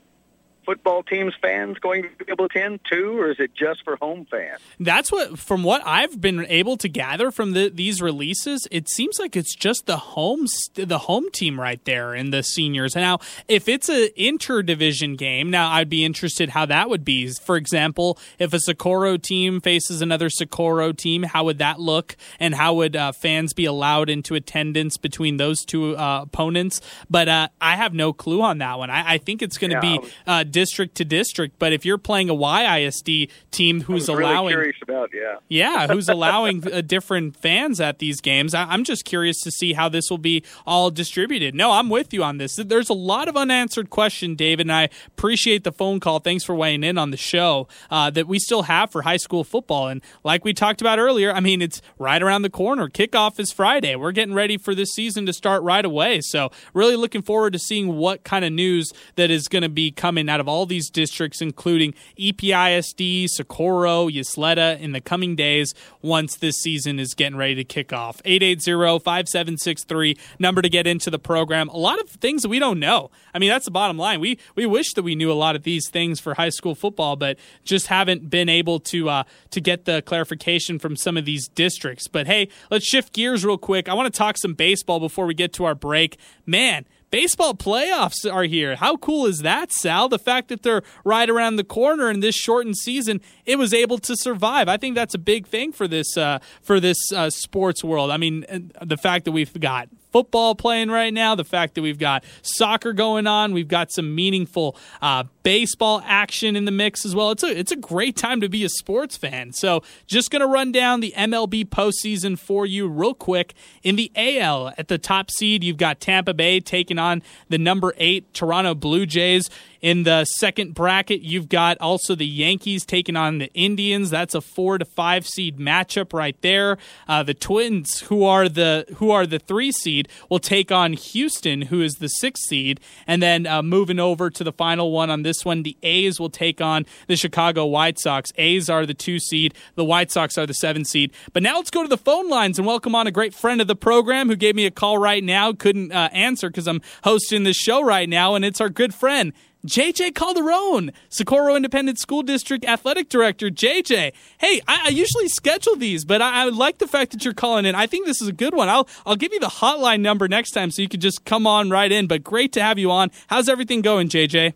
football 0.65 1.03
teams 1.03 1.33
fans 1.41 1.77
going 1.79 2.03
to 2.03 2.25
be 2.25 2.31
able 2.31 2.47
to 2.49 2.57
attend 2.57 2.79
too, 2.91 3.19
or 3.19 3.31
is 3.31 3.39
it 3.39 3.51
just 3.53 3.83
for 3.83 3.95
home 3.97 4.25
fans? 4.29 4.59
That's 4.79 5.11
what, 5.11 5.37
from 5.37 5.63
what 5.63 5.81
I've 5.85 6.19
been 6.19 6.45
able 6.47 6.77
to 6.77 6.89
gather 6.89 7.31
from 7.31 7.53
the, 7.53 7.69
these 7.69 8.01
releases, 8.01 8.67
it 8.71 8.89
seems 8.89 9.19
like 9.19 9.35
it's 9.35 9.55
just 9.55 9.85
the 9.85 9.97
home 9.97 10.45
the 10.75 10.97
home 10.99 11.29
team 11.31 11.59
right 11.59 11.83
there 11.85 12.13
in 12.13 12.31
the 12.31 12.43
seniors. 12.43 12.95
Now, 12.95 13.19
if 13.47 13.67
it's 13.67 13.89
an 13.89 14.09
interdivision 14.17 15.17
game, 15.17 15.49
now 15.49 15.71
I'd 15.71 15.89
be 15.89 16.03
interested 16.05 16.49
how 16.49 16.65
that 16.65 16.89
would 16.89 17.05
be. 17.05 17.29
For 17.29 17.55
example, 17.57 18.17
if 18.39 18.53
a 18.53 18.59
Socorro 18.59 19.17
team 19.17 19.61
faces 19.61 20.01
another 20.01 20.29
Socorro 20.29 20.91
team, 20.91 21.23
how 21.23 21.45
would 21.45 21.57
that 21.59 21.79
look, 21.79 22.15
and 22.39 22.55
how 22.55 22.73
would 22.75 22.95
uh, 22.95 23.11
fans 23.11 23.53
be 23.53 23.65
allowed 23.65 24.09
into 24.09 24.35
attendance 24.35 24.97
between 24.97 25.37
those 25.37 25.63
two 25.63 25.95
uh, 25.97 26.21
opponents? 26.23 26.81
But 27.09 27.27
uh, 27.27 27.47
I 27.61 27.75
have 27.75 27.93
no 27.93 28.13
clue 28.13 28.41
on 28.41 28.57
that 28.59 28.77
one. 28.77 28.89
I, 28.89 29.13
I 29.13 29.17
think 29.17 29.41
it's 29.41 29.57
going 29.57 29.71
to 29.71 29.79
Yeah, 29.81 29.97
be 29.99 30.09
uh, 30.27 30.43
district 30.55 30.95
to 30.95 31.03
district. 31.03 31.59
But 31.59 31.73
if 31.73 31.83
you're 31.85 31.97
playing 31.97 32.29
a 32.29 32.33
YISD 32.33 33.29
team 33.51 33.81
who's 33.81 34.07
really 34.07 34.23
allowing 34.23 34.53
curious 34.53 34.77
about 34.81 35.09
yeah. 35.13 35.35
yeah, 35.49 35.87
who's 35.87 36.07
allowing 36.17 36.65
uh, 36.71 36.79
different 36.79 37.35
fans 37.35 37.81
at 37.81 37.99
these 37.99 38.21
games. 38.21 38.53
I- 38.53 38.63
I'm 38.63 38.85
just 38.85 39.03
curious 39.03 39.41
to 39.41 39.51
see 39.51 39.73
how 39.73 39.89
this 39.89 40.09
will 40.09 40.17
be 40.17 40.45
all 40.65 40.91
distributed. 40.91 41.55
No, 41.55 41.71
I'm 41.71 41.89
with 41.89 42.13
you 42.13 42.23
on 42.23 42.37
this. 42.37 42.55
There's 42.55 42.89
a 42.89 42.93
lot 42.93 43.27
of 43.27 43.35
unanswered 43.35 43.89
question, 43.89 44.35
David, 44.35 44.67
and 44.67 44.71
I 44.71 44.87
appreciate 45.07 45.65
the 45.65 45.73
phone 45.73 45.99
call. 45.99 46.19
Thanks 46.19 46.45
for 46.45 46.55
weighing 46.55 46.85
in 46.85 46.97
on 46.97 47.11
the 47.11 47.17
show 47.17 47.67
uh, 47.89 48.09
that 48.11 48.27
we 48.27 48.39
still 48.39 48.63
have 48.63 48.91
for 48.91 49.01
high 49.01 49.17
school 49.17 49.43
football. 49.43 49.89
And 49.89 50.01
like 50.23 50.45
we 50.45 50.53
talked 50.53 50.79
about 50.79 50.99
earlier, 50.99 51.33
I 51.33 51.41
mean, 51.41 51.61
it's 51.61 51.81
right 51.99 52.23
around 52.23 52.43
the 52.43 52.49
corner. 52.49 52.87
Kickoff 52.87 53.41
is 53.41 53.51
Friday. 53.51 53.97
We're 53.97 54.13
getting 54.13 54.33
ready 54.33 54.57
for 54.57 54.73
this 54.73 54.93
season 54.93 55.25
to 55.25 55.33
start 55.33 55.63
right 55.63 55.83
away. 55.83 56.21
So, 56.21 56.49
really 56.73 56.95
looking 56.95 57.23
forward 57.23 57.51
to 57.51 57.59
seeing 57.59 57.97
what 57.97 58.23
kind 58.23 58.45
of 58.45 58.53
news 58.53 58.93
that 59.15 59.29
is 59.29 59.49
going 59.49 59.63
to 59.63 59.69
be 59.69 59.91
coming 59.91 60.29
out 60.29 60.39
of 60.39 60.44
of 60.45 60.49
all 60.49 60.67
these 60.67 60.91
districts, 60.91 61.41
including 61.41 61.95
EPISD, 62.19 63.27
Socorro, 63.29 64.07
Ysleta, 64.07 64.79
in 64.79 64.91
the 64.91 65.01
coming 65.01 65.35
days 65.35 65.73
once 66.03 66.37
this 66.37 66.57
season 66.57 66.99
is 66.99 67.15
getting 67.15 67.35
ready 67.35 67.55
to 67.55 67.63
kick 67.63 67.91
off. 67.91 68.21
880-5763, 68.23 70.15
number 70.37 70.61
to 70.61 70.69
get 70.69 70.85
into 70.85 71.09
the 71.09 71.17
program. 71.17 71.67
A 71.69 71.77
lot 71.77 71.99
of 71.99 72.09
things 72.09 72.45
we 72.45 72.59
don't 72.59 72.79
know. 72.79 73.09
I 73.33 73.39
mean, 73.39 73.49
that's 73.49 73.65
the 73.65 73.71
bottom 73.71 73.97
line. 73.97 74.19
We 74.19 74.37
we 74.53 74.67
wish 74.67 74.93
that 74.93 75.01
we 75.01 75.15
knew 75.15 75.31
a 75.31 75.33
lot 75.33 75.55
of 75.55 75.63
these 75.63 75.89
things 75.89 76.19
for 76.19 76.35
high 76.35 76.49
school 76.49 76.75
football, 76.75 77.15
but 77.15 77.39
just 77.63 77.87
haven't 77.87 78.29
been 78.29 78.49
able 78.49 78.79
to 78.81 79.09
uh, 79.09 79.23
to 79.49 79.59
get 79.59 79.85
the 79.85 80.03
clarification 80.03 80.77
from 80.77 80.95
some 80.95 81.17
of 81.17 81.25
these 81.25 81.47
districts. 81.47 82.07
But 82.07 82.27
hey, 82.27 82.49
let's 82.69 82.85
shift 82.85 83.13
gears 83.13 83.43
real 83.43 83.57
quick. 83.57 83.89
I 83.89 83.95
want 83.95 84.13
to 84.13 84.17
talk 84.17 84.37
some 84.37 84.53
baseball 84.53 84.99
before 84.99 85.25
we 85.25 85.33
get 85.33 85.53
to 85.53 85.65
our 85.65 85.73
break. 85.75 86.19
Man, 86.45 86.85
baseball 87.11 87.53
playoffs 87.53 88.31
are 88.31 88.43
here. 88.43 88.75
How 88.75 88.97
cool 88.97 89.25
is 89.25 89.39
that, 89.39 89.71
Sal? 89.71 90.09
The 90.09 90.19
fact 90.19 90.49
that 90.49 90.63
they're 90.63 90.83
right 91.03 91.29
around 91.29 91.55
the 91.55 91.63
corner 91.63 92.09
in 92.09 92.19
this 92.19 92.35
shortened 92.35 92.77
season, 92.77 93.21
it 93.45 93.57
was 93.57 93.73
able 93.73 93.97
to 93.99 94.15
survive. 94.15 94.67
I 94.67 94.77
think 94.77 94.95
that's 94.95 95.13
a 95.13 95.19
big 95.19 95.47
thing 95.47 95.71
for 95.71 95.87
this 95.87 96.17
uh, 96.17 96.39
for 96.61 96.79
this 96.79 96.97
uh, 97.13 97.29
sports 97.29 97.83
world. 97.83 98.11
I 98.11 98.17
mean, 98.17 98.45
the 98.81 98.97
fact 98.97 99.25
that 99.25 99.31
we've 99.31 99.59
got 99.59 99.89
football 100.15 100.55
playing 100.55 100.89
right 100.89 101.13
now, 101.13 101.35
the 101.35 101.43
fact 101.43 101.75
that 101.75 101.81
we've 101.81 101.99
got 101.99 102.23
soccer 102.41 102.93
going 102.93 103.27
on, 103.27 103.51
we've 103.51 103.67
got 103.67 103.91
some 103.91 104.15
meaningful 104.15 104.77
uh, 105.01 105.25
baseball 105.43 106.01
action 106.05 106.55
in 106.55 106.63
the 106.63 106.71
mix 106.71 107.05
as 107.05 107.13
well. 107.13 107.31
It's 107.31 107.43
a 107.43 107.47
it's 107.47 107.73
a 107.73 107.75
great 107.75 108.15
time 108.15 108.39
to 108.39 108.47
be 108.47 108.63
a 108.63 108.69
sports 108.69 109.17
fan. 109.17 109.51
So 109.51 109.83
just 110.07 110.31
gonna 110.31 110.47
run 110.47 110.71
down 110.71 111.01
the 111.01 111.13
MLB 111.17 111.65
postseason 111.65 112.39
for 112.39 112.65
you 112.65 112.87
real 112.87 113.13
quick. 113.13 113.55
In 113.83 113.97
the 113.97 114.09
AL, 114.15 114.71
at 114.77 114.87
the 114.87 114.97
top 114.97 115.29
seed, 115.31 115.65
you've 115.65 115.75
got 115.75 115.99
Tampa 115.99 116.33
Bay 116.33 116.61
taking 116.61 116.97
on 116.97 117.21
the 117.49 117.57
number 117.57 117.93
eight 117.97 118.33
Toronto 118.33 118.73
Blue 118.73 119.05
Jays. 119.05 119.49
In 119.81 120.03
the 120.03 120.25
second 120.25 120.73
bracket, 120.73 121.21
you've 121.21 121.49
got 121.49 121.77
also 121.79 122.15
the 122.15 122.25
Yankees 122.25 122.85
taking 122.85 123.15
on 123.15 123.37
the 123.37 123.51
Indians. 123.53 124.09
That's 124.09 124.35
a 124.35 124.41
four 124.41 124.77
to 124.77 124.85
five 124.85 125.27
seed 125.27 125.57
matchup 125.57 126.13
right 126.13 126.39
there. 126.41 126.77
Uh, 127.07 127.23
the 127.23 127.33
Twins, 127.33 128.01
who 128.01 128.23
are 128.23 128.49
the 128.49 128.85
who 128.95 129.11
are 129.11 129.25
the 129.25 129.39
three 129.39 129.71
seed, 129.71 130.07
will 130.29 130.39
take 130.39 130.71
on 130.71 130.93
Houston, 130.93 131.63
who 131.63 131.81
is 131.81 131.93
the 131.95 132.07
sixth 132.07 132.43
seed. 132.47 132.79
And 133.07 133.21
then 133.21 133.45
uh, 133.45 133.61
moving 133.61 133.99
over 133.99 134.29
to 134.29 134.43
the 134.43 134.51
final 134.51 134.91
one 134.91 135.09
on 135.09 135.23
this 135.23 135.43
one, 135.43 135.63
the 135.63 135.77
A's 135.83 136.19
will 136.19 136.29
take 136.29 136.61
on 136.61 136.85
the 137.07 137.15
Chicago 137.15 137.65
White 137.65 137.99
Sox. 137.99 138.31
A's 138.37 138.69
are 138.69 138.85
the 138.85 138.93
two 138.93 139.19
seed. 139.19 139.53
The 139.75 139.85
White 139.85 140.11
Sox 140.11 140.37
are 140.37 140.45
the 140.45 140.53
seven 140.53 140.85
seed. 140.85 141.11
But 141.33 141.43
now 141.43 141.57
let's 141.57 141.71
go 141.71 141.83
to 141.83 141.89
the 141.89 141.97
phone 141.97 142.29
lines 142.29 142.57
and 142.57 142.65
welcome 142.65 142.95
on 142.95 143.07
a 143.07 143.11
great 143.11 143.33
friend 143.33 143.61
of 143.61 143.67
the 143.67 143.75
program 143.75 144.29
who 144.29 144.35
gave 144.35 144.55
me 144.55 144.65
a 144.65 144.71
call 144.71 144.97
right 144.97 145.23
now. 145.23 145.53
Couldn't 145.53 145.91
uh, 145.91 146.09
answer 146.11 146.49
because 146.49 146.67
I'm 146.67 146.81
hosting 147.03 147.43
this 147.43 147.57
show 147.57 147.83
right 147.83 148.09
now, 148.09 148.35
and 148.35 148.45
it's 148.45 148.61
our 148.61 148.69
good 148.69 148.93
friend. 148.93 149.33
JJ 149.65 150.15
Calderon, 150.15 150.91
Socorro 151.09 151.55
Independent 151.55 151.99
School 151.99 152.21
District 152.21 152.63
Athletic 152.65 153.09
Director. 153.09 153.49
JJ, 153.49 154.13
hey, 154.37 154.61
I, 154.67 154.83
I 154.85 154.89
usually 154.89 155.27
schedule 155.27 155.75
these, 155.75 156.05
but 156.05 156.21
I, 156.21 156.43
I, 156.43 156.49
like 156.49 156.77
the 156.77 156.87
fact 156.87 157.11
that 157.11 157.25
you're 157.25 157.33
calling 157.33 157.65
in. 157.65 157.75
I 157.75 157.87
think 157.87 158.05
this 158.05 158.21
is 158.21 158.27
a 158.27 158.33
good 158.33 158.53
one. 158.53 158.69
I'll 158.69 158.87
I'll 159.05 159.15
give 159.15 159.33
you 159.33 159.39
the 159.39 159.47
hotline 159.47 160.01
number 160.01 160.27
next 160.27 160.51
time 160.51 160.71
so 160.71 160.81
you 160.81 160.87
can 160.87 160.99
just 160.99 161.25
come 161.25 161.47
on 161.47 161.69
right 161.69 161.91
in. 161.91 162.07
But 162.07 162.23
great 162.23 162.53
to 162.53 162.61
have 162.61 162.77
you 162.77 162.91
on. 162.91 163.11
How's 163.27 163.49
everything 163.49 163.81
going, 163.81 164.07
JJ? 164.09 164.53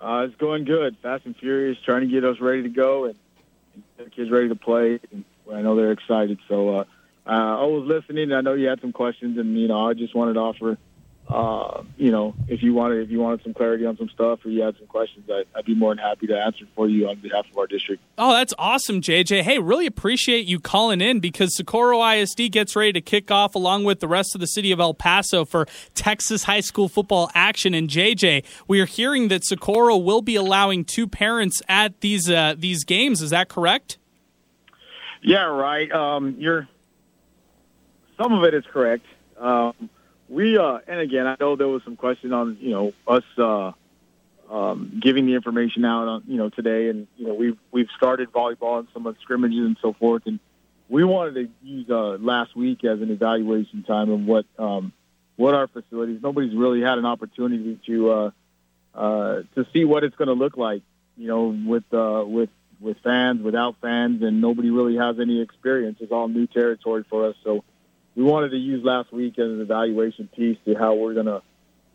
Uh, 0.00 0.26
it's 0.26 0.36
going 0.36 0.64
good. 0.64 0.96
Fast 1.02 1.26
and 1.26 1.36
furious, 1.36 1.78
trying 1.84 2.00
to 2.00 2.06
get 2.06 2.24
us 2.24 2.40
ready 2.40 2.62
to 2.62 2.68
go 2.68 3.04
and, 3.04 3.14
and 3.98 4.06
the 4.06 4.10
kids 4.10 4.30
ready 4.30 4.48
to 4.48 4.56
play. 4.56 4.98
And 5.12 5.24
I 5.52 5.62
know 5.62 5.76
they're 5.76 5.92
excited. 5.92 6.38
So 6.48 6.70
uh, 6.70 6.84
uh, 7.26 7.60
I 7.60 7.64
was 7.64 7.86
listening. 7.86 8.32
I 8.32 8.40
know 8.40 8.54
you 8.54 8.68
had 8.68 8.80
some 8.80 8.92
questions, 8.92 9.38
and 9.38 9.58
you 9.58 9.68
know 9.68 9.88
I 9.88 9.94
just 9.94 10.14
wanted 10.14 10.34
to 10.34 10.40
offer 10.40 10.78
uh, 11.30 11.84
you 11.96 12.10
know, 12.10 12.34
if 12.48 12.60
you 12.60 12.74
wanted 12.74 13.04
if 13.04 13.10
you 13.10 13.20
wanted 13.20 13.42
some 13.44 13.54
clarity 13.54 13.86
on 13.86 13.96
some 13.96 14.08
stuff 14.08 14.44
or 14.44 14.48
you 14.48 14.62
had 14.62 14.76
some 14.78 14.88
questions, 14.88 15.30
I, 15.30 15.44
would 15.54 15.64
be 15.64 15.76
more 15.76 15.94
than 15.94 16.02
happy 16.02 16.26
to 16.26 16.36
answer 16.36 16.64
for 16.74 16.88
you 16.88 17.08
on 17.08 17.20
behalf 17.20 17.46
of 17.48 17.56
our 17.56 17.68
district. 17.68 18.02
Oh, 18.18 18.32
that's 18.32 18.52
awesome, 18.58 19.00
JJ. 19.00 19.42
Hey, 19.42 19.60
really 19.60 19.86
appreciate 19.86 20.46
you 20.46 20.58
calling 20.58 21.00
in 21.00 21.20
because 21.20 21.54
Socorro 21.54 22.04
ISD 22.04 22.50
gets 22.50 22.74
ready 22.74 22.92
to 22.94 23.00
kick 23.00 23.30
off 23.30 23.54
along 23.54 23.84
with 23.84 24.00
the 24.00 24.08
rest 24.08 24.34
of 24.34 24.40
the 24.40 24.48
city 24.48 24.72
of 24.72 24.80
El 24.80 24.92
Paso 24.92 25.44
for 25.44 25.66
Texas 25.94 26.44
high 26.44 26.60
school 26.60 26.88
football 26.88 27.30
action. 27.32 27.74
And 27.74 27.88
JJ, 27.88 28.44
we 28.66 28.80
are 28.80 28.86
hearing 28.86 29.28
that 29.28 29.44
Socorro 29.44 29.96
will 29.96 30.22
be 30.22 30.34
allowing 30.34 30.84
two 30.84 31.06
parents 31.06 31.62
at 31.68 32.00
these 32.00 32.28
uh, 32.28 32.54
these 32.58 32.82
games. 32.82 33.22
Is 33.22 33.30
that 33.30 33.48
correct? 33.48 33.98
Yeah, 35.22 35.44
right. 35.44 35.90
Um, 35.92 36.34
you're 36.38 36.66
some 38.20 38.32
of 38.32 38.42
it 38.42 38.52
is 38.52 38.64
correct. 38.72 39.06
Um, 39.38 39.88
we 40.30 40.56
uh, 40.56 40.78
and 40.86 41.00
again, 41.00 41.26
I 41.26 41.36
know 41.38 41.56
there 41.56 41.68
was 41.68 41.82
some 41.82 41.96
question 41.96 42.32
on 42.32 42.56
you 42.60 42.70
know 42.70 42.92
us 43.06 43.24
uh, 43.36 43.72
um, 44.48 44.98
giving 45.02 45.26
the 45.26 45.34
information 45.34 45.84
out 45.84 46.08
on 46.08 46.22
you 46.26 46.38
know 46.38 46.48
today, 46.48 46.88
and 46.88 47.08
you 47.16 47.26
know 47.26 47.34
we've 47.34 47.58
we've 47.72 47.88
started 47.96 48.32
volleyball 48.32 48.78
and 48.78 48.88
some 48.94 49.14
scrimmages 49.20 49.58
and 49.58 49.76
so 49.82 49.92
forth, 49.92 50.22
and 50.26 50.38
we 50.88 51.04
wanted 51.04 51.34
to 51.34 51.48
use 51.62 51.90
uh, 51.90 52.16
last 52.18 52.54
week 52.56 52.84
as 52.84 53.00
an 53.00 53.10
evaluation 53.10 53.82
time 53.82 54.10
of 54.10 54.20
what 54.20 54.46
um, 54.58 54.92
what 55.36 55.54
our 55.54 55.66
facilities. 55.66 56.20
Nobody's 56.22 56.54
really 56.54 56.80
had 56.80 56.98
an 56.98 57.06
opportunity 57.06 57.80
to 57.86 58.10
uh, 58.10 58.30
uh, 58.94 59.42
to 59.56 59.66
see 59.72 59.84
what 59.84 60.04
it's 60.04 60.16
going 60.16 60.28
to 60.28 60.34
look 60.34 60.56
like, 60.56 60.82
you 61.16 61.26
know, 61.26 61.46
with 61.46 61.92
uh, 61.92 62.24
with 62.24 62.50
with 62.78 62.98
fans, 62.98 63.42
without 63.42 63.76
fans, 63.80 64.22
and 64.22 64.40
nobody 64.40 64.70
really 64.70 64.96
has 64.96 65.18
any 65.18 65.40
experience. 65.40 65.98
It's 66.00 66.12
all 66.12 66.28
new 66.28 66.46
territory 66.46 67.04
for 67.10 67.26
us, 67.26 67.36
so 67.42 67.64
we 68.16 68.22
wanted 68.22 68.50
to 68.50 68.56
use 68.56 68.84
last 68.84 69.12
week 69.12 69.38
as 69.38 69.46
an 69.46 69.60
evaluation 69.60 70.28
piece 70.28 70.58
to 70.64 70.74
how 70.74 70.94
we're 70.94 71.14
going 71.14 71.26
to 71.26 71.42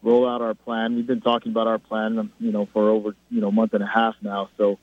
roll 0.02 0.28
out 0.28 0.42
our 0.42 0.54
plan. 0.54 0.96
We've 0.96 1.08
been 1.08 1.22
talking 1.22 1.52
about 1.52 1.68
our 1.68 1.80
plan, 1.80 2.32
you 2.40 2.52
know, 2.52 2.68
for 2.72 2.90
over 2.90 3.16
you 3.30 3.42
know 3.42 3.50
a 3.50 3.52
month 3.52 3.74
and 3.74 3.84
a 3.84 3.88
half 3.88 4.16
now. 4.22 4.50
So, 4.58 4.80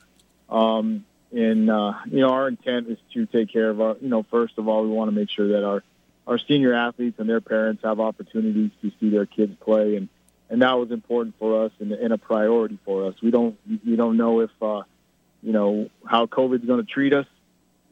um, 0.49 1.05
and 1.31 1.69
uh, 1.69 1.93
you 2.05 2.19
know, 2.19 2.29
our 2.29 2.47
intent 2.47 2.89
is 2.89 2.97
to 3.13 3.25
take 3.25 3.51
care 3.51 3.69
of 3.69 3.81
our, 3.81 3.95
you 4.01 4.09
know, 4.09 4.23
first 4.23 4.57
of 4.57 4.67
all, 4.67 4.83
we 4.83 4.89
want 4.89 5.09
to 5.09 5.15
make 5.15 5.29
sure 5.29 5.49
that 5.49 5.65
our 5.65 5.83
our 6.27 6.37
senior 6.37 6.73
athletes 6.73 7.19
and 7.19 7.27
their 7.27 7.41
parents 7.41 7.83
have 7.83 7.99
opportunities 7.99 8.71
to 8.81 8.91
see 8.99 9.09
their 9.09 9.25
kids 9.25 9.55
play, 9.61 9.95
and 9.95 10.09
and 10.49 10.61
that 10.61 10.77
was 10.77 10.91
important 10.91 11.35
for 11.39 11.65
us 11.65 11.71
and, 11.79 11.91
and 11.93 12.13
a 12.13 12.17
priority 12.17 12.77
for 12.85 13.07
us. 13.07 13.15
We 13.21 13.31
don't 13.31 13.57
we 13.85 13.95
don't 13.95 14.17
know 14.17 14.41
if 14.41 14.51
uh, 14.61 14.83
you 15.41 15.53
know 15.53 15.89
how 16.05 16.27
COVID's 16.27 16.65
going 16.65 16.85
to 16.85 16.91
treat 16.91 17.13
us 17.13 17.25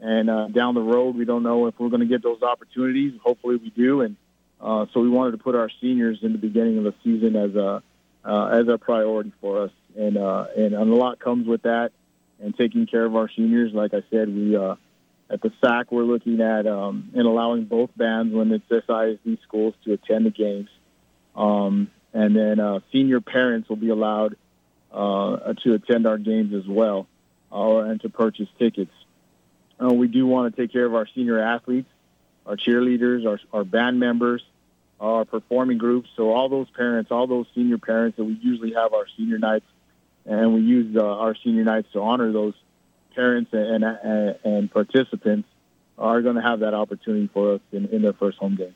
and 0.01 0.29
uh, 0.31 0.47
down 0.47 0.73
the 0.73 0.81
road, 0.81 1.15
we 1.15 1.25
don't 1.25 1.43
know 1.43 1.67
if 1.67 1.79
we're 1.79 1.89
going 1.89 2.01
to 2.01 2.07
get 2.07 2.23
those 2.23 2.41
opportunities. 2.41 3.13
Hopefully, 3.23 3.57
we 3.57 3.69
do. 3.69 4.01
And 4.01 4.15
uh, 4.59 4.87
so 4.93 4.99
we 4.99 5.09
wanted 5.09 5.31
to 5.31 5.37
put 5.37 5.53
our 5.55 5.69
seniors 5.79 6.19
in 6.23 6.31
the 6.31 6.39
beginning 6.39 6.79
of 6.79 6.85
the 6.85 6.95
season 7.03 7.35
as 7.35 7.55
a 7.55 7.83
uh, 8.23 8.45
as 8.47 8.67
a 8.67 8.77
priority 8.79 9.31
for 9.39 9.63
us. 9.63 9.71
And 9.95 10.17
uh, 10.17 10.47
and 10.57 10.73
a 10.73 10.83
lot 10.83 11.19
comes 11.19 11.47
with 11.47 11.63
that. 11.63 11.91
And 12.39 12.57
taking 12.57 12.87
care 12.87 13.05
of 13.05 13.15
our 13.15 13.29
seniors, 13.29 13.71
like 13.71 13.93
I 13.93 14.01
said, 14.09 14.27
we 14.27 14.57
uh, 14.57 14.75
at 15.29 15.43
the 15.43 15.51
SAC 15.63 15.91
we're 15.91 16.03
looking 16.03 16.41
at 16.41 16.65
um, 16.65 17.11
and 17.13 17.27
allowing 17.27 17.65
both 17.65 17.91
bands 17.95 18.33
when 18.33 18.51
it's 18.51 18.67
SISD 18.69 19.39
schools 19.43 19.75
to 19.85 19.93
attend 19.93 20.25
the 20.25 20.31
games. 20.31 20.69
Um, 21.35 21.91
and 22.11 22.35
then 22.35 22.59
uh, 22.59 22.79
senior 22.91 23.21
parents 23.21 23.69
will 23.69 23.75
be 23.75 23.89
allowed 23.89 24.35
uh, 24.91 25.53
to 25.63 25.75
attend 25.75 26.07
our 26.07 26.17
games 26.17 26.55
as 26.55 26.67
well, 26.67 27.07
uh, 27.51 27.77
and 27.77 28.01
to 28.01 28.09
purchase 28.09 28.47
tickets. 28.57 28.91
Uh, 29.81 29.93
we 29.93 30.07
do 30.07 30.27
want 30.27 30.53
to 30.53 30.61
take 30.61 30.71
care 30.71 30.85
of 30.85 30.93
our 30.93 31.07
senior 31.15 31.39
athletes, 31.39 31.89
our 32.45 32.55
cheerleaders, 32.55 33.25
our, 33.25 33.39
our 33.51 33.63
band 33.63 33.99
members, 33.99 34.43
our 34.99 35.25
performing 35.25 35.77
groups. 35.77 36.09
So 36.15 36.31
all 36.31 36.49
those 36.49 36.69
parents, 36.69 37.11
all 37.11 37.27
those 37.27 37.47
senior 37.55 37.77
parents 37.77 38.17
that 38.17 38.23
we 38.23 38.33
usually 38.33 38.73
have 38.73 38.93
our 38.93 39.05
senior 39.17 39.39
nights, 39.39 39.65
and 40.25 40.53
we 40.53 40.61
use 40.61 40.95
uh, 40.95 41.03
our 41.03 41.35
senior 41.43 41.63
nights 41.63 41.87
to 41.93 42.01
honor 42.01 42.31
those 42.31 42.53
parents 43.15 43.51
and, 43.53 43.83
and, 43.83 44.37
and 44.43 44.71
participants 44.71 45.47
are 45.97 46.21
going 46.21 46.35
to 46.35 46.41
have 46.41 46.61
that 46.61 46.73
opportunity 46.73 47.29
for 47.33 47.55
us 47.55 47.61
in, 47.71 47.87
in 47.87 48.01
their 48.01 48.13
first 48.13 48.37
home 48.37 48.55
game. 48.55 48.73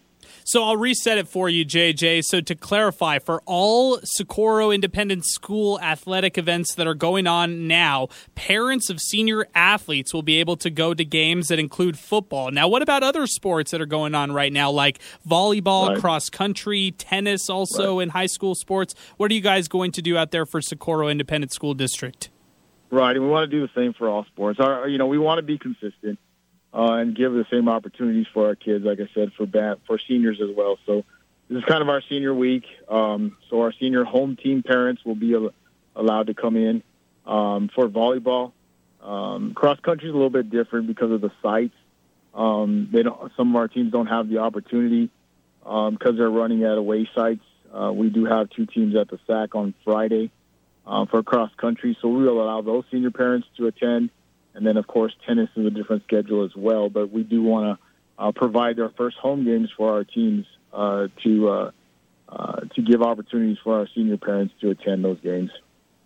So 0.48 0.64
I'll 0.64 0.78
reset 0.78 1.18
it 1.18 1.28
for 1.28 1.50
you, 1.50 1.66
JJ. 1.66 2.22
So 2.24 2.40
to 2.40 2.54
clarify, 2.54 3.18
for 3.18 3.42
all 3.48 3.98
Socorro 4.04 4.70
Independent 4.70 5.26
School 5.26 5.80
athletic 5.82 6.38
events 6.38 6.76
that 6.76 6.86
are 6.86 6.94
going 6.94 7.26
on 7.26 7.68
now, 7.68 8.10
parents 8.36 8.92
of 8.92 9.00
senior 9.02 9.48
athletes 9.56 10.14
will 10.14 10.22
be 10.22 10.40
able 10.40 10.56
to 10.58 10.70
go 10.70 10.94
to 10.94 11.04
games 11.04 11.48
that 11.48 11.58
include 11.58 11.98
football. 11.98 12.52
Now, 12.52 12.68
what 12.68 12.84
about 12.84 13.02
other 13.02 13.26
sports 13.26 13.72
that 13.72 13.82
are 13.82 13.88
going 13.88 14.14
on 14.14 14.34
right 14.34 14.54
now, 14.54 14.70
like 14.70 15.00
volleyball, 15.28 15.90
right. 15.90 15.98
cross 15.98 16.30
country, 16.30 16.92
tennis, 16.92 17.50
also 17.50 17.98
right. 17.98 18.04
in 18.04 18.10
high 18.10 18.28
school 18.28 18.54
sports? 18.54 18.94
What 19.18 19.32
are 19.32 19.34
you 19.34 19.42
guys 19.42 19.68
going 19.68 19.92
to 19.94 20.02
do 20.04 20.16
out 20.16 20.30
there 20.30 20.46
for 20.46 20.62
Socorro 20.62 21.08
Independent 21.08 21.54
School 21.54 21.74
District? 21.74 22.30
Right, 22.92 23.16
and 23.16 23.26
we 23.26 23.32
want 23.32 23.50
to 23.50 23.58
do 23.58 23.66
the 23.66 23.74
same 23.74 23.94
for 23.94 24.08
all 24.08 24.26
sports. 24.26 24.60
Our, 24.60 24.88
you 24.88 25.00
know, 25.00 25.08
we 25.08 25.18
want 25.18 25.40
to 25.40 25.42
be 25.42 25.58
consistent 25.58 26.20
uh, 26.76 26.94
and 26.94 27.16
give 27.16 27.34
the 27.34 27.46
same 27.50 27.70
opportunities 27.70 28.28
for 28.34 28.48
our 28.48 28.56
kids. 28.56 28.84
Like 28.84 29.00
I 29.00 29.08
said, 29.14 29.32
for 29.34 29.46
bat, 29.46 29.80
for 29.88 29.98
seniors 29.98 30.42
as 30.42 30.50
well. 30.56 30.78
So 30.86 31.06
this 31.50 31.60
is 31.60 31.66
kind 31.66 31.82
of 31.82 31.90
our 31.90 32.02
senior 32.10 32.34
week. 32.34 32.66
Um, 32.90 33.38
so 33.50 33.62
our 33.62 33.72
senior 33.80 34.04
home 34.04 34.36
team 34.36 34.62
parents 34.62 35.06
will 35.06 35.16
be 35.16 35.34
al- 35.36 35.54
allowed 35.96 36.28
to 36.28 36.34
come 36.34 36.58
in 36.58 36.84
um, 37.26 37.70
for 37.74 37.88
volleyball. 37.88 38.52
Um, 39.02 39.54
cross 39.54 39.80
country 39.80 40.10
is 40.10 40.14
a 40.14 40.18
little 40.18 40.30
bit 40.30 40.50
different 40.50 40.88
because 40.88 41.12
of 41.12 41.22
the 41.22 41.32
sites. 41.42 41.76
Um, 42.34 42.90
they 42.92 43.04
don't. 43.04 43.32
Some 43.38 43.52
of 43.52 43.56
our 43.56 43.68
teams 43.68 43.92
don't 43.92 44.08
have 44.08 44.28
the 44.28 44.40
opportunity 44.40 45.10
because 45.60 46.10
um, 46.10 46.18
they're 46.18 46.30
running 46.30 46.64
at 46.64 46.78
away 46.78 47.08
sites. 47.16 47.44
Uh, 47.74 47.92
we 47.94 48.10
do 48.10 48.26
have 48.26 48.50
two 48.50 48.66
teams 48.66 48.96
at 48.96 49.10
the 49.10 49.20
SAC 49.28 49.56
on 49.56 49.74
Friday, 49.84 50.32
uh, 50.86 51.06
for 51.06 51.24
cross 51.24 51.52
country. 51.58 51.98
So 52.02 52.10
we 52.10 52.24
will 52.24 52.42
allow 52.42 52.62
those 52.62 52.84
senior 52.92 53.12
parents 53.12 53.48
to 53.58 53.68
attend, 53.68 54.10
and 54.56 54.66
then 54.66 54.78
of 54.78 54.88
course 54.88 55.14
tennis 55.28 55.50
is 55.56 55.66
a 55.66 55.70
different 55.70 56.04
schedule 56.04 56.44
as 56.44 56.56
well. 56.56 56.90
But 56.90 57.12
we 57.12 57.24
do 57.24 57.44
want 57.44 57.78
to 57.78 58.24
uh, 58.24 58.32
provide 58.32 58.80
our 58.80 58.90
first 58.98 59.18
home 59.18 59.44
games 59.46 59.70
for 59.76 59.94
our 59.94 60.04
teams 60.04 60.46
uh, 60.74 61.08
to 61.24 61.50
uh, 61.50 61.72
uh, 62.28 62.62
to 62.76 62.82
give 62.82 63.02
opportunities 63.02 63.58
for 63.64 63.80
our 63.80 63.88
senior 63.94 64.18
parents 64.18 64.54
to 64.62 64.72
attend 64.72 65.04
those 65.04 65.20
games. 65.20 65.52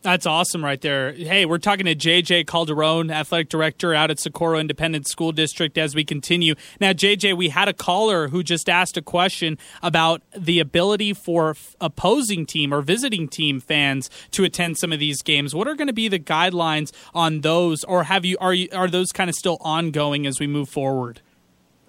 That's 0.02 0.26
awesome 0.26 0.64
right 0.64 0.80
there. 0.80 1.12
Hey, 1.12 1.46
we're 1.46 1.58
talking 1.58 1.86
to 1.86 1.94
JJ 1.94 2.48
Calderon, 2.48 3.12
athletic 3.12 3.50
director 3.50 3.94
out 3.94 4.10
at 4.10 4.18
Socorro 4.18 4.58
Independent 4.58 5.10
School 5.10 5.34
District 5.34 5.78
as 5.78 5.94
we 5.94 6.06
continue. 6.06 6.56
Now, 6.80 6.94
JJ, 6.94 7.36
we 7.36 7.50
had 7.50 7.68
a 7.68 7.74
caller 7.74 8.30
who 8.30 8.42
just 8.42 8.70
asked 8.70 8.96
a 8.96 9.02
question 9.02 9.58
about 9.84 10.22
the 10.38 10.62
ability 10.62 11.14
for 11.14 11.58
opposing 11.82 12.46
team 12.46 12.74
or 12.74 12.82
visiting 12.82 13.28
team 13.28 13.60
fans 13.60 14.10
to 14.32 14.46
attend 14.46 14.78
some 14.78 14.94
of 14.94 15.00
these 15.00 15.22
games. 15.22 15.54
What 15.54 15.68
are 15.68 15.76
going 15.76 15.88
to 15.88 15.94
be 15.94 16.08
the 16.08 16.20
guidelines 16.20 16.94
on 17.14 17.42
those 17.42 17.84
or 17.84 18.04
have 18.04 18.24
you 18.24 18.38
are 18.40 18.54
you 18.54 18.70
are 18.72 18.88
those 18.88 19.12
kind 19.12 19.30
of 19.30 19.36
still 19.36 19.58
ongoing 19.60 20.26
as 20.26 20.40
we 20.40 20.48
move 20.48 20.70
forward? 20.70 21.20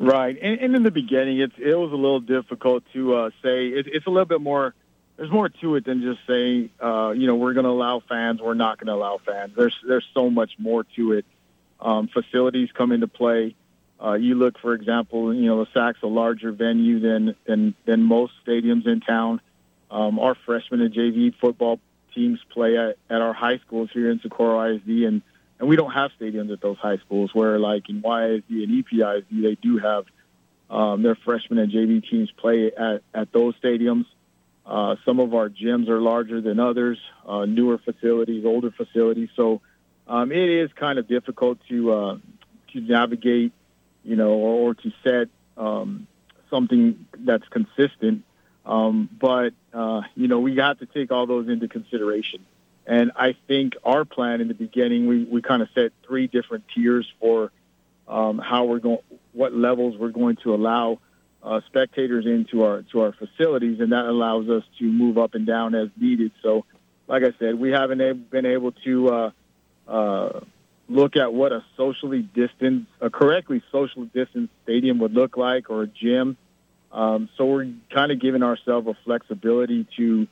Right. 0.01 0.37
And, 0.43 0.59
and 0.59 0.75
in 0.75 0.83
the 0.83 0.91
beginning, 0.91 1.41
it's, 1.41 1.55
it 1.59 1.75
was 1.75 1.93
a 1.93 1.97
little 1.97 2.21
difficult 2.21 2.83
to 2.95 3.15
uh, 3.15 3.31
say. 3.43 3.69
It, 3.69 3.87
it's 3.87 4.07
a 4.07 4.11
little 4.11 4.25
bit 4.25 4.41
more 4.41 4.75
there's 5.21 5.31
more 5.31 5.51
to 5.51 5.75
it 5.75 5.85
than 5.85 6.01
just 6.01 6.27
saying, 6.27 6.71
uh, 6.83 7.13
you 7.15 7.27
know, 7.27 7.35
we're 7.35 7.53
going 7.53 7.65
to 7.65 7.71
allow 7.71 8.01
fans, 8.01 8.41
we're 8.41 8.55
not 8.55 8.79
going 8.79 8.87
to 8.87 8.95
allow 8.95 9.19
fans. 9.19 9.53
There's 9.55 9.79
there's 9.87 10.09
so 10.15 10.31
much 10.31 10.53
more 10.57 10.85
to 10.97 11.13
it. 11.13 11.27
Um, 11.79 12.09
facilities 12.09 12.71
come 12.73 12.91
into 12.91 13.07
play. 13.07 13.55
Uh, 14.03 14.15
you 14.15 14.35
look, 14.35 14.59
for 14.59 14.73
example, 14.73 15.35
you 15.35 15.45
know, 15.45 15.63
the 15.63 15.71
SAC's 15.75 16.03
a 16.03 16.07
larger 16.07 16.53
venue 16.53 17.01
than 17.01 17.37
than 17.45 17.75
than 17.85 18.03
most 18.03 18.33
stadiums 18.47 18.87
in 18.87 19.01
town. 19.01 19.43
Um, 19.91 20.19
our 20.19 20.35
freshman 20.35 20.81
and 20.81 20.95
JV 20.95 21.35
football 21.39 21.81
teams 22.15 22.41
play 22.49 22.79
at, 22.79 22.97
at 23.11 23.21
our 23.21 23.35
high 23.35 23.59
schools 23.59 23.91
here 23.93 24.11
in 24.11 24.21
Socorro 24.21 24.75
ISD, 24.75 24.89
and 24.89 25.21
and 25.59 25.69
we 25.69 25.77
don't 25.77 25.93
have 25.93 26.13
stadiums 26.19 26.51
at 26.51 26.63
those 26.63 26.79
high 26.79 26.97
schools. 26.97 27.35
Where 27.35 27.59
like 27.59 27.91
in 27.91 28.01
YISD 28.01 28.45
and 28.49 28.85
EPISD, 28.85 29.43
they 29.43 29.57
do 29.57 29.77
have 29.77 30.07
um, 30.71 31.03
their 31.03 31.15
freshman 31.15 31.59
and 31.59 31.71
JV 31.71 32.09
teams 32.09 32.31
play 32.31 32.73
at 32.73 33.03
at 33.13 33.33
those 33.33 33.55
stadiums. 33.63 34.07
Uh, 34.71 34.95
some 35.05 35.19
of 35.19 35.35
our 35.35 35.49
gyms 35.49 35.89
are 35.89 36.01
larger 36.01 36.41
than 36.41 36.61
others, 36.61 36.97
uh, 37.27 37.45
newer 37.45 37.77
facilities, 37.79 38.45
older 38.45 38.71
facilities. 38.71 39.29
So 39.35 39.61
um, 40.07 40.31
it 40.31 40.49
is 40.49 40.71
kind 40.75 41.01
of 41.01 41.09
difficult 41.09 41.59
to 41.69 41.93
uh, 41.93 42.17
to 42.73 42.81
navigate, 42.81 43.53
you 44.05 44.15
know, 44.15 44.31
or, 44.31 44.71
or 44.71 44.75
to 44.75 44.93
set 45.03 45.29
um, 45.57 46.07
something 46.51 47.05
that's 47.19 47.49
consistent. 47.49 48.23
Um, 48.65 49.09
but 49.21 49.55
uh, 49.75 50.03
you 50.15 50.29
know, 50.29 50.39
we 50.39 50.55
got 50.55 50.79
to 50.79 50.87
take 50.87 51.11
all 51.11 51.27
those 51.27 51.49
into 51.49 51.67
consideration. 51.67 52.47
And 52.87 53.11
I 53.17 53.35
think 53.49 53.75
our 53.85 54.05
plan 54.05 54.41
in 54.41 54.47
the 54.47 54.55
beginning, 54.55 55.09
we, 55.09 55.25
we 55.25 55.43
kind 55.43 55.63
of 55.63 55.69
set 55.75 55.91
three 56.07 56.29
different 56.29 56.65
tiers 56.73 57.13
for 57.19 57.51
um, 58.07 58.39
how 58.39 58.67
we're 58.67 58.79
going, 58.79 58.99
what 59.33 59.53
levels 59.53 59.97
we're 59.99 60.11
going 60.11 60.37
to 60.45 60.55
allow 60.55 61.01
uh, 61.43 61.61
spectators 61.67 62.27
into 62.27 62.65
our 62.65 62.83
to 62.93 63.01
our 63.01 63.13
facilities, 63.13 63.81
and 63.81 63.93
that 63.93 64.05
allows 64.05 64.49
us 64.49 64.63
to 64.79 64.85
move 64.85 65.19
up 65.19 65.35
and 65.35 65.47
down 65.47 65.75
as 65.75 65.89
needed. 65.99 66.33
So, 66.43 66.65
like 67.07 67.23
I 67.23 67.33
said, 67.39 67.55
we 67.59 67.71
haven't 67.71 68.31
been 68.31 68.47
able 68.47 68.73
to 68.85 69.09
uh, 69.09 69.31
uh, 69.89 70.41
look 70.89 71.17
at 71.17 71.33
what 71.33 71.53
a 71.53 71.65
socially 71.77 72.23
distanced, 72.23 72.91
a 73.01 73.11
correctly 73.11 73.63
socially 73.73 74.11
distanced 74.13 74.53
stadium 74.65 74.99
would 74.99 75.15
look 75.15 75.37
like, 75.37 75.71
or 75.71 75.83
a 75.83 75.87
gym. 75.87 76.37
Um, 76.93 77.29
so 77.37 77.47
we're 77.47 77.73
kind 77.93 78.11
of 78.11 78.21
giving 78.21 78.43
ourselves 78.43 78.87
a 78.89 78.97
flexibility 79.05 79.87
to 79.97 80.27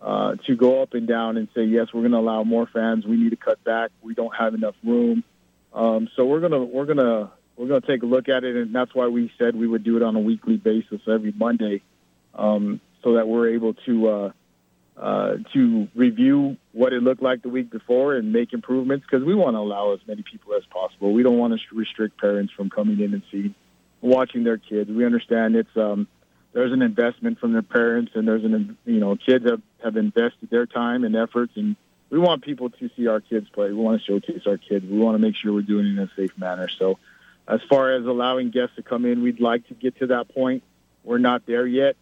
uh, 0.00 0.34
to 0.46 0.56
go 0.56 0.82
up 0.82 0.94
and 0.94 1.06
down 1.06 1.36
and 1.36 1.48
say 1.54 1.64
yes, 1.64 1.88
we're 1.92 2.00
going 2.00 2.12
to 2.12 2.18
allow 2.18 2.42
more 2.44 2.66
fans. 2.66 3.06
We 3.06 3.16
need 3.16 3.30
to 3.30 3.36
cut 3.36 3.62
back. 3.64 3.90
We 4.02 4.14
don't 4.14 4.34
have 4.34 4.52
enough 4.54 4.74
room. 4.84 5.24
Um, 5.72 6.08
so 6.16 6.26
we're 6.26 6.40
gonna 6.40 6.62
we're 6.62 6.84
gonna 6.84 7.30
we're 7.62 7.68
going 7.68 7.80
to 7.80 7.86
take 7.86 8.02
a 8.02 8.06
look 8.06 8.28
at 8.28 8.42
it, 8.42 8.56
and 8.56 8.74
that's 8.74 8.92
why 8.92 9.06
we 9.06 9.32
said 9.38 9.54
we 9.54 9.68
would 9.68 9.84
do 9.84 9.96
it 9.96 10.02
on 10.02 10.16
a 10.16 10.18
weekly 10.18 10.56
basis 10.56 11.00
every 11.06 11.30
Monday, 11.30 11.80
um, 12.34 12.80
so 13.04 13.14
that 13.14 13.28
we're 13.28 13.50
able 13.50 13.74
to 13.74 14.08
uh, 14.08 14.32
uh, 14.96 15.36
to 15.52 15.86
review 15.94 16.56
what 16.72 16.92
it 16.92 17.04
looked 17.04 17.22
like 17.22 17.40
the 17.42 17.48
week 17.48 17.70
before 17.70 18.16
and 18.16 18.32
make 18.32 18.52
improvements 18.52 19.06
because 19.08 19.24
we 19.24 19.32
want 19.36 19.54
to 19.54 19.60
allow 19.60 19.92
as 19.92 20.00
many 20.08 20.22
people 20.22 20.54
as 20.54 20.64
possible. 20.64 21.12
We 21.12 21.22
don't 21.22 21.38
want 21.38 21.54
to 21.54 21.76
restrict 21.76 22.20
parents 22.20 22.52
from 22.52 22.68
coming 22.68 22.98
in 22.98 23.14
and 23.14 23.22
seeing, 23.30 23.54
watching 24.00 24.42
their 24.42 24.58
kids. 24.58 24.90
We 24.90 25.06
understand 25.06 25.54
it's 25.54 25.76
um, 25.76 26.08
there's 26.52 26.72
an 26.72 26.82
investment 26.82 27.38
from 27.38 27.52
their 27.52 27.62
parents, 27.62 28.10
and 28.16 28.26
there's 28.26 28.42
an 28.42 28.76
you 28.84 28.98
know 28.98 29.14
kids 29.14 29.48
have 29.48 29.62
have 29.84 29.96
invested 29.96 30.50
their 30.50 30.66
time 30.66 31.04
and 31.04 31.14
efforts 31.14 31.52
and 31.54 31.76
we 32.10 32.18
want 32.18 32.42
people 32.42 32.68
to 32.68 32.90
see 32.94 33.06
our 33.06 33.20
kids 33.20 33.48
play. 33.48 33.68
We 33.68 33.74
want 33.74 33.98
to 33.98 34.04
showcase 34.04 34.46
our 34.46 34.58
kids. 34.58 34.84
We 34.84 34.98
want 34.98 35.14
to 35.14 35.18
make 35.18 35.34
sure 35.34 35.50
we're 35.50 35.62
doing 35.62 35.86
it 35.86 35.90
in 35.92 35.98
a 35.98 36.10
safe 36.14 36.36
manner. 36.36 36.68
So 36.68 36.98
as 37.48 37.60
far 37.68 37.92
as 37.92 38.04
allowing 38.06 38.50
guests 38.50 38.76
to 38.76 38.82
come 38.82 39.04
in, 39.04 39.22
we'd 39.22 39.40
like 39.40 39.66
to 39.68 39.74
get 39.74 39.98
to 39.98 40.08
that 40.08 40.32
point. 40.34 40.62
We're 41.04 41.18
not 41.18 41.46
there 41.46 41.66
yet. 41.66 41.96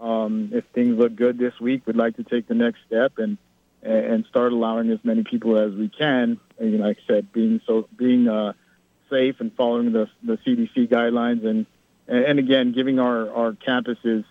Um, 0.00 0.50
if 0.52 0.64
things 0.74 0.98
look 0.98 1.14
good 1.14 1.38
this 1.38 1.58
week, 1.60 1.82
we'd 1.86 1.96
like 1.96 2.16
to 2.16 2.24
take 2.24 2.48
the 2.48 2.54
next 2.54 2.80
step 2.86 3.18
and 3.18 3.38
and 3.82 4.24
start 4.26 4.52
allowing 4.52 4.90
as 4.90 4.98
many 5.04 5.22
people 5.22 5.56
as 5.56 5.72
we 5.72 5.88
can. 5.88 6.40
And 6.58 6.80
like 6.80 6.98
I 7.04 7.06
said, 7.06 7.32
being 7.32 7.60
so 7.66 7.88
being 7.96 8.28
uh, 8.28 8.52
safe 9.10 9.36
and 9.40 9.54
following 9.54 9.92
the 9.92 10.08
the 10.22 10.38
CDC 10.38 10.88
guidelines 10.88 11.46
and 11.46 11.66
and 12.08 12.38
again 12.38 12.72
giving 12.72 12.98
our 12.98 13.30
our 13.30 13.52
campuses 13.52 14.24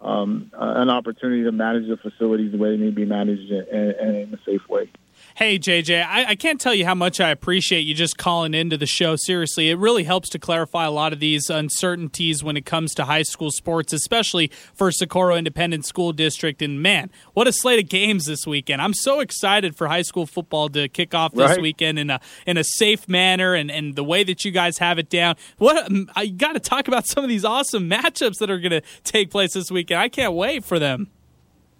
um, 0.00 0.50
uh, 0.54 0.74
an 0.76 0.90
opportunity 0.90 1.44
to 1.44 1.52
manage 1.52 1.88
the 1.88 1.96
facilities 1.96 2.52
the 2.52 2.58
way 2.58 2.70
they 2.70 2.76
need 2.76 2.90
to 2.90 2.96
be 2.96 3.04
managed 3.04 3.50
and, 3.50 3.92
in 3.94 4.34
a 4.34 4.38
safe 4.44 4.68
way. 4.68 4.90
Hey, 5.36 5.58
JJ, 5.58 6.02
I, 6.02 6.30
I, 6.30 6.34
can't 6.34 6.58
tell 6.58 6.72
you 6.72 6.86
how 6.86 6.94
much 6.94 7.20
I 7.20 7.28
appreciate 7.28 7.80
you 7.80 7.94
just 7.94 8.16
calling 8.16 8.54
into 8.54 8.78
the 8.78 8.86
show. 8.86 9.16
Seriously, 9.16 9.68
it 9.68 9.76
really 9.76 10.04
helps 10.04 10.30
to 10.30 10.38
clarify 10.38 10.86
a 10.86 10.90
lot 10.90 11.12
of 11.12 11.20
these 11.20 11.50
uncertainties 11.50 12.42
when 12.42 12.56
it 12.56 12.64
comes 12.64 12.94
to 12.94 13.04
high 13.04 13.20
school 13.20 13.50
sports, 13.50 13.92
especially 13.92 14.50
for 14.72 14.90
Socorro 14.90 15.36
Independent 15.36 15.84
School 15.84 16.14
District. 16.14 16.62
And 16.62 16.82
man, 16.82 17.10
what 17.34 17.46
a 17.46 17.52
slate 17.52 17.84
of 17.84 17.90
games 17.90 18.24
this 18.24 18.46
weekend! 18.46 18.80
I'm 18.80 18.94
so 18.94 19.20
excited 19.20 19.76
for 19.76 19.88
high 19.88 20.00
school 20.00 20.24
football 20.24 20.70
to 20.70 20.88
kick 20.88 21.14
off 21.14 21.34
this 21.34 21.50
right. 21.50 21.60
weekend 21.60 21.98
in 21.98 22.08
a 22.08 22.18
in 22.46 22.56
a 22.56 22.64
safe 22.64 23.06
manner 23.06 23.52
and, 23.52 23.70
and 23.70 23.94
the 23.94 24.04
way 24.04 24.24
that 24.24 24.42
you 24.42 24.52
guys 24.52 24.78
have 24.78 24.98
it 24.98 25.10
down. 25.10 25.36
What 25.58 25.84
um, 25.84 26.10
I 26.16 26.28
got 26.28 26.54
to 26.54 26.60
talk 26.60 26.88
about 26.88 27.06
some 27.06 27.22
of 27.22 27.28
these 27.28 27.44
awesome 27.44 27.90
matchups 27.90 28.38
that 28.38 28.50
are 28.50 28.58
going 28.58 28.70
to 28.70 28.82
take 29.04 29.30
place 29.30 29.52
this 29.52 29.70
weekend. 29.70 30.00
I 30.00 30.08
can't 30.08 30.32
wait 30.32 30.64
for 30.64 30.78
them. 30.78 31.10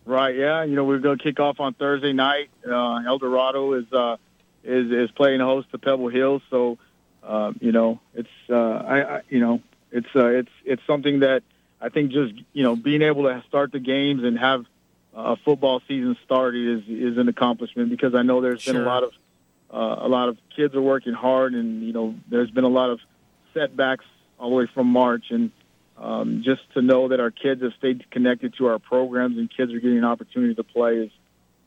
Right. 0.06 0.36
Yeah. 0.36 0.62
You 0.62 0.76
know, 0.76 0.84
we're 0.84 0.98
going 0.98 1.18
to 1.18 1.22
kick 1.22 1.40
off 1.40 1.58
on 1.60 1.74
Thursday 1.74 2.12
night. 2.12 2.48
Uh, 2.66 3.02
El 3.06 3.18
Dorado 3.18 3.72
is 3.74 3.92
uh, 3.92 4.16
is 4.62 4.90
is 4.90 5.10
playing 5.10 5.40
host 5.40 5.70
to 5.72 5.78
Pebble 5.78 6.08
Hills, 6.08 6.42
so 6.48 6.78
uh, 7.22 7.52
you 7.60 7.72
know 7.72 8.00
it's 8.14 8.28
uh, 8.48 8.54
I, 8.54 9.16
I 9.16 9.20
you 9.28 9.40
know 9.40 9.62
it's 9.90 10.08
uh, 10.14 10.26
it's 10.26 10.50
it's 10.64 10.82
something 10.86 11.20
that 11.20 11.42
I 11.80 11.88
think 11.88 12.12
just 12.12 12.34
you 12.52 12.62
know 12.62 12.76
being 12.76 13.02
able 13.02 13.24
to 13.24 13.42
start 13.48 13.72
the 13.72 13.80
games 13.80 14.22
and 14.24 14.38
have 14.38 14.64
a 15.14 15.36
football 15.36 15.80
season 15.88 16.16
started 16.24 16.78
is 16.78 16.88
is 16.88 17.18
an 17.18 17.28
accomplishment 17.28 17.90
because 17.90 18.14
I 18.14 18.22
know 18.22 18.40
there's 18.40 18.62
sure. 18.62 18.74
been 18.74 18.82
a 18.82 18.86
lot 18.86 19.02
of 19.02 19.12
uh, 19.72 20.06
a 20.06 20.08
lot 20.08 20.28
of 20.28 20.38
kids 20.54 20.74
are 20.74 20.82
working 20.82 21.14
hard 21.14 21.54
and 21.54 21.82
you 21.82 21.92
know 21.92 22.14
there's 22.28 22.50
been 22.50 22.64
a 22.64 22.68
lot 22.68 22.90
of 22.90 23.00
setbacks 23.54 24.04
all 24.38 24.50
the 24.50 24.56
way 24.56 24.68
from 24.72 24.88
March 24.88 25.26
and 25.30 25.50
um, 25.98 26.42
just 26.44 26.62
to 26.74 26.82
know 26.82 27.08
that 27.08 27.20
our 27.20 27.30
kids 27.30 27.62
have 27.62 27.72
stayed 27.78 28.10
connected 28.10 28.54
to 28.58 28.66
our 28.66 28.78
programs 28.78 29.38
and 29.38 29.50
kids 29.54 29.72
are 29.72 29.80
getting 29.80 29.98
an 29.98 30.04
opportunity 30.04 30.54
to 30.54 30.64
play 30.64 30.96
is, 30.96 31.10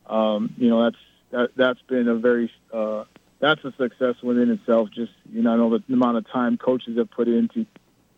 um, 0.05 0.53
you 0.57 0.69
know, 0.69 0.83
that's 0.83 0.97
that, 1.31 1.49
that's 1.55 1.81
been 1.87 2.07
a 2.07 2.15
very 2.15 2.51
uh, 2.71 3.05
that's 3.39 3.63
a 3.63 3.73
success 3.77 4.15
within 4.21 4.49
itself. 4.51 4.89
Just 4.91 5.11
you 5.31 5.41
know, 5.41 5.53
I 5.53 5.55
know 5.57 5.77
the 5.77 5.93
amount 5.93 6.17
of 6.17 6.29
time 6.29 6.57
coaches 6.57 6.97
have 6.97 7.09
put 7.09 7.27
into 7.27 7.65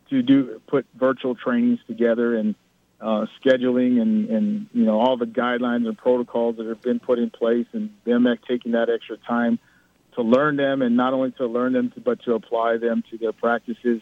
to 0.10 0.22
do 0.22 0.62
put 0.68 0.86
virtual 0.96 1.36
trainings 1.36 1.80
together 1.88 2.36
and 2.36 2.56
uh, 3.00 3.26
scheduling 3.44 4.02
and 4.02 4.30
and 4.30 4.68
you 4.74 4.84
know 4.84 5.00
all 5.00 5.18
the 5.18 5.26
guidelines 5.26 5.88
and 5.88 5.98
protocols 5.98 6.58
that 6.58 6.68
have 6.68 6.82
been 6.82 7.00
put 7.00 7.18
in 7.18 7.30
place 7.30 7.66
and 7.72 7.90
them 8.04 8.28
taking 8.48 8.74
that 8.74 8.90
extra 8.90 9.18
time 9.18 9.58
to 10.14 10.22
learn 10.22 10.58
them 10.58 10.82
and 10.82 10.98
not 10.98 11.14
only 11.14 11.32
to 11.32 11.48
learn 11.48 11.74
them 11.74 11.92
but 12.04 12.22
to 12.24 12.34
apply 12.34 12.78
them 12.78 13.04
to 13.10 13.18
their 13.18 13.32
practices 13.32 14.02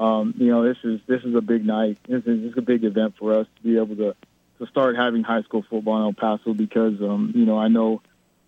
um, 0.00 0.34
you 0.38 0.46
know, 0.46 0.64
this 0.64 0.78
is 0.82 1.00
this 1.06 1.22
is 1.24 1.34
a 1.34 1.40
big 1.40 1.64
night. 1.64 1.98
This 2.08 2.24
is, 2.24 2.42
this 2.42 2.52
is 2.52 2.58
a 2.58 2.62
big 2.62 2.84
event 2.84 3.14
for 3.18 3.34
us 3.38 3.46
to 3.56 3.62
be 3.62 3.76
able 3.76 3.96
to 3.96 4.16
to 4.58 4.66
start 4.66 4.96
having 4.96 5.22
high 5.22 5.42
school 5.42 5.64
football 5.68 5.98
in 5.98 6.02
El 6.04 6.12
Paso 6.14 6.54
because 6.54 7.00
um, 7.00 7.32
you 7.34 7.44
know 7.44 7.58
I 7.58 7.68
know 7.68 8.00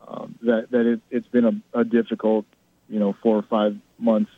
um, 0.07 0.39
that 0.43 0.71
that 0.71 0.87
it, 0.87 1.01
it's 1.11 1.29
been 1.29 1.45
a, 1.45 1.81
a 1.81 1.85
difficult 1.85 2.47
you 2.89 2.99
know 2.99 3.15
four 3.23 3.37
or 3.37 3.43
five 3.43 3.77
months 3.99 4.31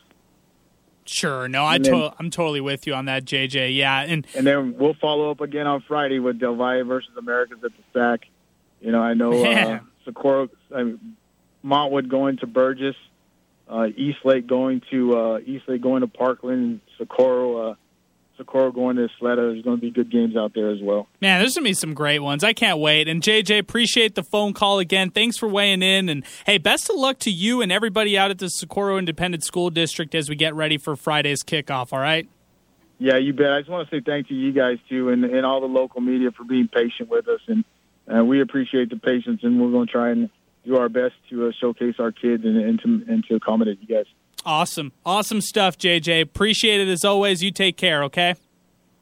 Sure. 1.06 1.48
No, 1.48 1.64
I 1.64 1.78
then, 1.78 2.10
I'm 2.18 2.30
totally 2.30 2.60
with 2.60 2.86
you 2.86 2.94
on 2.94 3.04
that, 3.06 3.24
JJ. 3.24 3.76
Yeah, 3.76 4.00
and 4.00 4.26
and 4.34 4.46
then 4.46 4.76
we'll 4.78 4.94
follow 4.94 5.30
up 5.30 5.40
again 5.40 5.66
on 5.66 5.82
Friday 5.82 6.18
with 6.18 6.38
Del 6.38 6.56
Valle 6.56 6.82
versus 6.84 7.10
Americas 7.18 7.58
at 7.62 7.72
the 7.72 7.82
SAC. 7.92 8.26
You 8.80 8.90
know, 8.90 9.02
I 9.02 9.12
know 9.12 9.44
uh, 9.44 9.80
Socorro, 10.04 10.48
I 10.74 10.82
mean, 10.82 11.16
Montwood 11.64 12.08
going 12.08 12.38
to 12.38 12.46
Burgess 12.46 12.96
uh, 13.68 13.86
East 13.96 14.18
Lake 14.24 14.46
going 14.46 14.82
to 14.90 15.16
uh, 15.16 15.38
East 15.40 15.64
Lake 15.68 15.80
going 15.80 16.02
to 16.02 16.06
Parkland, 16.06 16.80
Socorro, 16.98 17.70
uh, 17.70 17.74
Socorro 18.36 18.72
going 18.72 18.96
to 18.96 19.08
Ysleta. 19.08 19.36
There's 19.36 19.64
going 19.64 19.76
to 19.76 19.80
be 19.80 19.90
good 19.90 20.10
games 20.10 20.36
out 20.36 20.52
there 20.54 20.70
as 20.70 20.80
well. 20.82 21.06
Man, 21.20 21.40
there's 21.40 21.54
going 21.54 21.64
to 21.64 21.70
be 21.70 21.74
some 21.74 21.94
great 21.94 22.18
ones. 22.18 22.44
I 22.44 22.52
can't 22.52 22.78
wait. 22.78 23.08
And 23.08 23.22
JJ, 23.22 23.58
appreciate 23.58 24.14
the 24.14 24.22
phone 24.22 24.52
call 24.52 24.78
again. 24.78 25.10
Thanks 25.10 25.38
for 25.38 25.48
weighing 25.48 25.82
in. 25.82 26.08
And 26.08 26.24
hey, 26.46 26.58
best 26.58 26.90
of 26.90 26.96
luck 26.96 27.18
to 27.20 27.30
you 27.30 27.62
and 27.62 27.72
everybody 27.72 28.18
out 28.18 28.30
at 28.30 28.38
the 28.38 28.48
Socorro 28.48 28.98
Independent 28.98 29.44
School 29.44 29.70
District 29.70 30.14
as 30.14 30.28
we 30.28 30.36
get 30.36 30.54
ready 30.54 30.78
for 30.78 30.96
Friday's 30.96 31.42
kickoff. 31.42 31.92
All 31.92 32.00
right. 32.00 32.28
Yeah, 32.98 33.16
you 33.16 33.32
bet. 33.32 33.52
I 33.52 33.60
just 33.60 33.70
want 33.70 33.88
to 33.88 33.96
say 33.96 34.02
thank 34.04 34.30
you, 34.30 34.36
you 34.36 34.52
guys 34.52 34.78
too, 34.88 35.08
and, 35.10 35.24
and 35.24 35.44
all 35.44 35.60
the 35.60 35.66
local 35.66 36.00
media 36.00 36.30
for 36.30 36.44
being 36.44 36.68
patient 36.68 37.08
with 37.08 37.26
us, 37.28 37.40
and 37.48 37.64
uh, 38.12 38.24
we 38.24 38.40
appreciate 38.40 38.88
the 38.88 38.96
patience, 38.96 39.40
and 39.42 39.60
we're 39.60 39.72
going 39.72 39.86
to 39.86 39.92
try 39.92 40.10
and 40.10 40.30
do 40.64 40.76
our 40.76 40.88
best 40.88 41.14
to 41.30 41.48
uh, 41.48 41.52
showcase 41.60 41.96
our 41.98 42.12
kids 42.12 42.44
and, 42.44 42.56
and 42.56 42.80
to 42.80 43.04
and 43.12 43.24
to 43.24 43.34
accommodate 43.34 43.78
you 43.80 43.94
guys. 43.94 44.06
Awesome. 44.46 44.92
Awesome 45.06 45.40
stuff, 45.40 45.78
JJ. 45.78 46.20
Appreciate 46.20 46.80
it 46.80 46.88
as 46.88 47.04
always. 47.04 47.42
You 47.42 47.50
take 47.50 47.76
care, 47.76 48.04
okay? 48.04 48.34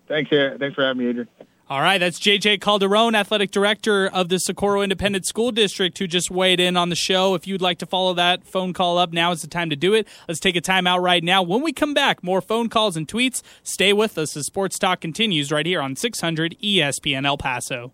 Thanks, 0.06 0.30
thanks 0.30 0.74
for 0.74 0.84
having 0.84 1.02
me, 1.02 1.08
Adrian. 1.08 1.28
All 1.72 1.80
right, 1.80 1.96
that's 1.96 2.20
JJ 2.20 2.60
Calderon, 2.60 3.14
athletic 3.14 3.50
director 3.50 4.06
of 4.06 4.28
the 4.28 4.36
Socorro 4.36 4.82
Independent 4.82 5.24
School 5.24 5.50
District, 5.52 5.96
who 5.96 6.06
just 6.06 6.30
weighed 6.30 6.60
in 6.60 6.76
on 6.76 6.90
the 6.90 6.94
show. 6.94 7.34
If 7.34 7.46
you'd 7.46 7.62
like 7.62 7.78
to 7.78 7.86
follow 7.86 8.12
that 8.12 8.44
phone 8.44 8.74
call 8.74 8.98
up, 8.98 9.10
now 9.12 9.32
is 9.32 9.40
the 9.40 9.48
time 9.48 9.70
to 9.70 9.76
do 9.76 9.94
it. 9.94 10.06
Let's 10.28 10.38
take 10.38 10.54
a 10.54 10.60
time 10.60 10.86
out 10.86 11.00
right 11.00 11.24
now. 11.24 11.42
When 11.42 11.62
we 11.62 11.72
come 11.72 11.94
back, 11.94 12.22
more 12.22 12.42
phone 12.42 12.68
calls 12.68 12.94
and 12.94 13.08
tweets. 13.08 13.40
Stay 13.62 13.94
with 13.94 14.18
us 14.18 14.36
as 14.36 14.44
Sports 14.44 14.78
Talk 14.78 15.00
continues 15.00 15.50
right 15.50 15.64
here 15.64 15.80
on 15.80 15.96
600 15.96 16.58
ESPN 16.62 17.24
El 17.24 17.38
Paso. 17.38 17.90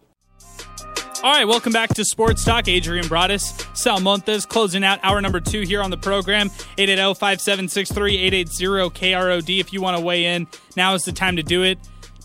All 1.20 1.32
right, 1.32 1.48
welcome 1.48 1.72
back 1.72 1.92
to 1.94 2.04
Sports 2.04 2.44
Talk. 2.44 2.68
Adrian 2.68 3.04
Broaddus, 3.06 3.76
Sal 3.76 3.98
Montes, 3.98 4.46
closing 4.46 4.84
out 4.84 5.00
hour 5.02 5.20
number 5.20 5.40
two 5.40 5.62
here 5.62 5.82
on 5.82 5.90
the 5.90 5.96
program. 5.96 6.48
880-5763-880-KROD. 6.78 9.58
If 9.58 9.72
you 9.72 9.82
want 9.82 9.96
to 9.96 10.02
weigh 10.02 10.26
in, 10.26 10.46
now 10.76 10.94
is 10.94 11.02
the 11.02 11.10
time 11.10 11.34
to 11.34 11.42
do 11.42 11.64
it. 11.64 11.76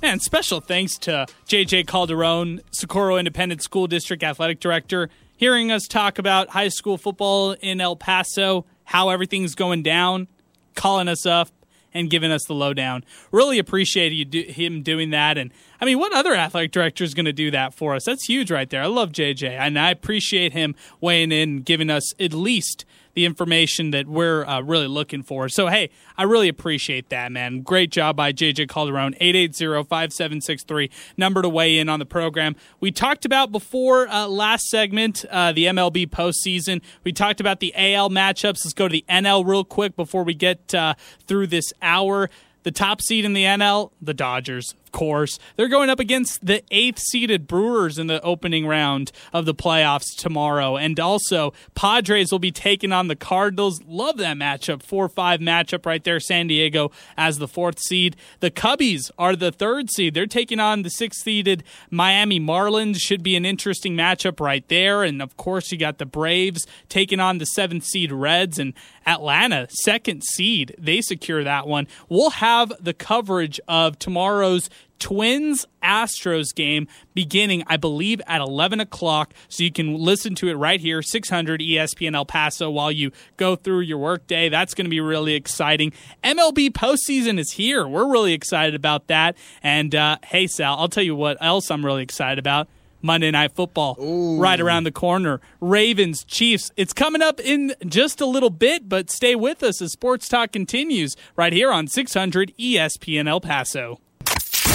And 0.03 0.21
special 0.21 0.61
thanks 0.61 0.99
to 0.99 1.25
JJ 1.47 1.87
Calderon, 1.87 2.61
Socorro 2.69 3.17
Independent 3.17 3.63
School 3.63 3.87
District 3.87 4.21
Athletic 4.21 4.59
Director, 4.59 5.09
hearing 5.37 5.71
us 5.71 5.87
talk 5.87 6.19
about 6.19 6.49
high 6.49 6.69
school 6.69 6.99
football 6.99 7.53
in 7.53 7.81
El 7.81 7.95
Paso, 7.95 8.63
how 8.83 9.09
everything's 9.09 9.55
going 9.55 9.81
down, 9.81 10.27
calling 10.75 11.07
us 11.07 11.25
up, 11.25 11.49
and 11.93 12.09
giving 12.09 12.31
us 12.31 12.43
the 12.45 12.53
lowdown. 12.53 13.03
Really 13.31 13.59
appreciate 13.59 14.11
you 14.11 14.25
do, 14.25 14.41
him 14.41 14.81
doing 14.81 15.11
that. 15.11 15.37
And 15.37 15.51
I 15.79 15.85
mean, 15.85 15.99
what 15.99 16.13
other 16.13 16.33
athletic 16.33 16.71
director 16.71 17.03
is 17.03 17.13
going 17.13 17.25
to 17.25 17.33
do 17.33 17.51
that 17.51 17.73
for 17.73 17.95
us? 17.95 18.05
That's 18.05 18.25
huge 18.25 18.51
right 18.51 18.69
there. 18.69 18.81
I 18.81 18.87
love 18.87 19.11
JJ, 19.11 19.49
and 19.49 19.77
I 19.77 19.91
appreciate 19.91 20.53
him 20.53 20.75
weighing 21.01 21.31
in, 21.31 21.61
giving 21.61 21.89
us 21.89 22.13
at 22.19 22.33
least 22.33 22.85
the 23.13 23.25
information 23.25 23.91
that 23.91 24.07
we're 24.07 24.45
uh, 24.45 24.61
really 24.61 24.87
looking 24.87 25.23
for. 25.23 25.49
So, 25.49 25.67
hey, 25.67 25.89
I 26.17 26.23
really 26.23 26.47
appreciate 26.47 27.09
that, 27.09 27.31
man. 27.31 27.61
Great 27.61 27.91
job 27.91 28.15
by 28.15 28.33
JJ 28.33 28.69
Calderon. 28.69 29.15
880-5763, 29.21 30.89
number 31.17 31.41
to 31.41 31.49
weigh 31.49 31.77
in 31.77 31.89
on 31.89 31.99
the 31.99 32.05
program. 32.05 32.55
We 32.79 32.91
talked 32.91 33.25
about 33.25 33.51
before 33.51 34.07
uh, 34.07 34.27
last 34.27 34.67
segment, 34.67 35.25
uh, 35.29 35.51
the 35.51 35.65
MLB 35.65 36.07
postseason. 36.07 36.81
We 37.03 37.11
talked 37.11 37.39
about 37.39 37.59
the 37.59 37.73
AL 37.75 38.09
matchups. 38.09 38.65
Let's 38.65 38.73
go 38.73 38.87
to 38.87 38.91
the 38.91 39.05
NL 39.09 39.45
real 39.45 39.63
quick 39.63 39.95
before 39.95 40.23
we 40.23 40.33
get 40.33 40.73
uh, 40.73 40.95
through 41.27 41.47
this 41.47 41.71
hour. 41.81 42.29
The 42.63 42.71
top 42.71 43.01
seed 43.01 43.25
in 43.25 43.33
the 43.33 43.43
NL, 43.43 43.91
the 44.01 44.13
Dodgers 44.13 44.73
course. 44.93 45.37
They're 45.57 45.67
going 45.67 45.89
up 45.89 45.99
against 45.99 46.45
the 46.45 46.63
eighth 46.71 46.99
seeded 46.99 47.47
Brewers 47.47 47.99
in 47.99 48.07
the 48.07 48.21
opening 48.21 48.65
round 48.65 49.11
of 49.33 49.45
the 49.45 49.53
playoffs 49.53 50.15
tomorrow. 50.17 50.77
And 50.77 50.97
also, 51.01 51.51
Padres 51.75 52.31
will 52.31 52.39
be 52.39 52.51
taking 52.51 52.93
on 52.93 53.09
the 53.09 53.17
Cardinals. 53.17 53.81
Love 53.85 54.15
that 54.17 54.37
matchup. 54.37 54.81
4 54.81 55.09
5 55.09 55.41
matchup 55.41 55.85
right 55.85 56.03
there. 56.03 56.21
San 56.21 56.47
Diego 56.47 56.91
as 57.17 57.39
the 57.39 57.47
fourth 57.47 57.79
seed. 57.79 58.15
The 58.39 58.51
Cubbies 58.51 59.11
are 59.17 59.35
the 59.35 59.51
third 59.51 59.89
seed. 59.91 60.13
They're 60.13 60.25
taking 60.25 60.59
on 60.59 60.83
the 60.83 60.89
sixth 60.89 61.23
seeded 61.23 61.63
Miami 61.89 62.39
Marlins. 62.39 62.99
Should 62.99 63.23
be 63.23 63.35
an 63.35 63.45
interesting 63.45 63.95
matchup 63.95 64.39
right 64.39 64.67
there. 64.69 65.03
And 65.03 65.21
of 65.21 65.35
course, 65.35 65.71
you 65.71 65.77
got 65.77 65.97
the 65.97 66.05
Braves 66.05 66.65
taking 66.87 67.19
on 67.19 67.39
the 67.39 67.45
seventh 67.45 67.83
seed 67.83 68.11
Reds 68.11 68.59
and 68.59 68.73
Atlanta, 69.05 69.67
second 69.69 70.23
seed. 70.23 70.75
They 70.77 71.01
secure 71.01 71.43
that 71.43 71.67
one. 71.67 71.87
We'll 72.07 72.29
have 72.31 72.71
the 72.79 72.93
coverage 72.93 73.59
of 73.67 73.99
tomorrow's 73.99 74.69
Twins 75.03 75.65
Astros 75.83 76.55
game 76.55 76.87
beginning, 77.13 77.61
I 77.67 77.75
believe, 77.75 78.21
at 78.25 78.39
11 78.39 78.79
o'clock. 78.79 79.33
So 79.49 79.61
you 79.61 79.71
can 79.71 79.95
listen 79.95 80.33
to 80.35 80.47
it 80.47 80.53
right 80.53 80.79
here, 80.79 81.01
600 81.01 81.59
ESPN 81.59 82.15
El 82.15 82.23
Paso, 82.23 82.69
while 82.69 82.89
you 82.89 83.11
go 83.35 83.57
through 83.57 83.81
your 83.81 83.97
workday. 83.97 84.47
That's 84.47 84.73
going 84.73 84.85
to 84.85 84.89
be 84.89 85.01
really 85.01 85.33
exciting. 85.33 85.91
MLB 86.23 86.69
postseason 86.69 87.37
is 87.37 87.51
here. 87.51 87.85
We're 87.85 88.09
really 88.09 88.31
excited 88.31 88.75
about 88.75 89.07
that. 89.07 89.35
And 89.61 89.93
uh, 89.93 90.19
hey, 90.23 90.47
Sal, 90.47 90.77
I'll 90.79 90.87
tell 90.87 91.03
you 91.03 91.17
what 91.17 91.35
else 91.41 91.69
I'm 91.69 91.85
really 91.85 92.03
excited 92.03 92.39
about. 92.39 92.69
Monday 93.01 93.29
Night 93.29 93.53
Football 93.53 93.97
Ooh. 93.99 94.39
right 94.39 94.61
around 94.61 94.85
the 94.85 94.91
corner. 94.93 95.41
Ravens, 95.59 96.23
Chiefs. 96.23 96.71
It's 96.77 96.93
coming 96.93 97.21
up 97.21 97.41
in 97.41 97.75
just 97.85 98.21
a 98.21 98.25
little 98.25 98.49
bit, 98.49 98.87
but 98.87 99.09
stay 99.09 99.35
with 99.35 99.63
us 99.63 99.81
as 99.81 99.91
Sports 99.91 100.29
Talk 100.29 100.53
continues 100.53 101.17
right 101.35 101.51
here 101.51 101.73
on 101.73 101.87
600 101.89 102.53
ESPN 102.57 103.27
El 103.27 103.41
Paso. 103.41 103.99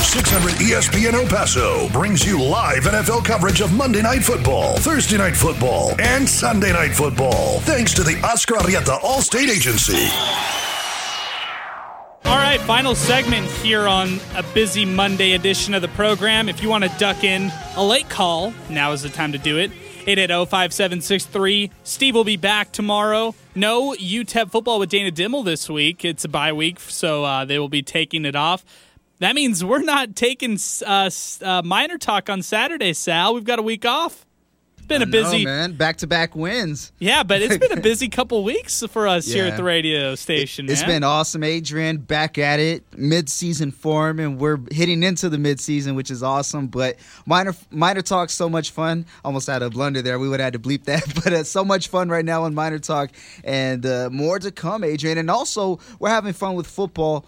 600 0.02 0.52
ESPN 0.54 1.12
El 1.12 1.26
Paso 1.26 1.88
brings 1.90 2.24
you 2.24 2.42
live 2.42 2.84
NFL 2.84 3.24
coverage 3.24 3.60
of 3.60 3.72
Monday 3.72 4.00
Night 4.00 4.22
Football, 4.22 4.76
Thursday 4.78 5.18
Night 5.18 5.36
Football, 5.36 5.94
and 6.00 6.28
Sunday 6.28 6.72
Night 6.72 6.94
Football. 6.94 7.60
Thanks 7.60 7.92
to 7.94 8.02
the 8.02 8.18
Oscar 8.24 8.54
Arrieta 8.54 8.98
All-State 9.02 9.50
Agency. 9.50 10.08
All 12.24 12.36
right, 12.36 12.60
final 12.60 12.94
segment 12.94 13.46
here 13.46 13.86
on 13.86 14.18
a 14.36 14.42
busy 14.54 14.84
Monday 14.84 15.32
edition 15.32 15.74
of 15.74 15.82
the 15.82 15.88
program. 15.88 16.48
If 16.48 16.62
you 16.62 16.68
want 16.68 16.84
to 16.84 16.90
duck 16.98 17.24
in 17.24 17.50
a 17.76 17.84
late 17.84 18.08
call, 18.08 18.54
now 18.70 18.92
is 18.92 19.02
the 19.02 19.08
time 19.08 19.32
to 19.32 19.38
do 19.38 19.58
it. 19.58 19.70
880-5763. 20.06 21.70
Steve 21.84 22.14
will 22.14 22.24
be 22.24 22.36
back 22.36 22.72
tomorrow. 22.72 23.34
No 23.54 23.92
UTEP 23.92 24.50
football 24.50 24.78
with 24.78 24.88
Dana 24.88 25.10
Dimel 25.10 25.44
this 25.44 25.68
week. 25.68 26.04
It's 26.04 26.24
a 26.24 26.28
bye 26.28 26.52
week, 26.52 26.80
so 26.80 27.24
uh, 27.24 27.44
they 27.44 27.58
will 27.58 27.68
be 27.68 27.82
taking 27.82 28.24
it 28.24 28.34
off. 28.34 28.64
That 29.20 29.34
means 29.34 29.64
we're 29.64 29.82
not 29.82 30.14
taking 30.14 30.58
uh, 30.86 31.10
uh, 31.42 31.62
Miner 31.64 31.98
Talk 31.98 32.30
on 32.30 32.42
Saturday, 32.42 32.92
Sal. 32.92 33.34
We've 33.34 33.44
got 33.44 33.58
a 33.58 33.62
week 33.62 33.84
off. 33.84 34.24
It's 34.76 34.86
been 34.86 35.02
a 35.02 35.06
busy 35.06 35.44
know, 35.44 35.50
man. 35.50 35.72
Back 35.72 35.96
to 35.98 36.06
back 36.06 36.36
wins. 36.36 36.92
Yeah, 36.98 37.22
but 37.24 37.42
it's 37.42 37.58
been 37.58 37.76
a 37.76 37.80
busy 37.82 38.08
couple 38.08 38.42
weeks 38.44 38.82
for 38.88 39.08
us 39.08 39.26
here 39.26 39.44
at 39.44 39.56
the 39.56 39.64
radio 39.64 40.14
station. 40.14 40.66
It, 40.66 40.70
has 40.70 40.84
been 40.84 41.02
awesome, 41.02 41.42
Adrian. 41.42 41.98
Back 41.98 42.38
at 42.38 42.58
it, 42.60 42.84
mid-season 42.96 43.72
form, 43.72 44.18
and 44.20 44.38
we're 44.38 44.58
hitting 44.70 45.02
into 45.02 45.28
the 45.28 45.36
mid-season, 45.36 45.94
which 45.94 46.10
is 46.10 46.22
awesome. 46.22 46.68
But 46.68 46.96
minor 47.26 47.54
Miner 47.70 48.02
Talk, 48.02 48.30
so 48.30 48.48
much 48.48 48.70
fun. 48.70 49.04
Almost 49.24 49.48
had 49.48 49.62
a 49.62 49.68
blunder 49.68 50.00
there. 50.00 50.18
We 50.18 50.28
would 50.28 50.40
have 50.40 50.54
had 50.54 50.62
to 50.62 50.68
bleep 50.68 50.84
that, 50.84 51.02
but 51.22 51.32
uh, 51.32 51.44
so 51.44 51.64
much 51.64 51.88
fun 51.88 52.08
right 52.08 52.24
now 52.24 52.44
on 52.44 52.54
Miner 52.54 52.78
Talk, 52.78 53.10
and 53.44 53.84
uh, 53.84 54.08
more 54.10 54.38
to 54.38 54.50
come, 54.52 54.84
Adrian. 54.84 55.18
And 55.18 55.28
also, 55.28 55.80
we're 55.98 56.08
having 56.08 56.32
fun 56.32 56.54
with 56.54 56.68
football. 56.68 57.26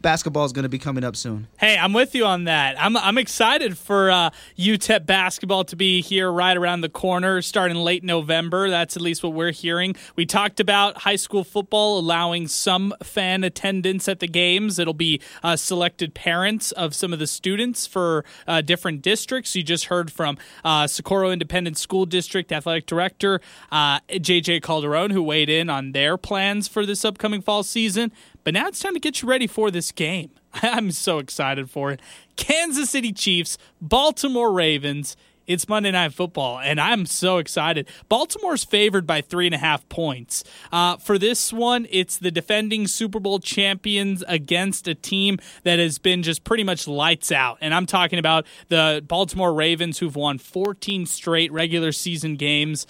Basketball 0.00 0.44
is 0.44 0.52
going 0.52 0.64
to 0.64 0.68
be 0.68 0.78
coming 0.78 1.04
up 1.04 1.16
soon. 1.16 1.48
Hey, 1.58 1.76
I'm 1.76 1.92
with 1.92 2.14
you 2.14 2.24
on 2.24 2.44
that. 2.44 2.80
I'm 2.80 2.96
I'm 2.96 3.18
excited 3.18 3.76
for 3.78 4.10
uh, 4.10 4.30
UTEP 4.58 5.06
basketball 5.06 5.64
to 5.64 5.76
be 5.76 6.02
here 6.02 6.30
right 6.30 6.56
around 6.56 6.82
the 6.82 6.88
corner, 6.88 7.42
starting 7.42 7.76
late 7.76 8.04
November. 8.04 8.70
That's 8.70 8.96
at 8.96 9.02
least 9.02 9.22
what 9.22 9.32
we're 9.32 9.52
hearing. 9.52 9.96
We 10.14 10.26
talked 10.26 10.60
about 10.60 10.98
high 10.98 11.16
school 11.16 11.44
football 11.44 11.98
allowing 11.98 12.46
some 12.48 12.94
fan 13.02 13.42
attendance 13.42 14.08
at 14.08 14.20
the 14.20 14.28
games. 14.28 14.78
It'll 14.78 14.94
be 14.94 15.20
uh, 15.42 15.56
selected 15.56 16.14
parents 16.14 16.72
of 16.72 16.94
some 16.94 17.12
of 17.12 17.18
the 17.18 17.26
students 17.26 17.86
for 17.86 18.24
uh, 18.46 18.60
different 18.60 19.02
districts. 19.02 19.54
You 19.56 19.62
just 19.62 19.86
heard 19.86 20.12
from 20.12 20.38
uh, 20.64 20.86
Socorro 20.86 21.30
Independent 21.30 21.78
School 21.78 22.06
District 22.06 22.52
Athletic 22.52 22.86
Director 22.86 23.40
uh, 23.72 24.00
JJ 24.10 24.62
Calderon, 24.62 25.10
who 25.10 25.22
weighed 25.22 25.48
in 25.48 25.70
on 25.70 25.92
their 25.92 26.16
plans 26.16 26.68
for 26.68 26.86
this 26.86 27.04
upcoming 27.04 27.40
fall 27.40 27.62
season. 27.62 28.12
But 28.46 28.54
now 28.54 28.68
it's 28.68 28.78
time 28.78 28.94
to 28.94 29.00
get 29.00 29.22
you 29.22 29.28
ready 29.28 29.48
for 29.48 29.72
this 29.72 29.90
game. 29.90 30.30
I'm 30.62 30.92
so 30.92 31.18
excited 31.18 31.68
for 31.68 31.90
it. 31.90 32.00
Kansas 32.36 32.90
City 32.90 33.12
Chiefs, 33.12 33.58
Baltimore 33.80 34.52
Ravens. 34.52 35.16
It's 35.48 35.68
Monday 35.68 35.90
Night 35.90 36.12
Football, 36.12 36.60
and 36.60 36.80
I'm 36.80 37.06
so 37.06 37.38
excited. 37.38 37.88
Baltimore's 38.08 38.64
favored 38.64 39.06
by 39.06 39.20
three 39.20 39.46
and 39.46 39.54
a 39.54 39.58
half 39.58 39.88
points. 39.88 40.44
Uh, 40.72 40.96
for 40.96 41.18
this 41.18 41.52
one, 41.52 41.86
it's 41.90 42.18
the 42.18 42.30
defending 42.32 42.86
Super 42.86 43.20
Bowl 43.20 43.38
champions 43.40 44.24
against 44.26 44.86
a 44.88 44.94
team 44.94 45.38
that 45.62 45.78
has 45.80 45.98
been 45.98 46.24
just 46.24 46.42
pretty 46.42 46.64
much 46.64 46.88
lights 46.88 47.30
out. 47.30 47.58
And 47.60 47.74
I'm 47.74 47.86
talking 47.86 48.18
about 48.18 48.44
the 48.68 49.04
Baltimore 49.06 49.54
Ravens, 49.54 49.98
who've 49.98 50.16
won 50.16 50.38
14 50.38 51.06
straight 51.06 51.52
regular 51.52 51.92
season 51.92 52.36
games. 52.36 52.86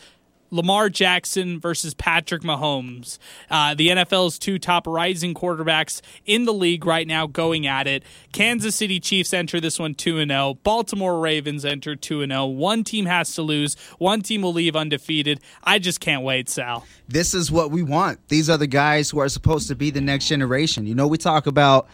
Lamar 0.51 0.89
Jackson 0.89 1.61
versus 1.61 1.95
Patrick 1.95 2.43
Mahomes. 2.43 3.19
Uh, 3.51 3.75
the 3.75 3.89
NFL's 3.89 4.39
two 4.39 4.59
top 4.59 4.87
rising 4.87 5.35
quarterbacks 5.35 6.01
in 6.25 6.45
the 6.45 6.53
league 6.53 6.87
right 6.87 7.07
now 7.07 7.27
going 7.27 7.67
at 7.67 7.87
it. 7.87 8.03
Kansas 8.33 8.77
City 8.77 9.01
Chiefs 9.01 9.33
enter 9.33 9.61
this 9.61 9.79
one 9.79 9.95
2 9.95 10.27
0. 10.27 10.55
Baltimore 10.63 11.19
Ravens 11.19 11.65
enter 11.65 11.97
2 11.97 12.27
0. 12.27 12.47
One 12.47 12.85
team 12.85 13.07
has 13.07 13.35
to 13.35 13.43
lose, 13.43 13.77
one 13.99 14.23
team 14.23 14.43
will 14.43 14.53
leave 14.53 14.77
undefeated. 14.77 15.41
I 15.65 15.79
just 15.79 16.01
can't 16.01 16.23
wait, 16.23 16.49
Sal. 16.49 16.85
This 17.09 17.35
is 17.35 17.51
what 17.51 17.71
we 17.71 17.83
want. 17.83 18.29
These 18.29 18.51
are 18.51 18.59
the 18.59 18.67
guys 18.67 19.11
who 19.11 19.19
are 19.21 19.29
supposed 19.29 19.69
to 19.69 19.75
be 19.75 19.91
the 19.91 20.01
next 20.01 20.29
generation. 20.29 20.87
You 20.87 20.95
know, 20.95 21.07
we 21.07 21.19
talk 21.19 21.47
about 21.47 21.89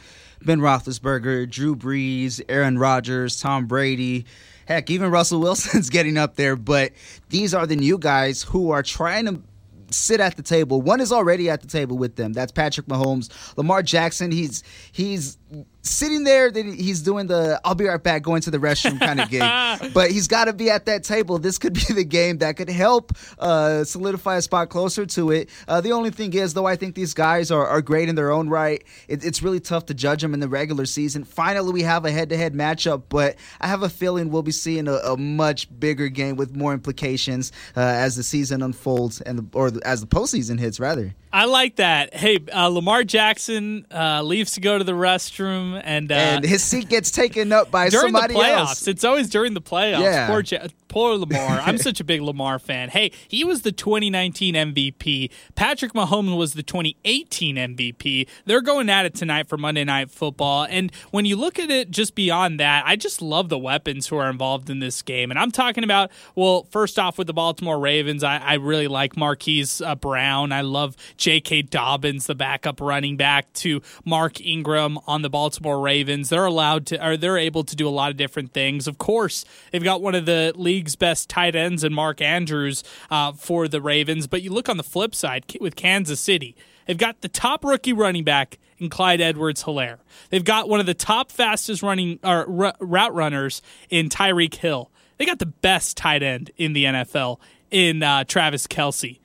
Ben 0.45 0.61
Roethlisberger, 0.61 1.49
Drew 1.49 1.77
Brees, 1.77 2.41
Aaron 2.49 2.79
Rodgers, 2.79 3.41
Tom 3.41 3.67
Brady. 3.67 4.27
Heck, 4.67 4.91
even 4.91 5.11
Russell 5.11 5.41
Wilson's 5.41 5.91
getting 5.91 6.17
up 6.17 6.37
there. 6.37 6.57
But 6.57 6.93
these 7.29 7.55
are 7.55 7.67
the 7.67 7.77
new 7.77 7.99
guys 7.99 8.43
who 8.43 8.71
are 8.71 8.83
trying 8.83 9.27
to 9.27 9.43
sit 9.91 10.21
at 10.21 10.37
the 10.37 10.43
table. 10.43 10.81
One 10.81 11.01
is 11.01 11.13
already 11.13 11.51
at 11.51 11.61
the 11.61 11.67
table 11.67 11.99
with 11.99 12.17
them. 12.17 12.33
That's 12.33 12.53
Patrick 12.53 12.87
Mahomes. 12.87 13.31
Lamar 13.57 13.83
Jackson, 13.83 14.31
he's 14.31 14.63
he's 14.93 15.39
sitting 15.83 16.25
there, 16.25 16.51
then 16.51 16.73
he's 16.73 17.03
doing 17.03 17.27
the 17.27 17.61
I'll 17.65 17.75
be 17.75 17.87
right 17.87 18.03
back, 18.03 18.23
going 18.23 18.41
to 18.43 18.51
the 18.51 18.59
restroom 18.59 18.99
kind 18.99 19.21
of 19.21 19.29
gig. 19.29 19.43
but 19.95 20.11
he's 20.11 20.29
got 20.29 20.47
to 20.47 20.53
be 20.53 20.71
at 20.71 20.87
that 20.87 21.05
table. 21.05 21.39
This 21.39 21.59
could 21.59 21.75
be 21.75 21.81
the 21.95 22.05
game 22.05 22.39
that 22.39 22.57
could 22.57 22.71
help 22.71 23.13
uh, 23.39 23.85
solidify 23.85 24.37
a 24.37 24.43
spot 24.43 24.69
closer 24.71 25.05
to 25.07 25.31
it. 25.31 25.51
Uh, 25.69 25.81
the 25.81 25.93
only 25.93 26.11
thing 26.11 26.33
is, 26.33 26.55
though, 26.55 26.67
I 26.67 26.77
think 26.77 26.95
these 26.95 27.15
guys 27.15 27.51
are, 27.51 27.67
are 27.67 27.83
great 27.83 28.09
in 28.09 28.15
their 28.15 28.31
own 28.31 28.49
right. 28.49 28.83
It, 29.09 29.25
it's 29.25 29.43
really 29.43 29.61
tough 29.61 29.87
to 29.87 29.95
judge 29.95 30.23
them 30.23 30.35
in 30.35 30.41
the 30.41 30.49
regular 30.49 30.87
season. 30.87 31.25
Finally, 31.25 31.73
we 31.73 31.83
have 31.83 32.05
a 32.05 32.11
head 32.11 32.29
to 32.31 32.37
head 32.37 32.55
matchup, 32.55 33.03
but 33.09 33.37
I 33.61 33.67
have 33.67 33.83
a 33.83 33.89
feeling 33.89 34.31
we'll 34.31 34.43
be 34.43 34.53
seeing 34.53 34.89
a, 34.89 34.95
a 34.95 35.17
much 35.17 35.69
bigger 35.79 36.09
game 36.09 36.37
with 36.37 36.55
more 36.55 36.73
implications 36.73 37.53
uh, 37.77 37.81
as 37.81 38.17
the 38.17 38.23
season 38.23 38.63
unfolds 38.63 39.21
and 39.21 39.39
the, 39.39 39.59
or 39.59 39.71
as 39.85 40.01
the 40.01 40.07
postseason 40.07 40.59
hits, 40.59 40.79
rather. 40.79 41.15
I 41.35 41.47
like 41.47 41.77
that. 41.77 42.15
Hey, 42.15 42.39
uh, 42.53 42.69
Lamar 42.69 43.05
Jackson 43.05 43.87
uh, 43.91 44.23
leaves 44.23 44.53
to 44.53 44.61
go 44.61 44.77
to 44.77 44.85
the 44.85 44.93
restroom, 44.93 45.72
and 45.75 46.11
uh, 46.13 46.15
and 46.15 46.45
his 46.45 46.63
seat 46.63 46.89
gets 46.89 47.11
taken 47.11 47.53
up 47.53 47.71
by 47.71 47.89
during 47.91 48.13
somebody 48.13 48.35
the 48.35 48.41
playoffs. 48.41 48.59
else. 48.59 48.89
It's 48.89 49.05
always 49.05 49.29
during 49.31 49.55
the 49.55 49.61
playoffs. 49.63 50.01
Yeah. 50.03 50.27
Poor, 50.29 50.41
Ja- 50.43 50.67
poor 50.93 51.17
Lamar. 51.17 51.61
I'm 51.61 51.79
such 51.83 52.01
a 52.01 52.05
big 52.05 52.21
Lamar 52.21 52.59
fan. 52.59 52.91
Hey, 52.91 53.13
he 53.27 53.45
was 53.45 53.63
the 53.63 53.73
2019 53.73 54.55
MVP. 54.55 55.31
Patrick 55.55 55.95
Mahomes 55.95 56.37
was 56.37 56.53
the 56.53 56.63
2018 56.63 57.57
MVP. 57.57 58.29
They're 58.45 58.61
going 58.61 58.91
at 58.91 59.07
it 59.07 59.15
tonight 59.15 59.49
for 59.49 59.57
Monday 59.57 59.85
Night 59.85 60.11
Football. 60.11 60.67
And 60.69 60.93
when 61.11 61.25
you 61.25 61.35
look 61.35 61.59
at 61.59 61.71
it 61.71 61.91
just 61.91 62.15
beyond 62.15 62.61
that, 62.61 62.85
I 62.87 62.97
just 62.97 63.23
love 63.23 63.49
the 63.49 63.59
weapons 63.59 64.07
who 64.07 64.17
are 64.17 64.29
involved 64.29 64.69
in 64.69 64.81
this 64.81 65.01
game. 65.01 65.31
And 65.31 65.39
I'm 65.41 65.51
talking 65.51 65.83
about, 65.83 66.13
well, 66.35 66.65
first 66.71 66.99
off, 66.99 67.17
with 67.17 67.27
the 67.27 67.33
Baltimore 67.33 67.81
Ravens, 67.81 68.23
I, 68.23 68.37
I 68.37 68.55
really 68.55 68.89
like 68.89 69.17
Marquise 69.17 69.81
uh, 69.81 69.95
Brown. 69.95 70.53
I 70.53 70.61
love 70.61 70.97
J.K. 71.17 71.63
Dobbins, 71.63 72.27
the 72.27 72.35
backup 72.35 72.83
running 72.83 73.17
back 73.17 73.51
to 73.55 73.81
Mark 74.05 74.41
Ingram 74.43 74.99
on 75.07 75.23
the 75.23 75.31
Baltimore 75.31 75.81
Ravens. 75.81 76.29
They're 76.29 76.45
allowed 76.45 76.85
to, 76.87 77.07
or 77.07 77.17
they're 77.17 77.39
able 77.39 77.65
to 77.65 77.75
do 77.75 77.89
a 77.89 77.91
lot 77.91 78.11
of 78.11 78.19
different 78.19 78.53
things. 78.53 78.87
Of 78.87 78.99
course, 78.99 79.47
they've 79.71 79.83
got 79.83 80.03
one 80.03 80.15
of 80.15 80.27
the 80.27 80.53
league's 80.83 80.97
best 80.97 81.31
tight 81.31 81.55
ends 81.55 81.85
and 81.85 81.95
Mark 81.95 82.21
Andrews 82.21 82.83
uh, 83.09 83.31
for 83.31 83.69
the 83.69 83.81
Ravens. 83.81 84.27
But 84.27 84.43
you 84.43 84.51
look 84.51 84.69
on 84.69 84.79
the 84.79 84.83
flip 84.83 85.15
side 85.15 85.45
with 85.61 85.77
Kansas 85.77 86.19
City, 86.19 86.57
they've 86.87 86.99
got 86.99 87.21
the 87.21 87.29
top 87.29 87.65
rookie 87.65 87.93
running 87.93 88.25
back 88.25 88.59
in 88.79 88.91
Clyde 88.91 89.21
Edwards-Helaire. 89.21 89.99
They've 90.31 90.45
got 90.45 90.69
one 90.69 90.81
of 90.81 90.87
the 90.87 90.95
top 90.95 91.31
fastest 91.31 91.85
running 91.85 92.19
or 92.25 92.65
r- 92.65 92.75
route 92.81 93.15
runners 93.15 93.63
in 93.91 94.09
Tyreek 94.09 94.57
Hill. 94.57 94.91
They 95.19 95.25
got 95.25 95.39
the 95.39 95.47
best 95.47 95.97
tight 95.97 96.25
end 96.25 96.51
in 96.57 96.73
the 96.73 96.85
NFL 96.85 97.39
in 97.71 98.03
uh, 98.03 98.25
Travis 98.25 98.67
Kelce. 98.67 99.21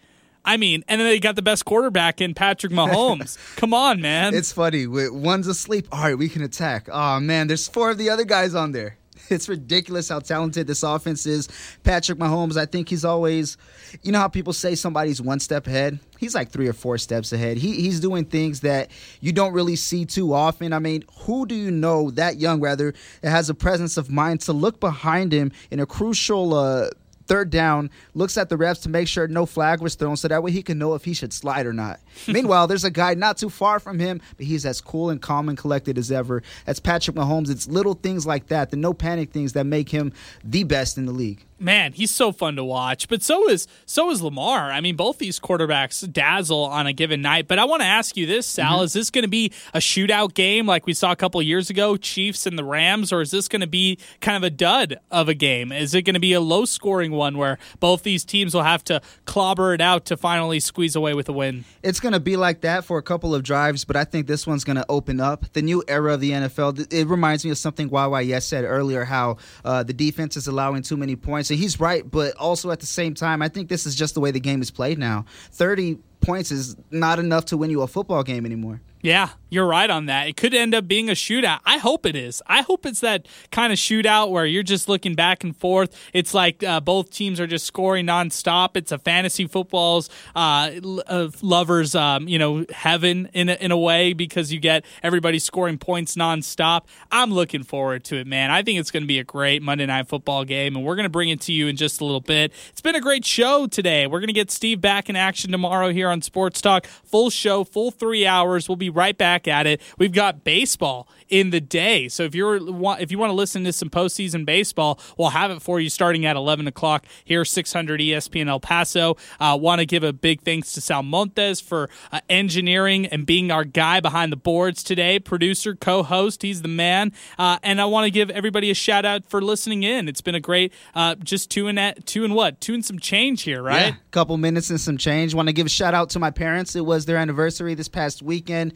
I 0.45 0.57
mean, 0.57 0.83
and 0.87 1.01
then 1.01 1.07
they 1.07 1.19
got 1.19 1.35
the 1.35 1.41
best 1.41 1.65
quarterback 1.65 2.21
in 2.21 2.35
Patrick 2.35 2.71
Mahomes. 2.71 3.37
Come 3.57 3.73
on, 3.73 3.99
man. 3.99 4.35
It's 4.35 4.51
funny. 4.51 4.85
One's 4.85 5.47
asleep. 5.47 5.87
All 5.91 6.03
right, 6.03 6.17
we 6.17 6.29
can 6.29 6.43
attack. 6.43 6.87
Oh 6.91 7.19
man, 7.19 7.47
there's 7.47 7.67
four 7.67 7.89
of 7.89 7.97
the 7.97 8.11
other 8.11 8.23
guys 8.25 8.53
on 8.53 8.73
there. 8.73 8.97
It's 9.37 9.49
ridiculous 9.49 10.09
how 10.09 10.19
talented 10.19 10.67
this 10.67 10.83
offense 10.83 11.25
is. 11.25 11.49
Patrick 11.83 12.17
Mahomes, 12.17 12.57
I 12.57 12.65
think 12.65 12.89
he's 12.89 13.03
always, 13.03 13.57
you 14.01 14.11
know 14.11 14.19
how 14.19 14.27
people 14.27 14.53
say 14.53 14.73
somebody's 14.75 15.21
one 15.21 15.39
step 15.39 15.67
ahead. 15.67 15.99
He's 16.17 16.33
like 16.33 16.49
three 16.49 16.67
or 16.67 16.73
four 16.73 16.97
steps 16.97 17.33
ahead. 17.33 17.57
He 17.57 17.73
he's 17.81 17.99
doing 17.99 18.25
things 18.25 18.61
that 18.61 18.89
you 19.19 19.31
don't 19.31 19.53
really 19.53 19.75
see 19.75 20.05
too 20.05 20.33
often. 20.33 20.73
I 20.73 20.79
mean, 20.79 21.03
who 21.19 21.45
do 21.45 21.55
you 21.55 21.69
know 21.69 22.09
that 22.11 22.37
young 22.37 22.61
rather 22.61 22.93
that 23.21 23.29
has 23.29 23.49
a 23.49 23.53
presence 23.53 23.97
of 23.97 24.09
mind 24.09 24.41
to 24.41 24.53
look 24.53 24.79
behind 24.79 25.31
him 25.31 25.51
in 25.69 25.79
a 25.79 25.85
crucial. 25.85 26.53
Uh, 26.53 26.89
third 27.27 27.49
down, 27.49 27.89
looks 28.13 28.37
at 28.37 28.49
the 28.49 28.57
reps 28.57 28.79
to 28.81 28.89
make 28.89 29.07
sure 29.07 29.27
no 29.27 29.45
flag 29.45 29.81
was 29.81 29.95
thrown 29.95 30.17
so 30.17 30.27
that 30.27 30.41
way 30.43 30.51
he 30.51 30.63
can 30.63 30.77
know 30.77 30.93
if 30.95 31.05
he 31.05 31.13
should 31.13 31.33
slide 31.33 31.65
or 31.65 31.73
not. 31.73 31.99
Meanwhile, 32.27 32.67
there's 32.67 32.83
a 32.83 32.91
guy 32.91 33.13
not 33.13 33.37
too 33.37 33.49
far 33.49 33.79
from 33.79 33.99
him, 33.99 34.21
but 34.37 34.45
he's 34.45 34.65
as 34.65 34.81
cool 34.81 35.09
and 35.09 35.21
calm 35.21 35.49
and 35.49 35.57
collected 35.57 35.97
as 35.97 36.11
ever. 36.11 36.43
That's 36.65 36.79
Patrick 36.79 37.15
Mahomes. 37.15 37.49
It's 37.49 37.67
little 37.67 37.93
things 37.93 38.25
like 38.25 38.47
that, 38.47 38.71
the 38.71 38.77
no 38.77 38.93
panic 38.93 39.31
things 39.31 39.53
that 39.53 39.65
make 39.65 39.89
him 39.89 40.13
the 40.43 40.63
best 40.63 40.97
in 40.97 41.05
the 41.05 41.11
league. 41.11 41.43
Man, 41.59 41.93
he's 41.93 42.11
so 42.11 42.31
fun 42.31 42.55
to 42.55 42.63
watch. 42.63 43.07
But 43.07 43.23
so 43.23 43.49
is 43.49 43.67
so 43.85 44.11
is 44.11 44.21
Lamar. 44.21 44.71
I 44.71 44.81
mean, 44.81 44.95
both 44.95 45.17
these 45.17 45.39
quarterbacks 45.39 46.11
dazzle 46.11 46.63
on 46.65 46.87
a 46.87 46.93
given 46.93 47.21
night. 47.21 47.47
But 47.47 47.59
I 47.59 47.65
want 47.65 47.81
to 47.81 47.87
ask 47.87 48.17
you 48.17 48.25
this, 48.25 48.45
Sal: 48.45 48.81
Is 48.81 48.93
this 48.93 49.09
going 49.09 49.23
to 49.23 49.29
be 49.29 49.51
a 49.73 49.79
shootout 49.79 50.33
game 50.33 50.65
like 50.65 50.85
we 50.85 50.93
saw 50.93 51.11
a 51.11 51.15
couple 51.15 51.41
years 51.41 51.69
ago, 51.69 51.97
Chiefs 51.97 52.45
and 52.45 52.57
the 52.57 52.63
Rams, 52.63 53.11
or 53.11 53.21
is 53.21 53.31
this 53.31 53.47
going 53.47 53.61
to 53.61 53.67
be 53.67 53.97
kind 54.21 54.37
of 54.37 54.43
a 54.43 54.49
dud 54.49 54.99
of 55.11 55.29
a 55.29 55.33
game? 55.33 55.71
Is 55.71 55.93
it 55.93 56.03
going 56.03 56.13
to 56.15 56.19
be 56.19 56.33
a 56.33 56.41
low 56.41 56.65
scoring 56.65 57.11
one 57.11 57.37
where 57.37 57.57
both 57.79 58.03
these 58.03 58.23
teams 58.23 58.53
will 58.53 58.63
have 58.63 58.83
to 58.85 59.01
clobber 59.25 59.73
it 59.73 59.81
out 59.81 60.05
to 60.05 60.17
finally 60.17 60.59
squeeze 60.59 60.95
away 60.95 61.13
with 61.13 61.29
a 61.29 61.33
win? 61.33 61.65
It's 61.83 61.99
going 61.99 62.13
to 62.13 62.19
be 62.19 62.37
like 62.37 62.61
that 62.61 62.85
for 62.85 62.97
a 62.97 63.03
couple 63.03 63.33
of 63.33 63.43
drives, 63.43 63.85
but 63.85 63.95
I 63.95 64.03
think 64.03 64.27
this 64.27 64.45
one's 64.45 64.63
going 64.63 64.77
to 64.77 64.85
open 64.89 65.19
up 65.19 65.51
the 65.53 65.61
new 65.61 65.83
era 65.87 66.13
of 66.13 66.21
the 66.21 66.31
NFL. 66.31 66.93
It 66.93 67.07
reminds 67.07 67.45
me 67.45 67.51
of 67.51 67.57
something 67.57 67.89
YYS 67.89 68.43
said 68.43 68.65
earlier, 68.65 69.05
how 69.05 69.37
uh, 69.63 69.83
the 69.83 69.93
defense 69.93 70.37
is 70.37 70.47
allowing 70.47 70.81
too 70.81 70.97
many 70.97 71.15
points. 71.15 71.46
And 71.51 71.59
he's 71.59 71.79
right, 71.79 72.09
but 72.09 72.35
also 72.35 72.71
at 72.71 72.79
the 72.79 72.85
same 72.85 73.13
time, 73.13 73.41
I 73.41 73.49
think 73.49 73.69
this 73.69 73.85
is 73.85 73.95
just 73.95 74.13
the 74.13 74.19
way 74.19 74.31
the 74.31 74.39
game 74.39 74.61
is 74.61 74.71
played 74.71 74.97
now. 74.97 75.25
30 75.51 75.97
points 76.21 76.51
is 76.51 76.75
not 76.91 77.19
enough 77.19 77.45
to 77.45 77.57
win 77.57 77.69
you 77.69 77.81
a 77.81 77.87
football 77.87 78.23
game 78.23 78.45
anymore. 78.45 78.81
Yeah, 79.07 79.29
you're 79.49 79.65
right 79.65 79.89
on 79.89 80.07
that. 80.07 80.27
It 80.27 80.35
could 80.35 80.53
end 80.53 80.75
up 80.75 80.85
being 80.85 81.09
a 81.09 81.13
shootout. 81.13 81.59
I 81.65 81.77
hope 81.77 82.05
it 82.05 82.17
is. 82.17 82.41
I 82.45 82.61
hope 82.61 82.85
it's 82.85 82.99
that 82.99 83.25
kind 83.53 83.71
of 83.71 83.79
shootout 83.79 84.31
where 84.31 84.45
you're 84.45 84.63
just 84.63 84.89
looking 84.89 85.15
back 85.15 85.45
and 85.45 85.55
forth. 85.55 85.97
It's 86.11 86.33
like 86.33 86.61
uh, 86.61 86.81
both 86.81 87.09
teams 87.09 87.39
are 87.39 87.47
just 87.47 87.65
scoring 87.65 88.07
nonstop. 88.07 88.75
It's 88.75 88.91
a 88.91 88.97
fantasy 88.97 89.47
football's 89.47 90.09
uh, 90.35 90.71
uh, 91.07 91.29
lovers, 91.41 91.95
um, 91.95 92.27
you 92.27 92.37
know, 92.37 92.65
heaven 92.69 93.29
in 93.31 93.47
a, 93.47 93.53
in 93.53 93.71
a 93.71 93.77
way 93.77 94.11
because 94.11 94.51
you 94.51 94.59
get 94.59 94.83
everybody 95.01 95.39
scoring 95.39 95.77
points 95.77 96.17
nonstop. 96.17 96.81
I'm 97.09 97.31
looking 97.31 97.63
forward 97.63 98.03
to 98.05 98.17
it, 98.17 98.27
man. 98.27 98.51
I 98.51 98.61
think 98.61 98.77
it's 98.77 98.91
going 98.91 99.03
to 99.03 99.07
be 99.07 99.19
a 99.19 99.23
great 99.23 99.61
Monday 99.61 99.85
Night 99.85 100.09
Football 100.09 100.43
game, 100.43 100.75
and 100.75 100.83
we're 100.83 100.97
going 100.97 101.05
to 101.05 101.09
bring 101.09 101.29
it 101.29 101.39
to 101.41 101.53
you 101.53 101.67
in 101.67 101.77
just 101.77 102.01
a 102.01 102.03
little 102.03 102.19
bit. 102.19 102.51
It's 102.71 102.81
been 102.81 102.95
a 102.95 103.01
great 103.01 103.23
show 103.23 103.67
today. 103.67 104.05
We're 104.05 104.19
going 104.19 104.27
to 104.27 104.33
get 104.33 104.51
Steve 104.51 104.81
back 104.81 105.09
in 105.09 105.15
action 105.15 105.53
tomorrow 105.53 105.93
here 105.93 106.09
on 106.09 106.21
Sports 106.21 106.59
Talk. 106.59 106.87
Full 107.05 107.29
show, 107.29 107.63
full 107.63 107.91
three 107.91 108.27
hours. 108.27 108.67
We'll 108.67 108.75
be 108.75 108.96
right 108.97 109.17
back 109.17 109.47
at 109.47 109.65
it. 109.65 109.81
We've 109.97 110.11
got 110.11 110.43
baseball 110.43 111.07
in 111.29 111.49
the 111.49 111.61
day, 111.61 112.07
so 112.07 112.23
if 112.23 112.35
you're 112.35 112.57
if 112.99 113.11
you 113.11 113.17
want 113.17 113.29
to 113.29 113.35
listen 113.35 113.63
to 113.65 113.73
some 113.73 113.89
postseason 113.89 114.45
baseball, 114.45 114.99
we'll 115.17 115.29
have 115.29 115.51
it 115.51 115.61
for 115.61 115.79
you 115.79 115.89
starting 115.89 116.25
at 116.25 116.35
11 116.35 116.67
o'clock 116.67 117.05
here, 117.23 117.43
600 117.43 117.99
ESPN 117.99 118.47
El 118.47 118.59
Paso. 118.59 119.17
Uh, 119.39 119.57
want 119.59 119.79
to 119.79 119.85
give 119.85 120.03
a 120.03 120.13
big 120.13 120.41
thanks 120.41 120.73
to 120.73 120.81
Sal 120.81 121.03
Montes 121.03 121.59
for 121.61 121.89
uh, 122.11 122.21
engineering 122.29 123.05
and 123.07 123.25
being 123.25 123.51
our 123.51 123.63
guy 123.63 123.99
behind 123.99 124.31
the 124.31 124.37
boards 124.37 124.83
today, 124.83 125.19
producer, 125.19 125.75
co-host. 125.75 126.41
He's 126.41 126.61
the 126.61 126.67
man, 126.67 127.11
uh, 127.37 127.57
and 127.63 127.81
I 127.81 127.85
want 127.85 128.05
to 128.05 128.11
give 128.11 128.29
everybody 128.29 128.71
a 128.71 128.75
shout 128.75 129.05
out 129.05 129.25
for 129.29 129.41
listening 129.41 129.83
in. 129.83 130.07
It's 130.07 130.21
been 130.21 130.35
a 130.35 130.39
great 130.39 130.73
uh, 130.95 131.15
just 131.15 131.49
two 131.49 131.67
and 131.67 131.79
at, 131.79 132.05
two 132.05 132.23
and 132.23 132.33
what 132.35 132.61
two 132.61 132.73
and 132.73 132.85
some 132.85 132.99
change 132.99 133.43
here, 133.43 133.61
right? 133.61 133.87
Yeah, 133.87 133.95
couple 134.11 134.37
minutes 134.37 134.69
and 134.69 134.79
some 134.79 134.97
change. 134.97 135.33
Want 135.33 135.47
to 135.47 135.53
give 135.53 135.65
a 135.65 135.69
shout 135.69 135.93
out 135.93 136.09
to 136.11 136.19
my 136.19 136.31
parents. 136.31 136.75
It 136.75 136.85
was 136.85 137.05
their 137.05 137.17
anniversary 137.17 137.73
this 137.75 137.87
past 137.87 138.21
weekend. 138.21 138.73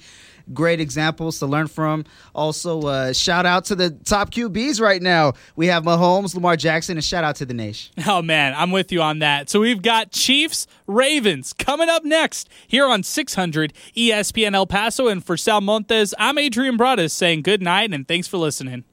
Great 0.54 0.80
examples 0.80 1.40
to 1.40 1.46
learn 1.46 1.68
from. 1.68 2.06
Also, 2.34 2.82
uh, 2.82 3.14
shout 3.14 3.46
out 3.46 3.66
to 3.66 3.76
the 3.76 3.92
top 3.92 4.32
QBs 4.32 4.82
right 4.82 5.02
now. 5.02 5.34
We 5.56 5.68
have 5.68 5.84
Mahomes, 5.84 6.36
Lamar 6.36 6.56
Jackson, 6.56 6.98
and 6.98 7.04
shout 7.04 7.24
out 7.24 7.36
to 7.38 7.46
the 7.46 7.54
nation. 7.54 7.94
Oh 8.08 8.22
man, 8.22 8.54
I'm 8.58 8.72
with 8.72 8.92
you 8.92 9.02
on 9.02 9.20
that. 9.20 9.50
So 9.50 9.62
we've 9.62 9.82
got 9.82 10.12
Chiefs, 10.12 10.68
Ravens 10.86 11.54
coming 11.54 11.88
up 11.88 12.04
next 12.04 12.50
here 12.68 12.86
on 12.86 13.04
600 13.04 13.74
ESPN 13.96 14.54
El 14.54 14.68
Paso. 14.68 15.08
And 15.08 15.24
for 15.24 15.38
Sal 15.38 15.62
Montes, 15.62 16.14
I'm 16.20 16.38
Adrian 16.38 16.78
Broaddus 16.78 17.12
saying 17.12 17.44
good 17.44 17.62
night 17.62 17.94
and 17.94 18.08
thanks 18.08 18.28
for 18.28 18.38
listening. 18.38 18.84